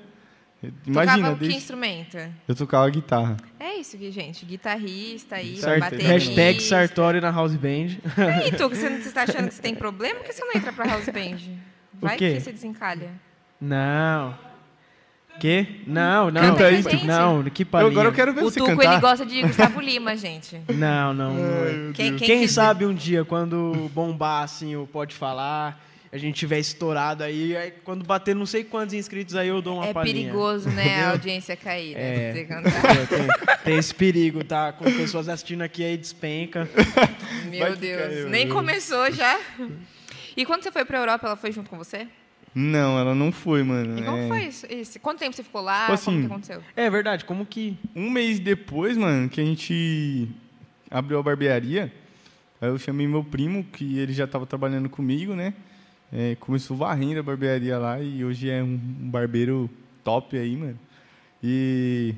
[0.87, 1.57] Imagina, Tocava que desde...
[1.57, 2.17] instrumento?
[2.47, 3.35] eu tocava guitarra.
[3.59, 4.45] É isso aqui, gente.
[4.45, 5.79] Guitarrista aí, Certo.
[5.81, 6.07] baterista.
[6.13, 7.97] Hashtag Sartori na House Band.
[8.47, 10.19] E tu, que você não você tá achando que você tem problema?
[10.19, 11.37] Por que você não entra pra house band?
[11.99, 12.35] Vai quê?
[12.35, 13.11] que você desencalha.
[13.59, 14.37] Não.
[15.39, 15.81] Que?
[15.87, 16.41] Não, não.
[16.41, 17.05] Canta aí, gente.
[17.05, 17.91] Não, que Eu, palhinha.
[17.91, 18.91] agora eu quero ver O você Tuco, cantar.
[18.93, 20.61] ele gosta de Gustavo Lima, gente.
[20.73, 21.35] Não, não.
[21.93, 26.59] Quem, Quem, quiser- sabe um dia, quando bombar, assim, o Pode Falar, a gente tiver
[26.59, 30.15] estourado aí, aí quando bater não sei quantos inscritos aí, eu dou uma É palhinha.
[30.15, 32.29] perigoso, né, a audiência cair, né?
[32.29, 32.33] É.
[32.33, 32.95] se Você cantar.
[32.97, 33.27] É, tem,
[33.65, 34.71] tem esse perigo, tá?
[34.71, 36.69] Com pessoas assistindo aqui aí, despenca.
[37.49, 38.01] Meu Vai Deus.
[38.01, 38.55] caiu, Nem meu.
[38.55, 39.39] começou já.
[40.37, 42.07] E quando você foi pra Europa, ela foi junto com você?
[42.55, 43.97] Não, ela não foi, mano.
[43.97, 44.65] E como É, foi isso?
[44.71, 44.99] isso?
[44.99, 45.85] Quanto tempo você ficou lá?
[45.85, 46.61] Tipo como assim, que aconteceu?
[46.75, 47.77] É verdade, como que...
[47.95, 50.29] Um mês depois, mano, que a gente
[50.91, 51.91] abriu a barbearia,
[52.61, 55.53] aí eu chamei meu primo, que ele já estava trabalhando comigo, né?
[56.11, 59.67] É, começou varrendo a barbearia lá e hoje é um, um barbeiro
[60.03, 60.77] top aí, mano.
[61.41, 62.13] E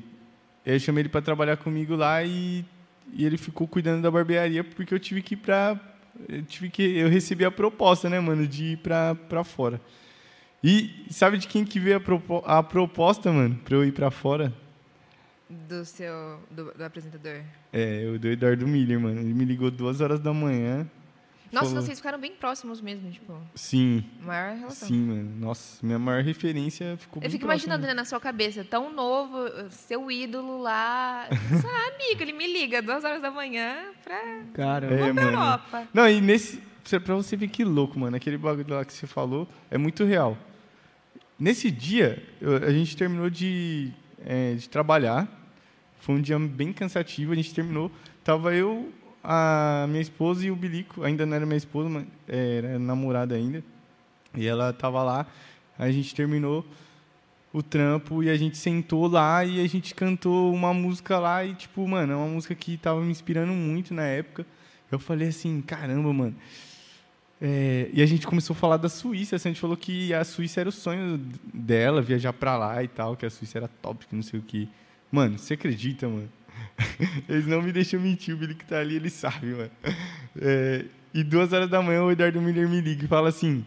[0.66, 2.62] eu chamei ele para trabalhar comigo lá e,
[3.14, 5.80] e ele ficou cuidando da barbearia porque eu tive que ir pra.
[6.28, 6.82] Eu tive que.
[6.82, 9.80] Eu recebi a proposta, né, mano, de ir pra, pra fora.
[10.68, 14.10] E sabe de quem que veio a, propo- a proposta, mano, pra eu ir pra
[14.10, 14.52] fora?
[15.48, 16.40] Do seu.
[16.50, 17.40] do, do apresentador.
[17.72, 19.20] É, o do Eduardo Miller, mano.
[19.20, 20.84] Ele me ligou duas horas da manhã.
[21.52, 24.88] Nossa, falou- vocês ficaram bem próximos mesmo, tipo, Sim, maior relação.
[24.88, 25.30] sim, mano.
[25.38, 29.38] Nossa, minha maior referência ficou Eu bem fico imaginando, né, na sua cabeça, tão novo,
[29.70, 31.28] seu ídolo lá.
[31.30, 35.28] Só amigo, ele me liga duas horas da manhã pra Cara, É, mano.
[35.30, 35.86] Europa.
[35.94, 36.60] Não, e nesse.
[37.04, 38.16] Pra você ver que louco, mano.
[38.16, 40.36] Aquele bagulho lá que você falou é muito real.
[41.38, 43.90] Nesse dia, eu- a gente terminou de,
[44.24, 45.28] é, de trabalhar.
[46.00, 47.32] Foi um dia bem cansativo.
[47.32, 47.90] A gente terminou.
[48.24, 48.90] Tava eu,
[49.22, 51.02] a minha esposa e o Bilico.
[51.02, 53.62] Ainda não era minha esposa, mas é, era namorada ainda.
[54.34, 55.26] E ela tava lá.
[55.78, 56.64] A gente terminou
[57.52, 61.54] o trampo e a gente sentou lá e a gente cantou uma música lá e
[61.54, 64.46] tipo, mano, é uma música que tava me inspirando muito na época.
[64.90, 66.34] Eu falei assim, caramba, mano.
[67.40, 69.36] É, e a gente começou a falar da Suíça.
[69.36, 71.20] assim, A gente falou que a Suíça era o sonho
[71.52, 74.42] dela, viajar pra lá e tal, que a Suíça era top, que não sei o
[74.42, 74.68] que.
[75.10, 76.28] Mano, você acredita, mano?
[77.28, 79.70] Eles não me deixam mentir, o Billy que tá ali, ele sabe, mano.
[80.40, 83.64] É, e duas horas da manhã o Eduardo Miller me liga e fala assim: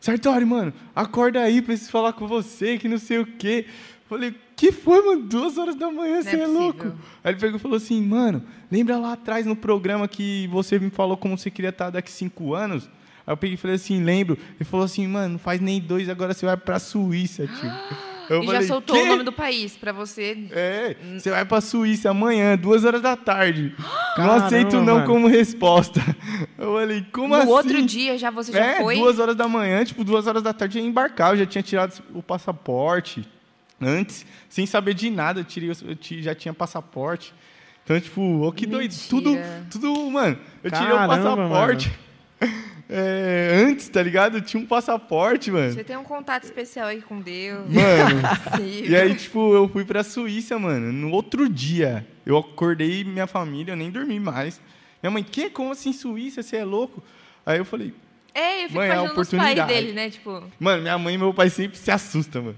[0.00, 3.66] Sartori, mano, acorda aí, preciso falar com você, que não sei o quê.
[4.08, 5.22] Falei, que foi, mano?
[5.22, 6.86] Duas horas da manhã, Não você é é, louco?
[7.22, 10.88] Aí ele pegou e falou assim, mano, lembra lá atrás no programa que você me
[10.90, 12.88] falou como você queria estar daqui cinco anos?
[13.28, 14.38] Aí eu peguei e falei assim, lembro.
[14.58, 17.70] Ele falou assim, mano, não faz nem dois, agora você vai pra Suíça, tio.
[18.30, 20.36] Eu e já falei, soltou "Quê?" o nome do país pra você.
[20.50, 23.74] É, você vai pra Suíça amanhã, duas horas da tarde.
[23.78, 23.86] não
[24.16, 25.06] Caramba, aceito não mano.
[25.06, 25.98] como resposta.
[26.58, 27.50] Eu falei, como no assim?
[27.50, 28.96] outro dia já você já é, foi.
[28.96, 31.32] duas horas da manhã, tipo, duas horas da tarde eu ia embarcar.
[31.32, 33.26] Eu já tinha tirado o passaporte
[33.80, 35.40] antes, sem saber de nada.
[35.40, 35.76] Eu, tirei, eu
[36.22, 37.32] já tinha passaporte.
[37.82, 38.92] Então, tipo, ó, que doido.
[38.92, 39.08] Mentira.
[39.08, 39.38] Tudo,
[39.70, 40.38] tudo, mano.
[40.62, 41.92] Eu tirei Caramba, o passaporte.
[42.88, 44.40] é, antes, tá ligado?
[44.40, 45.72] Tinha um passaporte, mano.
[45.72, 47.68] Você tem um contato especial aí com Deus.
[47.68, 48.22] Mano.
[48.56, 48.84] Sim.
[48.88, 50.90] E aí, tipo, eu fui pra Suíça, mano.
[50.90, 54.60] No outro dia, eu acordei minha família, eu nem dormi mais.
[55.02, 55.50] Minha mãe, que?
[55.50, 56.42] Como assim Suíça?
[56.42, 57.02] Você é louco?
[57.44, 57.92] Aí eu falei,
[58.34, 60.10] É, eu fico Mãe, é a imaginando os pais dele, né?
[60.10, 62.56] Tipo, Mano, minha mãe e meu pai sempre se assustam, mano.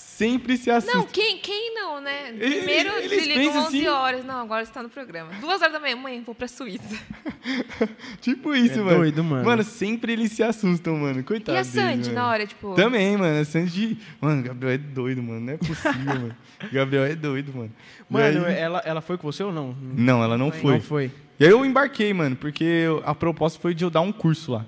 [0.00, 1.00] Sempre se assustam.
[1.00, 2.28] não, quem, quem não, né?
[2.28, 3.88] Ele- Primeiro eles desligam pensam 11 assim.
[3.88, 4.24] horas.
[4.24, 5.30] Não, agora você tá no programa.
[5.40, 6.94] Duas horas da manhã, mãe, vou pra Suíça.
[8.20, 8.96] Tipo isso, É mano.
[8.98, 9.44] doido, mano.
[9.44, 11.22] Mano, sempre eles se assustam, mano.
[11.24, 12.74] Coitado e a Sandy, na hora, tipo...
[12.74, 13.40] Também, mano.
[13.40, 13.98] A Sandy...
[14.20, 15.40] Mano, Gabriel é doido, mano.
[15.40, 16.36] Não é possível, mano.
[16.70, 17.72] Gabriel é doido, mano.
[18.10, 19.74] E Mano, aí- ela, ela foi com você ou não?
[19.80, 20.74] Não, ela não foi.
[20.74, 21.10] Não foi.
[21.38, 24.66] E aí eu embarquei, mano, porque a proposta foi de eu dar um curso lá.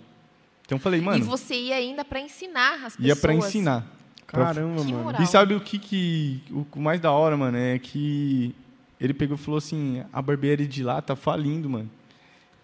[0.65, 3.07] Então eu falei, E mano, você ia ainda pra ensinar as pessoas.
[3.07, 3.87] ia pra ensinar.
[4.33, 5.05] Caramba, Que mano.
[5.05, 5.23] moral.
[5.23, 6.41] E sabe o que que...
[6.75, 8.55] O mais da hora, mano, é que
[9.01, 11.91] ele pegou e falou assim, a barbearia de lá tá falindo, mano.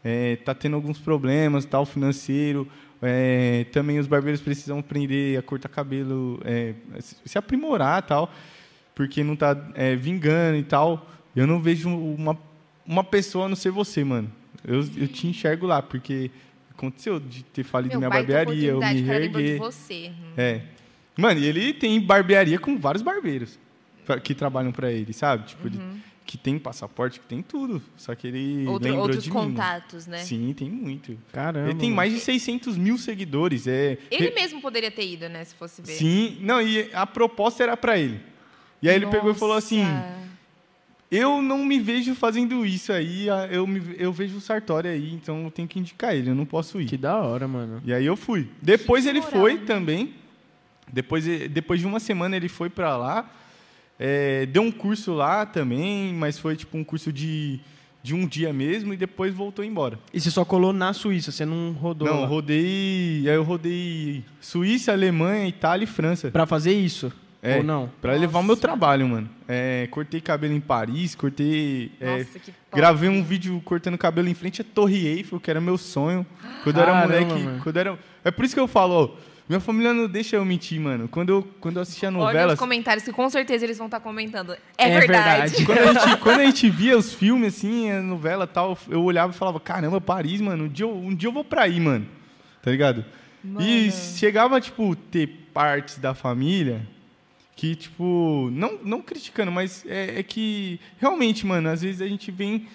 [0.04, 2.66] É, tá tendo alguns problemas, tal, financeiro.
[3.02, 6.74] É, também os barbeiros precisam aprender a cortar cabelo, é,
[7.24, 8.32] se- aprimorar, tal,
[8.94, 11.06] porque não tá é, vingando e tal.
[11.36, 12.36] Eu não vejo uma,
[12.86, 14.30] uma pessoa a não ser você, mano.
[14.66, 16.30] Eu, eu te enxergo lá, porque
[16.70, 19.58] aconteceu de ter falido Meu minha pai barbearia, eu me reerguer.
[19.58, 20.10] você.
[20.10, 20.32] Hum.
[20.36, 20.60] É.
[21.18, 23.58] Mano, e ele tem barbearia com vários barbeiros
[24.22, 25.48] que trabalham pra ele, sabe?
[25.48, 25.78] Tipo, ele-
[26.24, 27.82] que tem passaporte, que tem tudo.
[27.96, 28.72] Só que ele Uhum.
[28.72, 29.34] Outro- lembrou outros de mim.
[29.36, 30.18] contatos, né?
[30.18, 31.16] Sim, tem muito.
[31.32, 31.70] Caramba.
[31.70, 33.66] ele tem mais de 600 mil seguidores.
[33.66, 35.42] É, Ele Re- mesmo poderia ter ido, né?
[35.44, 35.92] Se fosse ver.
[35.92, 38.20] Sim, não, e a proposta era pra ele.
[38.82, 40.18] E aí ele pegou e falou assim: Nossa.
[41.10, 45.44] Eu não me vejo fazendo isso aí, eu, me- eu vejo o Sartori aí, então
[45.44, 46.84] eu tenho que indicar ele, eu não posso ir.
[46.84, 47.80] Que da hora, mano.
[47.86, 48.50] E aí eu fui.
[48.60, 49.62] Depois Que ele moral, foi né?
[49.64, 50.14] também.
[50.92, 53.30] Depois, depois de uma semana ele foi pra lá.
[53.98, 57.58] É, deu um curso lá também, mas foi tipo um curso de,
[58.02, 59.98] de um dia mesmo e depois voltou embora.
[60.14, 63.24] E você só colou na Suíça, você não rodou Não, lá rodei.
[63.28, 66.30] Aí eu rodei Suíça, Alemanha, Itália e França.
[66.30, 67.12] pra fazer isso?
[67.40, 67.88] É, Ou não?
[68.02, 69.28] Pra levar o meu trabalho, mano.
[69.46, 71.92] É, cortei cabelo em Paris, cortei.
[72.00, 72.56] é, Nossa, que top.
[72.74, 76.26] Gravei um vídeo cortando cabelo em frente à Torre Eiffel, que era meu sonho.
[76.64, 77.60] Quando eu era moleque.
[77.62, 77.98] Quando era...
[78.24, 79.10] É por isso que eu falo, ó,
[79.48, 81.08] minha família não deixa eu mentir, mano.
[81.08, 82.52] Quando eu, quando eu assistia Olha novelas.
[82.54, 84.52] os comentários que com certeza eles vão estar comentando.
[84.76, 85.64] É, É verdade.
[85.64, 85.64] verdade.
[85.66, 89.02] Quando a, gente, quando a gente via os filmes, assim, a novela e tal, eu
[89.02, 91.80] olhava e falava, caramba, Paris, mano, um dia eu, um dia eu vou pra aí,
[91.80, 92.06] mano.
[92.62, 93.04] Tá ligado?
[93.44, 93.46] E
[93.86, 93.92] Mano.
[94.16, 96.86] chegava, tipo, ter partes da família
[97.56, 102.30] que, tipo, não, não criticando, mas é, é que realmente, mano, às vezes a gente
[102.30, 102.66] vem.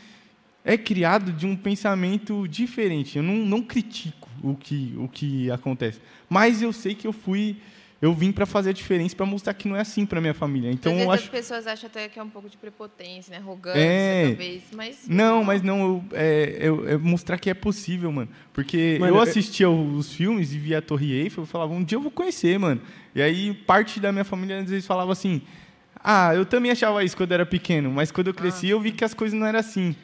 [0.66, 3.18] É criado de um pensamento diferente.
[3.18, 6.00] Eu não, não critico o que, o que acontece.
[6.30, 7.56] Mas eu sei que eu fui.
[8.02, 10.70] Eu vim pra fazer a diferença, pra mostrar que não é assim pra minha família.
[10.70, 11.32] Então Às vezes eu as acho.
[11.32, 13.38] pessoas acham até que é um pouco de prepotência, né?
[13.38, 14.28] Arrogância, É.
[14.28, 14.64] talvez.
[14.76, 15.08] Mas.
[15.08, 18.28] Não, mas não, eu, é, eu- é mostrar que é possível, mano.
[18.52, 21.82] Porque Mano, eu eu- assistia os filmes e via a Torre Eiffel, eu falava, um
[21.82, 22.82] dia eu vou conhecer, mano.
[23.16, 25.42] E aí parte da minha família às vezes falava assim,
[26.04, 28.92] ah, eu também achava isso quando eu era pequeno, mas quando eu cresci eu vi
[28.92, 29.96] que as coisas não eram assim.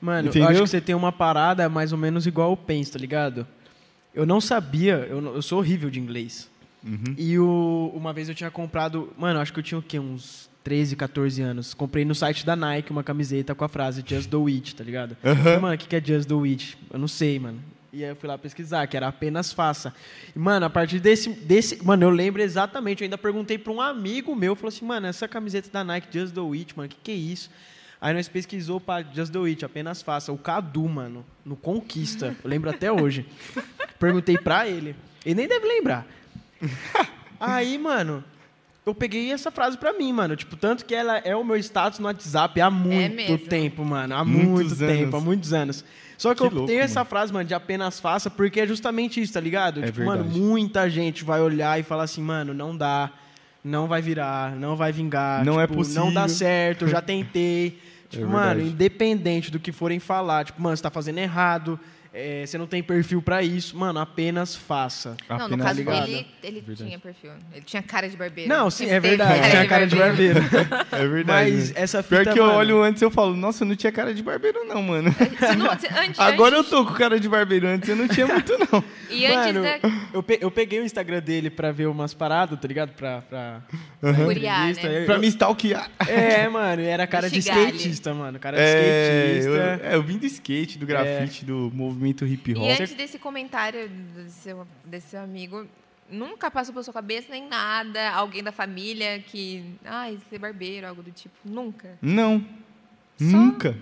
[0.00, 0.48] Mano, Entendeu?
[0.48, 3.46] eu acho que você tem uma parada mais ou menos igual eu penso, tá ligado?
[4.14, 6.50] Eu não sabia, eu, eu sou horrível de inglês.
[6.84, 7.14] Uhum.
[7.16, 9.98] E o- uma vez eu tinha comprado, mano, acho que eu tinha o quê?
[9.98, 11.74] Uns 13, 14 anos.
[11.74, 15.16] Comprei no site da Nike uma camiseta com a frase Just do It, tá ligado?
[15.22, 16.76] Falei, Mano, o que que é Just do It?
[16.92, 17.58] Eu não sei, mano.
[17.92, 19.94] E aí eu fui lá pesquisar, que era apenas faça.
[20.34, 21.84] E, mano, a partir desse, desse.
[21.84, 23.02] Mano, eu lembro exatamente.
[23.02, 26.32] Eu ainda perguntei pra um amigo meu, falou assim, mano, essa camiseta da Nike Just
[26.32, 27.50] do It, mano, o que, que é isso?
[28.02, 30.32] Aí nós pesquisou pra Just do It, apenas faça.
[30.32, 32.34] O Cadu, mano, no Conquista.
[32.42, 33.24] Eu lembro até hoje.
[33.98, 34.96] Perguntei pra ele.
[35.24, 36.04] Ele nem deve lembrar.
[37.38, 38.22] Aí, mano,
[38.84, 40.34] eu peguei essa frase pra mim, mano.
[40.36, 43.38] Tipo, tanto que ela é o meu status no WhatsApp há muito mesmo?
[43.38, 44.14] tempo, mano.
[44.16, 45.14] Há Muitos muito tempo, anos.
[45.14, 45.84] há muitos anos.
[46.18, 47.08] Só que, Que eu louco, tenho essa mano.
[47.10, 49.82] frase, mano, de apenas faça, porque é justamente isso, tá ligado?
[49.82, 50.40] É tipo, mano, verdade.
[50.40, 53.10] muita gente vai olhar e falar assim, mano, não dá,
[53.64, 55.44] não vai virar, não vai vingar.
[55.44, 56.28] Não é tipo, Não dá possível.
[56.48, 57.78] certo, eu já tentei.
[58.12, 61.80] Tipo, É mano, independente do que forem falar, tipo, mano, você tá fazendo errado,
[62.14, 65.16] é, você não tem perfil pra isso, mano, apenas faça.
[65.28, 66.06] Não, no Apenas caso ligado.
[66.06, 66.84] dele, ele Verdade.
[66.88, 67.30] tinha perfil.
[67.52, 68.48] Ele tinha cara de barbeiro.
[68.48, 70.40] Não, sim, é verdade, tinha cara de barbeiro.
[70.92, 71.50] É verdade.
[71.52, 71.72] Mas mano.
[71.76, 74.12] essa fita, Pior que eu mano, olho antes eu falo, nossa, eu não tinha cara
[74.12, 75.10] de barbeiro não, mano.
[75.12, 78.06] Se não- se- antes- Agora eu antes- tô com cara de barbeiro, antes eu não
[78.08, 78.84] tinha muito não.
[79.12, 79.78] E antes Mano, da.
[80.14, 82.92] eu, pe- eu peguei o Instagram dele pra ver umas paradas, tá ligado?
[82.94, 83.60] Pra, pra,
[84.00, 84.88] Curiar, entrevista.
[84.88, 85.02] né?
[85.02, 85.90] Eu- Pra me stalkear.
[86.08, 88.38] É, mano, era cara de skatista, mano.
[88.38, 89.86] Cara de É, eu, skatista.
[89.86, 92.64] é, eu vim do skate, do grafite, do movimento hip hop.
[92.64, 95.66] E antes desse comentário do seu, desse amigo,
[96.10, 99.64] nunca passou pela sua cabeça nem nada, alguém da família que.
[99.84, 101.34] Ai, ser barbeiro, algo do tipo.
[101.44, 101.98] Nunca.
[102.00, 102.44] Não.
[103.18, 103.76] Nunca.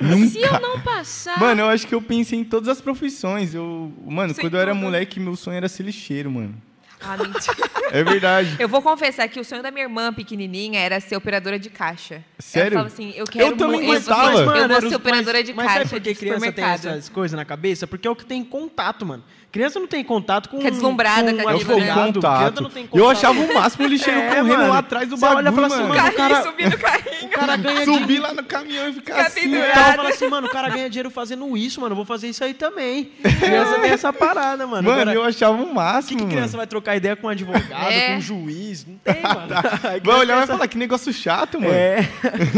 [0.00, 0.28] Nunca.
[0.28, 1.38] Se eu não passar.
[1.38, 3.54] Mano, eu acho que eu pensei em todas as profissões.
[3.54, 6.60] Eu, mano, Sem quando eu era moleque, meu sonho era ser lixeiro, mano.
[7.04, 7.56] Ah, mentira.
[7.90, 8.56] É verdade.
[8.58, 12.24] Eu vou confessar que o sonho da minha irmã pequenininha era ser operadora de caixa.
[12.38, 12.78] Sério?
[12.78, 14.32] Ela falava assim, eu quero também eu vou gostava.
[14.36, 16.64] ser- Eu, Mano, vou ser operadora mas, de mas caixa sabe por que criança tem
[16.64, 17.86] essas coisas na cabeça?
[17.86, 19.22] Porque é o que tem contato, mano.
[19.52, 21.94] Criança não tem contato com Fica deslumbrada com com Eu aquilo, fui né?
[21.94, 22.62] contato.
[22.62, 23.10] não tem Eu contato.
[23.10, 24.68] achava o máximo ele chegando É, correndo mano.
[24.70, 25.94] lá atrás do Você olha e bagulho, fala assim, mano.
[25.94, 27.22] Carrinho, cara- subindo o carrinho.
[27.22, 28.22] O cara ganha Subir dinheiro.
[28.22, 29.54] lá no caminhão e ficar Fica assim.
[29.56, 31.92] O cara fala assim, mano, o cara ganha dinheiro fazendo isso, mano.
[31.92, 33.10] Eu vou fazer isso aí também.
[33.40, 34.82] Criança tem essa parada, mano.
[34.88, 36.56] Mano, Agora, eu achava o o que, máximo, que criança mano.
[36.58, 38.06] vai trocar ideia com um advogado, É.
[38.08, 38.86] com um juiz?
[38.86, 39.54] Não tem, mano.
[39.84, 41.72] Aí Vai olhar e vai falar, que negócio chato, mano.
[41.74, 42.08] É.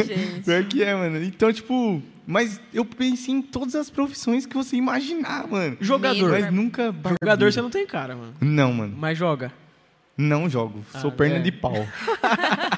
[0.06, 0.42] Gente.
[0.44, 1.22] Pior que é, mano.
[1.24, 2.00] Então, tipo...
[2.26, 5.76] Mas eu pensei em todas as profissões que você imaginar, mano.
[5.80, 6.30] Jogador.
[6.30, 6.94] Mas nunca...
[7.22, 8.34] Jogador você não tem cara, mano.
[8.40, 8.96] Não, mano.
[8.98, 9.52] Mas joga.
[10.16, 10.84] Não jogo.
[11.00, 11.40] Sou Ah, perna é.
[11.40, 11.74] de pau.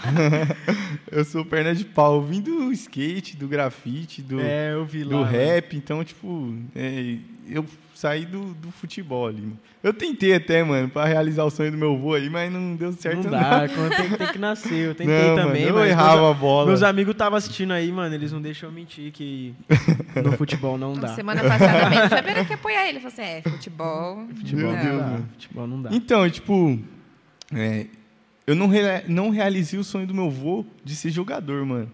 [1.10, 2.23] eu sou perna de pau.
[2.23, 4.85] Vim do skate, do grafite, do, É, lá.
[4.85, 5.23] do mano.
[5.24, 5.77] rap.
[5.77, 7.16] Então, tipo, é,
[7.48, 7.64] eu
[7.94, 9.40] saí do, do futebol ali.
[9.43, 9.59] mano.
[9.82, 12.93] Eu tentei até, mano, pra realizar o sonho do meu avô aí, mas não deu
[12.93, 13.31] certo, Não não.
[13.31, 14.89] dá, quando tem, tem que nascer.
[14.89, 16.66] Eu tentei Não, também, mano, eu mas errava meus, a bola.
[16.66, 19.55] Meus amigos estavam assistindo aí, mano, eles não deixam eu mentir que
[20.24, 21.09] no futebol não dá.
[21.14, 22.98] Semana passada mesmo, já viram que apoiar ele.
[22.98, 24.27] Falou assim, é, futebol.
[24.36, 25.06] Futebol Meu não Deus, dá.
[25.06, 25.28] mano.
[25.32, 25.90] Futebol não dá.
[25.93, 26.78] Então, tipo,
[27.55, 27.86] é,
[28.47, 31.90] eu não, rea- não realizei o sonho do meu avô de ser jogador, mano.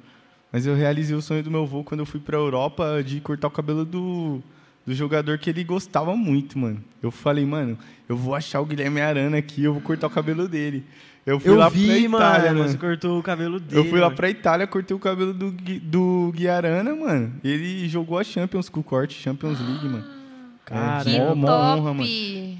[0.50, 3.48] Mas eu realizei o sonho do meu avô quando eu fui pra Europa de cortar
[3.48, 4.42] o cabelo do,
[4.86, 6.82] do jogador que ele gostava muito, mano.
[7.02, 7.78] Eu falei, mano,
[8.08, 10.84] eu vou achar o Guilherme Arana aqui, eu vou cortar o cabelo dele.
[11.24, 12.70] Eu fui Eu lá pra vi, Itália, mano, mano.
[12.72, 13.80] você cortou o cabelo dele.
[13.80, 14.16] Eu fui lá mano.
[14.16, 17.32] pra Itália, cortei o cabelo do, Gui- do Guiarana, mano.
[17.44, 20.04] Ele jogou a Champions com o corte, Champions League, mano.
[20.64, 22.08] Cara, Que mó- honra, mano.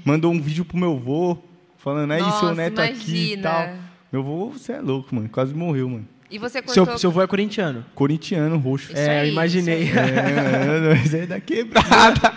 [0.05, 1.37] Mandou um vídeo pro meu avô,
[1.77, 3.41] falando, é isso, seu neto aqui e imagina.
[3.43, 3.69] tal.
[4.13, 5.27] Meu avô, você é louco, mano.
[5.27, 6.07] Quase morreu, mano.
[6.33, 6.85] E você cortou...
[6.85, 7.85] Seu, seu avô é corintiano.
[7.93, 8.91] Corintiano, roxo.
[8.91, 9.83] Isso é, eu aí, imaginei.
[9.83, 12.33] isso É, mas é da quebrada.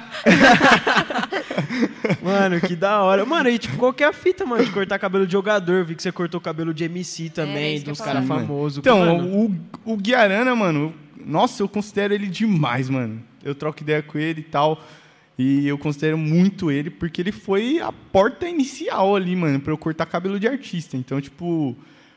[2.22, 3.24] Mano, que da hora.
[3.24, 5.82] Mano, e tipo, qual que é a fita, mano, de cortar cabelo de jogador?
[5.82, 8.78] Vi que você cortou cabelo de MC também, eu dos caras famosos.
[8.78, 9.50] Então, Mano,
[9.84, 10.94] o, o Guiarana, mano,
[11.24, 13.22] nossa, eu considero ele demais, mano.
[13.42, 14.84] Eu troco ideia com ele e tal.
[15.38, 19.78] E eu considero muito ele, porque ele foi a porta inicial ali, mano, pra eu
[19.78, 20.98] cortar cabelo de artista.
[20.98, 21.74] Então, tipo,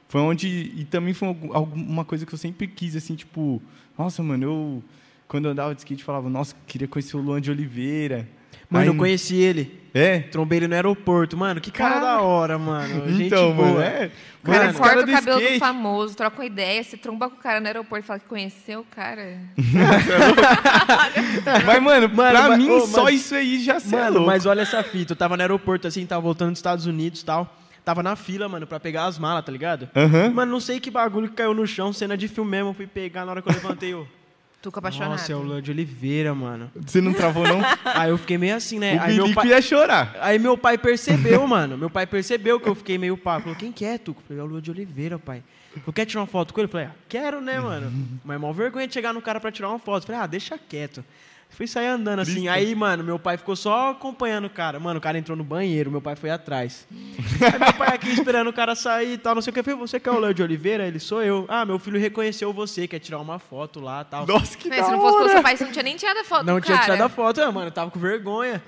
[0.09, 0.73] foi onde.
[0.75, 3.61] E também foi algu- alguma coisa que eu sempre quis, assim, tipo,
[3.97, 4.83] nossa, mano, eu.
[5.29, 8.27] Quando eu andava de skate, falava, nossa, queria conhecer o Luan de Oliveira.
[8.69, 9.79] mano, Aí- eu conheci ele.
[9.93, 10.19] É?
[10.19, 11.35] Trombei ele no aeroporto.
[11.35, 12.05] Mano, que cara, Cara.
[12.05, 13.05] da hora, mano.
[13.09, 13.67] Gente Então, boa.
[13.69, 14.11] mano, é.
[14.41, 17.35] O cara Mano, corta o do cabelo do famoso, troca uma ideia, você tromba com
[17.37, 19.39] o cara no aeroporto e fala que conheceu o cara.
[21.65, 24.11] Mas, mano, Mano, pra mas- mim, ô, só mas- isso aí já cê é Mano,
[24.13, 24.27] louco.
[24.27, 25.13] mas olha essa fita.
[25.13, 27.55] Eu tava no aeroporto, assim, tava voltando dos Estados Unidos e tal.
[27.89, 29.89] Tava na fila, mano, pra pegar as malas, tá ligado?
[29.95, 30.29] Aham.
[30.29, 32.69] Mano, não sei que bagulho que caiu no chão, cena de filme mesmo.
[32.69, 34.07] eu Fui pegar na hora que eu levantei, eu.
[34.61, 35.09] Tuco apaixonado.
[35.13, 36.69] Nossa, é o Luan de Oliveira, mano.
[36.75, 37.59] Você não travou, não?
[37.83, 38.95] Aí eu fiquei meio assim, né?
[38.95, 40.15] o Aí meu, pai, ia chorar.
[40.19, 41.79] aí meu pai percebeu, mano.
[41.79, 43.39] Meu pai percebeu que eu fiquei meio pá.
[43.39, 44.21] Falou, quem que é, Tuco?
[44.21, 45.41] Eu falei, é o Luan de Oliveira, pai.
[45.79, 46.67] Falou, quer tirar uma foto com ele?
[46.67, 47.91] Eu falei, ah, quero, né, mano?
[48.23, 50.03] Mas mal vergonha de chegar no cara pra tirar uma foto.
[50.03, 51.03] Eu falei, ah, deixa quieto.
[51.49, 52.31] Fui sair andando assim.
[52.31, 52.49] Triste.
[52.49, 54.79] Aí, mano, meu pai ficou só acompanhando o cara.
[54.79, 56.87] Mano, o cara entrou no banheiro, meu pai foi atrás.
[56.91, 59.59] Aí meu pai aqui esperando o cara sair e tal, não sei o que.
[59.59, 60.87] Eu falei, você que é o Léo de Oliveira?
[60.87, 61.45] Ele sou eu.
[61.49, 64.25] Ah, meu filho reconheceu você, quer tirar uma foto lá tal.
[64.25, 65.33] Nossa, que Mas da se não fosse pelo hora.
[65.33, 67.67] seu pai, você não tinha nem tirado a foto Não tinha tirado a foto, mano,
[67.67, 68.63] eu tava com vergonha.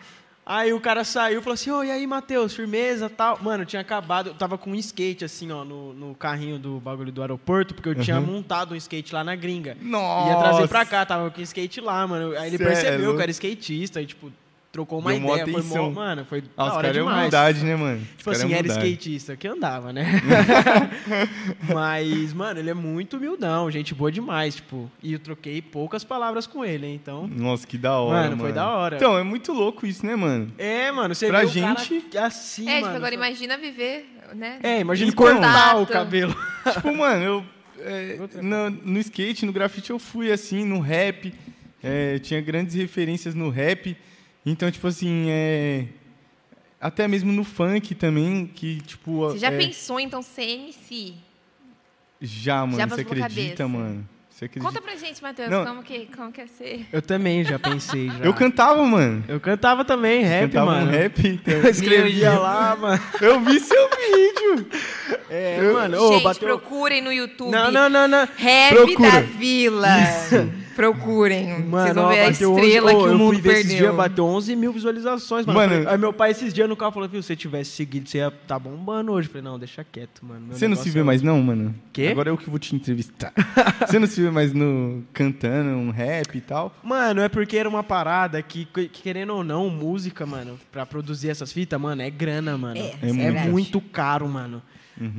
[0.54, 3.40] Aí o cara saiu e falou assim, ô, e aí, Matheus, firmeza tal.
[3.42, 6.78] Mano, eu tinha acabado, eu tava com um skate, assim, ó, no, no carrinho do
[6.78, 9.78] bagulho do aeroporto, porque eu tinha montado um skate lá na gringa.
[9.80, 10.30] Nossa.
[10.30, 12.38] Ia trazer pra cá, tava com skate lá, mano.
[12.38, 13.20] Aí ele Cê é percebeu que louco.
[13.20, 14.30] eu era skatista e, tipo,
[14.72, 15.44] trocou uma Deu ideia.
[15.46, 15.84] Foi atenção.
[15.92, 17.98] mó, mano, foi Ah, os hora caras é humildade, né, mano?
[18.02, 20.06] Os Tipo caras é assim, era skatista, que andava, né?
[21.74, 24.90] Mas, mano, ele é muito humildão, gente boa demais, tipo.
[25.02, 27.28] E eu troquei poucas palavras com ele, hein, então...
[27.28, 28.42] Nossa, que da hora, Mano, mano.
[28.44, 28.96] foi da hora.
[28.96, 30.52] Então, é muito louco isso, né, mano?
[30.58, 32.98] É, mano, você Pra gente- o cara assim, É, tipo, mano.
[32.98, 34.60] agora imagina viver, né?
[34.64, 36.36] É, imagina cortar o cabelo.
[36.74, 37.46] tipo, mano, eu...
[37.80, 41.34] é, no, no skate, no grafite, eu fui assim, no rap.
[41.84, 43.98] é, tinha grandes referências no rap.
[44.46, 45.86] Então, tipo assim, é...
[46.80, 49.28] Até mesmo no funk também, que, tipo...
[49.30, 51.14] Você já é, pensou, então, ser MC?
[52.20, 53.68] Já, mano, Já você acredita, cabeça?
[53.68, 54.10] mano?
[54.30, 54.68] Você acredita?
[54.68, 55.64] Conta pra gente, Matheus, Não.
[55.64, 56.88] como que, como que é ser?
[56.92, 58.26] Eu também já pensei, já.
[58.26, 59.24] Eu cantava, mano.
[59.28, 60.88] Eu cantava também, rap, cantava mano.
[60.88, 61.28] um rap.
[61.28, 61.54] então.
[61.54, 63.04] Eu escrevia lá, mano.
[63.22, 64.68] Eu vi seu vídeo.
[65.30, 66.48] É, mano, ô, gente, bateu...
[66.48, 67.52] procurem no YouTube.
[67.52, 68.28] Não, não, não, não.
[68.36, 69.12] Rap Procura.
[69.12, 69.98] da Vila.
[70.76, 71.60] Procurem.
[71.60, 73.50] Mano, Vocês vão ó, ver a 11 estrela Ô, que o eu mundo fui ver
[73.54, 73.78] esses perdeu.
[73.86, 75.60] dias, bateu 11 mil visualizações, mano.
[75.60, 78.08] Mano- Eu aí meu pai esses dias no carro falou, viu, se você tivesse seguido,
[78.10, 79.28] você ia tá bombando hoje.
[79.28, 80.48] Eu falei, não, deixa quieto, mano.
[80.48, 81.76] meu Você não se vê é mais não, mano?
[81.94, 82.08] Quê?
[82.12, 83.34] Agora eu que vou te entrevistar.
[83.88, 86.74] Você não se vê mais no cantando um rap e tal?
[86.84, 91.30] Mano, é porque era uma parada que, que, querendo ou não, música, mano, pra produzir
[91.30, 92.78] essas fitas, mano, é grana, mano.
[92.80, 93.22] É, É muito.
[93.24, 93.50] verdade.
[93.50, 94.62] muito caro, mano.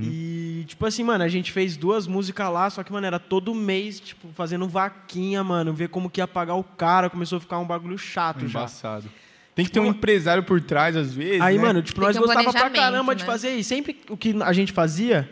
[0.01, 3.53] E, tipo assim, mano, a gente fez duas músicas lá, só que, mano, era todo
[3.55, 7.59] mês, tipo, fazendo vaquinha, mano, ver como que ia pagar o cara, começou a ficar
[7.59, 8.61] um bagulho chato já.
[8.61, 9.09] Embaçado.
[9.55, 11.63] Tem que ter um empresário por trás, às vezes, Aí, né?
[11.63, 13.27] mano, tipo, Tem nós um gostava pra planejamento, caramba de né?
[13.27, 13.69] fazer isso.
[13.69, 15.29] Sempre o que a gente fazia.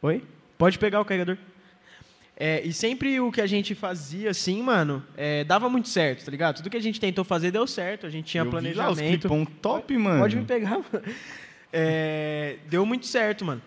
[0.00, 0.24] Oi?
[0.58, 1.36] Pode pegar o carregador.
[2.36, 6.30] É, e sempre o que a gente fazia, assim, mano, é, dava muito certo, tá
[6.30, 6.56] ligado?
[6.56, 8.96] Tudo que a gente tentou fazer deu certo, a gente tinha Eu vi lá os
[8.96, 9.20] planejamento.
[9.28, 10.18] clipão top, mano.
[10.20, 11.04] Pode me pegar, mano.
[11.72, 13.62] É, deu muito certo, mano.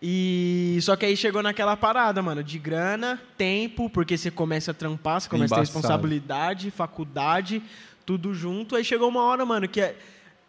[0.00, 4.74] E só que aí chegou naquela parada, mano, de grana, tempo, porque você começa a
[4.74, 5.78] trampar, você começa a ter Embaçado.
[5.78, 7.62] responsabilidade, faculdade,
[8.04, 8.74] tudo junto.
[8.74, 9.96] Aí chegou uma hora, mano, que é-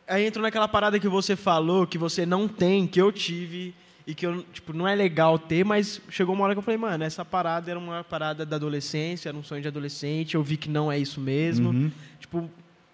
[0.08, 3.76] aí entrou naquela parada que você falou, que você não tem, que eu tive
[4.08, 6.78] e que eu, tipo, não é legal ter, mas chegou uma hora que eu falei,
[6.80, 10.58] mano, essa parada era uma parada da adolescência, era um sonho de adolescente, eu vi
[10.58, 11.70] que não é isso mesmo.
[11.70, 11.92] Uhum.
[12.20, 12.50] Tipo,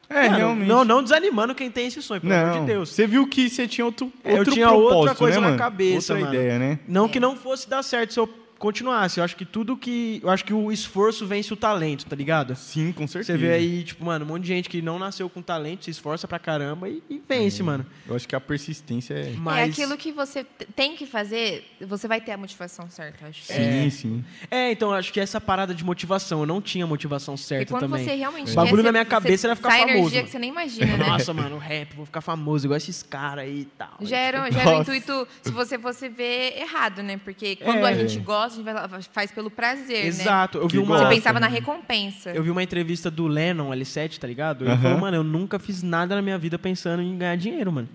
[0.09, 0.67] É, mano, realmente.
[0.67, 2.89] Não, não desanimando quem tem esse sonho, pelo amor Não, de Deus.
[2.89, 6.13] Você viu que você tinha outro, Eu outro tinha outra propósito, coisa né, na cabeça,
[6.13, 6.39] Outra mano.
[6.41, 6.79] ideia, né?
[6.87, 8.27] Não que não fosse dar certo se eu
[8.59, 9.19] continuasse.
[9.19, 10.19] Eu acho que tudo que.
[10.23, 12.55] Eu acho que o esforço vence o talento, tá ligado?
[12.55, 13.33] Sim, com certeza.
[13.33, 15.91] Você vê aí, tipo, mano, um monte de gente que não nasceu com talento, se
[15.91, 17.85] esforça pra caramba e, e vence, mano.
[18.07, 19.33] Eu acho que a persistência é...
[19.37, 19.57] Mas.
[19.59, 20.45] É aquilo que você
[20.75, 23.43] tem que fazer, você vai ter a motivação certa, eu acho.
[23.43, 24.25] Sim, sim.
[24.51, 27.73] É, então, eu acho que essa parada de motivação, eu não tinha motivação E certa
[27.73, 28.03] quando também.
[28.03, 30.25] você realmente O bagulho quer, na minha cabeça era ficar sai famoso, energia mano.
[30.25, 31.07] que você nem imagina, né?
[31.07, 33.93] Nossa, mano, rap, vou ficar famoso, igual esses caras aí e tal.
[34.01, 34.91] Já era, já era o Nossa.
[34.95, 37.17] intuito, se você fosse ver errado, né?
[37.23, 37.89] Porque quando É.
[37.89, 40.07] a gente gosta, a gente vai faz pelo prazer, né?
[40.07, 40.87] Exato, eu vi Que uma.
[40.97, 41.53] Você gosta, pensava na né?
[41.55, 42.31] recompensa.
[42.31, 44.63] Eu vi uma entrevista do Lennon, L7, tá ligado?
[44.65, 44.81] Ele Aham.
[44.81, 47.89] falou, mano, eu nunca fiz nada na minha vida pensando em ganhar dinheiro, mano.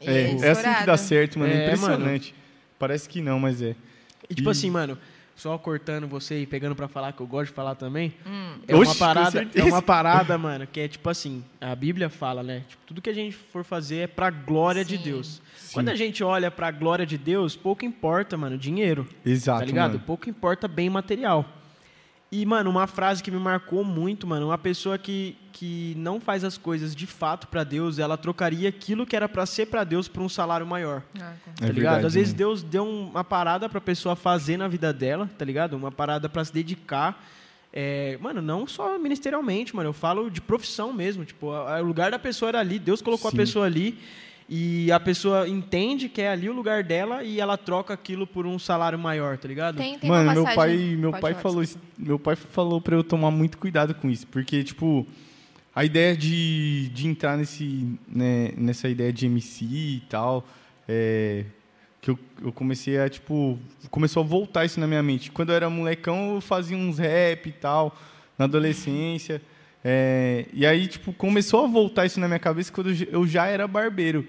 [0.00, 1.52] E É, é assim que dá certo, mano.
[1.52, 2.34] É, É, impressionante.
[2.78, 3.74] Parece que não, mas é.
[4.28, 4.98] E tipo E- assim, mano,
[5.36, 8.12] só cortando você e pegando pra falar, que eu gosto de falar também.
[8.26, 8.56] Hum.
[8.68, 12.08] É Oxe, uma com parada, é uma parada, mano, que é tipo assim, a Bíblia
[12.08, 12.62] fala, né?
[12.68, 15.02] Tipo, tudo que a gente for fazer é pra glória de Sim.
[15.02, 15.40] Deus.
[15.74, 15.80] Sim.
[15.80, 19.92] Quando a gente olha pra glória de Deus, pouco importa, mano, dinheiro, Exato, tá ligado?
[19.94, 20.04] mano.
[20.06, 21.44] Pouco importa bem material.
[22.32, 26.42] E, mano, uma frase que me marcou muito, mano, uma pessoa que, que não faz
[26.42, 30.08] as coisas de fato pra Deus, ela trocaria aquilo que era pra ser pra Deus
[30.08, 31.02] por um salário maior.
[31.20, 31.74] Ah, com- Tá É ligado?
[31.92, 32.32] verdade, Às vezes.
[32.34, 35.74] Deus deu uma parada pra pessoa fazer na vida dela, tá ligado?
[35.76, 37.24] Uma parada pra se dedicar.
[37.72, 39.90] É, mano, não só ministerialmente, mano.
[39.90, 41.24] Eu falo de profissão mesmo.
[41.24, 43.36] Tipo, a- a- o lugar da pessoa era ali, Deus colocou Sim.
[43.36, 43.96] a pessoa ali.
[44.48, 48.46] E a pessoa entende que é ali o lugar dela e ela troca aquilo por
[48.46, 49.76] um salário maior, tá ligado?
[49.76, 51.64] Tem, tem Mano, uma meu pai, meu Pode pai falar, falou,
[51.98, 55.06] meu pai falou para eu tomar muito cuidado com isso, porque tipo,
[55.74, 60.46] a ideia de, de entrar nesse, né, nessa ideia de MC e tal,
[60.86, 61.46] é,
[62.02, 63.58] que eu, eu comecei a tipo,
[63.90, 65.30] começou a voltar isso na minha mente.
[65.30, 67.96] Quando eu era molecão, eu fazia uns rap e tal,
[68.38, 69.40] na adolescência.
[69.84, 73.68] É, e aí, tipo, começou a voltar isso na minha cabeça quando eu já era
[73.68, 74.26] barbeiro.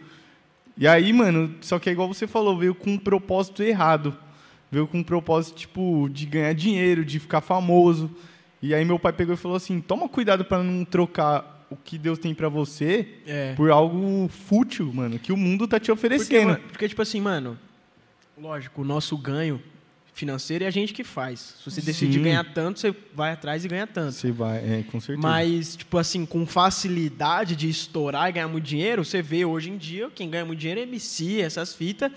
[0.77, 4.13] E aí, mano, só que é igual você falou, veio com um propósito errado.
[4.69, 8.13] Veio com um propósito, tipo, de ganhar dinheiro, de ficar famoso.
[8.61, 11.97] E aí meu pai pegou e falou assim, toma cuidado para não trocar o que
[11.97, 13.53] Deus tem para você É.
[13.55, 16.47] por algo fútil, mano, que o mundo tá te Porque, oferecendo.
[16.49, 17.57] mano, porque, tipo assim, mano,
[18.37, 19.61] lógico, o nosso ganho
[20.15, 21.55] financeiro é a gente que faz.
[21.61, 22.23] Se você decidir Sim.
[22.23, 24.13] ganhar tanto, você vai atrás e ganha tanto.
[24.13, 25.27] Você vai, é, com certeza.
[25.27, 29.77] Mas, tipo assim, com facilidade de estourar e ganhar muito dinheiro, você vê hoje em
[29.77, 32.09] dia quem ganha muito dinheiro é MC, essas fitas,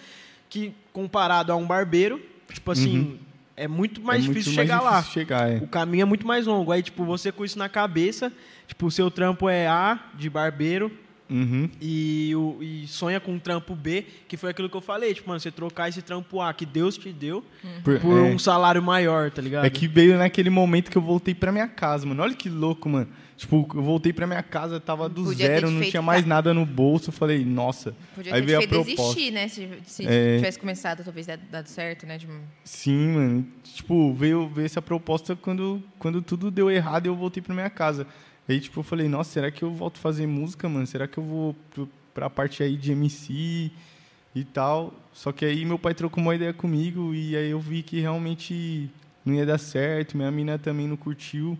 [0.49, 2.23] que comparado a um barbeiro,
[2.53, 3.19] tipo assim,
[3.57, 5.03] é muito mais é muito difícil mais chegar difícil lá.
[5.03, 5.57] chegar, é.
[5.57, 6.70] O caminho é muito mais longo.
[6.70, 8.33] Aí, tipo, você com isso na cabeça,
[8.69, 10.97] tipo, o seu trampo é A de barbeiro
[11.31, 11.69] Uhum.
[11.81, 15.29] e, o, e sonha com um trampo B, que foi aquilo que eu falei, tipo,
[15.29, 17.45] mano, você trocar esse trampo A que Deus te deu
[17.85, 18.23] Por- por é.
[18.23, 19.65] um salário maior, tá ligado?
[19.67, 22.23] É que veio naquele momento que eu voltei pra minha casa, mano.
[22.23, 23.09] Olha que louco, mano.
[23.37, 26.67] Tipo, eu voltei pra minha casa, tava do Podia zero, não tinha mais nada no
[26.67, 27.11] bolso.
[27.11, 27.95] Eu falei, nossa.
[28.13, 28.97] Podia Aí ter veio te a proposta.
[29.03, 29.47] desistir, né?
[29.47, 30.37] Se, se É.
[30.39, 32.19] tivesse começado, talvez dado dado certo, né?
[32.19, 32.27] De-
[32.65, 33.47] Sim, mano.
[33.63, 37.71] Tipo, veio, veio essa proposta quando, quando tudo deu errado e eu voltei pra minha
[37.71, 38.09] casa.
[38.49, 40.87] Aí, tipo, eu falei, nossa, será que eu volto a fazer música, mano?
[40.87, 43.70] Será que eu vou pro, pra parte aí de MC
[44.35, 44.95] e tal?
[45.12, 48.89] Só que aí meu pai trocou uma ideia comigo e aí eu vi que realmente
[49.25, 50.16] não ia dar certo.
[50.16, 51.59] Minha mina também não curtiu.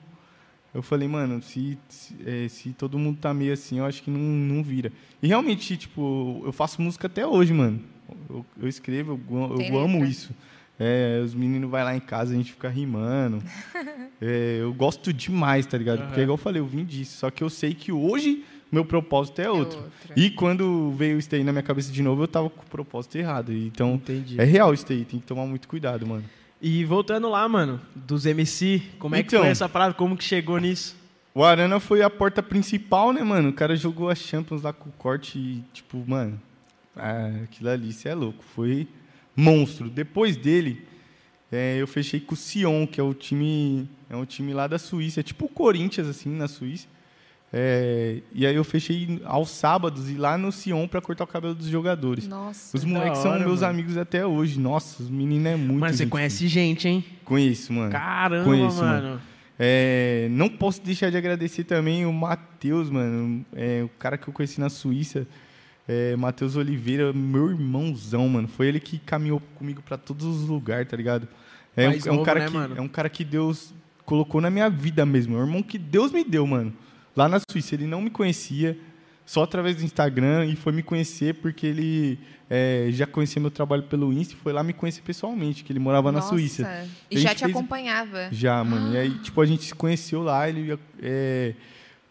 [0.73, 4.11] Eu falei, mano, se, se, é, se todo mundo tá meio assim, eu acho que
[4.11, 4.91] não, não vira.
[5.23, 7.83] E realmente, tipo, eu faço música até hoje, mano.
[8.31, 10.33] Eu, eu escrevo, eu, eu amo isso.
[10.81, 13.43] É, os meninos vai lá em casa, a gente fica rimando.
[14.21, 15.99] É, eu gosto demais, tá ligado?
[15.99, 16.23] Porque, Aham.
[16.25, 17.19] igual eu falei, eu vim disso.
[17.19, 19.79] Só que eu sei que hoje meu propósito é outro.
[19.79, 19.91] outro.
[20.17, 23.17] E quando veio isso aí na minha cabeça de novo, eu tava com o propósito
[23.17, 23.53] errado.
[23.53, 24.35] Então, Entendi.
[24.41, 26.25] é real isso aí, tem que tomar muito cuidado, mano.
[26.61, 29.43] E voltando lá, mano, dos MC, como é que Então.
[29.43, 29.95] foi essa parada?
[29.95, 30.97] Como que chegou nisso?
[31.33, 33.51] O Arana foi a porta principal, né, mano?
[33.51, 36.41] O cara jogou a Champions lá com o corte e, tipo, mano,
[36.97, 38.43] ah, aquilo ali, você é louco.
[38.57, 38.89] Foi
[39.39, 39.89] monstro.
[39.89, 40.83] Depois dele,
[41.51, 44.79] é, eu fechei com o Sion, que é o time, é um time lá da
[44.79, 46.89] Suíça, é tipo o Corinthians, assim, na Suíça.
[47.51, 51.55] É, e aí eu fechei aos sábados e lá no Sion pra cortar o cabelo
[51.55, 52.27] dos jogadores.
[52.27, 52.77] Nossa.
[52.77, 53.73] Os moleques são meus mano.
[53.73, 54.59] amigos até hoje.
[54.59, 55.81] Nossa, os meninos é muito.
[55.81, 57.05] mano, você gente conhece gente, hein?
[57.25, 57.91] Conheço, mano.
[57.91, 59.21] Caramba, Conheço, mano.
[59.59, 63.45] É, não posso deixar de agradecer também o Matheus, mano.
[63.55, 65.27] É, o cara que eu conheci na Suíça.
[65.89, 68.47] É, Matheus Oliveira, meu irmãozão, mano.
[68.47, 71.27] Foi ele que caminhou comigo pra todos os lugares, tá ligado?
[71.75, 72.75] É, um, Mais é um novo, cara né, que, mano?
[72.77, 73.73] é um cara que Deus
[74.05, 75.35] colocou na minha vida mesmo.
[75.37, 76.73] É um irmão que Deus me deu, mano.
[77.17, 77.75] Lá na Suíça.
[77.75, 78.77] Ele não me conhecia,
[79.25, 82.19] só através do Instagram, e foi me conhecer porque ele
[82.51, 85.79] é, já conhecia meu trabalho pelo Insta e foi lá me conhecer pessoalmente, que ele
[85.81, 86.31] morava na Nossa.
[86.31, 86.87] Suíça.
[87.11, 88.29] E já te fez- acompanhava.
[88.31, 88.93] Já, mano.
[88.93, 91.55] E aí, tipo, a gente se conheceu lá, ele ia- é,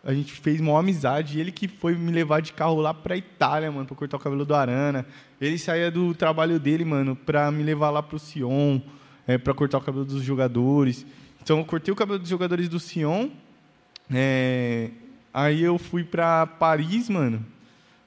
[0.07, 1.37] a gente fez uma amizade.
[1.37, 4.19] E ele que foi me levar de carro lá pra Itália, mano, pra cortar o
[4.21, 5.05] cabelo do Arana.
[5.39, 8.79] Ele saía do trabalho dele, mano, pra me levar lá pro Sion,
[9.27, 11.05] é, pra cortar o cabelo dos jogadores.
[11.43, 13.27] Então, eu cortei o cabelo dos jogadores do Sion.
[14.09, 14.91] é,
[15.33, 17.45] aí eu fui pra Paris, mano.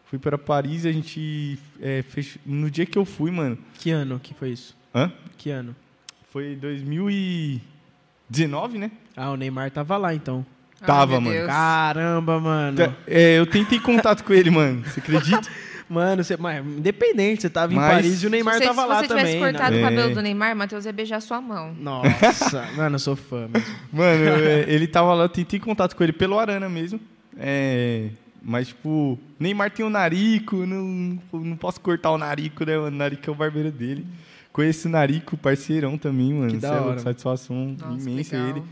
[0.06, 2.40] Fui pra Paris, a gente é, fech...
[2.46, 3.58] No dia que eu fui, mano.
[3.74, 4.74] Que ano que foi isso?
[4.94, 5.12] Hã?
[5.36, 5.76] Que ano?
[6.32, 8.90] Foi 2019, né?
[9.14, 10.46] Ah, o Neymar tava lá, então.
[10.80, 11.34] Ai, Tava, meu mano.
[11.34, 11.46] Deus.
[11.46, 12.76] Caramba, mano.
[12.76, 14.82] Tá, é, eu tentei contato com ele, mano.
[14.84, 15.48] Você acredita?
[15.90, 18.82] Mano, você, mas, independente, você tava em Mas- Paris e o Neymar se você, tava
[18.82, 19.40] se lá você tivesse também.
[19.40, 19.76] cortado né?
[19.76, 19.82] o É.
[19.90, 21.74] cabelo do Neymar, Matheus ia beijar sua mão.
[21.76, 23.74] Nossa, mano, eu sou fã mesmo.
[23.92, 27.00] Mano, eu- é, ele tava lá, eu tentei contato com ele pelo Arana mesmo.
[27.36, 28.08] É,
[28.40, 32.86] mas, tipo, Neymar tem o Narico, não, não posso cortar o Narico, né, mano?
[32.94, 34.06] O Narico é o barbeiro dele.
[34.52, 36.52] Conheço o Narico, parceirão também, mano.
[36.52, 36.98] Que da é hora.
[37.00, 38.50] Satisfação Nossa, imensa legal.
[38.58, 38.62] ele.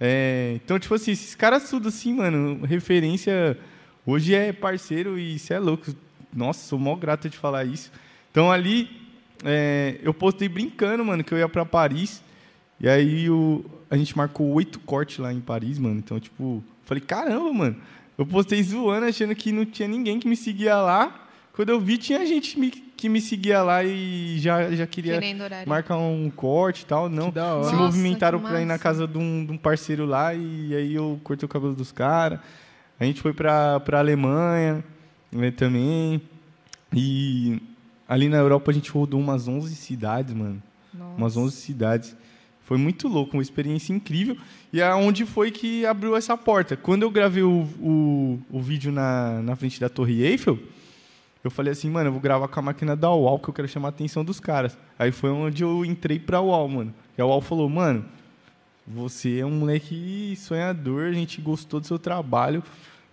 [0.00, 3.56] É, então, tipo assim, esses caras tudo assim, mano, referência.
[4.04, 5.94] Hoje é parceiro e você é louco.
[6.34, 7.92] Nossa, sou mó grato de falar isso.
[8.30, 8.90] Então ali,
[9.44, 12.22] é, eu postei brincando, mano, que eu ia pra Paris.
[12.80, 15.98] E aí o, a gente marcou oito cortes lá em Paris, mano.
[15.98, 17.76] Então, tipo, falei, caramba, mano.
[18.18, 21.28] Eu postei zoando, achando que não tinha ninguém que me seguia lá.
[21.52, 22.70] Quando eu vi, tinha gente me-
[23.02, 25.20] que me seguia lá e já, já queria
[25.66, 27.08] marcar um corte e tal.
[27.08, 27.64] Não, Que da hora.
[27.64, 30.72] se Nossa, movimentaram que pra ir na casa de um, de um parceiro lá e
[30.72, 32.38] aí eu cortei o cabelo dos caras.
[33.00, 34.84] A gente foi pra, pra Alemanha
[35.32, 36.22] né, também.
[36.94, 37.60] E
[38.08, 40.62] ali na Europa a gente rodou umas 11 cidades, mano.
[40.94, 41.16] Nossa.
[41.18, 42.16] Umas 11 cidades.
[42.62, 44.36] Foi muito louco, uma experiência incrível.
[44.72, 46.76] E é onde foi que abriu essa porta.
[46.76, 50.56] Quando eu gravei o, o, o vídeo na, na frente da Torre Eiffel,
[51.44, 53.68] eu falei assim, mano, eu vou gravar com a máquina da UAU, que eu quero
[53.68, 54.78] chamar a atenção dos caras.
[54.98, 56.94] Aí foi onde eu entrei pra UAU, mano.
[57.18, 58.04] E a UAU falou, mano,
[58.86, 62.62] você é um moleque sonhador, a gente gostou do seu trabalho.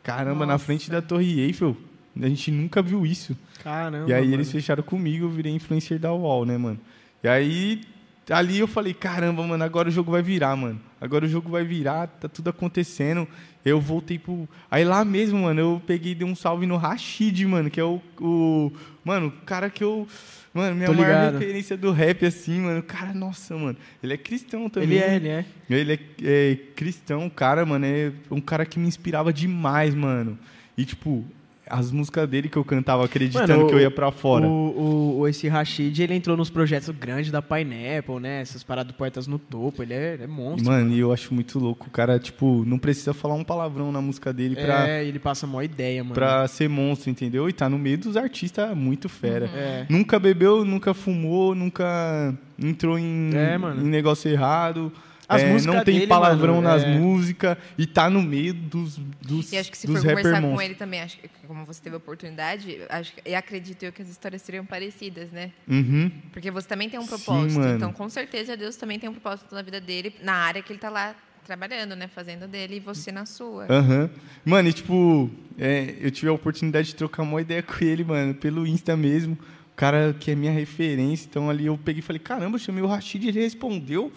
[0.03, 0.65] Caramba, na Nossa.
[0.65, 1.75] frente da Torre Eiffel,
[2.19, 3.35] a gente nunca viu isso.
[3.63, 4.09] Caramba.
[4.09, 4.35] E aí mano.
[4.35, 6.79] eles fecharam comigo, eu virei influencer da UOL, né, mano?
[7.23, 7.81] E aí,
[8.29, 10.79] ali eu falei, caramba, mano, agora o jogo vai virar, mano.
[11.01, 13.27] Agora o jogo vai virar, tá tudo acontecendo.
[13.69, 14.47] Eu voltei pro...
[14.69, 17.83] Aí lá mesmo, mano, eu peguei e dei um salve no Rashid, mano, que é
[17.83, 18.01] o...
[18.19, 18.71] o...
[19.03, 20.07] Mano, o cara que eu...
[20.53, 21.39] Mano, minha Tô maior ligado.
[21.39, 22.81] referência do rap, assim, mano.
[22.81, 23.77] Cara, nossa, mano.
[24.01, 24.89] Ele é cristão também.
[24.89, 25.45] Ele é, ele é.
[25.69, 30.37] Ele é, é cristão, cara, mano, é um cara que me inspirava demais, mano.
[30.75, 31.23] E, tipo,
[31.69, 34.47] as músicas dele que eu cantava acreditando Mano, que eu ia pra fora.
[34.47, 38.41] O, o, o- esse Rashid, ele entrou nos projetos grandes da Pineapple, né?
[38.41, 39.83] Essas paradas Portas no Topo.
[39.83, 40.65] Ele é, ele é monstro.
[40.71, 41.87] Mano, e eu acho muito louco.
[41.87, 45.45] O cara, tipo, não precisa falar um palavrão na música dele pra, É, ele passa
[45.45, 46.15] a maior ideia, mano.
[46.15, 47.47] pra ser monstro, entendeu?
[47.47, 49.45] E tá no meio dos artistas muito fera.
[49.55, 49.85] É.
[49.89, 54.91] Nunca bebeu, nunca fumou, nunca entrou em, É, em negócio errado.
[55.29, 56.97] As É, músicas não tem dele, palavrão mano, nas é.
[56.97, 60.41] músicas e tá no meio dos, dos, E acho que se dos for rapper conversar
[60.41, 60.65] com monstros.
[60.65, 64.01] ele também, acho que como você teve a oportunidade, acho que, e acredito eu que
[64.01, 65.51] as histórias seriam parecidas, né?
[65.67, 66.11] Uhum.
[66.33, 67.59] Porque você também tem um Sim, propósito.
[67.59, 67.75] mano.
[67.75, 70.79] então, com certeza, Deus também tem um propósito na vida dele, na área que ele
[70.79, 71.15] tá lá
[71.45, 72.07] trabalhando, né?
[72.07, 73.67] Fazendo dele e você na sua.
[73.69, 74.09] Aham.
[74.43, 75.29] Mano, e tipo,
[75.59, 79.33] é, eu tive a oportunidade de trocar uma ideia com ele, mano, pelo Insta mesmo.
[79.71, 81.27] O cara que é minha referência.
[81.29, 84.11] Então ali eu peguei e falei, caramba, eu chamei o Rashid e ele respondeu.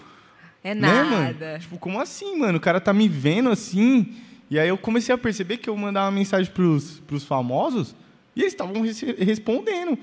[0.64, 1.10] É Né, nada.
[1.10, 1.58] mano?
[1.60, 2.58] Tipo, como assim, mano?
[2.58, 4.12] O cara tá me vendo assim.
[4.50, 7.94] E aí eu comecei a perceber que eu mandava mensagem pros, pros famosos
[8.36, 8.74] e eles estavam
[9.18, 9.98] respondendo.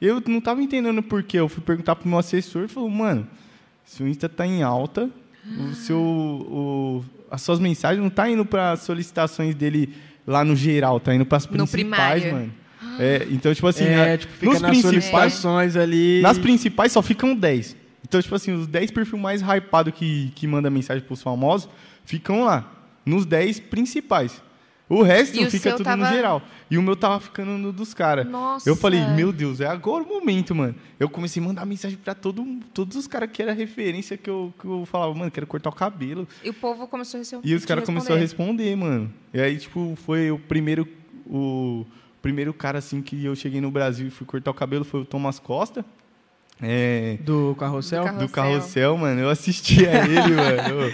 [0.00, 1.38] Eu não tava entendendo por quê.
[1.38, 3.26] Eu fui perguntar pro meu assessor e falou, mano,
[3.84, 5.08] seu Insta tá em alta,
[5.70, 9.94] o seu, o, as suas mensagens não tá indo para solicitações dele
[10.26, 12.32] lá no geral, tá indo para as principais, primário.
[12.32, 12.52] mano.
[12.98, 16.20] É, então, tipo assim, é, a- tipo, fica nos nas principais, solicitações ali.
[16.20, 17.76] nas principais só ficam 10.
[18.12, 21.66] Então, tipo assim, os 10 perfis mais hypados que, que manda mensagem pros famosos
[22.04, 22.70] ficam lá,
[23.06, 24.42] nos 10 principais.
[24.86, 26.42] O resto E o fica seu tudo no tava- geral.
[26.70, 28.26] E o meu tava ficando no dos caras.
[28.28, 28.68] Nossa.
[28.68, 30.74] Eu falei, meu Deus, é agora o momento, mano.
[31.00, 32.44] Eu comecei a mandar mensagem pra todo,
[32.74, 35.74] todos os caras que era referência que eu, que eu falava, mano, quero cortar o
[35.74, 36.28] cabelo.
[36.44, 39.10] E o povo começou a receber E os caras começaram a responder, mano.
[39.32, 40.86] E aí, tipo, foi o primeiro.
[41.26, 41.86] O
[42.20, 45.04] primeiro cara, assim, que eu cheguei no Brasil e fui cortar o cabelo foi o
[45.06, 45.82] Thomas Costa.
[46.62, 48.02] É, Do carrossel?
[48.02, 48.58] Do carro- do Carrossel.
[48.60, 49.20] carrossel, mano.
[49.20, 50.92] Eu assistia ele, mano.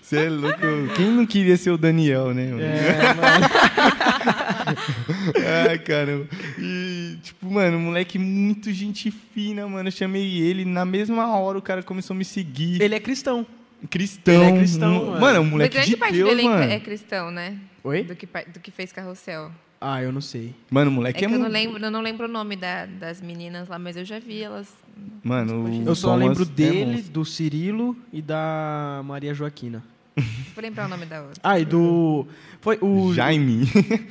[0.00, 0.58] Você é louco.
[0.96, 2.62] Quem não queria ser o Daniel, né, mano?
[2.62, 3.48] É, mano.
[5.84, 6.26] Caramba.
[6.58, 9.88] E, tipo, mano, moleque muito gente fina, mano.
[9.88, 12.80] Eu chamei ele, na mesma hora o cara começou a me seguir.
[12.80, 13.46] Ele é cristão.
[13.90, 14.34] Cristão.
[14.34, 15.20] ele é cristão, mano.
[15.20, 16.62] Mano, é um Uma moleque grande de parte Deus, dele mano.
[16.72, 17.56] é cristão, né?
[17.84, 18.02] Oi?
[18.02, 19.50] Do que, do que fez carrossel.
[19.80, 20.54] Ah, eu não sei.
[20.70, 21.52] Mano, o É moleque que é, eu não muito...
[21.52, 24.74] lembro, eu não lembro o nome da- das meninas lá, mas eu já vi elas.
[25.22, 27.12] Mano, o Eu só Thomas lembro é dele, monstro.
[27.12, 29.84] do Cirilo e da Maria Joaquina.
[30.54, 31.40] Vou lembrar o nome da outra.
[31.42, 32.26] Ah, e do.
[32.60, 33.14] Foi o.
[33.14, 33.62] Jaime.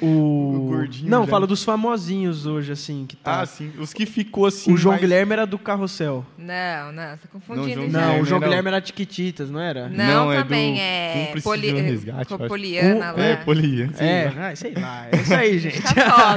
[0.01, 0.05] O,
[0.57, 1.31] O gordinho Não, Jaime.
[1.31, 3.41] fala dos famosinhos hoje, assim, que tá.
[3.41, 3.71] ah, sim.
[3.77, 4.71] Os que ficou assim.
[4.71, 6.25] o João mais- Guilherme era do carrossel.
[6.37, 7.73] Não, não, você tá confundindo.
[7.73, 7.99] João já.
[8.01, 9.89] Não, o João era Guilherme era Tiquititas, não era?
[9.89, 11.33] Não, Não, é também do é.
[11.35, 12.47] De um Resgate, acho.
[12.47, 13.23] Poliana lá.
[13.23, 13.93] É, Poliana.
[13.99, 15.07] É, ah, sei lá.
[15.11, 15.81] É isso aí, gente.
[15.81, 15.93] Tá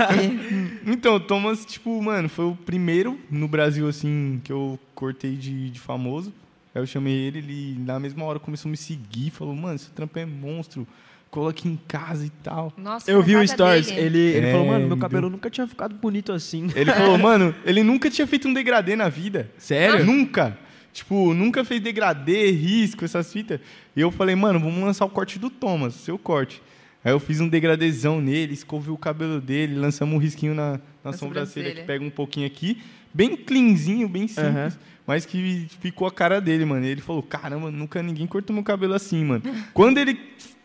[0.09, 0.70] top.
[0.86, 5.70] Então, o Thomas, tipo, mano, foi o primeiro no Brasil, assim, que eu cortei de,
[5.70, 6.32] de famoso.
[6.74, 9.90] Aí eu chamei ele, ele na mesma hora começou a me seguir, falou, mano, esse
[9.90, 10.86] trampo é monstro,
[11.30, 12.72] cola aqui em casa e tal.
[12.76, 13.86] Nossa, Eu vi o Stories.
[13.88, 14.01] dele.
[14.01, 16.68] Ele, ele É, falou, mano, meu ele cabelo deu- nunca tinha ficado bonito assim.
[16.74, 19.51] Ele falou, mano, ele nunca tinha feito um degradê na vida.
[19.59, 20.05] Sério?
[20.05, 20.56] Nunca.
[20.92, 23.60] Tipo, nunca fez degradê, risco, essas fitas.
[23.97, 26.60] E eu falei, mano, vamos lançar o corte do Thomas, seu corte.
[27.05, 30.80] Aí eu fiz um degradezão nele, escovei o cabelo dele, lançamos um risquinho na, na,
[31.05, 31.74] Na sobrancelha sobrancelha.
[31.80, 32.82] que pega um pouquinho aqui.
[33.14, 34.47] Bem cleanzinho, bem simples.
[34.47, 34.72] Aham.
[35.11, 36.87] Mas que ficou a cara dele, mano.
[36.87, 39.43] E ele falou, caramba, nunca ninguém cortou meu cabelo assim, mano.
[39.74, 40.15] Quando ele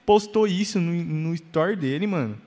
[0.06, 2.38] postou isso no, no story dele, mano,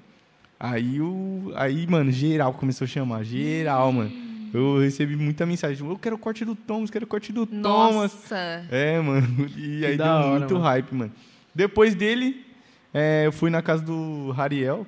[0.60, 1.52] aí o.
[1.56, 3.24] Aí, mano, geral começou a chamar.
[3.24, 4.12] Geral, mano.
[4.54, 5.84] Eu recebi muita mensagem.
[5.84, 8.12] Eu quero o corte do Thomas, quero o corte do Thomas.
[8.12, 8.64] Nossa.
[8.70, 9.26] É, mano.
[9.58, 10.64] E aí deu hora, muito mano.
[10.66, 11.12] hype, mano.
[11.52, 12.46] Depois dele,
[12.94, 14.86] é, eu fui na casa do Rariel,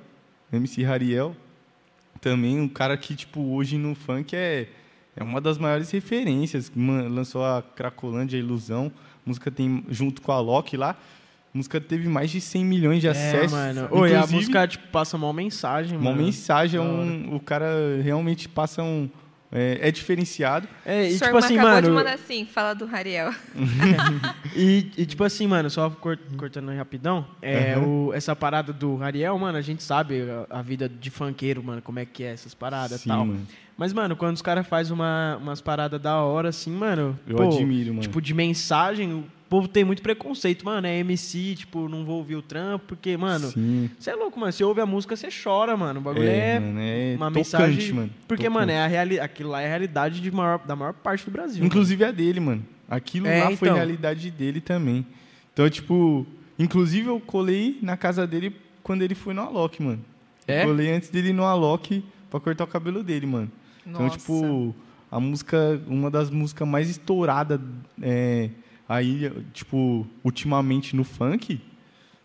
[0.49, 1.35] MC Rariel.
[2.21, 4.69] Também um cara que, tipo, hoje no funk é,
[5.15, 6.71] é uma das maiores referências.
[6.75, 8.91] Lançou a Cracolândia, a Ilusão.
[9.25, 10.91] A música tem, junto com a Loki lá.
[11.53, 13.51] A música teve mais de 100 milhões de É, acessos.
[13.51, 13.87] mano.
[13.91, 16.23] Oi, a música, tipo, passa uma mensagem, Uma mano.
[16.23, 17.67] mensagem, é um, o cara
[18.01, 19.09] realmente passa um...
[19.53, 20.65] É, é diferenciado.
[20.85, 21.95] É, e Sua tipo irmã assim, acabou de mano.
[21.95, 23.33] mandar assim, fala do Rariel.
[24.55, 28.07] E, e, tipo assim, mano, só cor- cortando aí rapidão, é, Uhum.
[28.07, 31.81] o- essa parada do Ariel, mano, a gente sabe a, a vida de funkeiro, mano,
[31.81, 33.25] como é que é essas paradas e tal.
[33.25, 33.45] mano.
[33.81, 37.17] Mas, mano, quando os caras fazem uma, umas paradas da hora, assim, mano.
[37.25, 38.01] Eu pô, admiro, mano.
[38.01, 40.85] Tipo, de mensagem, o povo tem muito preconceito, mano.
[40.85, 43.51] É MC, tipo, não vou ouvir o trampo, porque, mano,
[43.97, 44.51] você é louco, mano.
[44.53, 45.99] Você ouve a música, você chora, mano.
[45.99, 47.93] O bagulho é, mano, é uma tocante, mensagem.
[47.93, 48.09] mano.
[48.27, 48.59] Porque, Tocante.
[48.59, 49.19] mano, é a reali...
[49.19, 51.65] aquilo lá é a realidade de maior, da maior parte do Brasil.
[51.65, 52.63] Inclusive a dele, mano.
[52.87, 53.77] Aquilo É, lá foi então.
[53.77, 55.03] realidade dele também.
[55.53, 56.27] Então, tipo,
[56.59, 60.05] inclusive eu colei na casa dele quando ele foi no Alok, mano.
[60.47, 60.65] É?
[60.67, 63.51] Colei antes dele ir no Alok pra cortar o cabelo dele, mano.
[63.91, 64.17] Então, Nossa.
[64.17, 64.75] tipo,
[65.11, 67.59] a música, uma das músicas mais estouradas
[68.01, 68.49] é,
[68.87, 71.59] aí, tipo, ultimamente no funk.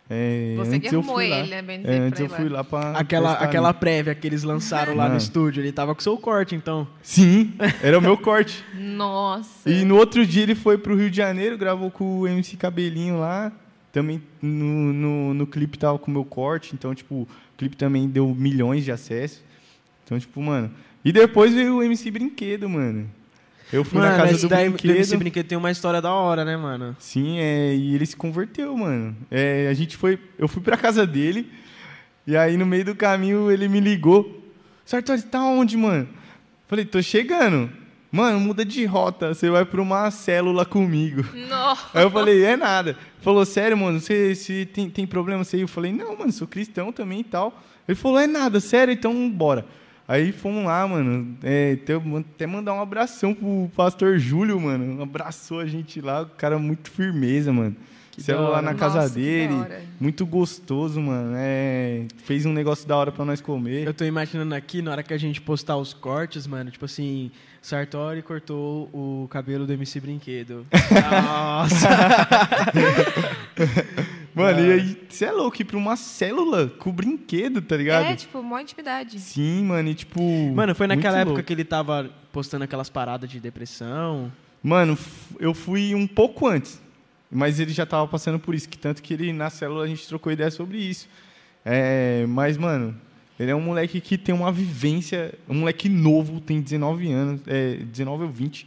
[0.08, 1.38] É, Você que antes eu arrumou fui lá.
[1.40, 1.62] ele, né?
[1.62, 2.36] Bem É, dizer, antes pra eu lá.
[2.36, 2.90] fui lá pra.
[3.00, 6.86] Aquela, aquela prévia que eles lançaram lá no estúdio, ele tava com seu corte, então.
[7.02, 8.64] Sim, era o meu corte.
[8.78, 9.68] Nossa.
[9.68, 13.18] E no outro dia ele foi pro Rio de Janeiro, gravou com o MC Cabelinho
[13.18, 13.50] lá.
[13.90, 16.72] Também no, no, no clipe tava com o meu corte.
[16.74, 17.28] Então, tipo, o
[17.58, 19.42] clipe também deu milhões de acessos.
[20.04, 20.70] Então, tipo, mano.
[21.06, 23.08] E depois veio o MC Brinquedo, mano.
[23.72, 24.96] Eu fui mano, na casa do daí, Brinquedo.
[24.96, 26.96] esse brinquedo tem uma história da hora, né, mano?
[26.98, 29.16] Sim, é, e ele se converteu, mano.
[29.30, 31.48] É, a gente foi, eu fui pra casa dele,
[32.26, 34.44] e aí no meio do caminho ele me ligou.
[34.84, 36.08] Sartori, você tá onde, mano?
[36.66, 37.70] Falei, tô chegando.
[38.10, 41.24] Mano, muda de rota, você vai pra uma célula comigo.
[41.48, 41.86] Nossa.
[41.94, 42.96] Aí eu falei, é nada.
[43.20, 45.44] Falou, sério, mano, você, você tem, tem problema?
[45.44, 45.62] Você?
[45.62, 47.62] Eu falei, não, mano, sou cristão também e tal.
[47.86, 49.64] Ele falou, é nada, sério, então bora.
[50.08, 51.36] Aí fomos lá, mano.
[51.42, 55.02] É, até, até mandar um abração pro pastor Júlio, mano.
[55.02, 57.74] Abraçou a gente lá, o cara muito firmeza, mano.
[58.12, 59.54] Que Celular na Nossa, casa dele.
[60.00, 61.34] Muito gostoso, mano.
[61.36, 63.86] É, fez um negócio da hora pra nós comer.
[63.86, 67.30] Eu tô imaginando aqui, na hora que a gente postar os cortes, mano, tipo assim,
[67.60, 70.64] Sartori cortou o cabelo do MC Brinquedo.
[71.12, 71.88] Nossa!
[74.36, 78.04] Mano, e aí, você é louco ir pra uma célula com brinquedo, tá ligado?
[78.04, 79.18] É, tipo, mó intimidade.
[79.18, 80.20] Sim, mano, e tipo.
[80.54, 81.42] Mano, foi naquela época louco.
[81.42, 84.30] que ele tava postando aquelas paradas de depressão.
[84.62, 84.98] Mano,
[85.40, 86.78] eu fui um pouco antes.
[87.30, 90.06] Mas ele já tava passando por isso, que tanto que ele na célula a gente
[90.06, 91.08] trocou ideia sobre isso.
[91.64, 92.94] É, mas, mano,
[93.40, 95.32] ele é um moleque que tem uma vivência.
[95.48, 97.40] Um moleque novo, tem 19 anos.
[97.46, 98.66] É, 19 ou 20.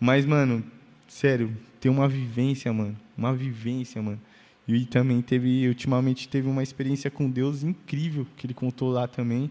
[0.00, 0.64] Mas, mano,
[1.06, 2.96] sério, tem uma vivência, mano.
[3.16, 4.20] Uma vivência, mano.
[4.68, 9.50] E também teve, ultimamente, teve uma experiência com Deus incrível que ele contou lá também.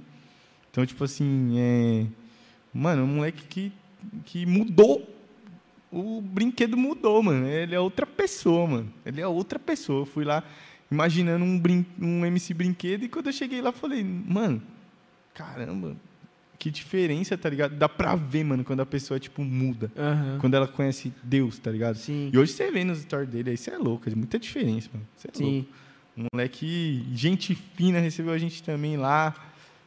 [0.70, 2.06] Então, tipo assim, é.
[2.72, 3.74] Mano, um moleque que,
[4.26, 5.16] que mudou.
[5.92, 7.48] O brinquedo mudou, mano.
[7.48, 8.94] Ele é outra pessoa, mano.
[9.04, 10.02] Ele é outra pessoa.
[10.02, 10.44] Eu fui lá
[10.92, 14.62] imaginando um, brin um MC brinquedo e quando eu cheguei lá, falei, mano,
[15.34, 15.96] caramba,
[16.60, 17.76] que diferença, tá ligado?
[17.76, 19.92] Dá pra ver, mano, quando a pessoa, tipo, muda.
[19.98, 20.38] Aham.
[20.40, 21.96] Quando ela conhece Deus, tá ligado?
[21.98, 22.30] Sim.
[22.34, 25.06] E hoje você vê nos stories dele aí, você é louco, é muita diferença, mano.
[25.16, 25.68] Você é louco.
[25.68, 25.68] Sim.
[26.18, 29.36] Um moleque, gente fina, recebeu a gente também lá.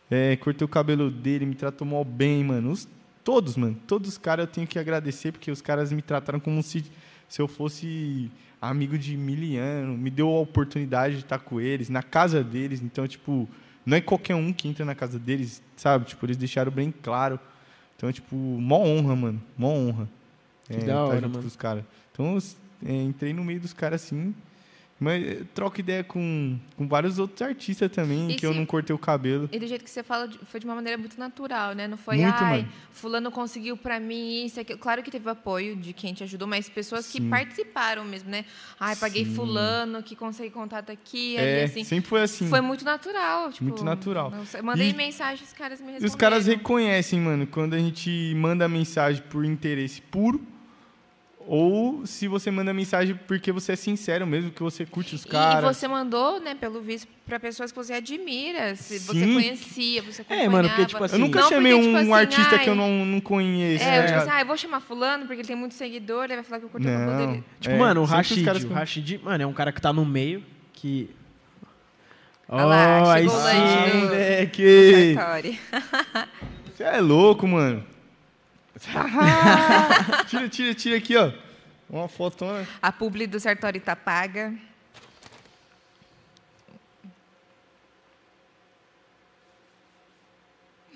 [0.09, 2.71] É, cortei o cabelo dele, me tratou mó bem, mano.
[2.71, 2.89] Os-
[3.25, 3.77] todos, mano.
[3.87, 6.85] Todos os caras eu tenho que agradecer, porque os caras me trataram como se,
[7.29, 8.31] se eu fosse
[8.61, 9.97] amigo de miliano.
[9.99, 12.81] Me deu a oportunidade de estar com eles, na casa deles.
[12.81, 13.49] Então, tipo,
[13.85, 16.05] não é qualquer um que entra na casa deles, sabe?
[16.07, 17.39] Tipo, eles deixaram bem claro.
[17.97, 19.43] Então, tipo, mó honra, mano.
[19.57, 20.09] Mó honra.
[20.65, 21.43] Que é, da tá hora, junto mano.
[21.43, 21.85] com os caras.
[22.13, 22.43] Então, eu,
[22.89, 24.35] é, entrei no meio dos caras assim.
[25.01, 28.95] Mas eh, troco ideia com, com vários outros artistas também, E que eu não cortei
[28.95, 29.49] o cabelo.
[29.51, 31.89] E do jeito que você fala, foi de uma maneira muito natural, né?
[31.89, 32.69] Não foi, Muito, ai, mano.
[32.93, 34.79] fulano conseguiu pra mim isso, aquilo.
[34.79, 37.31] Claro que teve apoio de quem te ajudou, mas pessoas que Sim.
[37.31, 38.45] participaram mesmo, né?
[38.79, 39.35] Ai, paguei Sim.
[39.35, 41.83] fulano que consegue contato aqui, É, ali, assim.
[41.83, 42.47] sempre foi assim.
[42.51, 43.65] Foi muito natural, tipo...
[43.65, 44.31] Muito natural.
[44.53, 46.09] eu mandei E- mensagem, os caras me E responderam.
[46.11, 50.39] os caras reconhecem, mano, quando a gente manda mensagem por interesse puro
[51.47, 55.29] ou se você manda mensagem porque você é sincero mesmo, que você curte os E
[55.29, 55.77] caras.
[55.77, 59.35] você mandou, né, pelo visto, pra pessoas que você admira, se você Sim.
[59.35, 60.51] conhecia, você É, acompanhava.
[60.53, 62.71] mano, porque, tipo Eu assim, nunca Não, chamei porque, um tipo assim, artista ai, que
[62.71, 63.85] eu não, não conheço.
[63.85, 66.25] É, tá eu, tipo assim, ah, eu vou chamar fulano porque ele tem muito seguidor,
[66.25, 67.17] ele vai falar que eu o cabelo Não.
[67.17, 67.45] dele.
[67.59, 70.05] Tipo, É, mano, o Rashid, caras o Rashid, mano, é um cara que tá no
[70.05, 71.11] meio, que...
[72.53, 75.17] Olha lá, aí chegou o lanche sim, do- moleque!
[76.77, 77.85] Você é louco, mano.
[80.29, 81.33] tira, tira, tira aqui, ó.
[81.89, 82.67] Uma fotona.
[82.81, 84.55] A publi do Sartori tá paga.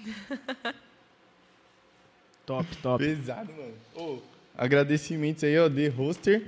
[2.46, 3.02] Top, top.
[3.02, 3.72] Pesado, mano.
[3.94, 4.18] Ô,
[4.56, 6.42] agradecimentos aí, ó, The Roster.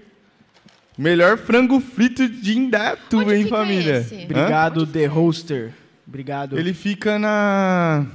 [0.98, 3.98] Melhor frango frito de Indaiatuba, Onde hein, família?
[3.98, 4.24] esse?
[4.24, 5.72] Obrigado, The Hoster.
[6.06, 6.58] Obrigado.
[6.58, 8.06] Ele fica na...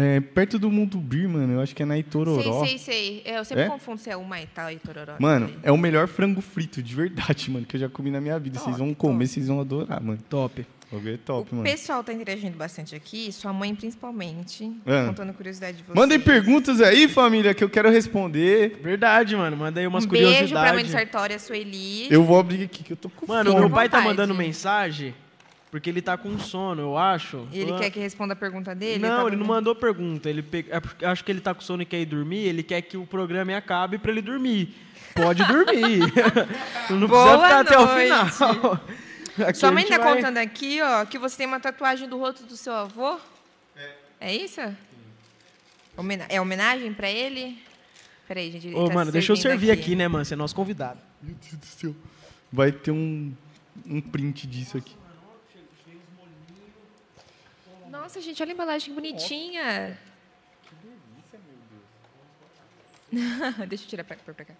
[0.00, 1.54] é, perto do Mundo Bir, mano.
[1.54, 2.64] Eu acho que é na Itororó.
[2.64, 3.34] Sei, sei, sei.
[3.36, 3.68] Eu sempre É?
[3.68, 5.14] confundo se é uma e tal e tororó.
[5.18, 8.38] Mano, é o melhor frango frito, de verdade, mano, que eu já comi na minha
[8.38, 8.58] vida.
[8.60, 9.28] Vocês vão Top, comer, top.
[9.34, 10.18] vocês vão adorar, mano.
[10.28, 10.64] Top.
[10.90, 11.64] O bagulho é O top, mano.
[11.68, 15.04] pessoal tá interagindo bastante aqui, sua mãe principalmente, Ah.
[15.08, 15.94] contando curiosidade de vocês.
[15.94, 18.78] Mandem perguntas aí, família, que eu quero responder.
[18.82, 19.54] Verdade, mano.
[19.56, 20.48] Manda aí umas um beijo pra mãe
[20.84, 20.86] curiosidades.
[20.86, 22.06] de Sartori, a Sueli.
[22.10, 25.14] Eu vou abrir aqui, que eu tô com Mano, meu pai tá mandando mensagem
[25.70, 27.46] porque ele tá com sono, eu acho.
[27.52, 29.00] E ele Ah, quer que responda a pergunta dele?
[29.06, 30.28] Não, Tá ele não mandou pergunta.
[30.30, 30.66] Ele pe...
[30.70, 32.38] é acho que ele tá com sono e quer ir dormir.
[32.46, 34.74] Ele quer que o programa acabe pra ele dormir.
[35.14, 35.98] Pode dormir.
[36.90, 38.32] não Boa precisa ficar até o noite.
[38.32, 38.80] final.
[39.48, 42.18] Aqui Sua mãe gente tá vai- contando aqui, ó, que você tem uma tatuagem do
[42.18, 43.18] rosto do seu avô?
[43.76, 43.90] É.
[44.20, 44.60] É isso?
[45.96, 47.56] Homena- É homenagem pra ele?
[48.26, 48.66] Peraí, gente.
[48.66, 49.94] ele Ô, tá mano, deixa eu servir aqui.
[49.94, 50.24] né, mano?
[50.24, 50.98] Você é nosso convidado.
[51.22, 51.94] Meu Deus do céu.
[52.52, 53.32] Vai ter um,
[53.86, 54.94] um print disso aqui.
[58.08, 59.98] Nossa, gente, olha a embalagem que bonitinha.
[63.68, 64.54] Deixa eu tirar pra, pra, pra cá.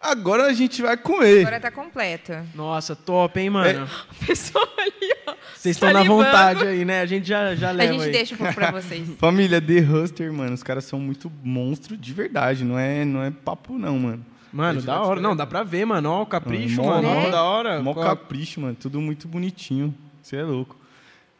[0.00, 1.40] Agora a gente vai comer.
[1.40, 2.32] Agora tá completo.
[2.54, 3.90] Nossa, top, hein, mano?
[4.22, 5.34] O pessoal ali, ó.
[5.56, 7.00] Vocês estão na vontade aí, né?
[7.00, 8.12] A gente já, já A leva gente aí.
[8.12, 9.08] deixa um pouco pra vocês.
[9.18, 13.32] Família The Huster, mano, os caras são muito monstro de verdade, não é, não é
[13.32, 14.24] papo não, mano.
[14.52, 15.20] Mano, da hora.
[15.20, 16.08] Não, dá pra ver, mano.
[16.10, 17.08] Ó, o capricho, Mó- mano.
[17.08, 17.30] Ó, Né?
[17.32, 17.82] da hora.
[17.82, 19.92] Mó capricho, mano, tudo muito bonitinho.
[20.22, 20.76] Você é louco.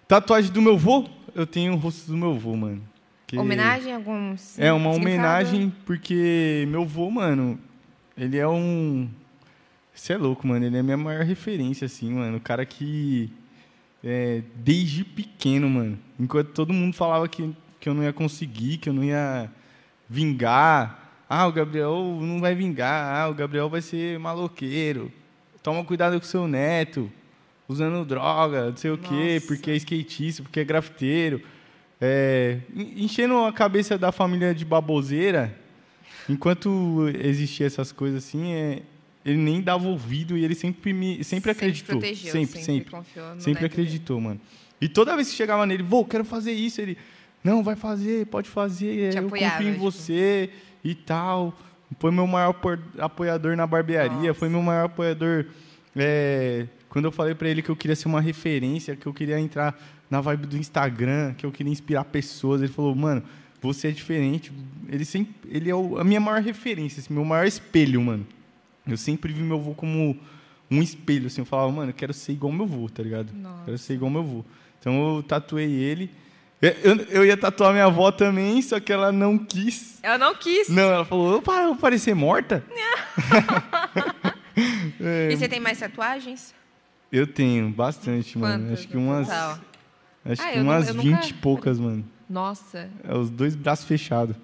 [0.09, 1.09] Tatuagem do meu vô?
[1.35, 2.83] Eu tenho o rosto do meu vô, mano.
[3.27, 7.59] Que- Homenagem a algum É uma homenagem porque meu vô, mano,
[8.17, 9.09] ele é um.
[9.95, 10.65] Você é louco, mano.
[10.65, 12.37] Ele é a minha maior referência, assim, mano.
[12.37, 13.31] O cara que.
[14.03, 15.99] é, desde pequeno, mano.
[16.21, 19.51] Enquanto todo mundo falava que, que eu não ia conseguir, que eu não ia
[20.09, 21.01] vingar.
[21.29, 23.17] Ah, o Gabriel não vai vingar.
[23.17, 25.11] Ah, o Gabriel vai ser maloqueiro.
[25.63, 27.11] toma cuidado com seu neto,
[27.69, 29.47] usando droga, não sei o quê, Nossa.
[29.47, 31.41] porque é skatista, porque é grafiteiro.
[32.01, 35.55] É, en- enchendo a cabeça da família de baboseira,
[36.29, 38.83] enquanto existia essas coisas assim, é,
[39.25, 41.99] ele nem dava ouvido e ele sempre me sempre acreditou.
[41.99, 42.97] protegeu, sempre, sempre.
[43.39, 43.67] Sempre dele.
[43.67, 44.41] acreditou, mano.
[44.81, 46.99] E toda vez que chegava nele, vô, quero fazer isso, ele,
[47.43, 49.85] não, vai fazer, pode fazer, Te eu apoiava, confio em tipo.
[49.91, 50.51] você
[50.83, 51.57] e tal.
[52.01, 54.35] Foi meu maior apo- apoiador na barbearia, Nossa.
[54.35, 55.47] foi meu maior apoiador
[55.97, 59.39] é, quando eu falei pra ele que eu queria ser uma referência, que eu queria
[59.39, 62.63] entrar na vibe do Instagram, que eu queria inspirar pessoas.
[62.63, 63.23] Ele falou, mano,
[63.61, 64.51] você é diferente.
[64.89, 68.27] Ele sempre, ele é o- a minha maior referência, assim, meu maior espelho, mano.
[68.87, 70.17] Eu sempre vi meu avô como
[70.71, 71.41] um espelho, assim.
[71.41, 73.33] Eu falava, mano, eu quero ser igual meu avô, tá ligado?
[73.35, 73.65] Nossa.
[73.65, 74.45] Quero ser igual meu avô.
[74.81, 76.11] Então eu tatuei ele.
[76.63, 79.99] Eu, eu, eu ia tatuar minha avó também, só que ela não quis.
[80.03, 80.69] Eu não quis.
[80.69, 82.65] Não, ela falou, eu vou parecer morta?
[85.01, 86.55] É, E você tem mais tatuagens?
[87.17, 88.73] Eu tenho bastante, mano.
[88.73, 89.59] Acho que umas, total?
[90.25, 92.05] acho Ah, que umas eu 20 nunca- e poucas, mano.
[92.29, 92.89] Nossa.
[93.03, 94.37] É, os dois braços fechados.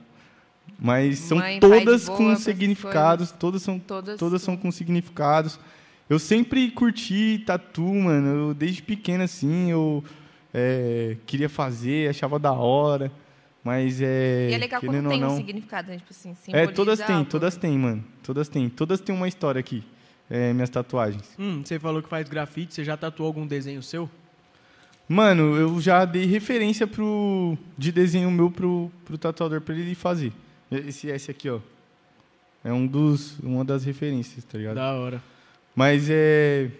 [0.78, 4.18] Mas são Mãe, todas boa, com significados, todas são Todas.
[4.18, 5.58] Todas são com significados.
[6.08, 8.48] Eu sempre curti tatu, mano.
[8.48, 10.02] Eu, desde pequeno, assim, eu
[10.54, 13.12] é, queria fazer, achava da hora.
[13.62, 14.48] Mas é.
[14.50, 15.98] E é legal quando tem um não, significado, né?
[15.98, 18.02] Tipo assim, É, todas têm, todas têm, mano.
[18.22, 18.68] Todas têm.
[18.70, 19.84] Todas têm uma história aqui.
[20.30, 21.34] É, minhas tatuagens.
[21.38, 24.08] Hum, você falou que faz grafite, você já tatuou algum desenho seu?
[25.08, 30.32] Mano, eu já dei referência pro, de desenho meu pro, pro tatuador pra ele fazer.
[30.70, 31.58] Esse S aqui, ó.
[32.62, 34.76] É um dos, uma das referências, tá ligado?
[34.76, 35.20] Da hora.
[35.74, 36.70] Mas é.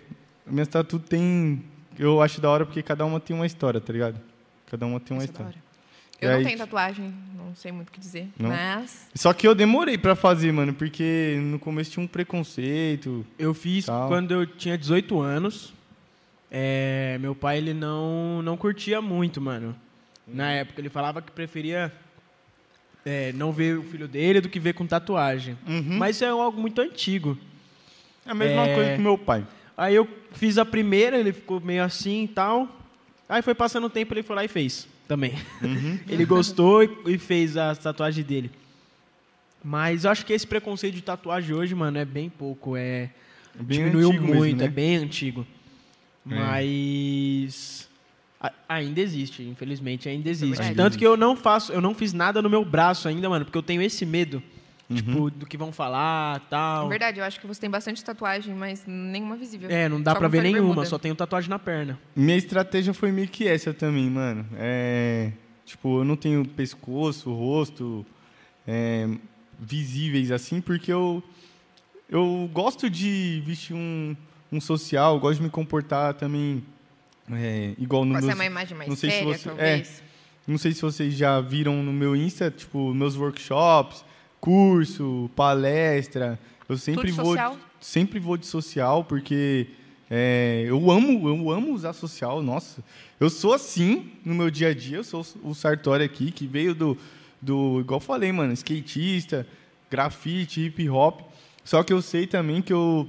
[0.47, 1.65] Minhas tatu tem.
[1.99, 4.21] Eu acho da hora porque cada uma tem uma história, tá ligado?
[4.67, 5.70] Cada uma tem uma Isso é história.
[6.21, 6.25] Hora.
[6.25, 8.29] E Eu não aí- tenho tatuagem, não sei muito o que dizer.
[8.39, 8.51] Não?
[8.51, 9.09] Mas.
[9.15, 13.25] Só que eu demorei pra fazer, mano, porque no começo tinha um preconceito.
[13.39, 14.09] Eu fiz Tal.
[14.09, 15.73] quando eu tinha 18 anos.
[16.51, 19.75] É, meu pai, ele não, não curtia muito, mano.
[20.27, 21.93] Na época, ele falava que preferia
[23.05, 25.57] é, não ver o filho dele do que ver com tatuagem.
[25.67, 25.97] Uhum.
[25.97, 27.39] Mas isso é algo muito antigo.
[28.27, 28.75] É a mesma É.
[28.75, 29.47] coisa que meu pai.
[29.77, 32.69] Aí eu fiz a primeira, ele ficou meio assim e tal.
[33.29, 35.35] Aí foi passando o tempo, ele foi lá e fez também.
[36.09, 38.49] ele gostou e, e fez a tatuagem dele.
[39.63, 42.77] Mas eu acho que esse preconceito de tatuagem hoje, mano, é bem pouco.
[42.77, 43.11] É,
[43.59, 44.65] Bem diminuiu muito, mesmo, né?
[44.67, 45.45] é bem antigo.
[46.31, 46.35] É.
[46.37, 47.89] Mas
[48.41, 50.57] a- ainda existe, infelizmente, ainda existe.
[50.57, 50.77] verdade.
[50.77, 53.59] Tanto que eu não faço, eu não fiz nada no meu braço ainda, mano, porque
[53.59, 54.41] eu tenho esse medo,
[54.91, 54.97] Uhum.
[54.97, 56.89] tipo, do que vão falar, tal.
[56.89, 59.71] verdade, eu acho que você tem bastante tatuagem, mas nenhuma visível.
[59.71, 60.87] É, não dá Só pra ver nenhuma, bermuda.
[60.87, 61.99] só tenho tatuagem na perna.
[62.17, 64.45] Minha estratégia foi meio que essa também, mano.
[64.57, 65.31] É,
[65.65, 68.05] tipo, eu não tenho pescoço, rosto
[68.67, 69.09] é,
[69.61, 71.23] visíveis assim, porque eu,
[72.09, 74.17] eu gosto de vestir um,
[74.51, 76.65] um social, gosto de me comportar também
[77.33, 80.03] é, igual no ser meus, uma imagem mais não sei se séria, você- talvez.
[80.49, 84.05] Não sei se vocês já viram no meu Insta, tipo, meus workshops,
[84.41, 86.39] curso, palestra.
[86.69, 87.59] Eu sempre Tudo vou, social?
[87.81, 89.69] sempre vou de social porque
[90.11, 92.43] é, eu amo, eu amo usar social.
[92.43, 92.83] Nossa,
[93.19, 94.99] eu sou assim no meu dia a dia.
[94.99, 96.99] Eu sou o Sartori aqui que veio do,
[97.41, 99.47] do, igual falei, mano, skatista,
[99.91, 101.21] grafite, hip hop.
[101.65, 103.09] Só que eu sei também que eu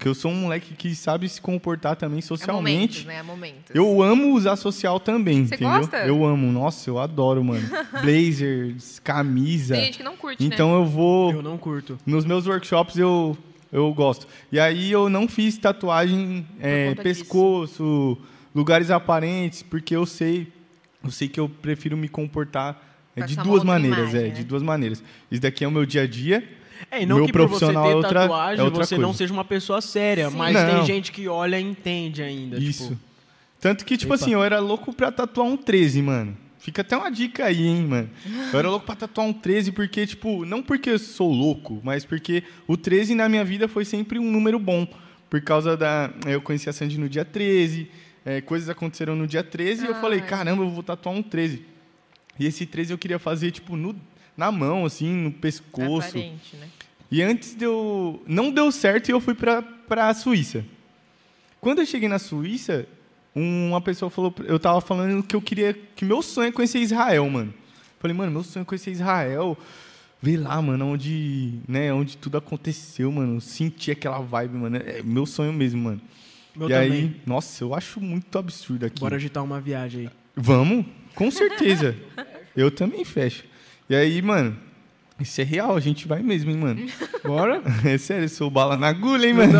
[0.00, 3.00] que eu sou um moleque que sabe se comportar também É socialmente.
[3.00, 3.16] momentos, né?
[3.16, 3.74] É momentos.
[3.74, 5.78] Eu amo usar social também, Você entendeu?
[5.78, 5.96] gosta?
[5.98, 7.68] Eu amo, nossa, eu adoro, mano.
[8.02, 9.74] Blazers, camisa.
[9.74, 10.76] Tem gente que não curte, Então né?
[10.78, 11.98] eu vou Eu não curto.
[12.06, 13.36] nos meus workshops eu
[13.72, 14.26] eu gosto.
[14.50, 18.18] E aí eu não fiz tatuagem é, pescoço,
[18.54, 20.48] lugares aparentes, porque eu sei
[21.04, 22.82] eu sei que eu prefiro me comportar
[23.16, 24.34] é, de duas maneiras, imagem, é, né?
[24.34, 25.02] de duas maneiras.
[25.30, 26.42] Isso daqui é o meu dia a dia.
[26.90, 28.96] É, e não Meu que por você ter profissional é outra- tatuagem é outra você
[28.96, 29.18] não coisa.
[29.18, 30.36] seja uma pessoa séria, Sim.
[30.36, 30.66] mas Não.
[30.78, 32.58] tem gente que olha e entende ainda.
[32.58, 32.88] Isso.
[32.88, 33.00] Tipo,
[33.60, 34.22] Tanto que, tipo Epa.
[34.24, 36.36] assim, eu era louco pra tatuar um 13, mano.
[36.58, 38.10] Fica até uma dica aí, hein, mano.
[38.52, 42.04] Eu era louco pra tatuar um 13 porque, tipo, não porque eu sou louco, mas
[42.04, 44.86] porque o 13 na minha vida foi sempre um número bom.
[45.28, 46.10] Por causa da.
[46.26, 47.88] Eu conheci a Sandy no dia 13,
[48.24, 51.62] é, coisas aconteceram no dia 13 e eu falei, caramba, eu vou tatuar um 13.
[52.38, 53.94] E esse 13 eu queria fazer, tipo, no,
[54.36, 56.08] na mão, assim, no pescoço.
[56.08, 56.66] Aparente, né?
[57.10, 58.22] E antes deu.
[58.26, 60.64] Não deu certo e eu fui pra, pra Suíça.
[61.60, 62.86] Quando eu cheguei na Suíça,
[63.34, 64.32] uma pessoa falou.
[64.44, 65.74] Eu tava falando que eu queria.
[65.96, 67.52] Que meu sonho é conhecer Israel, mano.
[67.98, 69.58] Falei, mano, meu sonho é conhecer Israel.
[70.22, 73.40] Ver lá, mano, onde, né, onde tudo aconteceu, mano.
[73.40, 74.76] Sentir aquela vibe, mano.
[74.76, 76.00] É meu sonho mesmo, mano.
[76.54, 76.92] meu e também.
[76.92, 79.00] aí, nossa, eu acho muito absurdo aqui.
[79.00, 80.10] Bora agitar uma viagem aí.
[80.36, 80.84] Vamos?
[81.14, 81.96] Com certeza.
[82.54, 83.44] eu também fecho.
[83.88, 84.56] E aí, mano,
[85.20, 86.86] Isso é real, a gente vai mesmo, hein, mano.
[87.24, 87.62] Bora?
[87.84, 89.52] É sério, eu sou bala na agulha, hein, mano.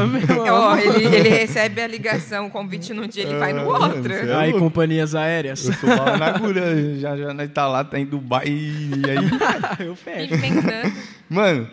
[0.51, 4.12] Ó, ele, ele recebe a ligação, o convite num dia, ele vai no Ah, outro.
[4.12, 5.66] é Aí, companhias aéreas.
[5.66, 6.99] Eu sou bala na agulha.
[6.99, 9.31] Já, já nós tá lá, tá em Dubai e aí
[9.87, 10.35] Eu fecho.
[11.28, 11.69] Mano,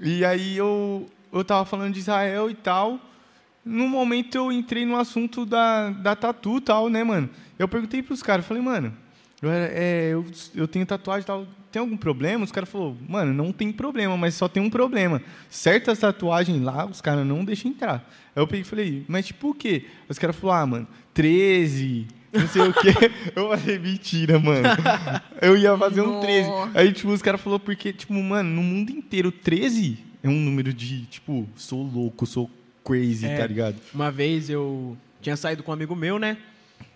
[0.00, 2.98] e aí eu, eu tava falando de Israel e tal.
[3.64, 7.30] No momento eu entrei no assunto da, da tatu e tal, né, mano?
[7.58, 8.92] Eu perguntei pros caras, falei, mano,
[9.40, 12.44] eu, é, eu, eu tenho tatuagem e tal, tem algum problema?
[12.44, 15.22] Os caras falaram, mano, não tem problema, mas só tem um problema.
[15.48, 18.08] Certas tatuagens lá, os caras não deixam entrar.
[18.36, 19.86] Aí eu peguei e falei, mas tipo o quê?
[20.08, 22.88] Os caras falaram, ah, mano, 13, não sei o quê.
[23.36, 24.68] Eu falei, mentira, mano.
[25.40, 26.48] Eu ia fazer um 13.
[26.48, 26.70] No.
[26.74, 30.72] Aí, tipo, os caras falaram porque, tipo, mano, no mundo inteiro, 13 é um número
[30.72, 32.50] de, tipo, sou louco, sou
[32.84, 33.36] crazy, É.
[33.36, 33.76] tá ligado?
[33.94, 36.38] Uma vez eu tinha saído com um amigo meu, né?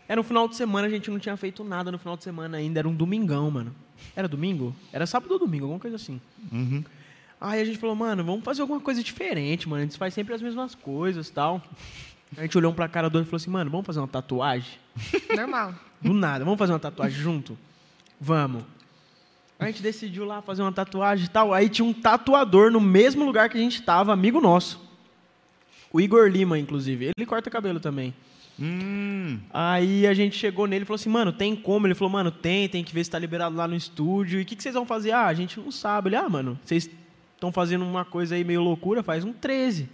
[0.09, 2.57] Era um final de semana, a gente não tinha feito nada no final de semana
[2.57, 2.79] ainda.
[2.79, 3.75] Era um domingão, mano.
[4.15, 4.75] Era domingo?
[4.93, 6.21] Era sábado ou domingo, alguma coisa assim.
[6.53, 6.85] Uhum.
[7.41, 9.83] Aí a gente falou, mano, vamos fazer alguma coisa diferente, mano.
[9.83, 11.63] A gente faz sempre as mesmas coisas tal.
[12.37, 14.09] A gente olhou um pra cara do outro e falou assim, mano, vamos fazer uma
[14.09, 14.73] tatuagem?
[15.37, 15.75] Normal.
[16.01, 17.57] Do nada, vamos fazer uma tatuagem junto?
[18.21, 18.65] Vamos.
[19.59, 21.53] A gente decidiu lá fazer uma tatuagem e tal.
[21.53, 24.85] Aí tinha um tatuador no mesmo lugar que a gente tava, amigo nosso.
[25.91, 27.13] O Igor Lima, inclusive.
[27.17, 28.13] Ele corta cabelo também.
[28.61, 29.39] Hum.
[29.53, 31.87] Aí a gente chegou nele e falou assim, mano, tem como?
[31.87, 34.39] Ele falou, mano, tem, tem que ver se tá liberado lá no estúdio.
[34.39, 35.13] E o que, que vocês vão fazer?
[35.13, 36.09] Ah, a gente não sabe.
[36.09, 36.89] Ele, ah, mano, vocês
[37.35, 39.89] estão fazendo uma coisa aí meio loucura, faz um 13.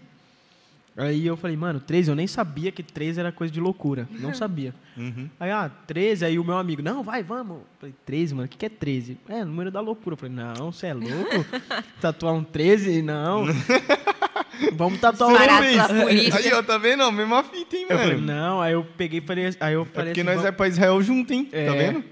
[0.97, 4.07] Aí eu falei, mano, 13, eu nem sabia que 13 era coisa de loucura.
[4.11, 4.75] Não sabia.
[4.95, 5.29] Uhum.
[5.41, 7.57] Aí, ah, 13, aí o meu amigo, não, vai, vamos.
[7.57, 9.19] Eu falei, 13, mano, o que, que é 13?
[9.27, 10.13] É, número da loucura.
[10.13, 11.47] Eu falei, não, você é louco?
[11.99, 13.01] Tatuar um 13?
[13.01, 13.45] Não.
[14.73, 15.77] Vamos tatuar um Parado 13.
[15.89, 16.39] pela polícia.
[16.41, 17.11] Aí, ó, tá vendo?
[17.13, 18.27] Mesma fita, hein, Eu falei, mano?
[18.27, 20.53] não, aí eu peguei e falei, aí eu É falei porque assim, nós vamos- é
[20.53, 21.49] pra Israel junto, hein?
[21.53, 21.67] É.
[21.67, 22.05] Tá vendo?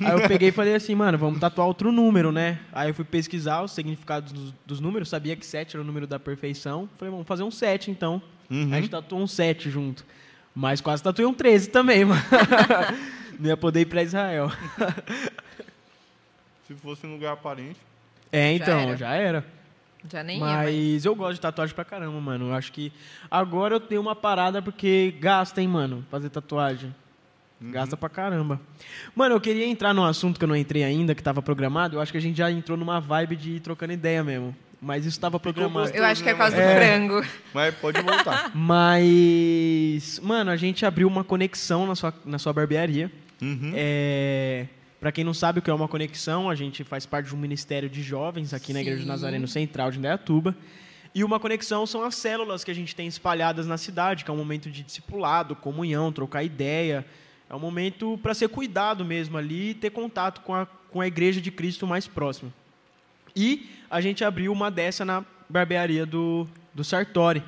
[0.00, 2.58] Aí eu peguei e falei assim, mano, vamos tatuar outro número, né?
[2.72, 6.06] Aí eu fui pesquisar os significados dos, dos números, sabia que 7 era o número
[6.06, 6.88] da perfeição.
[6.98, 8.20] Falei, vamos fazer um 7 então.
[8.50, 8.64] Uhum.
[8.66, 10.04] Aí a gente tatuou um 7 junto.
[10.54, 12.20] Mas quase tatuei um 13 também, mano.
[13.38, 14.50] Não ia poder ir pra Israel.
[16.66, 17.76] Se fosse um lugar aparente.
[18.32, 18.96] É, Já então, era.
[18.96, 19.44] já era.
[20.10, 20.74] Já nem ia mais.
[20.94, 22.48] Mas eu gosto de tatuagem pra caramba, mano.
[22.50, 22.92] Eu acho que
[23.30, 26.94] agora eu tenho uma parada porque gasta, hein, mano, fazer tatuagem.
[27.60, 28.60] Gasta pra caramba.
[29.16, 31.96] Mano, eu queria entrar num assunto que eu não entrei ainda, que tava programado.
[31.96, 34.54] Eu acho que a gente já entrou numa vibe de ir trocando ideia mesmo.
[34.80, 35.90] Mas isso tava programado.
[35.90, 36.76] Eu acho que é por causa do É.
[36.76, 37.26] frango.
[37.52, 38.50] Mas pode voltar.
[38.54, 43.10] Mas, mano, a gente abriu uma conexão na sua, na sua barbearia.
[43.42, 43.72] Uhum.
[43.74, 44.66] É,
[45.00, 47.38] para quem não sabe o que é uma conexão, a gente faz parte de um
[47.38, 49.08] ministério de jovens aqui na Igreja Sim.
[49.08, 50.56] Nazareno Central de Indaiatuba.
[51.14, 54.34] E uma conexão são as células que a gente tem espalhadas na cidade, que é
[54.34, 57.06] um momento de discipulado, comunhão, trocar ideia.
[57.48, 61.06] É um momento para ser cuidado mesmo ali e ter contato com a, com a
[61.06, 62.52] Igreja de Cristo mais próximo.
[63.34, 67.42] E a gente abriu uma dessa na barbearia do, do Sartori.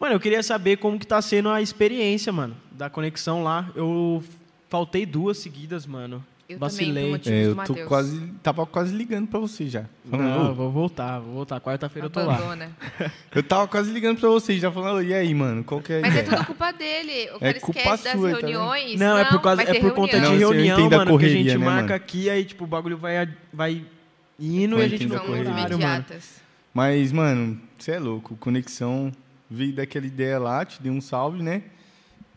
[0.00, 3.70] Mano, eu queria saber como que tá sendo a experiência, mano, da conexão lá.
[3.74, 4.24] Eu
[4.68, 6.24] faltei duas seguidas, mano.
[6.46, 6.88] Eu Vacilei.
[6.88, 7.88] também, por motivos É, eu tô Matheus.
[7.88, 8.20] quase.
[8.42, 9.84] Tava quase ligando pra você já.
[10.10, 11.58] Falando, Não, "Ô, vou voltar, vou voltar.
[11.60, 12.34] Quarta-feira eu tô lá.
[12.34, 12.70] Abandona.
[13.34, 16.00] eu tava quase ligando pra você já falando, e aí, mano, qual que é a
[16.02, 16.36] Mas é ideia?
[16.36, 17.12] tudo culpa dele.
[17.32, 19.00] O É cara culpa esquece das sua, tá reuniões.
[19.00, 20.50] Não, é por, causa, é por conta de Não, reunião.
[20.50, 21.94] eu reunião, mano, que a gente correria, né, marca mano?
[21.94, 23.82] aqui, aí, tipo, o bagulho vai, vai
[24.38, 25.50] indo e a gente não correria.
[25.50, 25.82] horário, mano.
[25.82, 26.42] imediatas.
[26.74, 28.36] Mas, mano, você é louco.
[28.36, 29.10] Conexão
[29.50, 31.62] veio daquela ideia lá, te dei um salve, né?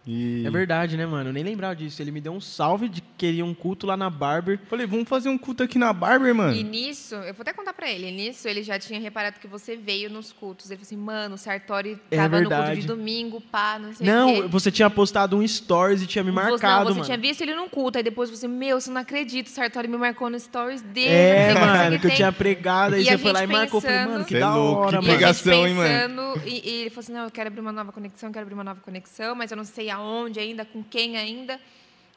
[0.07, 0.43] E.
[0.45, 1.29] É verdade, né, mano?
[1.29, 2.01] Eu nem lembrava disso.
[2.01, 4.59] Ele me deu um salve de que queria um culto lá na Barber.
[4.69, 6.55] Falei, vamos fazer um culto aqui na Barber, mano.
[6.55, 9.75] E nisso, eu vou até contar pra ele, nisso ele já tinha reparado que você
[9.75, 10.69] veio nos cultos.
[10.69, 14.07] Ele falou assim, mano, o Sartori É tava no culto de domingo, pá, não sei
[14.07, 14.47] o Não, quê.
[14.47, 17.05] você tinha postado um stories e tinha me Você- marcado, não, você mano.
[17.05, 19.97] tinha visto ele num culto, aí depois você, meu, você não acredita, o Sartori me
[19.97, 21.07] marcou no stories dele.
[21.09, 22.15] É, não sei o que, mano, que eu tem.
[22.17, 23.77] tinha pregado, aí E você a foi lá e marcou.
[23.79, 25.13] Eu falei, mano, que é da louco, hora, que a mano.
[25.13, 26.41] Pregação, hein, mano?
[26.45, 28.53] e, e ele falou assim, não, eu quero abrir uma nova conexão, eu quero abrir
[28.53, 31.59] uma nova conexão, mas eu não sei aonde ainda, com quem ainda.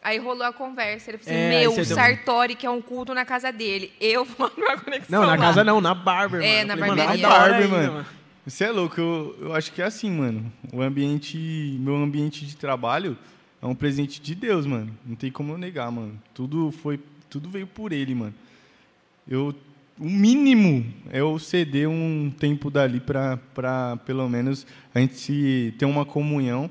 [0.03, 2.71] Aí rolou a conversa, ele falou assim, É, aí meu, você o deu- Sartori quer
[2.71, 3.93] um culto na casa dele.
[4.01, 5.39] Eu vou abrir uma conexão Não, na lá.
[5.39, 6.69] casa não, na Barber, É, mano.
[6.69, 7.23] na falei, mano, barbearia.
[7.29, 8.07] da hora Barber, ainda, mano.
[8.47, 10.51] Você é louco, eu, eu acho que é assim, mano.
[10.73, 11.37] O ambiente,
[11.79, 13.17] meu ambiente de trabalho
[13.63, 14.91] é um presente de Deus, mano.
[15.05, 16.19] Não tem como eu negar, mano.
[16.33, 16.99] Tudo foi,
[17.29, 18.35] tudo veio por ele, mano.
[19.29, 19.55] Eu,
[19.99, 25.75] o mínimo é eu ceder um tempo dali pra, pra pelo menos a gente se
[25.79, 26.71] ter uma comunhão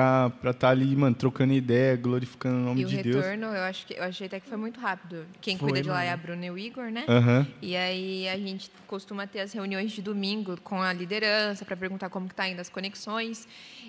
[0.00, 3.16] pra estar tá ali, mano, trocando ideia, glorificando o nome E o de Deus.
[3.24, 5.26] retorno, eu acho que eu achei até que foi muito rápido.
[5.40, 6.06] Quem Foi, cuida de lá mano.
[6.08, 7.04] é a Bruna e o Igor, né?
[7.08, 7.46] Aham.
[7.62, 12.08] E aí a gente costuma ter as reuniões de domingo com a liderança para perguntar
[12.10, 13.46] como que tá indo as conexões.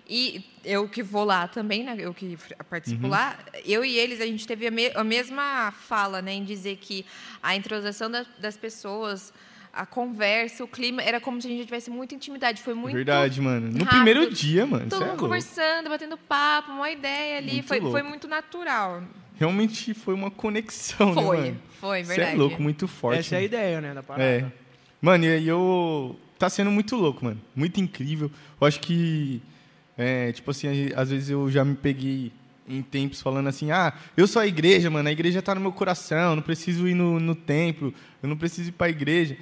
[0.07, 1.95] E eu que vou lá também, né?
[1.97, 2.37] Eu que
[2.69, 6.43] participo lá, eu e eles a gente teve a, me- a mesma fala, né, em
[6.43, 7.05] dizer que
[7.41, 9.33] a introdução da- das pessoas
[9.75, 12.61] a conversa, o clima, era como se a gente tivesse muita intimidade.
[12.61, 12.95] Foi muito.
[12.95, 13.67] Verdade, mano.
[13.67, 13.89] No rápido.
[13.89, 14.89] primeiro dia, mano.
[14.89, 17.53] Todo é mundo conversando, batendo papo, uma ideia ali.
[17.55, 19.03] Muito Foi, foi muito natural.
[19.37, 21.57] Realmente foi uma conexão, né, Foi, mano?
[21.81, 22.35] foi, Cê verdade.
[22.35, 23.19] é louco, muito forte.
[23.19, 23.45] Essa é a mano.
[23.45, 24.23] ideia, né, da parada.
[24.23, 24.45] É.
[25.01, 26.17] Mano, e aí eu.
[26.39, 27.41] Tá sendo muito louco, mano.
[27.53, 28.31] Muito incrível.
[28.59, 29.41] Eu acho que.
[29.97, 32.31] É, tipo assim, às vezes eu já me peguei
[32.67, 35.09] em tempos falando assim: ah, eu sou a igreja, mano.
[35.09, 36.31] A igreja tá no meu coração.
[36.31, 37.93] Eu não preciso ir no, no templo.
[38.23, 39.37] Eu não preciso ir pra igreja.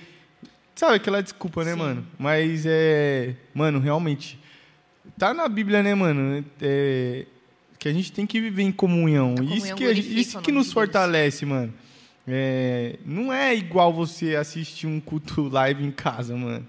[0.84, 1.77] Sabe aquela desculpa, né, Sim.
[1.80, 2.07] mano?
[2.19, 3.35] Mas é.
[3.53, 4.38] Mano, realmente.
[5.18, 6.43] Tá na Bíblia, né, mano?
[6.61, 7.26] É,
[7.80, 9.34] que a gente tem que viver em comunhão.
[9.39, 11.73] A isso comunhão que, gente- isso que nos fortalece, mano.
[12.27, 16.68] É, não é igual você assistir um culto live em casa, mano.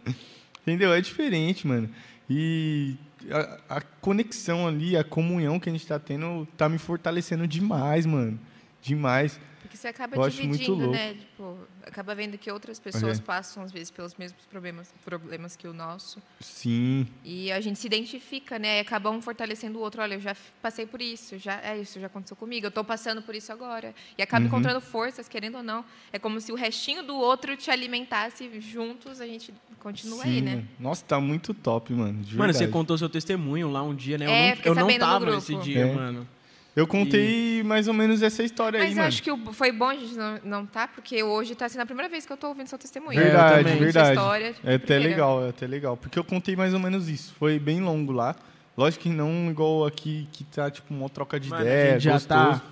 [0.63, 0.93] Entendeu?
[0.93, 1.91] É diferente, mano.
[2.31, 2.95] E
[3.29, 8.07] a, a conexão ali, a comunhão que a gente tá tendo, tá me fortalecendo demais,
[8.07, 8.39] mano.
[8.81, 9.41] Demais.
[9.75, 10.93] Porque você acaba Eu dividindo, louco.
[10.93, 11.15] né?
[11.15, 13.23] Tipo, acaba vendo que outras pessoas É.
[13.23, 16.23] passam, às vezes, pelos mesmos problemas, problemas que o nosso.
[16.41, 17.09] Sim.
[17.25, 18.77] E a gente se identifica, né?
[18.79, 20.01] E acaba um fortalecendo o outro.
[20.01, 22.67] Olha, eu já passei por isso, já é isso, já aconteceu comigo.
[22.67, 23.93] Eu estou passando por isso agora.
[24.17, 24.47] E acaba Uhum.
[24.47, 25.85] encontrando forças, querendo ou não.
[26.13, 30.41] É como se o restinho do outro te alimentasse juntos, a gente continua aí, Sim,
[30.43, 30.55] né?
[30.57, 30.69] mano.
[30.79, 32.23] Nossa, tá muito top, mano.
[32.23, 34.27] De Mano, você contou seu testemunho lá um dia, né?
[34.27, 35.95] É, eu não, fiquei eu não tava nesse dia, É.
[35.95, 36.29] mano.
[36.77, 39.09] Eu contei mais ou menos essa história Mas aí, eu mano.
[39.09, 42.09] acho que foi bom a gente não, não tá, porque hoje está sendo a primeira
[42.09, 43.17] vez que eu estou ouvindo seu testemunho.
[43.19, 43.79] É, Verdade, também.
[43.79, 44.09] verdade.
[44.11, 45.09] História, É até primeira.
[45.09, 45.97] legal, é até legal.
[45.97, 47.33] Porque eu contei mais ou menos isso.
[47.39, 48.35] Foi bem longo lá.
[48.77, 52.03] Lógico que não igual aqui, que tá tipo uma troca de Mano, ideia, a gente
[52.03, 52.41] já gostoso.
[52.61, 52.63] tá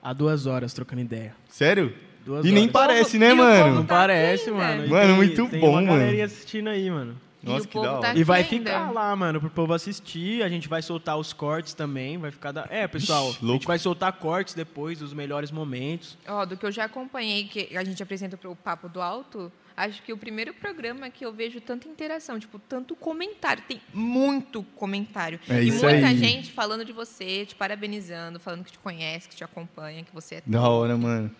[0.00, 1.34] há duas horas trocando ideia.
[1.48, 1.92] Sério?
[2.24, 2.72] Duas E nem horas.
[2.72, 3.64] parece, E né, mano?
[3.64, 4.84] povo Não tá parece, mano.
[4.86, 5.98] E Mano, tem- muito tem bom, uma mano.
[5.98, 7.16] galerinha assistindo aí, mano.
[7.42, 8.00] Nossa, o que povo da hora.
[8.02, 8.50] tá E vai ainda.
[8.50, 10.42] ficar lá, mano, pro povo assistir.
[10.42, 12.18] A gente vai soltar os cortes também.
[12.18, 12.66] Vai ficar da...
[12.70, 16.18] É, pessoal, Ixi, a gente vai soltar cortes depois dos melhores momentos.
[16.26, 19.50] Ó, do que eu já acompanhei, que a gente apresenta para o Papo do Alto,
[19.76, 23.62] acho que o primeiro programa que eu vejo tanta interação, tipo, tanto comentário.
[23.66, 25.40] Tem muito comentário.
[25.48, 26.16] É e isso muita aí.
[26.18, 30.36] gente falando de você, te parabenizando, falando que te conhece, que te acompanha, que você
[30.36, 31.30] é Da hora, mano.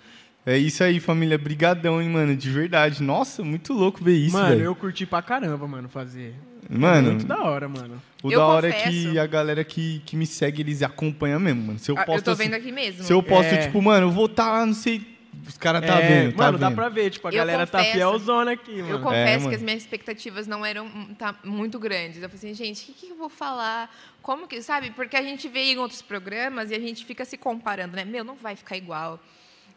[0.52, 1.38] É isso aí, família.
[1.38, 2.34] Brigadão, hein, mano.
[2.36, 3.02] De verdade.
[3.02, 4.64] Nossa, muito louco ver isso, mano, velho.
[4.64, 6.34] eu curti pra caramba, mano, fazer.
[6.68, 8.00] Mano, Muito da hora, mano.
[8.22, 9.10] o Eu da hora é confesso.
[9.10, 11.78] que a galera que, que me segue, eles acompanham mesmo, mano.
[11.80, 13.02] Se eu Ah, posto eu tô assim- vendo aqui mesmo.
[13.02, 13.66] Se eu posto, É.
[13.66, 15.18] tipo, mano, eu vou estar lá, não sei.
[15.46, 16.76] Os caras tá É, vendo, tá mano, dá vendo.
[16.76, 19.00] pra ver, tipo, a Eu galera tá confesso- fielzona aqui, Eu mano.
[19.00, 19.48] confesso mano.
[19.50, 22.22] que as minhas expectativas não eram tá, muito grandes.
[22.22, 23.90] Eu falei assim, gente, o que, que eu vou falar?
[24.22, 24.90] Como que, sabe?
[24.90, 28.04] Porque a gente vê em outros programas e a gente fica se comparando, né?
[28.04, 29.18] Meu, não vai ficar igual.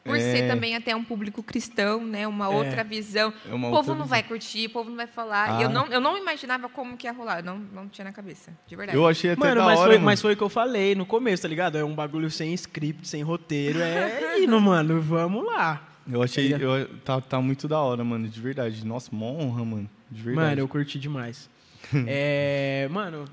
[0.03, 0.19] Por É.
[0.19, 2.27] ser também até um público cristão, né?
[2.27, 3.33] Uma outra visão.
[3.49, 4.07] É uma o povo outra não visão.
[4.09, 5.57] vai curtir, o povo não vai falar.
[5.57, 5.59] Ah.
[5.61, 7.39] E eu não, eu não imaginava como que ia rolar.
[7.39, 8.97] Eu não, não tinha na cabeça, de verdade.
[8.97, 10.05] Eu achei até Mano, da mas, hora, foi, mano.
[10.05, 11.77] mas foi o que eu falei no começo, tá ligado?
[11.77, 13.79] É um bagulho sem script, sem roteiro.
[13.79, 14.99] É indo, mano.
[15.01, 15.81] Vamos lá.
[16.11, 18.85] Eu achei, eu, tá, tá muito da hora, mano, de verdade.
[18.85, 20.47] Nossa, uma honra, mano, de verdade.
[20.49, 21.49] Mano, eu curti demais.
[22.07, 23.23] é, mano,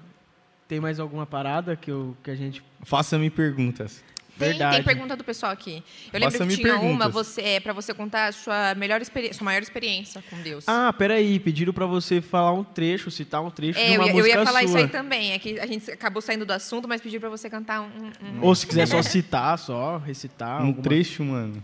[0.69, 2.63] tem mais alguma parada que, eu, que a gente.
[2.85, 4.05] Faça-me perguntas.
[4.41, 4.77] Tem, verdade.
[4.77, 5.83] tem pergunta do pessoal aqui.
[6.13, 7.13] Eu lembro Faça-me que tinha uma perguntas.
[7.13, 10.65] você, é, para você contar a sua, melhor experi- sua maior experiência com Deus.
[10.67, 14.07] Ah, peraí, pediram pra você falar um trecho, citar um trecho de É, eu uma
[14.07, 14.69] ia, eu música ia falar sua.
[14.69, 15.33] isso aí também.
[15.33, 17.87] É que a gente acabou saindo do assunto, mas pediu para você cantar um.
[17.87, 20.63] um- Ou se quiser só citar, só recitar.
[20.63, 21.63] um alguma- trecho, mano.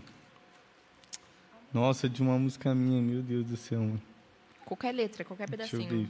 [1.73, 4.01] Nossa, de uma música minha, meu Deus do céu, mano.
[4.65, 5.85] Qualquer letra, qualquer Deixa eu ver.
[5.87, 6.09] pedacinho.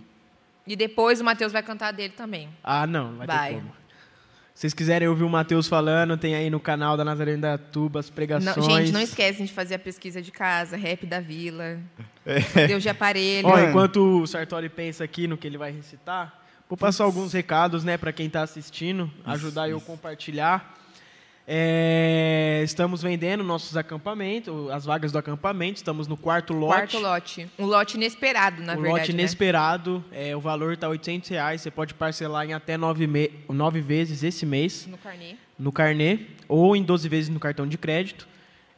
[0.66, 2.50] E depois o Matheus vai cantar dele também.
[2.64, 3.50] Ah, não, vai, Vai.
[3.54, 3.74] ter como.
[4.58, 8.00] Se vocês quiserem ouvir o Matheus falando, tem aí no canal da Nazareno da Tuba
[8.00, 8.66] as Não, pregações.
[8.66, 11.78] gente, não esquecem de fazer a pesquisa de casa, rap da vila,
[12.68, 13.48] Deus de aparelho.
[13.48, 17.84] Ó, enquanto o Sartori pensa aqui no que ele vai recitar, vou passar alguns recados,
[17.84, 20.76] né, para quem tá assistindo, ajudar eu a compartilhar.
[21.50, 26.74] É, estamos vendendo nossos acampamentos, as vagas do acampamento, estamos no quarto lote.
[26.76, 27.50] Quarto lote.
[27.58, 29.00] Um lote inesperado, na o verdade.
[29.00, 29.20] lote né?
[29.22, 33.80] inesperado, é, o valor está 800 reais, você pode parcelar em até nove, me- nove
[33.80, 35.36] vezes esse mês No carnê.
[35.58, 36.20] no carnê
[36.50, 38.28] ou em 12 vezes no cartão de crédito.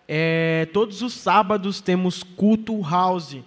[0.07, 3.37] É, todos os sábados temos culto house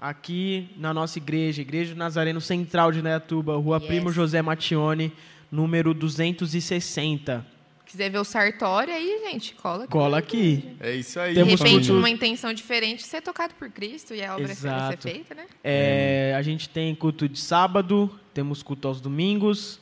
[0.00, 3.86] aqui na nossa igreja, Igreja Nazareno Central de Neatuba, Rua Yes.
[3.86, 5.12] Primo José Mattione,
[5.52, 7.46] número 260.
[7.84, 9.92] Quiser ver o Sartório aí, gente, cola aqui.
[9.92, 10.76] Cola aqui.
[10.80, 14.34] É isso aí, De Temos repente, numa intenção diferente, ser tocado por Cristo e a
[14.34, 15.02] obra ser Exato.
[15.02, 15.44] feita, né?
[15.62, 19.78] É, a gente tem culto de sábado, temos culto aos domingos,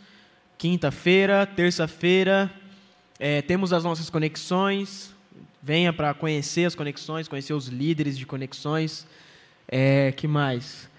[0.59, 2.51] quinta-feira, terça-feira.
[3.21, 5.15] é, temos as nossas conexões.
[5.63, 9.07] Venha para conhecer as conexões, conhecer os líderes de conexões.
[9.69, 10.90] É, que mais?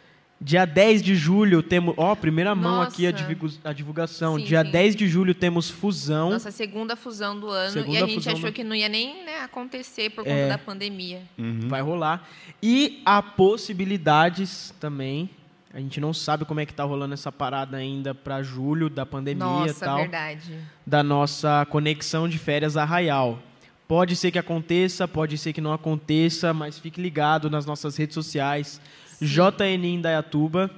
[0.44, 1.94] Dia 10 de julho temos.
[1.98, 3.24] Ó, primeira mão aqui a, Nossa.
[3.24, 4.40] divulgu- a divulgação.
[4.40, 4.72] Sim, Dia sim.
[4.72, 6.32] 10 de julho temos fusão.
[6.32, 7.72] Nossa segunda fusão do ano.
[7.72, 10.50] Segunda e a gente achou do- que não ia nem né, acontecer por conta É.
[10.50, 11.22] da pandemia.
[11.68, 12.28] Vai rolar.
[12.62, 15.30] E há possibilidades também.
[15.74, 19.06] A gente não sabe como é que tá rolando essa parada ainda para julho da
[19.06, 19.98] pandemia e Nossa, tal.
[20.00, 20.54] verdade.
[20.86, 23.40] Da nossa conexão de férias arraial.
[23.88, 28.14] Pode ser que aconteça, pode ser que não aconteça, mas fique ligado nas nossas redes
[28.16, 28.82] sociais.
[29.22, 30.72] JN Indaiatuba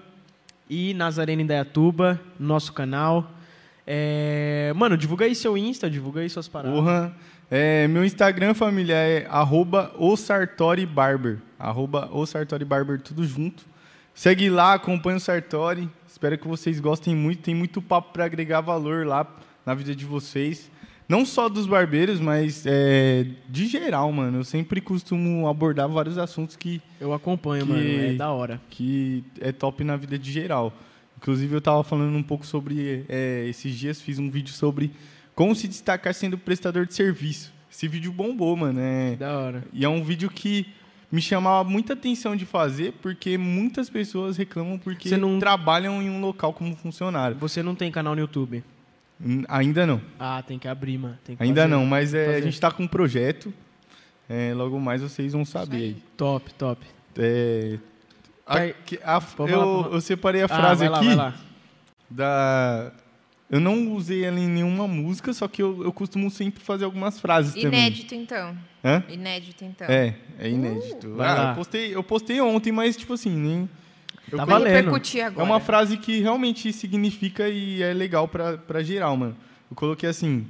[0.69, 3.31] e Nazarena Indaiatuba, nosso canal.
[3.87, 6.77] É, Mano, divulga aí seu Insta, divulga aí suas paradas.
[6.77, 7.15] Porra.
[7.49, 11.37] É, meu Instagram, família, é arroba o Sartori Barber.
[11.57, 13.63] Arroba o Sartori Barber, tudo junto.
[14.13, 15.89] Segue lá, acompanha o Sartori.
[16.07, 17.43] Espero que vocês gostem muito.
[17.43, 19.27] Tem muito papo para agregar valor lá
[19.65, 20.69] na vida de vocês.
[21.07, 24.39] Não só dos barbeiros, mas é, de geral, mano.
[24.39, 28.61] Eu sempre costumo abordar vários assuntos que, Eu acompanho, Que- mano, é da hora.
[28.69, 30.73] que é top na vida de geral.
[31.17, 33.05] Inclusive, eu tava falando um pouco sobre.
[33.09, 34.91] é, esses dias fiz um vídeo sobre
[35.35, 37.51] como se destacar sendo prestador de serviço.
[37.71, 38.79] Esse vídeo bombou, mano.
[38.79, 39.63] é- Da hora.
[39.73, 40.65] e é um vídeo que
[41.11, 46.19] me chamava muita atenção de fazer, porque muitas pessoas reclamam porque não- trabalham em um
[46.21, 47.37] local como funcionário.
[47.37, 48.63] Você não tem canal no YouTube?
[49.47, 50.01] Ainda não.
[50.19, 51.17] Ah, tem que abrir, mano.
[51.23, 51.73] Tem que Ainda fazer.
[51.73, 53.53] não, mas é, a gente tá com um projeto.
[54.29, 55.97] É, logo mais vocês vão saber aí.
[56.17, 56.85] Top, top.
[57.17, 57.77] É,
[58.45, 58.57] a-
[59.17, 61.33] a- eu, eu separei a Ah, frase vai lá, aqui vai lá.
[62.09, 62.91] da.
[63.49, 67.19] Eu não usei ela em nenhuma música, só que eu, eu costumo sempre fazer algumas
[67.19, 67.67] frases também.
[67.81, 68.57] Inédito, então.
[68.83, 69.03] Hã?
[69.09, 69.87] Inédito, então.
[69.87, 71.13] É, é inédito.
[71.15, 73.69] Vai Ah, eu, postei, eu postei ontem, mas tipo assim, nem.
[74.31, 74.73] Eu Tá valendo.
[74.75, 75.45] repercutir É agora.
[75.45, 79.35] uma frase que realmente significa e é legal pra, pra geral, mano.
[79.69, 80.45] Eu coloquei assim: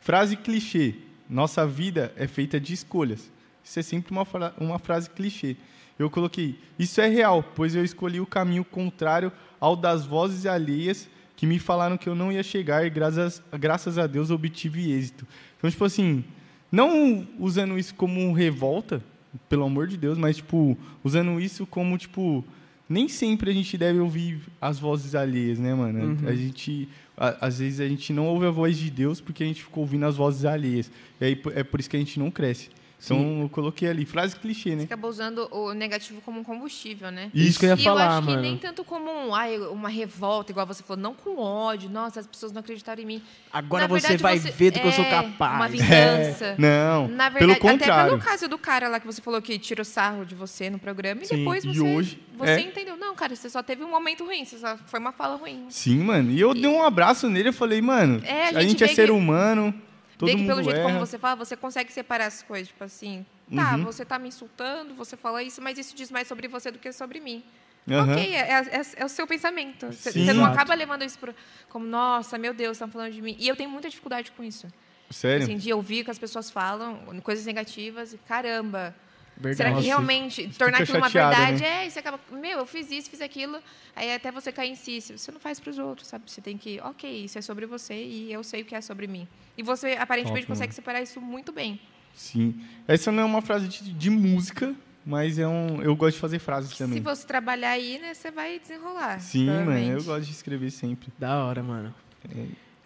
[0.00, 0.94] frase clichê.
[1.28, 3.30] Nossa vida é feita de escolhas.
[3.64, 5.56] Isso é sempre uma, fra- uma frase clichê.
[5.98, 11.08] Eu coloquei: Isso é real, pois eu escolhi o caminho contrário ao das vozes alheias
[11.34, 15.26] que me falaram que eu não ia chegar e graças, graças a Deus obtive êxito.
[15.58, 16.24] Então, tipo assim,
[16.72, 19.02] não usando isso como revolta,
[19.48, 22.42] pelo amor de Deus, mas, tipo, usando isso como, tipo,
[22.88, 26.16] nem sempre a gente deve ouvir as vozes alheias, né, mano?
[26.22, 26.28] Uhum.
[26.28, 29.46] A gente, a- às vezes a gente não ouve a voz de Deus porque a
[29.46, 30.90] gente ficou ouvindo as vozes alheias.
[31.20, 32.68] E aí é por isso que a gente não cresce.
[33.04, 34.82] Então eu coloquei ali, frase clichê, Você né?
[34.84, 37.30] acabou usando o negativo como um combustível, né?
[37.34, 38.36] Isso que eu ia e falar, eu acho mano.
[38.42, 42.20] que nem tanto como um, ai, uma revolta, igual você falou, não com ódio, nossa,
[42.20, 43.22] as pessoas não acreditaram em mim.
[43.52, 45.54] Agora Na você verdade, vai você- ver do que eu sou é, capaz.
[45.56, 46.54] Uma vingança.
[46.58, 48.10] Não, Na pelo verdade, até contrário.
[48.12, 51.22] pelo caso do cara lá que você falou que tirou sarro de você no programa
[51.22, 52.60] e Sim, depois e você, hoje, você é.
[52.60, 52.96] entendeu.
[52.96, 55.66] Não, cara, você só teve um momento ruim, você só foi uma fala ruim.
[55.68, 56.30] Sim, mano.
[56.30, 58.88] E eu dei um abraço nele, eu falei, mano, É, a a gente gente, é
[58.88, 59.72] ser que- humano,
[60.18, 60.88] todo Vê que pelo jeito erra.
[60.88, 62.68] como você fala, você consegue separar as coisas.
[62.68, 63.24] Tipo assim,
[63.54, 63.84] tá, Uhum.
[63.84, 66.92] você tá me insultando, você fala isso, mas isso diz mais sobre você do que
[66.92, 67.42] sobre mim.
[67.88, 68.12] Aham.
[68.14, 69.86] Ok, é, é- é o seu pensamento.
[69.92, 71.32] Você não acaba levando isso pro,
[71.68, 73.36] como, nossa, meu Deus, estão falando de mim.
[73.38, 74.66] E eu tenho muita dificuldade com isso.
[75.08, 75.44] Sério?
[75.44, 78.92] Assim, de ouvir o que as pessoas falam, coisas negativas, e caramba.
[79.38, 79.56] Verdade.
[79.56, 81.62] Será que Nossa, realmente tornar aquilo uma verdade?
[81.62, 81.86] né?
[81.86, 83.58] É, você acaba, meu, eu fiz isso, fiz aquilo,
[83.94, 85.00] aí até você cair em si.
[85.00, 86.30] Você não faz para os outros, sabe?
[86.30, 89.06] Você tem que, ok, isso é sobre você e eu sei o que é sobre
[89.06, 89.28] mim.
[89.56, 91.78] E você aparentemente Top, consegue separar isso muito bem.
[92.14, 92.60] Sim.
[92.88, 95.82] Essa não é uma frase de, de música, mas é um.
[95.82, 96.98] Eu gosto de fazer frases também.
[96.98, 99.20] Se você trabalhar aí, né, você vai desenrolar.
[99.20, 99.58] Sim, mano.
[99.64, 99.98] provavelmente.
[99.98, 101.12] Eu gosto de escrever sempre.
[101.18, 101.94] Da hora, mano.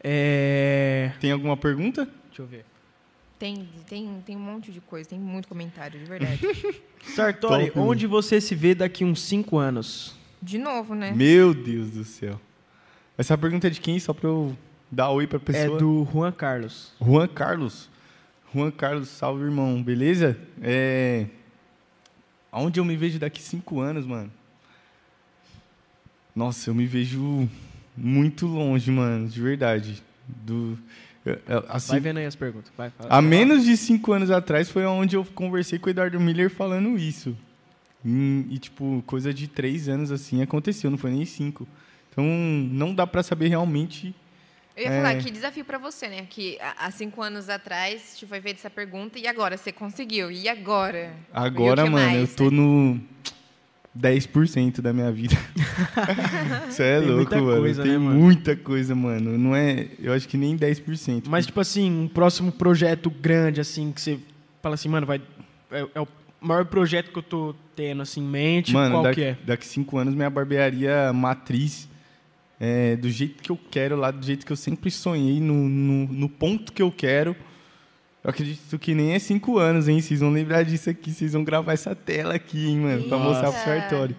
[0.03, 1.13] É...
[1.21, 2.09] Tem alguma pergunta?
[2.27, 2.65] Deixa eu ver.
[3.41, 6.41] Tem, tem, tem um monte de coisa, tem muito comentário, de verdade.
[7.17, 10.21] Sartori, Top, onde você se vê daqui uns 5 anos?
[10.43, 11.13] de novo, né?
[11.13, 12.41] Meu Deus do céu.
[13.17, 13.99] Essa pergunta é de quem?
[13.99, 14.57] Só pra eu
[14.91, 15.77] dar oi pra pessoa.
[15.77, 16.93] É do Juan Carlos.
[17.01, 17.89] Juan Carlos.
[18.55, 19.83] Juan Carlos, salve, irmão.
[19.83, 20.39] Beleza?
[20.63, 21.27] É...
[22.51, 24.31] Aonde eu me vejo daqui cinco anos, mano?
[26.35, 27.49] Nossa, eu me vejo
[27.97, 30.03] muito longe, mano, de verdade.
[30.27, 30.79] Do...
[31.25, 32.73] eu- eu- Assim, Vai vendo aí as perguntas.
[32.77, 33.09] Vai, fala.
[33.11, 36.99] Há menos de cinco anos atrás foi onde eu conversei com o Eduardo Miller falando
[36.99, 37.37] isso.
[38.05, 41.69] Hum, E, tipo, coisa de três anos assim aconteceu, não foi nem cinco.
[42.11, 44.15] Então, não dá pra saber realmente.
[44.77, 44.97] Eu ia É.
[44.97, 46.27] falar, que desafio para você, né?
[46.31, 50.31] Que há cinco anos atrás te foi feita essa pergunta e agora você conseguiu.
[50.31, 51.13] E agora?
[51.33, 52.57] Agora, E mano, mais, eu tô né?
[52.57, 53.01] no
[53.99, 55.37] 10% da minha vida.
[56.69, 57.61] Isso é Tem louco, muita mano.
[57.61, 58.21] coisa, Tem né, mano?
[58.21, 59.37] muita coisa, mano.
[59.39, 59.89] Não é.
[60.01, 61.25] Eu acho que nem 10%.
[61.29, 64.19] Mas, tipo assim, um próximo projeto grande, assim, que você
[64.63, 65.21] fala assim, mano, vai.
[65.71, 66.09] É, é o
[66.41, 68.73] maior projeto que eu tô tendo, assim, em mente.
[68.73, 69.39] Mano, qual daqui, que é?
[69.45, 71.89] daqui cinco anos minha barbearia matriz
[72.59, 76.07] é do jeito que eu quero, lá do jeito que eu sempre sonhei, no, no,
[76.13, 77.35] no ponto que eu quero.
[78.23, 80.01] Eu acredito que nem é cinco anos, hein?
[80.01, 83.51] Vocês vão lembrar disso aqui, vocês vão gravar essa tela aqui, hein, mano, pra mostrar
[83.51, 83.81] pro Eita.
[83.89, 84.17] Sartori.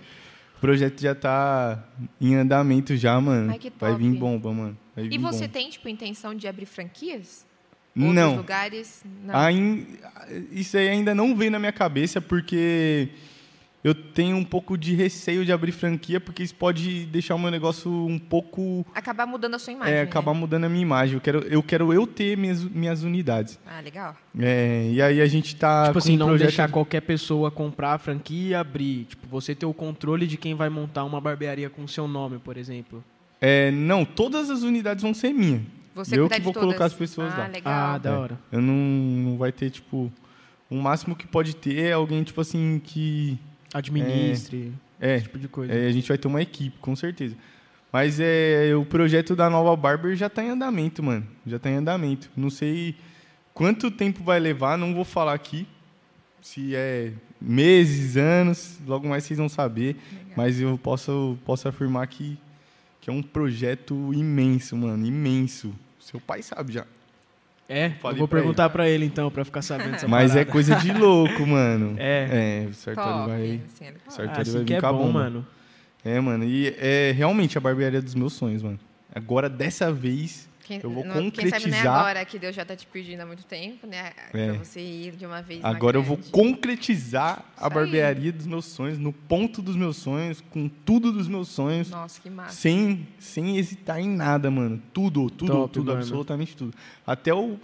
[0.60, 1.84] projeto já tá
[2.20, 3.52] em andamento já, mano.
[3.52, 4.04] Ai, que Vai top.
[4.04, 4.78] vir bomba, mano.
[4.96, 5.48] Vai E você bomba.
[5.54, 7.46] tem, tipo, intenção de abrir franquias?
[7.96, 8.36] Outros Não.
[8.38, 9.04] lugares?
[9.24, 9.34] Não.
[10.52, 13.10] Isso aí ainda não veio na minha cabeça, porque
[13.84, 17.50] eu tenho um pouco de receio de abrir franquia, porque isso pode deixar o meu
[17.50, 18.86] negócio um pouco.
[18.94, 19.94] Acabar mudando a sua imagem.
[19.94, 20.02] É, né?
[20.04, 21.16] acabar mudando a minha imagem.
[21.16, 23.60] Eu quero eu, quero eu ter minhas, minhas unidades.
[23.66, 24.16] Ah, legal.
[24.40, 25.84] É, e aí a gente tá.
[25.84, 29.06] Tipo com assim, um não projeto- deixar qualquer pessoa comprar a franquia e abrir.
[29.06, 32.38] Tipo, você ter o controle de quem vai montar uma barbearia com o seu nome,
[32.40, 33.04] por exemplo.
[33.40, 35.62] É, não, todas as unidades vão ser minhas.
[35.96, 36.68] Você Eu que de vou todas.
[36.68, 37.48] colocar as pessoas ah, lá.
[37.48, 37.74] legal.
[37.74, 38.14] Ah, da É.
[38.14, 38.40] hora.
[38.52, 40.12] Eu não, não vai ter, tipo.
[40.70, 43.38] O máximo que pode ter é alguém, tipo assim, que.
[43.74, 45.74] Administre, É, esse tipo de coisa.
[45.74, 47.36] É, a gente vai ter uma equipe, com certeza.
[47.92, 51.28] Mas é, o projeto da nova Barber já está em andamento, mano.
[51.46, 52.30] Já está em andamento.
[52.36, 52.96] Não sei
[53.54, 55.68] quanto tempo vai levar, não vou falar aqui.
[56.42, 59.96] Se é meses, anos, logo mais vocês vão saber.
[60.12, 60.34] Legal.
[60.38, 62.38] Mas eu posso, posso afirmar que,
[63.02, 65.06] que é um projeto imenso, mano.
[65.06, 65.74] Imenso.
[66.00, 66.86] Seu pai sabe já.
[67.72, 70.52] É, Falei vou pra perguntar pra ele então, pra ficar sabendo dessa Mas é parada.
[70.52, 71.96] coisa de louco, mano.
[72.00, 72.64] É.
[72.66, 73.42] É, o Sartori vai.
[73.42, 74.00] é legal.
[74.10, 75.20] Sartori Ah, vai vir é com a bom, bomba.
[75.20, 75.48] mano.
[76.04, 76.44] É, mano.
[76.44, 78.80] E é realmente a barbearia dos meus sonhos, mano.
[79.16, 82.56] Agora, dessa vez, Quem, Eu vou não- Quem sabe não é concretizar- agora que Deus
[82.56, 84.12] já tá te pedindo há muito tempo, né?
[84.34, 84.54] É.
[84.54, 88.98] Pra você ir de uma vez agora eu vou concretizar a barbearia dos meus sonhos,
[88.98, 92.56] no ponto dos meus sonhos, com tudo dos meus sonhos, Nossa, que massa.
[92.56, 94.82] sem, sem hesitar em nada, mano.
[94.94, 96.00] Tudo, tudo, Top, tudo, mano.
[96.00, 96.74] absolutamente tudo.
[97.06, 97.60] Até o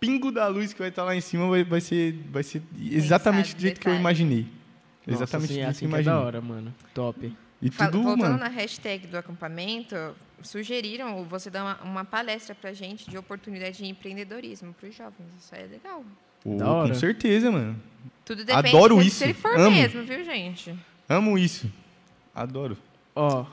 [0.00, 2.60] pingo da luz que vai estar lá em cima vai, vai ser, vai ser
[2.90, 4.00] exatamente do jeito que eu detalhe.
[4.00, 4.46] imaginei.
[5.06, 6.26] Nossa, exatamente assim, do jeito assim que eu que é da imaginei.
[6.26, 6.74] hora, mano.
[6.94, 7.32] Top.
[7.60, 8.38] E Fal- tudo, Voltando mano.
[8.38, 9.94] na hashtag do acampamento,
[10.42, 15.28] sugeriram você dar uma, uma palestra pra gente de oportunidade de empreendedorismo para os jovens.
[15.38, 16.04] Isso aí é legal.
[16.42, 17.80] Pô, com certeza, mano.
[18.24, 19.70] Tudo depende Adoro se, isso, se ele for amo.
[19.70, 20.74] mesmo, viu, gente?
[21.08, 21.70] Amo isso.
[22.34, 22.76] Adoro.
[23.14, 23.44] Ó,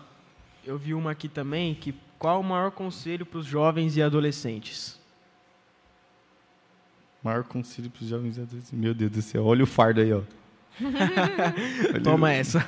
[0.65, 4.99] eu vi uma aqui também que qual o maior conselho pros jovens e adolescentes?
[7.23, 8.71] Maior conselho para os jovens adultos.
[8.71, 10.21] Meu Deus do céu, olha o fardo aí, ó.
[12.03, 12.65] Toma essa.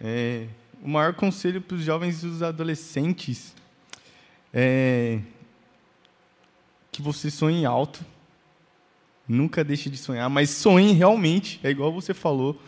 [0.00, 0.48] É,
[0.82, 3.54] o maior conselho para os jovens e os adolescentes
[4.52, 5.20] é
[6.90, 8.04] que você sonhe alto.
[9.26, 11.58] Nunca deixe de sonhar, mas sonhe realmente.
[11.62, 12.60] É igual você falou.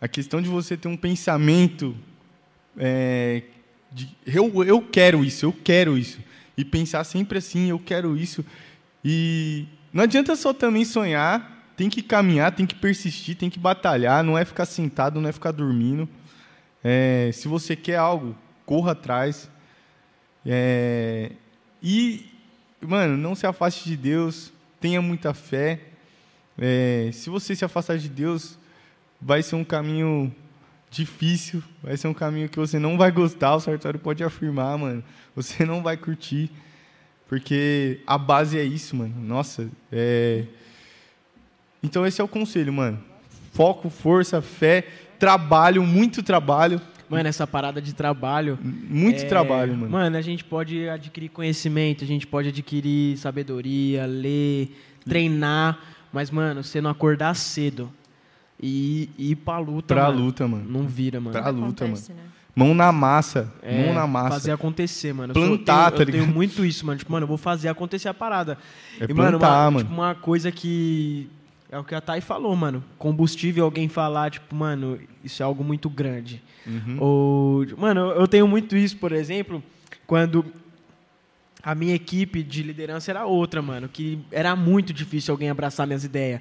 [0.00, 1.94] A questão de você ter um pensamento
[2.78, 3.42] é,
[3.92, 6.18] de eu, eu quero isso, eu quero isso.
[6.56, 8.44] E pensar sempre assim, eu quero isso.
[9.04, 14.24] E não adianta só também sonhar, tem que caminhar, tem que persistir, tem que batalhar,
[14.24, 16.08] não é ficar sentado, não é ficar dormindo.
[16.82, 19.50] É, se você quer algo, corra atrás.
[20.44, 21.32] É,
[21.82, 22.26] e,
[22.80, 25.80] mano, não se afaste de Deus, tenha muita fé.
[26.58, 28.58] É, se você se afastar de Deus,
[29.20, 30.34] vai ser um caminho
[30.90, 35.04] difícil, vai ser um caminho que você não vai gostar, o Sartori pode afirmar, mano.
[35.36, 36.50] Você não vai curtir,
[37.28, 39.14] porque a base é isso, mano.
[39.20, 40.44] Nossa, é...
[41.82, 43.02] Então esse é o conselho, mano.
[43.52, 44.86] Foco, força, fé,
[45.20, 48.56] trabalho, muito trabalho, Mano, essa parada de trabalho.
[48.62, 49.90] muito é, trabalho, mano.
[49.90, 55.78] Mano, a gente pode adquirir conhecimento, a gente pode adquirir sabedoria, ler, treinar.
[56.12, 57.90] Mas, mano, você não acordar cedo
[58.62, 60.64] e e ir pra luta, Pra mano, luta, mano.
[60.68, 61.32] Não vira, mano.
[61.32, 62.22] Pra luta, Acontece, né?
[62.54, 64.30] Mão na massa, É, mão na massa.
[64.30, 65.32] Fazer acontecer, mano.
[65.32, 66.22] Plantar, eu tá tenho, eu ligado?
[66.24, 66.98] tenho muito isso, mano.
[66.98, 68.56] Tipo, mano, eu vou fazer acontecer a parada.
[69.00, 69.78] É e, mano, plantar, uma, mano.
[69.84, 71.28] tipo, uma coisa que.
[71.70, 72.82] É o que a Thay falou, mano.
[72.98, 76.42] Combustível, alguém falar, tipo, mano, isso é algo muito grande.
[76.66, 76.96] Uhum.
[76.98, 79.62] Ou, mano, eu tenho muito isso, por exemplo,
[80.06, 80.44] quando
[81.62, 86.04] a minha equipe de liderança era outra, mano, que era muito difícil alguém abraçar minhas
[86.04, 86.40] ideias.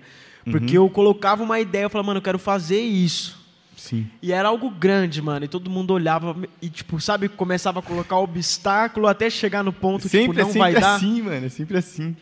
[0.50, 0.86] Porque Uhum.
[0.86, 3.38] eu colocava uma ideia, eu falava, mano, eu quero fazer isso.
[3.78, 4.08] Sim.
[4.22, 8.18] E era algo grande, mano, e todo mundo olhava e, tipo, sabe, começava a colocar
[8.18, 10.96] obstáculo até chegar no ponto, sempre tipo, não sempre vai dar.
[10.96, 11.46] assim, mano.
[11.46, 12.16] É sempre assim.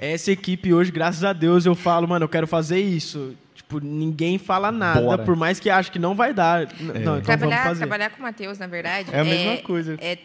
[0.00, 3.36] Essa equipe hoje, graças a Deus, eu falo, mano, eu quero fazer isso.
[3.54, 5.22] Tipo, ninguém fala nada, Bora.
[5.24, 6.62] por mais que ache que não vai dar.
[6.80, 7.78] N- Não, então vamos trabalhar, fazer.
[7.80, 9.96] trabalhar com o Matheus, na verdade, É a mesma coisa.
[10.00, 10.16] é-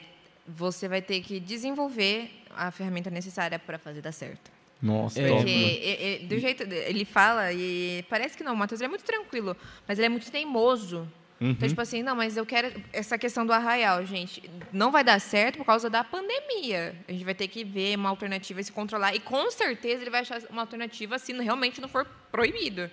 [0.47, 4.49] você vai ter que desenvolver a ferramenta necessária para fazer dar certo.
[4.81, 8.81] Nossa, É, top, e- e- do jeito ele fala e parece que não, o Matheus
[8.81, 9.57] é muito tranquilo,
[9.87, 11.07] mas ele é muito teimoso.
[11.39, 11.49] Uhum.
[11.51, 14.41] Então, tipo assim, não, mas eu quero essa questão do arraial, gente,
[14.71, 16.95] não vai dar certo por causa da pandemia.
[17.07, 19.13] A gente vai ter que ver uma alternativa e se controlar.
[19.15, 22.89] E com certeza ele vai achar uma alternativa se realmente não for proibido.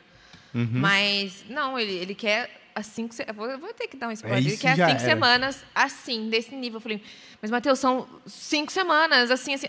[0.55, 0.69] Uhum.
[0.73, 3.15] Mas, não, ele, ele quer as cinco.
[3.15, 4.39] se- eu Vou, vou ter que dar um spoiler.
[4.41, 4.99] ele É, isso quer cinco era.
[4.99, 6.79] semanas assim, desse nível.
[6.79, 7.03] Eu falei,
[7.41, 9.69] mas, Matheus, são cinco semanas, assim, assim.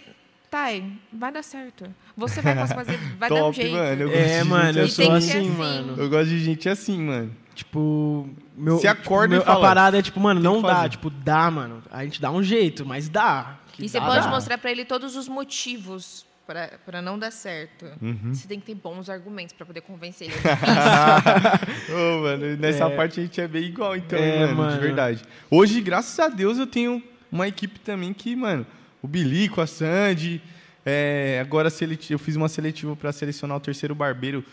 [0.49, 1.93] Thay, vai dar certo.
[2.17, 3.71] Você vai conseguir fazer, vai dar um Top, jeito.
[3.75, 4.01] mano.
[4.03, 5.49] Eu gosto É, de mano, gente eu sou assim, assim.
[5.49, 5.95] mano.
[6.01, 7.35] Eu gosto de gente assim, mano.
[7.55, 10.75] Tipo, meu, Você acorda tipo, e meu- fala, A parada é tipo, mano, não dá.
[10.75, 10.89] fazer.
[10.89, 11.83] Tipo, dá, mano.
[11.91, 13.57] A gente dá um jeito, mas dá.
[13.73, 14.29] Que E você dá, pode dá.
[14.29, 17.85] mostrar pra ele todos os motivos pra pra não dar certo.
[18.01, 18.33] Uhum.
[18.33, 20.35] Você tem que ter bons argumentos pra poder convencer ele.
[21.89, 22.95] Ô, mano, nessa É.
[22.95, 24.73] parte a gente é bem igual, então, É, mano, mano.
[24.73, 25.23] de verdade.
[25.49, 27.01] Hoje, graças a Deus, eu tenho
[27.31, 28.65] uma equipe também que, mano,
[29.01, 30.41] o Bilico, a Sandy,
[30.85, 31.69] é, agora
[32.09, 34.43] eu fiz uma seletiva pra selecionar o terceiro barbeiro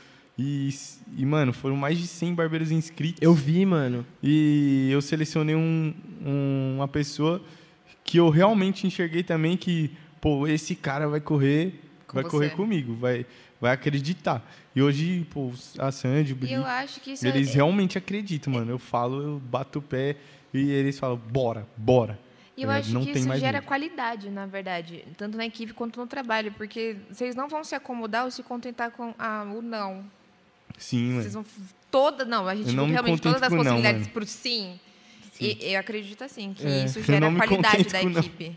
[0.40, 0.70] e,
[1.18, 3.20] e, mano, foram mais de 100 barbeiros inscritos.
[3.20, 4.06] Eu vi, mano.
[4.22, 5.94] E eu selecionei um-
[6.24, 7.42] um- uma pessoa
[8.04, 9.90] que eu realmente enxerguei também que,
[10.20, 11.74] pô, esse cara vai correr,
[12.06, 12.30] Com vai você.
[12.30, 13.26] correr comigo, vai,
[13.60, 14.42] vai acreditar.
[14.74, 18.52] E hoje, pô, a Sandy, o Bilico, eu acho que isso eles é, realmente acreditam,
[18.54, 18.70] mano.
[18.70, 20.16] Eu falo, eu bato o pé
[20.54, 22.18] e eles falam, bora, bora.
[22.56, 23.66] E eu Tá acho que isso gera medo.
[23.66, 28.24] qualidade, na verdade, tanto na equipe quanto no trabalho, porque vocês não vão se acomodar
[28.24, 30.04] ou se contentar com ah, o não.
[30.80, 31.34] Sim, Vocês mano.
[31.34, 34.12] vão f- toda, não, a gente não me realmente todas as não, possibilidades mano.
[34.12, 34.80] por sim.
[35.40, 38.56] E eu acredito assim que É, isso gera me qualidade da equipe.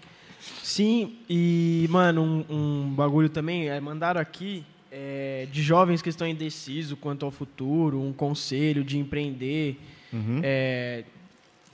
[0.62, 6.28] Sim, e, mano, um, um bagulho também, é, mandaram aqui é, de jovens que estão
[6.28, 9.78] indecisos quanto ao futuro, um conselho de empreender,
[10.12, 10.42] Uhum.
[10.44, 11.04] é,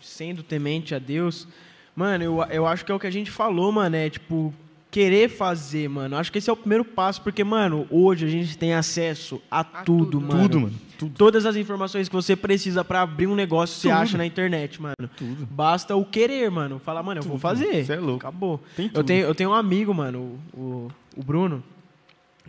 [0.02, 1.48] sendo temente a Deus.
[1.96, 4.54] Mano, eu, eu acho que é o que a gente falou, mano, é tipo,
[4.92, 6.18] querer fazer, mano.
[6.18, 9.64] Acho que esse é o primeiro passo, porque, mano, hoje a gente tem acesso a,
[9.64, 10.22] tudo, tudo.
[10.22, 10.42] mano.
[10.44, 10.74] Tudo, mano.
[10.98, 11.14] Tudo.
[11.18, 13.98] Todas as informações que você precisa pra abrir um negócio, você Tudo.
[13.98, 15.10] acha na internet, mano.
[15.16, 15.48] Tudo.
[15.50, 16.78] Basta o querer, mano.
[16.80, 17.86] Falar, mano, eu vou fazer.
[17.86, 18.18] Cê é louco.
[18.20, 18.62] Acabou.
[18.76, 21.64] Tem Eu tenho, eu tenho um amigo, mano, o, o Bruno,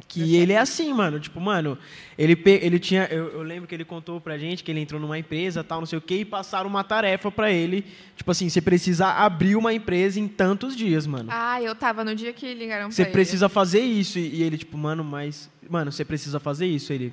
[0.08, 1.20] que ele é assim, mano.
[1.20, 1.78] Tipo, mano,
[2.18, 3.04] ele, ele tinha.
[3.04, 5.86] Eu, eu lembro que ele contou pra gente que ele entrou numa empresa, tal, não
[5.86, 7.84] sei o quê, e passaram uma tarefa pra ele.
[8.16, 11.28] Tipo assim, você precisa abrir uma empresa em tantos dias, mano.
[11.30, 14.18] Ah, eu tava no dia que ligaram Você precisa fazer isso.
[14.18, 15.50] E e ele, tipo, mano, mas.
[15.68, 16.92] Mano, você precisa fazer isso.
[16.92, 17.12] Ele,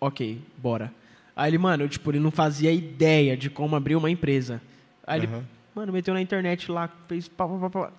[0.00, 0.92] ok, bora.
[1.34, 4.60] Aí ele, mano, tipo, ele não fazia ideia de como abrir uma empresa.
[5.06, 5.44] Aí ele, Aham.
[5.74, 7.92] mano, meteu na internet lá, fez pá, pá, pá, pá,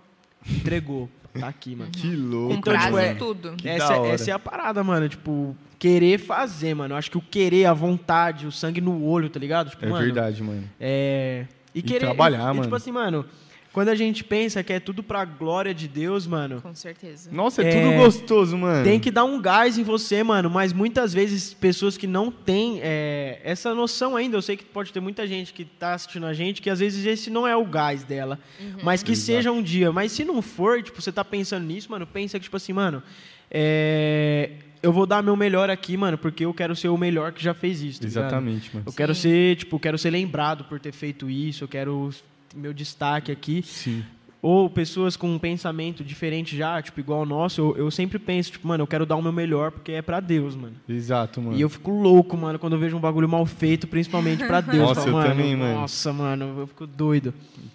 [0.49, 1.09] entregou.
[1.39, 1.91] Tá aqui, mano.
[1.91, 2.17] Que ele.
[2.17, 2.53] louco.
[2.53, 3.51] Então, prazo tipo, é- e tudo.
[3.57, 5.07] Que Essa, essa é a parada, mano.
[5.07, 6.93] Tipo, querer fazer, mano.
[6.93, 9.69] Eu acho que o querer, a vontade, o sangue no olho, tá ligado?
[9.69, 10.63] Tipo, É mano, verdade, mano.
[10.79, 11.45] É.
[11.73, 11.99] E, E querer.
[12.05, 12.61] trabalhar, e, e, mano.
[12.63, 13.25] Tipo assim, mano,
[13.73, 16.61] quando a gente pensa que é tudo pra glória de Deus, mano.
[16.61, 17.29] Com certeza.
[17.31, 18.83] Nossa, é, É, tudo gostoso, mano.
[18.83, 20.49] Tem que dar um gás em você, mano.
[20.49, 24.91] Mas muitas vezes, pessoas que não têm é, essa noção ainda, eu sei que pode
[24.91, 27.65] ter muita gente que tá assistindo a gente, que às vezes esse não é o
[27.65, 28.37] gás dela.
[28.83, 29.25] Mas que Exato.
[29.25, 29.91] seja um dia.
[29.91, 33.01] Mas se não for, tipo, você tá pensando nisso, mano, pensa que, tipo assim, mano,
[33.49, 34.49] é,
[34.83, 37.53] eu vou dar meu melhor aqui, mano, porque eu quero ser o melhor que já
[37.53, 38.01] fez isso.
[38.01, 38.23] tá ligado?
[38.23, 38.85] Exatamente, mano.
[38.87, 39.21] Eu quero Sim.
[39.21, 42.09] ser, tipo, quero ser lembrado por ter feito isso, eu quero
[42.55, 43.61] meu destaque aqui.
[43.65, 44.03] Sim.
[44.43, 48.51] Ou pessoas com um pensamento diferente já, tipo, igual o nosso, eu, eu sempre penso,
[48.53, 50.73] tipo, mano, eu quero dar o meu melhor porque é pra Deus, mano.
[50.89, 51.55] Exato, mano.
[51.55, 54.79] E eu fico louco, mano, quando eu vejo um bagulho mal feito, principalmente pra Deus.
[54.81, 55.75] Nossa, Falo, eu mano, também, mano.
[55.81, 57.31] Nossa, mano, eu fico doido.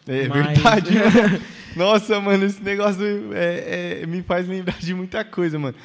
[0.08, 1.40] É Mas- verdade, mano.
[1.76, 5.76] Nossa, mano, esse negócio é- é- me faz lembrar de muita coisa, mano.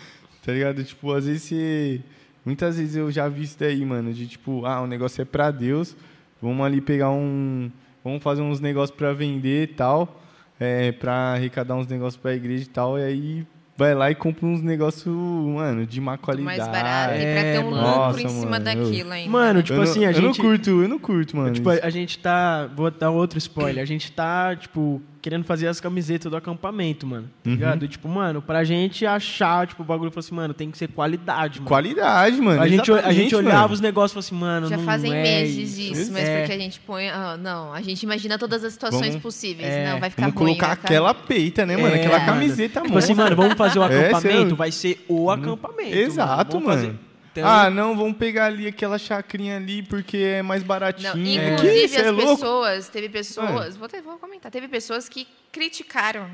[0.43, 0.83] Tá ligado?
[0.83, 2.01] Tipo, às vezes você...
[2.43, 5.51] Muitas vezes eu já vi isso daí, mano, de tipo, ah, o negócio é pra
[5.51, 5.95] Deus,
[6.41, 7.69] vamos ali pegar um...
[8.03, 10.21] Vamos fazer uns negócios pra vender e tal,
[10.59, 13.47] é, pra arrecadar uns negócios pra igreja e tal, e aí
[13.77, 16.57] vai lá e compra uns negócios, mano, de má qualidade.
[16.57, 17.13] mais barato.
[17.15, 19.31] e pra É, ter um lucro nossa, em cima mano, eu- daquilo ainda.
[19.31, 21.53] Mano, tipo eu assim, não, a eu não gente- curto, eu não curto, mano.
[21.53, 21.85] tipo, isso.
[21.85, 22.67] a gente tá.
[22.75, 23.81] Vou dar outro spoiler.
[23.81, 27.27] A gente tá, tipo, querendo fazer as camisetas do acampamento, mano.
[27.43, 27.55] Tá Uhum.
[27.55, 27.85] ligado?
[27.85, 30.87] E, tipo, mano, pra gente achar, tipo, o bagulho, falou assim, mano, tem que ser
[30.87, 31.67] qualidade, mano.
[31.67, 32.61] Qualidade, mano.
[32.61, 33.73] a gente, a gente exatamente, olhava mano.
[33.73, 36.39] os negócios e falou assim, mano, Já não fazem é meses isso, mas É.
[36.39, 37.09] porque a gente põe.
[37.09, 39.69] ah, não, a gente imagina todas as situações Vamos- possíveis.
[39.69, 40.47] é, não, vai ficar Vamos ruim.
[40.53, 41.95] colocar vai ficar- aquela peita, né, mano?
[41.95, 42.25] É, aquela mano.
[42.31, 45.95] camiseta, Tipo assim, mano, vamos fazer o É, acampamento, vai ser o acampamento.
[45.95, 46.99] Exato, Vamos mano.
[47.31, 51.53] Então, Ah, não, vamos pegar ali aquela chacrinha ali porque é mais Não, baratinho.
[51.53, 51.87] inclusive, Que?
[51.87, 56.29] Cê as é pessoas, teve pessoas, vou, ter- vou comentar, teve pessoas que criticaram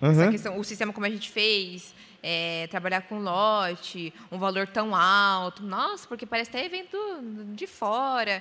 [0.00, 0.30] essa Aham.
[0.30, 5.62] questão, o sistema como a gente fez, é, trabalhar com lote, um valor tão alto.
[5.64, 6.96] Nossa, porque parece até evento
[7.54, 8.40] de fora.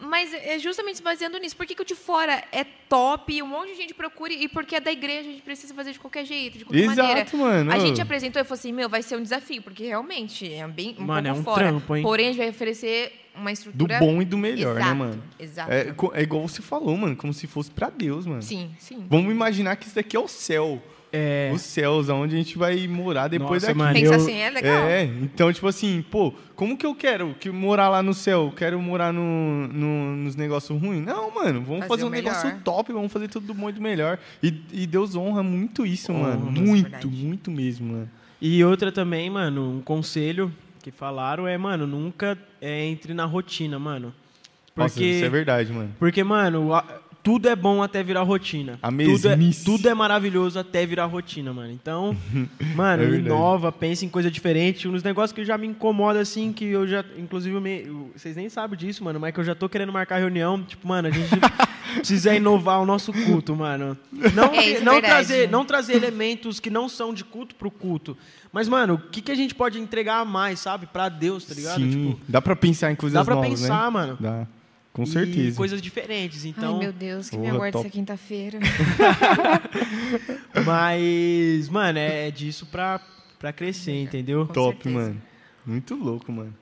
[0.00, 1.56] Mas é justamente se baseando nisso.
[1.56, 4.48] Por que, que o de fora é top e um monte de gente procura e
[4.48, 7.20] porque é da igreja a gente precisa fazer de qualquer jeito, de qualquer maneira?
[7.20, 7.70] Exato, mano.
[7.70, 10.96] A gente apresentou e falou assim, meu, vai ser um desafio, porque realmente é bem
[10.98, 11.66] um Mano, pouco é um fora.
[11.68, 12.02] trampo, hein?
[12.02, 13.98] Porém, a gente vai oferecer uma Do estrutura...
[13.98, 15.22] bom e do melhor, né, Exato, mano?
[15.38, 15.72] Exato.
[15.72, 18.42] É, é igual você falou, mano, como se fosse pra Deus, mano.
[18.42, 19.06] Sim, sim.
[19.08, 20.82] Vamos imaginar que isso daqui é o céu.
[21.12, 21.50] É.
[21.52, 23.78] os céus, aonde a gente vai morar depois Nossa, daqui.
[23.78, 24.84] mano, Pensa eu- assim, é legal.
[24.88, 28.44] É, então, tipo assim, pô, como que eu quero que morar lá no céu?
[28.46, 31.04] Eu Quero morar no, no- nos negócios ruins?
[31.04, 34.18] Não, mano, vamos Fazer fazer, um negócio top, vamos fazer tudo muito melhor.
[34.42, 36.46] E, e Deus honra muito isso, Honra, mano.
[36.52, 38.10] mas é Muito, muito mesmo, mano.
[38.40, 43.78] E outra também, mano, um conselho que falaram é, mano, nunca é, entre na rotina,
[43.78, 44.14] mano.
[44.76, 45.90] Nossa, Porque, isso é verdade, mano.
[45.98, 46.70] porque mano,
[47.22, 48.78] tudo é bom até virar rotina.
[48.82, 49.64] A tudo é, mesmice.
[49.64, 51.70] tudo é maravilhoso até virar rotina, mano.
[51.72, 52.16] Então,
[52.74, 54.88] mano, É inova, pensa em coisa diferente.
[54.88, 57.86] Uns negócios que já me incomoda, assim, que eu já, inclusive, me-
[58.16, 60.62] vocês nem sabem disso, mano, mas que eu já tô querendo marcar reunião.
[60.62, 61.28] Tipo, mano, a gente
[61.96, 63.96] precisa inovar o nosso culto, mano.
[64.34, 65.06] Não, É, isso é não, verdade.
[65.26, 68.16] trazer, não trazer elementos que não são de culto pro culto.
[68.52, 70.86] Mas, mano, o que, que a gente pode entregar a mais, sabe?
[70.86, 71.76] Pra Deus, tá ligado?
[71.80, 73.90] Sim, Tipo, dá pra pensar em coisas dá pra novas, pensar, né?
[73.90, 74.16] mano.
[74.18, 74.46] Dá,
[75.04, 75.56] com E certeza.
[75.56, 76.74] coisas diferentes, então.
[76.74, 77.86] Ai, meu Deus, que me Porra, aguarda top.
[77.86, 78.58] essa quinta-feira.
[80.64, 83.00] Mas, mano, é disso pra,
[83.38, 84.46] pra crescer, entendeu?
[84.46, 84.94] Com Top, certeza.
[84.94, 85.22] mano.
[85.66, 86.54] Muito louco, mano.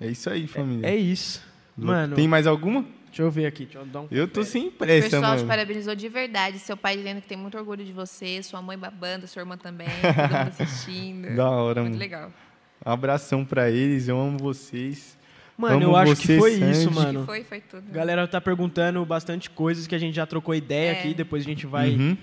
[0.00, 0.86] É isso aí, família.
[0.86, 1.42] É isso.
[1.76, 1.92] Louco.
[1.92, 2.84] Mano, Tem mais alguma?
[3.06, 3.64] deixa eu ver aqui.
[3.64, 4.08] Deixa eu dar um...
[4.10, 5.48] Eu tô sem O pressa, pessoal te mano.
[5.48, 6.58] parabenizou de verdade.
[6.58, 9.86] Seu pai dizendo que tem muito orgulho de você, sua mãe babando, sua irmã também,
[9.86, 11.28] todo mundo assistindo.
[11.36, 12.00] Da hora, Muito mano.
[12.00, 12.32] legal.
[12.84, 15.13] Abração pra eles, eu amo vocês.
[15.56, 16.70] Mano, Amo eu acho você, que foi Sandy.
[16.72, 17.24] isso, Que mano.
[17.24, 17.84] foi, foi tudo.
[17.88, 20.98] A galera tá perguntando bastante coisas que a gente já trocou ideia É.
[20.98, 22.16] aqui, depois a gente vai, Uhum.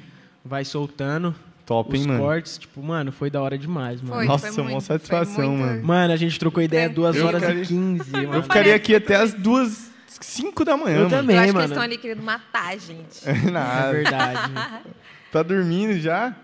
[0.43, 1.33] vai soltando
[1.65, 2.19] Top, hein, os mano?
[2.19, 2.57] cortes.
[2.57, 4.15] Tipo, mano, foi da hora demais, mano.
[4.15, 5.83] Foi, Nossa, foi mó muito, satisfação, muito- mano.
[5.83, 8.33] Mano, a gente trocou ideia Eu 2 horas ficaria- e 15, mano.
[8.35, 9.89] Eu ficaria aqui até as duas,
[10.19, 11.09] cinco da manhã, Eu mano.
[11.11, 11.63] também, Eu acho que mano.
[11.63, 13.21] eles estão ali querendo matar a gente.
[13.47, 13.91] É Nada.
[13.93, 14.51] verdade.
[15.31, 16.35] Tá dormindo já?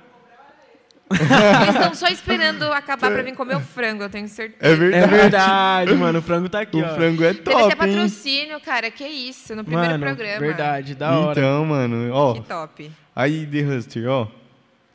[1.10, 4.60] Eles estão só esperando acabar pra vir comer o frango, eu tenho certeza.
[4.74, 5.04] É verdade.
[5.04, 6.20] é verdade, mano.
[6.20, 6.96] O frango tá aqui, O ó.
[6.96, 7.78] frango é Teve até top, hein?
[7.96, 8.92] patrocínio, cara.
[8.92, 10.40] Que isso, no primeiro Mano, programa.
[10.40, 11.40] verdade, da hora.
[11.40, 12.34] Então, mano, ó.
[12.34, 12.92] Que top.
[13.16, 14.28] Aí, The Huster, ó.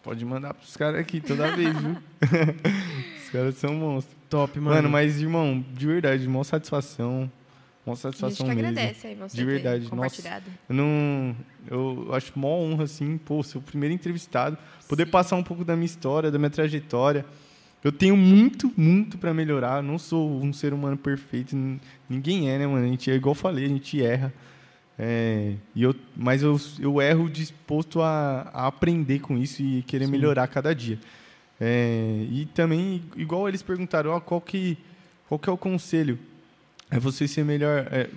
[0.02, 1.96] Pode mandar pros caras aqui toda vez, viu?
[3.24, 4.16] Os caras são monstros.
[4.28, 4.76] Top, mano.
[4.76, 7.30] Mano, mas, irmão, de verdade, mó satisfação.
[7.84, 8.68] A gente satisfação que mesmo.
[8.68, 10.44] agradece aí você De verdade, compartilhado.
[10.68, 11.36] Eu não.
[11.68, 14.56] Eu acho mó honra, assim, pô, ser o primeiro entrevistado,
[14.88, 17.24] poder passar um pouco da minha história, da minha trajetória.
[17.82, 19.78] Eu tenho muito, muito pra melhorar.
[19.78, 21.56] Eu não sou um ser humano perfeito.
[22.08, 22.84] Ninguém é, né, mano?
[22.84, 24.32] A gente é igual eu falei, a gente erra.
[24.96, 30.04] É, e eu, mas eu, eu erro disposto a, a aprender com isso e querer
[30.04, 30.12] Sim.
[30.12, 30.98] melhorar cada dia.
[31.60, 34.78] É, e também, igual eles perguntaram, ó, qual, que,
[35.28, 36.18] qual que é o conselho?
[36.92, 37.88] É você ser melhor.
[37.90, 38.08] É,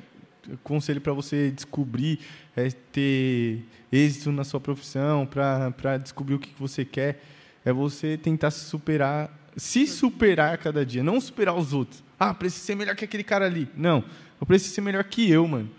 [0.64, 2.19] conselho para você descobrir,
[2.56, 7.23] é ter êxito na sua profissão, para descobrir o que, você quer,
[7.64, 12.03] é você tentar se superar, se superar cada dia, não superar os outros.
[12.19, 13.68] Ah, preciso ser melhor que aquele cara ali.
[13.76, 14.03] Não,
[14.39, 15.69] eu preciso ser melhor que eu, mano.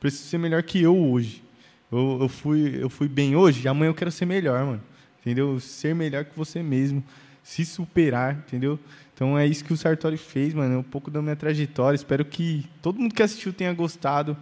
[0.00, 1.44] Preciso ser melhor que eu hoje.
[1.92, 4.82] Eu, eu, fui, eu fui bem hoje, amanhã eu quero ser melhor, mano.
[5.20, 5.60] Entendeu?
[5.60, 7.04] Ser melhor que você mesmo.
[7.46, 8.76] Se superar, entendeu?
[9.14, 10.74] Então é isso que o Sartori fez, mano.
[10.74, 11.94] É um pouco da minha trajetória.
[11.94, 14.36] Espero que todo mundo que assistiu tenha gostado.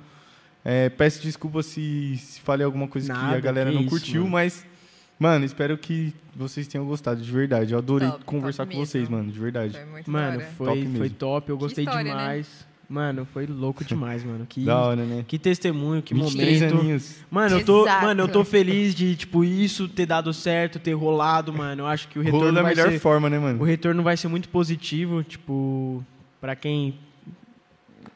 [0.64, 3.90] É, peço desculpa se, se falei alguma coisa que Nada, a galera que não isso,
[3.90, 4.32] curtiu, mano.
[4.32, 4.64] mas,
[5.18, 7.74] mano, espero que vocês tenham gostado, de verdade.
[7.74, 9.18] Eu adorei Top, conversar top com vocês, mesmo.
[9.18, 9.74] mano, de verdade.
[9.74, 11.50] Foi muito Mano, foi Top foi top.
[11.50, 12.42] Eu gostei história, né?
[12.88, 14.46] Mano, foi louco demais, mano.
[14.48, 15.24] Que, Da hora, né?
[15.26, 16.78] que testemunho, que 23 momento.
[16.80, 17.16] aninhos.
[17.30, 18.06] Mano, eu tô, Exato.
[18.06, 21.82] mano, eu tô feliz de, tipo, isso ter dado certo, ter rolado, mano.
[21.82, 22.98] Eu acho que o Rolou retorno da vai melhor ser...
[22.98, 23.64] forma, né, O mano?
[23.64, 26.04] retorno vai ser muito positivo, tipo,
[26.40, 26.94] pra quem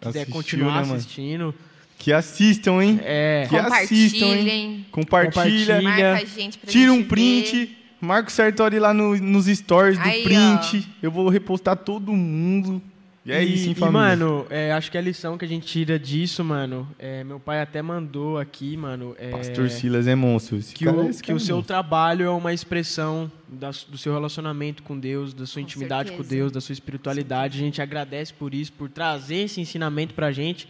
[0.00, 0.94] quiser Assistiu, continuar né, mano?
[0.94, 1.54] assistindo.
[1.98, 3.00] Que assistam, hein?
[3.02, 4.36] É, Que assistam, hein?
[4.36, 4.86] Compartilhem.
[4.92, 5.74] Compartilha.
[5.76, 5.82] Compartilha.
[5.82, 7.56] Marca a gente pra Tira gente um print.
[7.66, 7.78] ver.
[8.00, 10.88] Marca o Sartori lá no- nos stories do Aí, print.
[11.02, 12.80] Eu vou repostar todo mundo.
[13.26, 15.98] E é isso, hein, e, mano, é, acho que a lição que a gente tira
[15.98, 20.56] disso, mano, é, meu pai até mandou aqui, mano, é, Pastor Silas é monstro.
[20.56, 23.70] Esse que, cara- o, esse que cara o é seu trabalho é uma expressão da-
[23.88, 26.34] do seu relacionamento com Deus, da sua Com intimidade com certeza.
[26.36, 27.58] Deus, da sua espiritualidade.
[27.58, 30.66] A gente agradece por isso, por trazer esse ensinamento pra gente.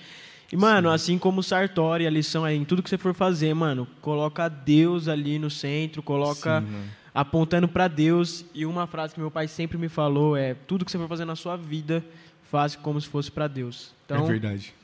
[0.51, 3.55] E, mano, assim como o Sartori, a lição é em tudo que você for fazer,
[3.55, 8.44] mano, coloca Deus ali no centro, coloca Sim, apontando pra Deus.
[8.55, 11.25] E uma frase que meu pai sempre me falou é: tudo que você for fazer
[11.27, 12.02] na sua vida,
[12.51, 13.93] faça como se fosse pra Deus.
[14.05, 14.75] Então, é verdade.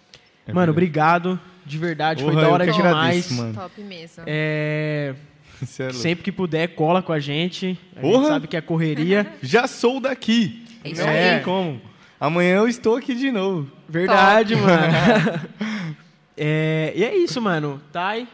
[0.47, 0.70] É mano, verdade.
[0.70, 2.94] obrigado, de verdade, foi Porra, da hora que demais.
[2.94, 3.55] agradeço, mano.
[3.55, 4.23] Top mesmo.
[4.26, 5.15] É,
[5.78, 7.78] é sempre que puder, cola com a gente.
[7.97, 8.18] A Porra!
[8.18, 9.26] gente sabe que é correria.
[9.43, 10.65] Já sou daqui.
[10.84, 11.81] É isso Não tem como.
[12.20, 13.70] Amanhã eu estou aqui de novo.
[13.89, 15.44] Verdade, mano.
[16.36, 17.81] É, e é isso, mano.
[17.93, 18.26] Thay,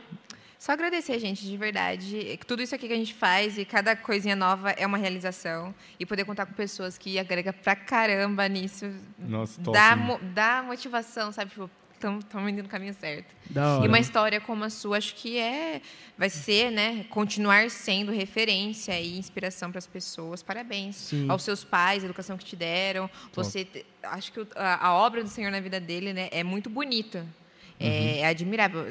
[0.60, 2.36] Só agradecer, gente, de verdade.
[2.38, 5.74] que Tudo isso aqui que a gente faz e cada coisinha nova é uma realização.
[5.98, 8.84] E poder contar com pessoas que agrega pra caramba nisso.
[9.18, 9.72] Nossa, top.
[9.74, 11.50] dá, mo- dá motivação, sabe?
[11.52, 13.34] Tipo, estamos indo no caminho certo.
[13.48, 13.84] Da hora.
[13.86, 15.80] E uma história como a sua, acho que é,
[16.18, 20.42] vai ser, né, continuar sendo referência e inspiração para as pessoas.
[20.42, 21.24] Parabéns Sim.
[21.30, 23.08] aos seus pais, a educação que te deram.
[23.32, 26.68] Você, te- acho que a, a obra do Senhor na vida dele, né, é muito
[26.68, 27.26] bonita.
[27.80, 28.84] É, é admirável.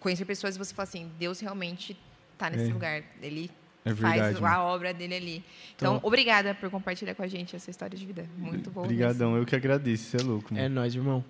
[0.00, 1.96] Conhecer pessoas e você fala assim, Deus realmente
[2.32, 2.72] está nesse É.
[2.72, 3.02] lugar.
[3.22, 3.50] Ele
[3.84, 4.62] É faz verdade, a mano.
[4.64, 5.44] obra dele ali.
[5.76, 6.06] Então, Top.
[6.06, 8.26] obrigada por compartilhar com a gente essa história de vida.
[8.38, 8.84] Muito boa.
[8.86, 10.64] Obrigadão, eu que agradeço, você é louco, mano.
[10.66, 11.24] É nóis, irmão.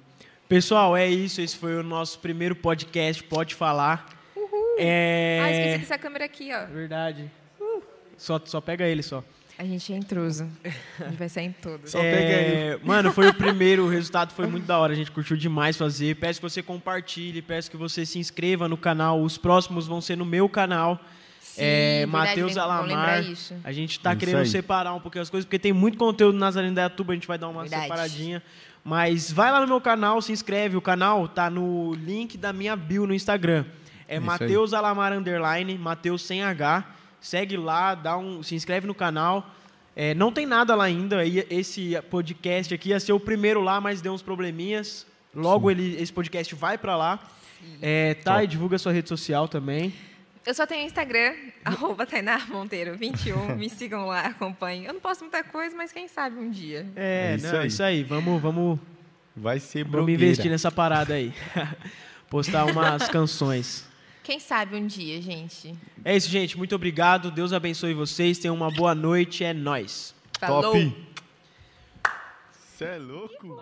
[0.49, 1.41] Pessoal, é isso.
[1.41, 3.23] Esse foi o nosso primeiro podcast.
[3.25, 4.09] Pode falar.
[4.79, 5.41] É...
[5.43, 6.67] Ah, esqueci dessa câmera aqui, ó.
[6.67, 7.31] Verdade.
[8.17, 9.23] Só, só pega ele só.
[9.61, 10.49] A gente é intruso.
[10.99, 11.91] A gente vai sair em todos.
[11.91, 14.95] Só É, Mano, foi o primeiro, o resultado foi muito da hora.
[14.95, 16.17] A gente curtiu demais fazer.
[16.17, 19.23] Peço que você compartilhe, peço que você se inscreva no canal.
[19.23, 20.99] Os próximos vão ser no meu canal.
[21.43, 22.87] Sim, é, Matheus Alamar.
[22.87, 23.55] lembrar isso.
[23.63, 24.47] A gente tá Isso querendo aí.
[24.47, 26.49] separar um pouquinho as coisas, porque tem muito conteúdo da
[26.83, 27.83] Yatuba, a gente vai dar uma Verdade.
[27.83, 28.43] separadinha.
[28.83, 30.79] Mas vai lá no meu canal, se inscreve.
[30.79, 33.67] O canal tá no link da minha bio no Instagram.
[34.09, 34.19] É.
[34.19, 36.83] Matheus Alamar Underline, Matheus sem H.
[37.21, 39.49] Segue lá, dá um, se inscreve no canal.
[39.95, 41.25] É, não tem nada lá ainda.
[41.25, 45.07] e Esse podcast aqui ia ser o primeiro lá, mas deu uns probleminhas.
[45.35, 47.19] Logo ele, esse podcast vai pra lá.
[47.83, 49.93] É, tá, e divulga sua rede social também.
[50.47, 53.55] Eu só tenho Instagram, arroba Tainá Monteiro 21.
[53.57, 54.85] Me sigam lá, acompanhem.
[54.87, 56.87] Eu não posto muita coisa, mas quem sabe um dia.
[56.97, 57.67] É, É isso não, aí.
[57.69, 58.03] isso aí.
[58.03, 58.79] Vamos, vamos,
[59.37, 60.23] Vai ser vamos blogueira.
[60.25, 61.35] investir nessa parada aí.
[62.31, 63.87] Postar umas canções.
[64.31, 65.75] Quem sabe um dia, gente.
[66.05, 66.57] É isso, gente.
[66.57, 67.33] Muito obrigado.
[67.33, 68.39] Deus abençoe vocês.
[68.39, 69.43] Tenham uma boa noite.
[69.43, 70.15] É nóis.
[70.39, 70.73] Falou!
[70.73, 71.07] Top!
[72.53, 73.61] Você é louco?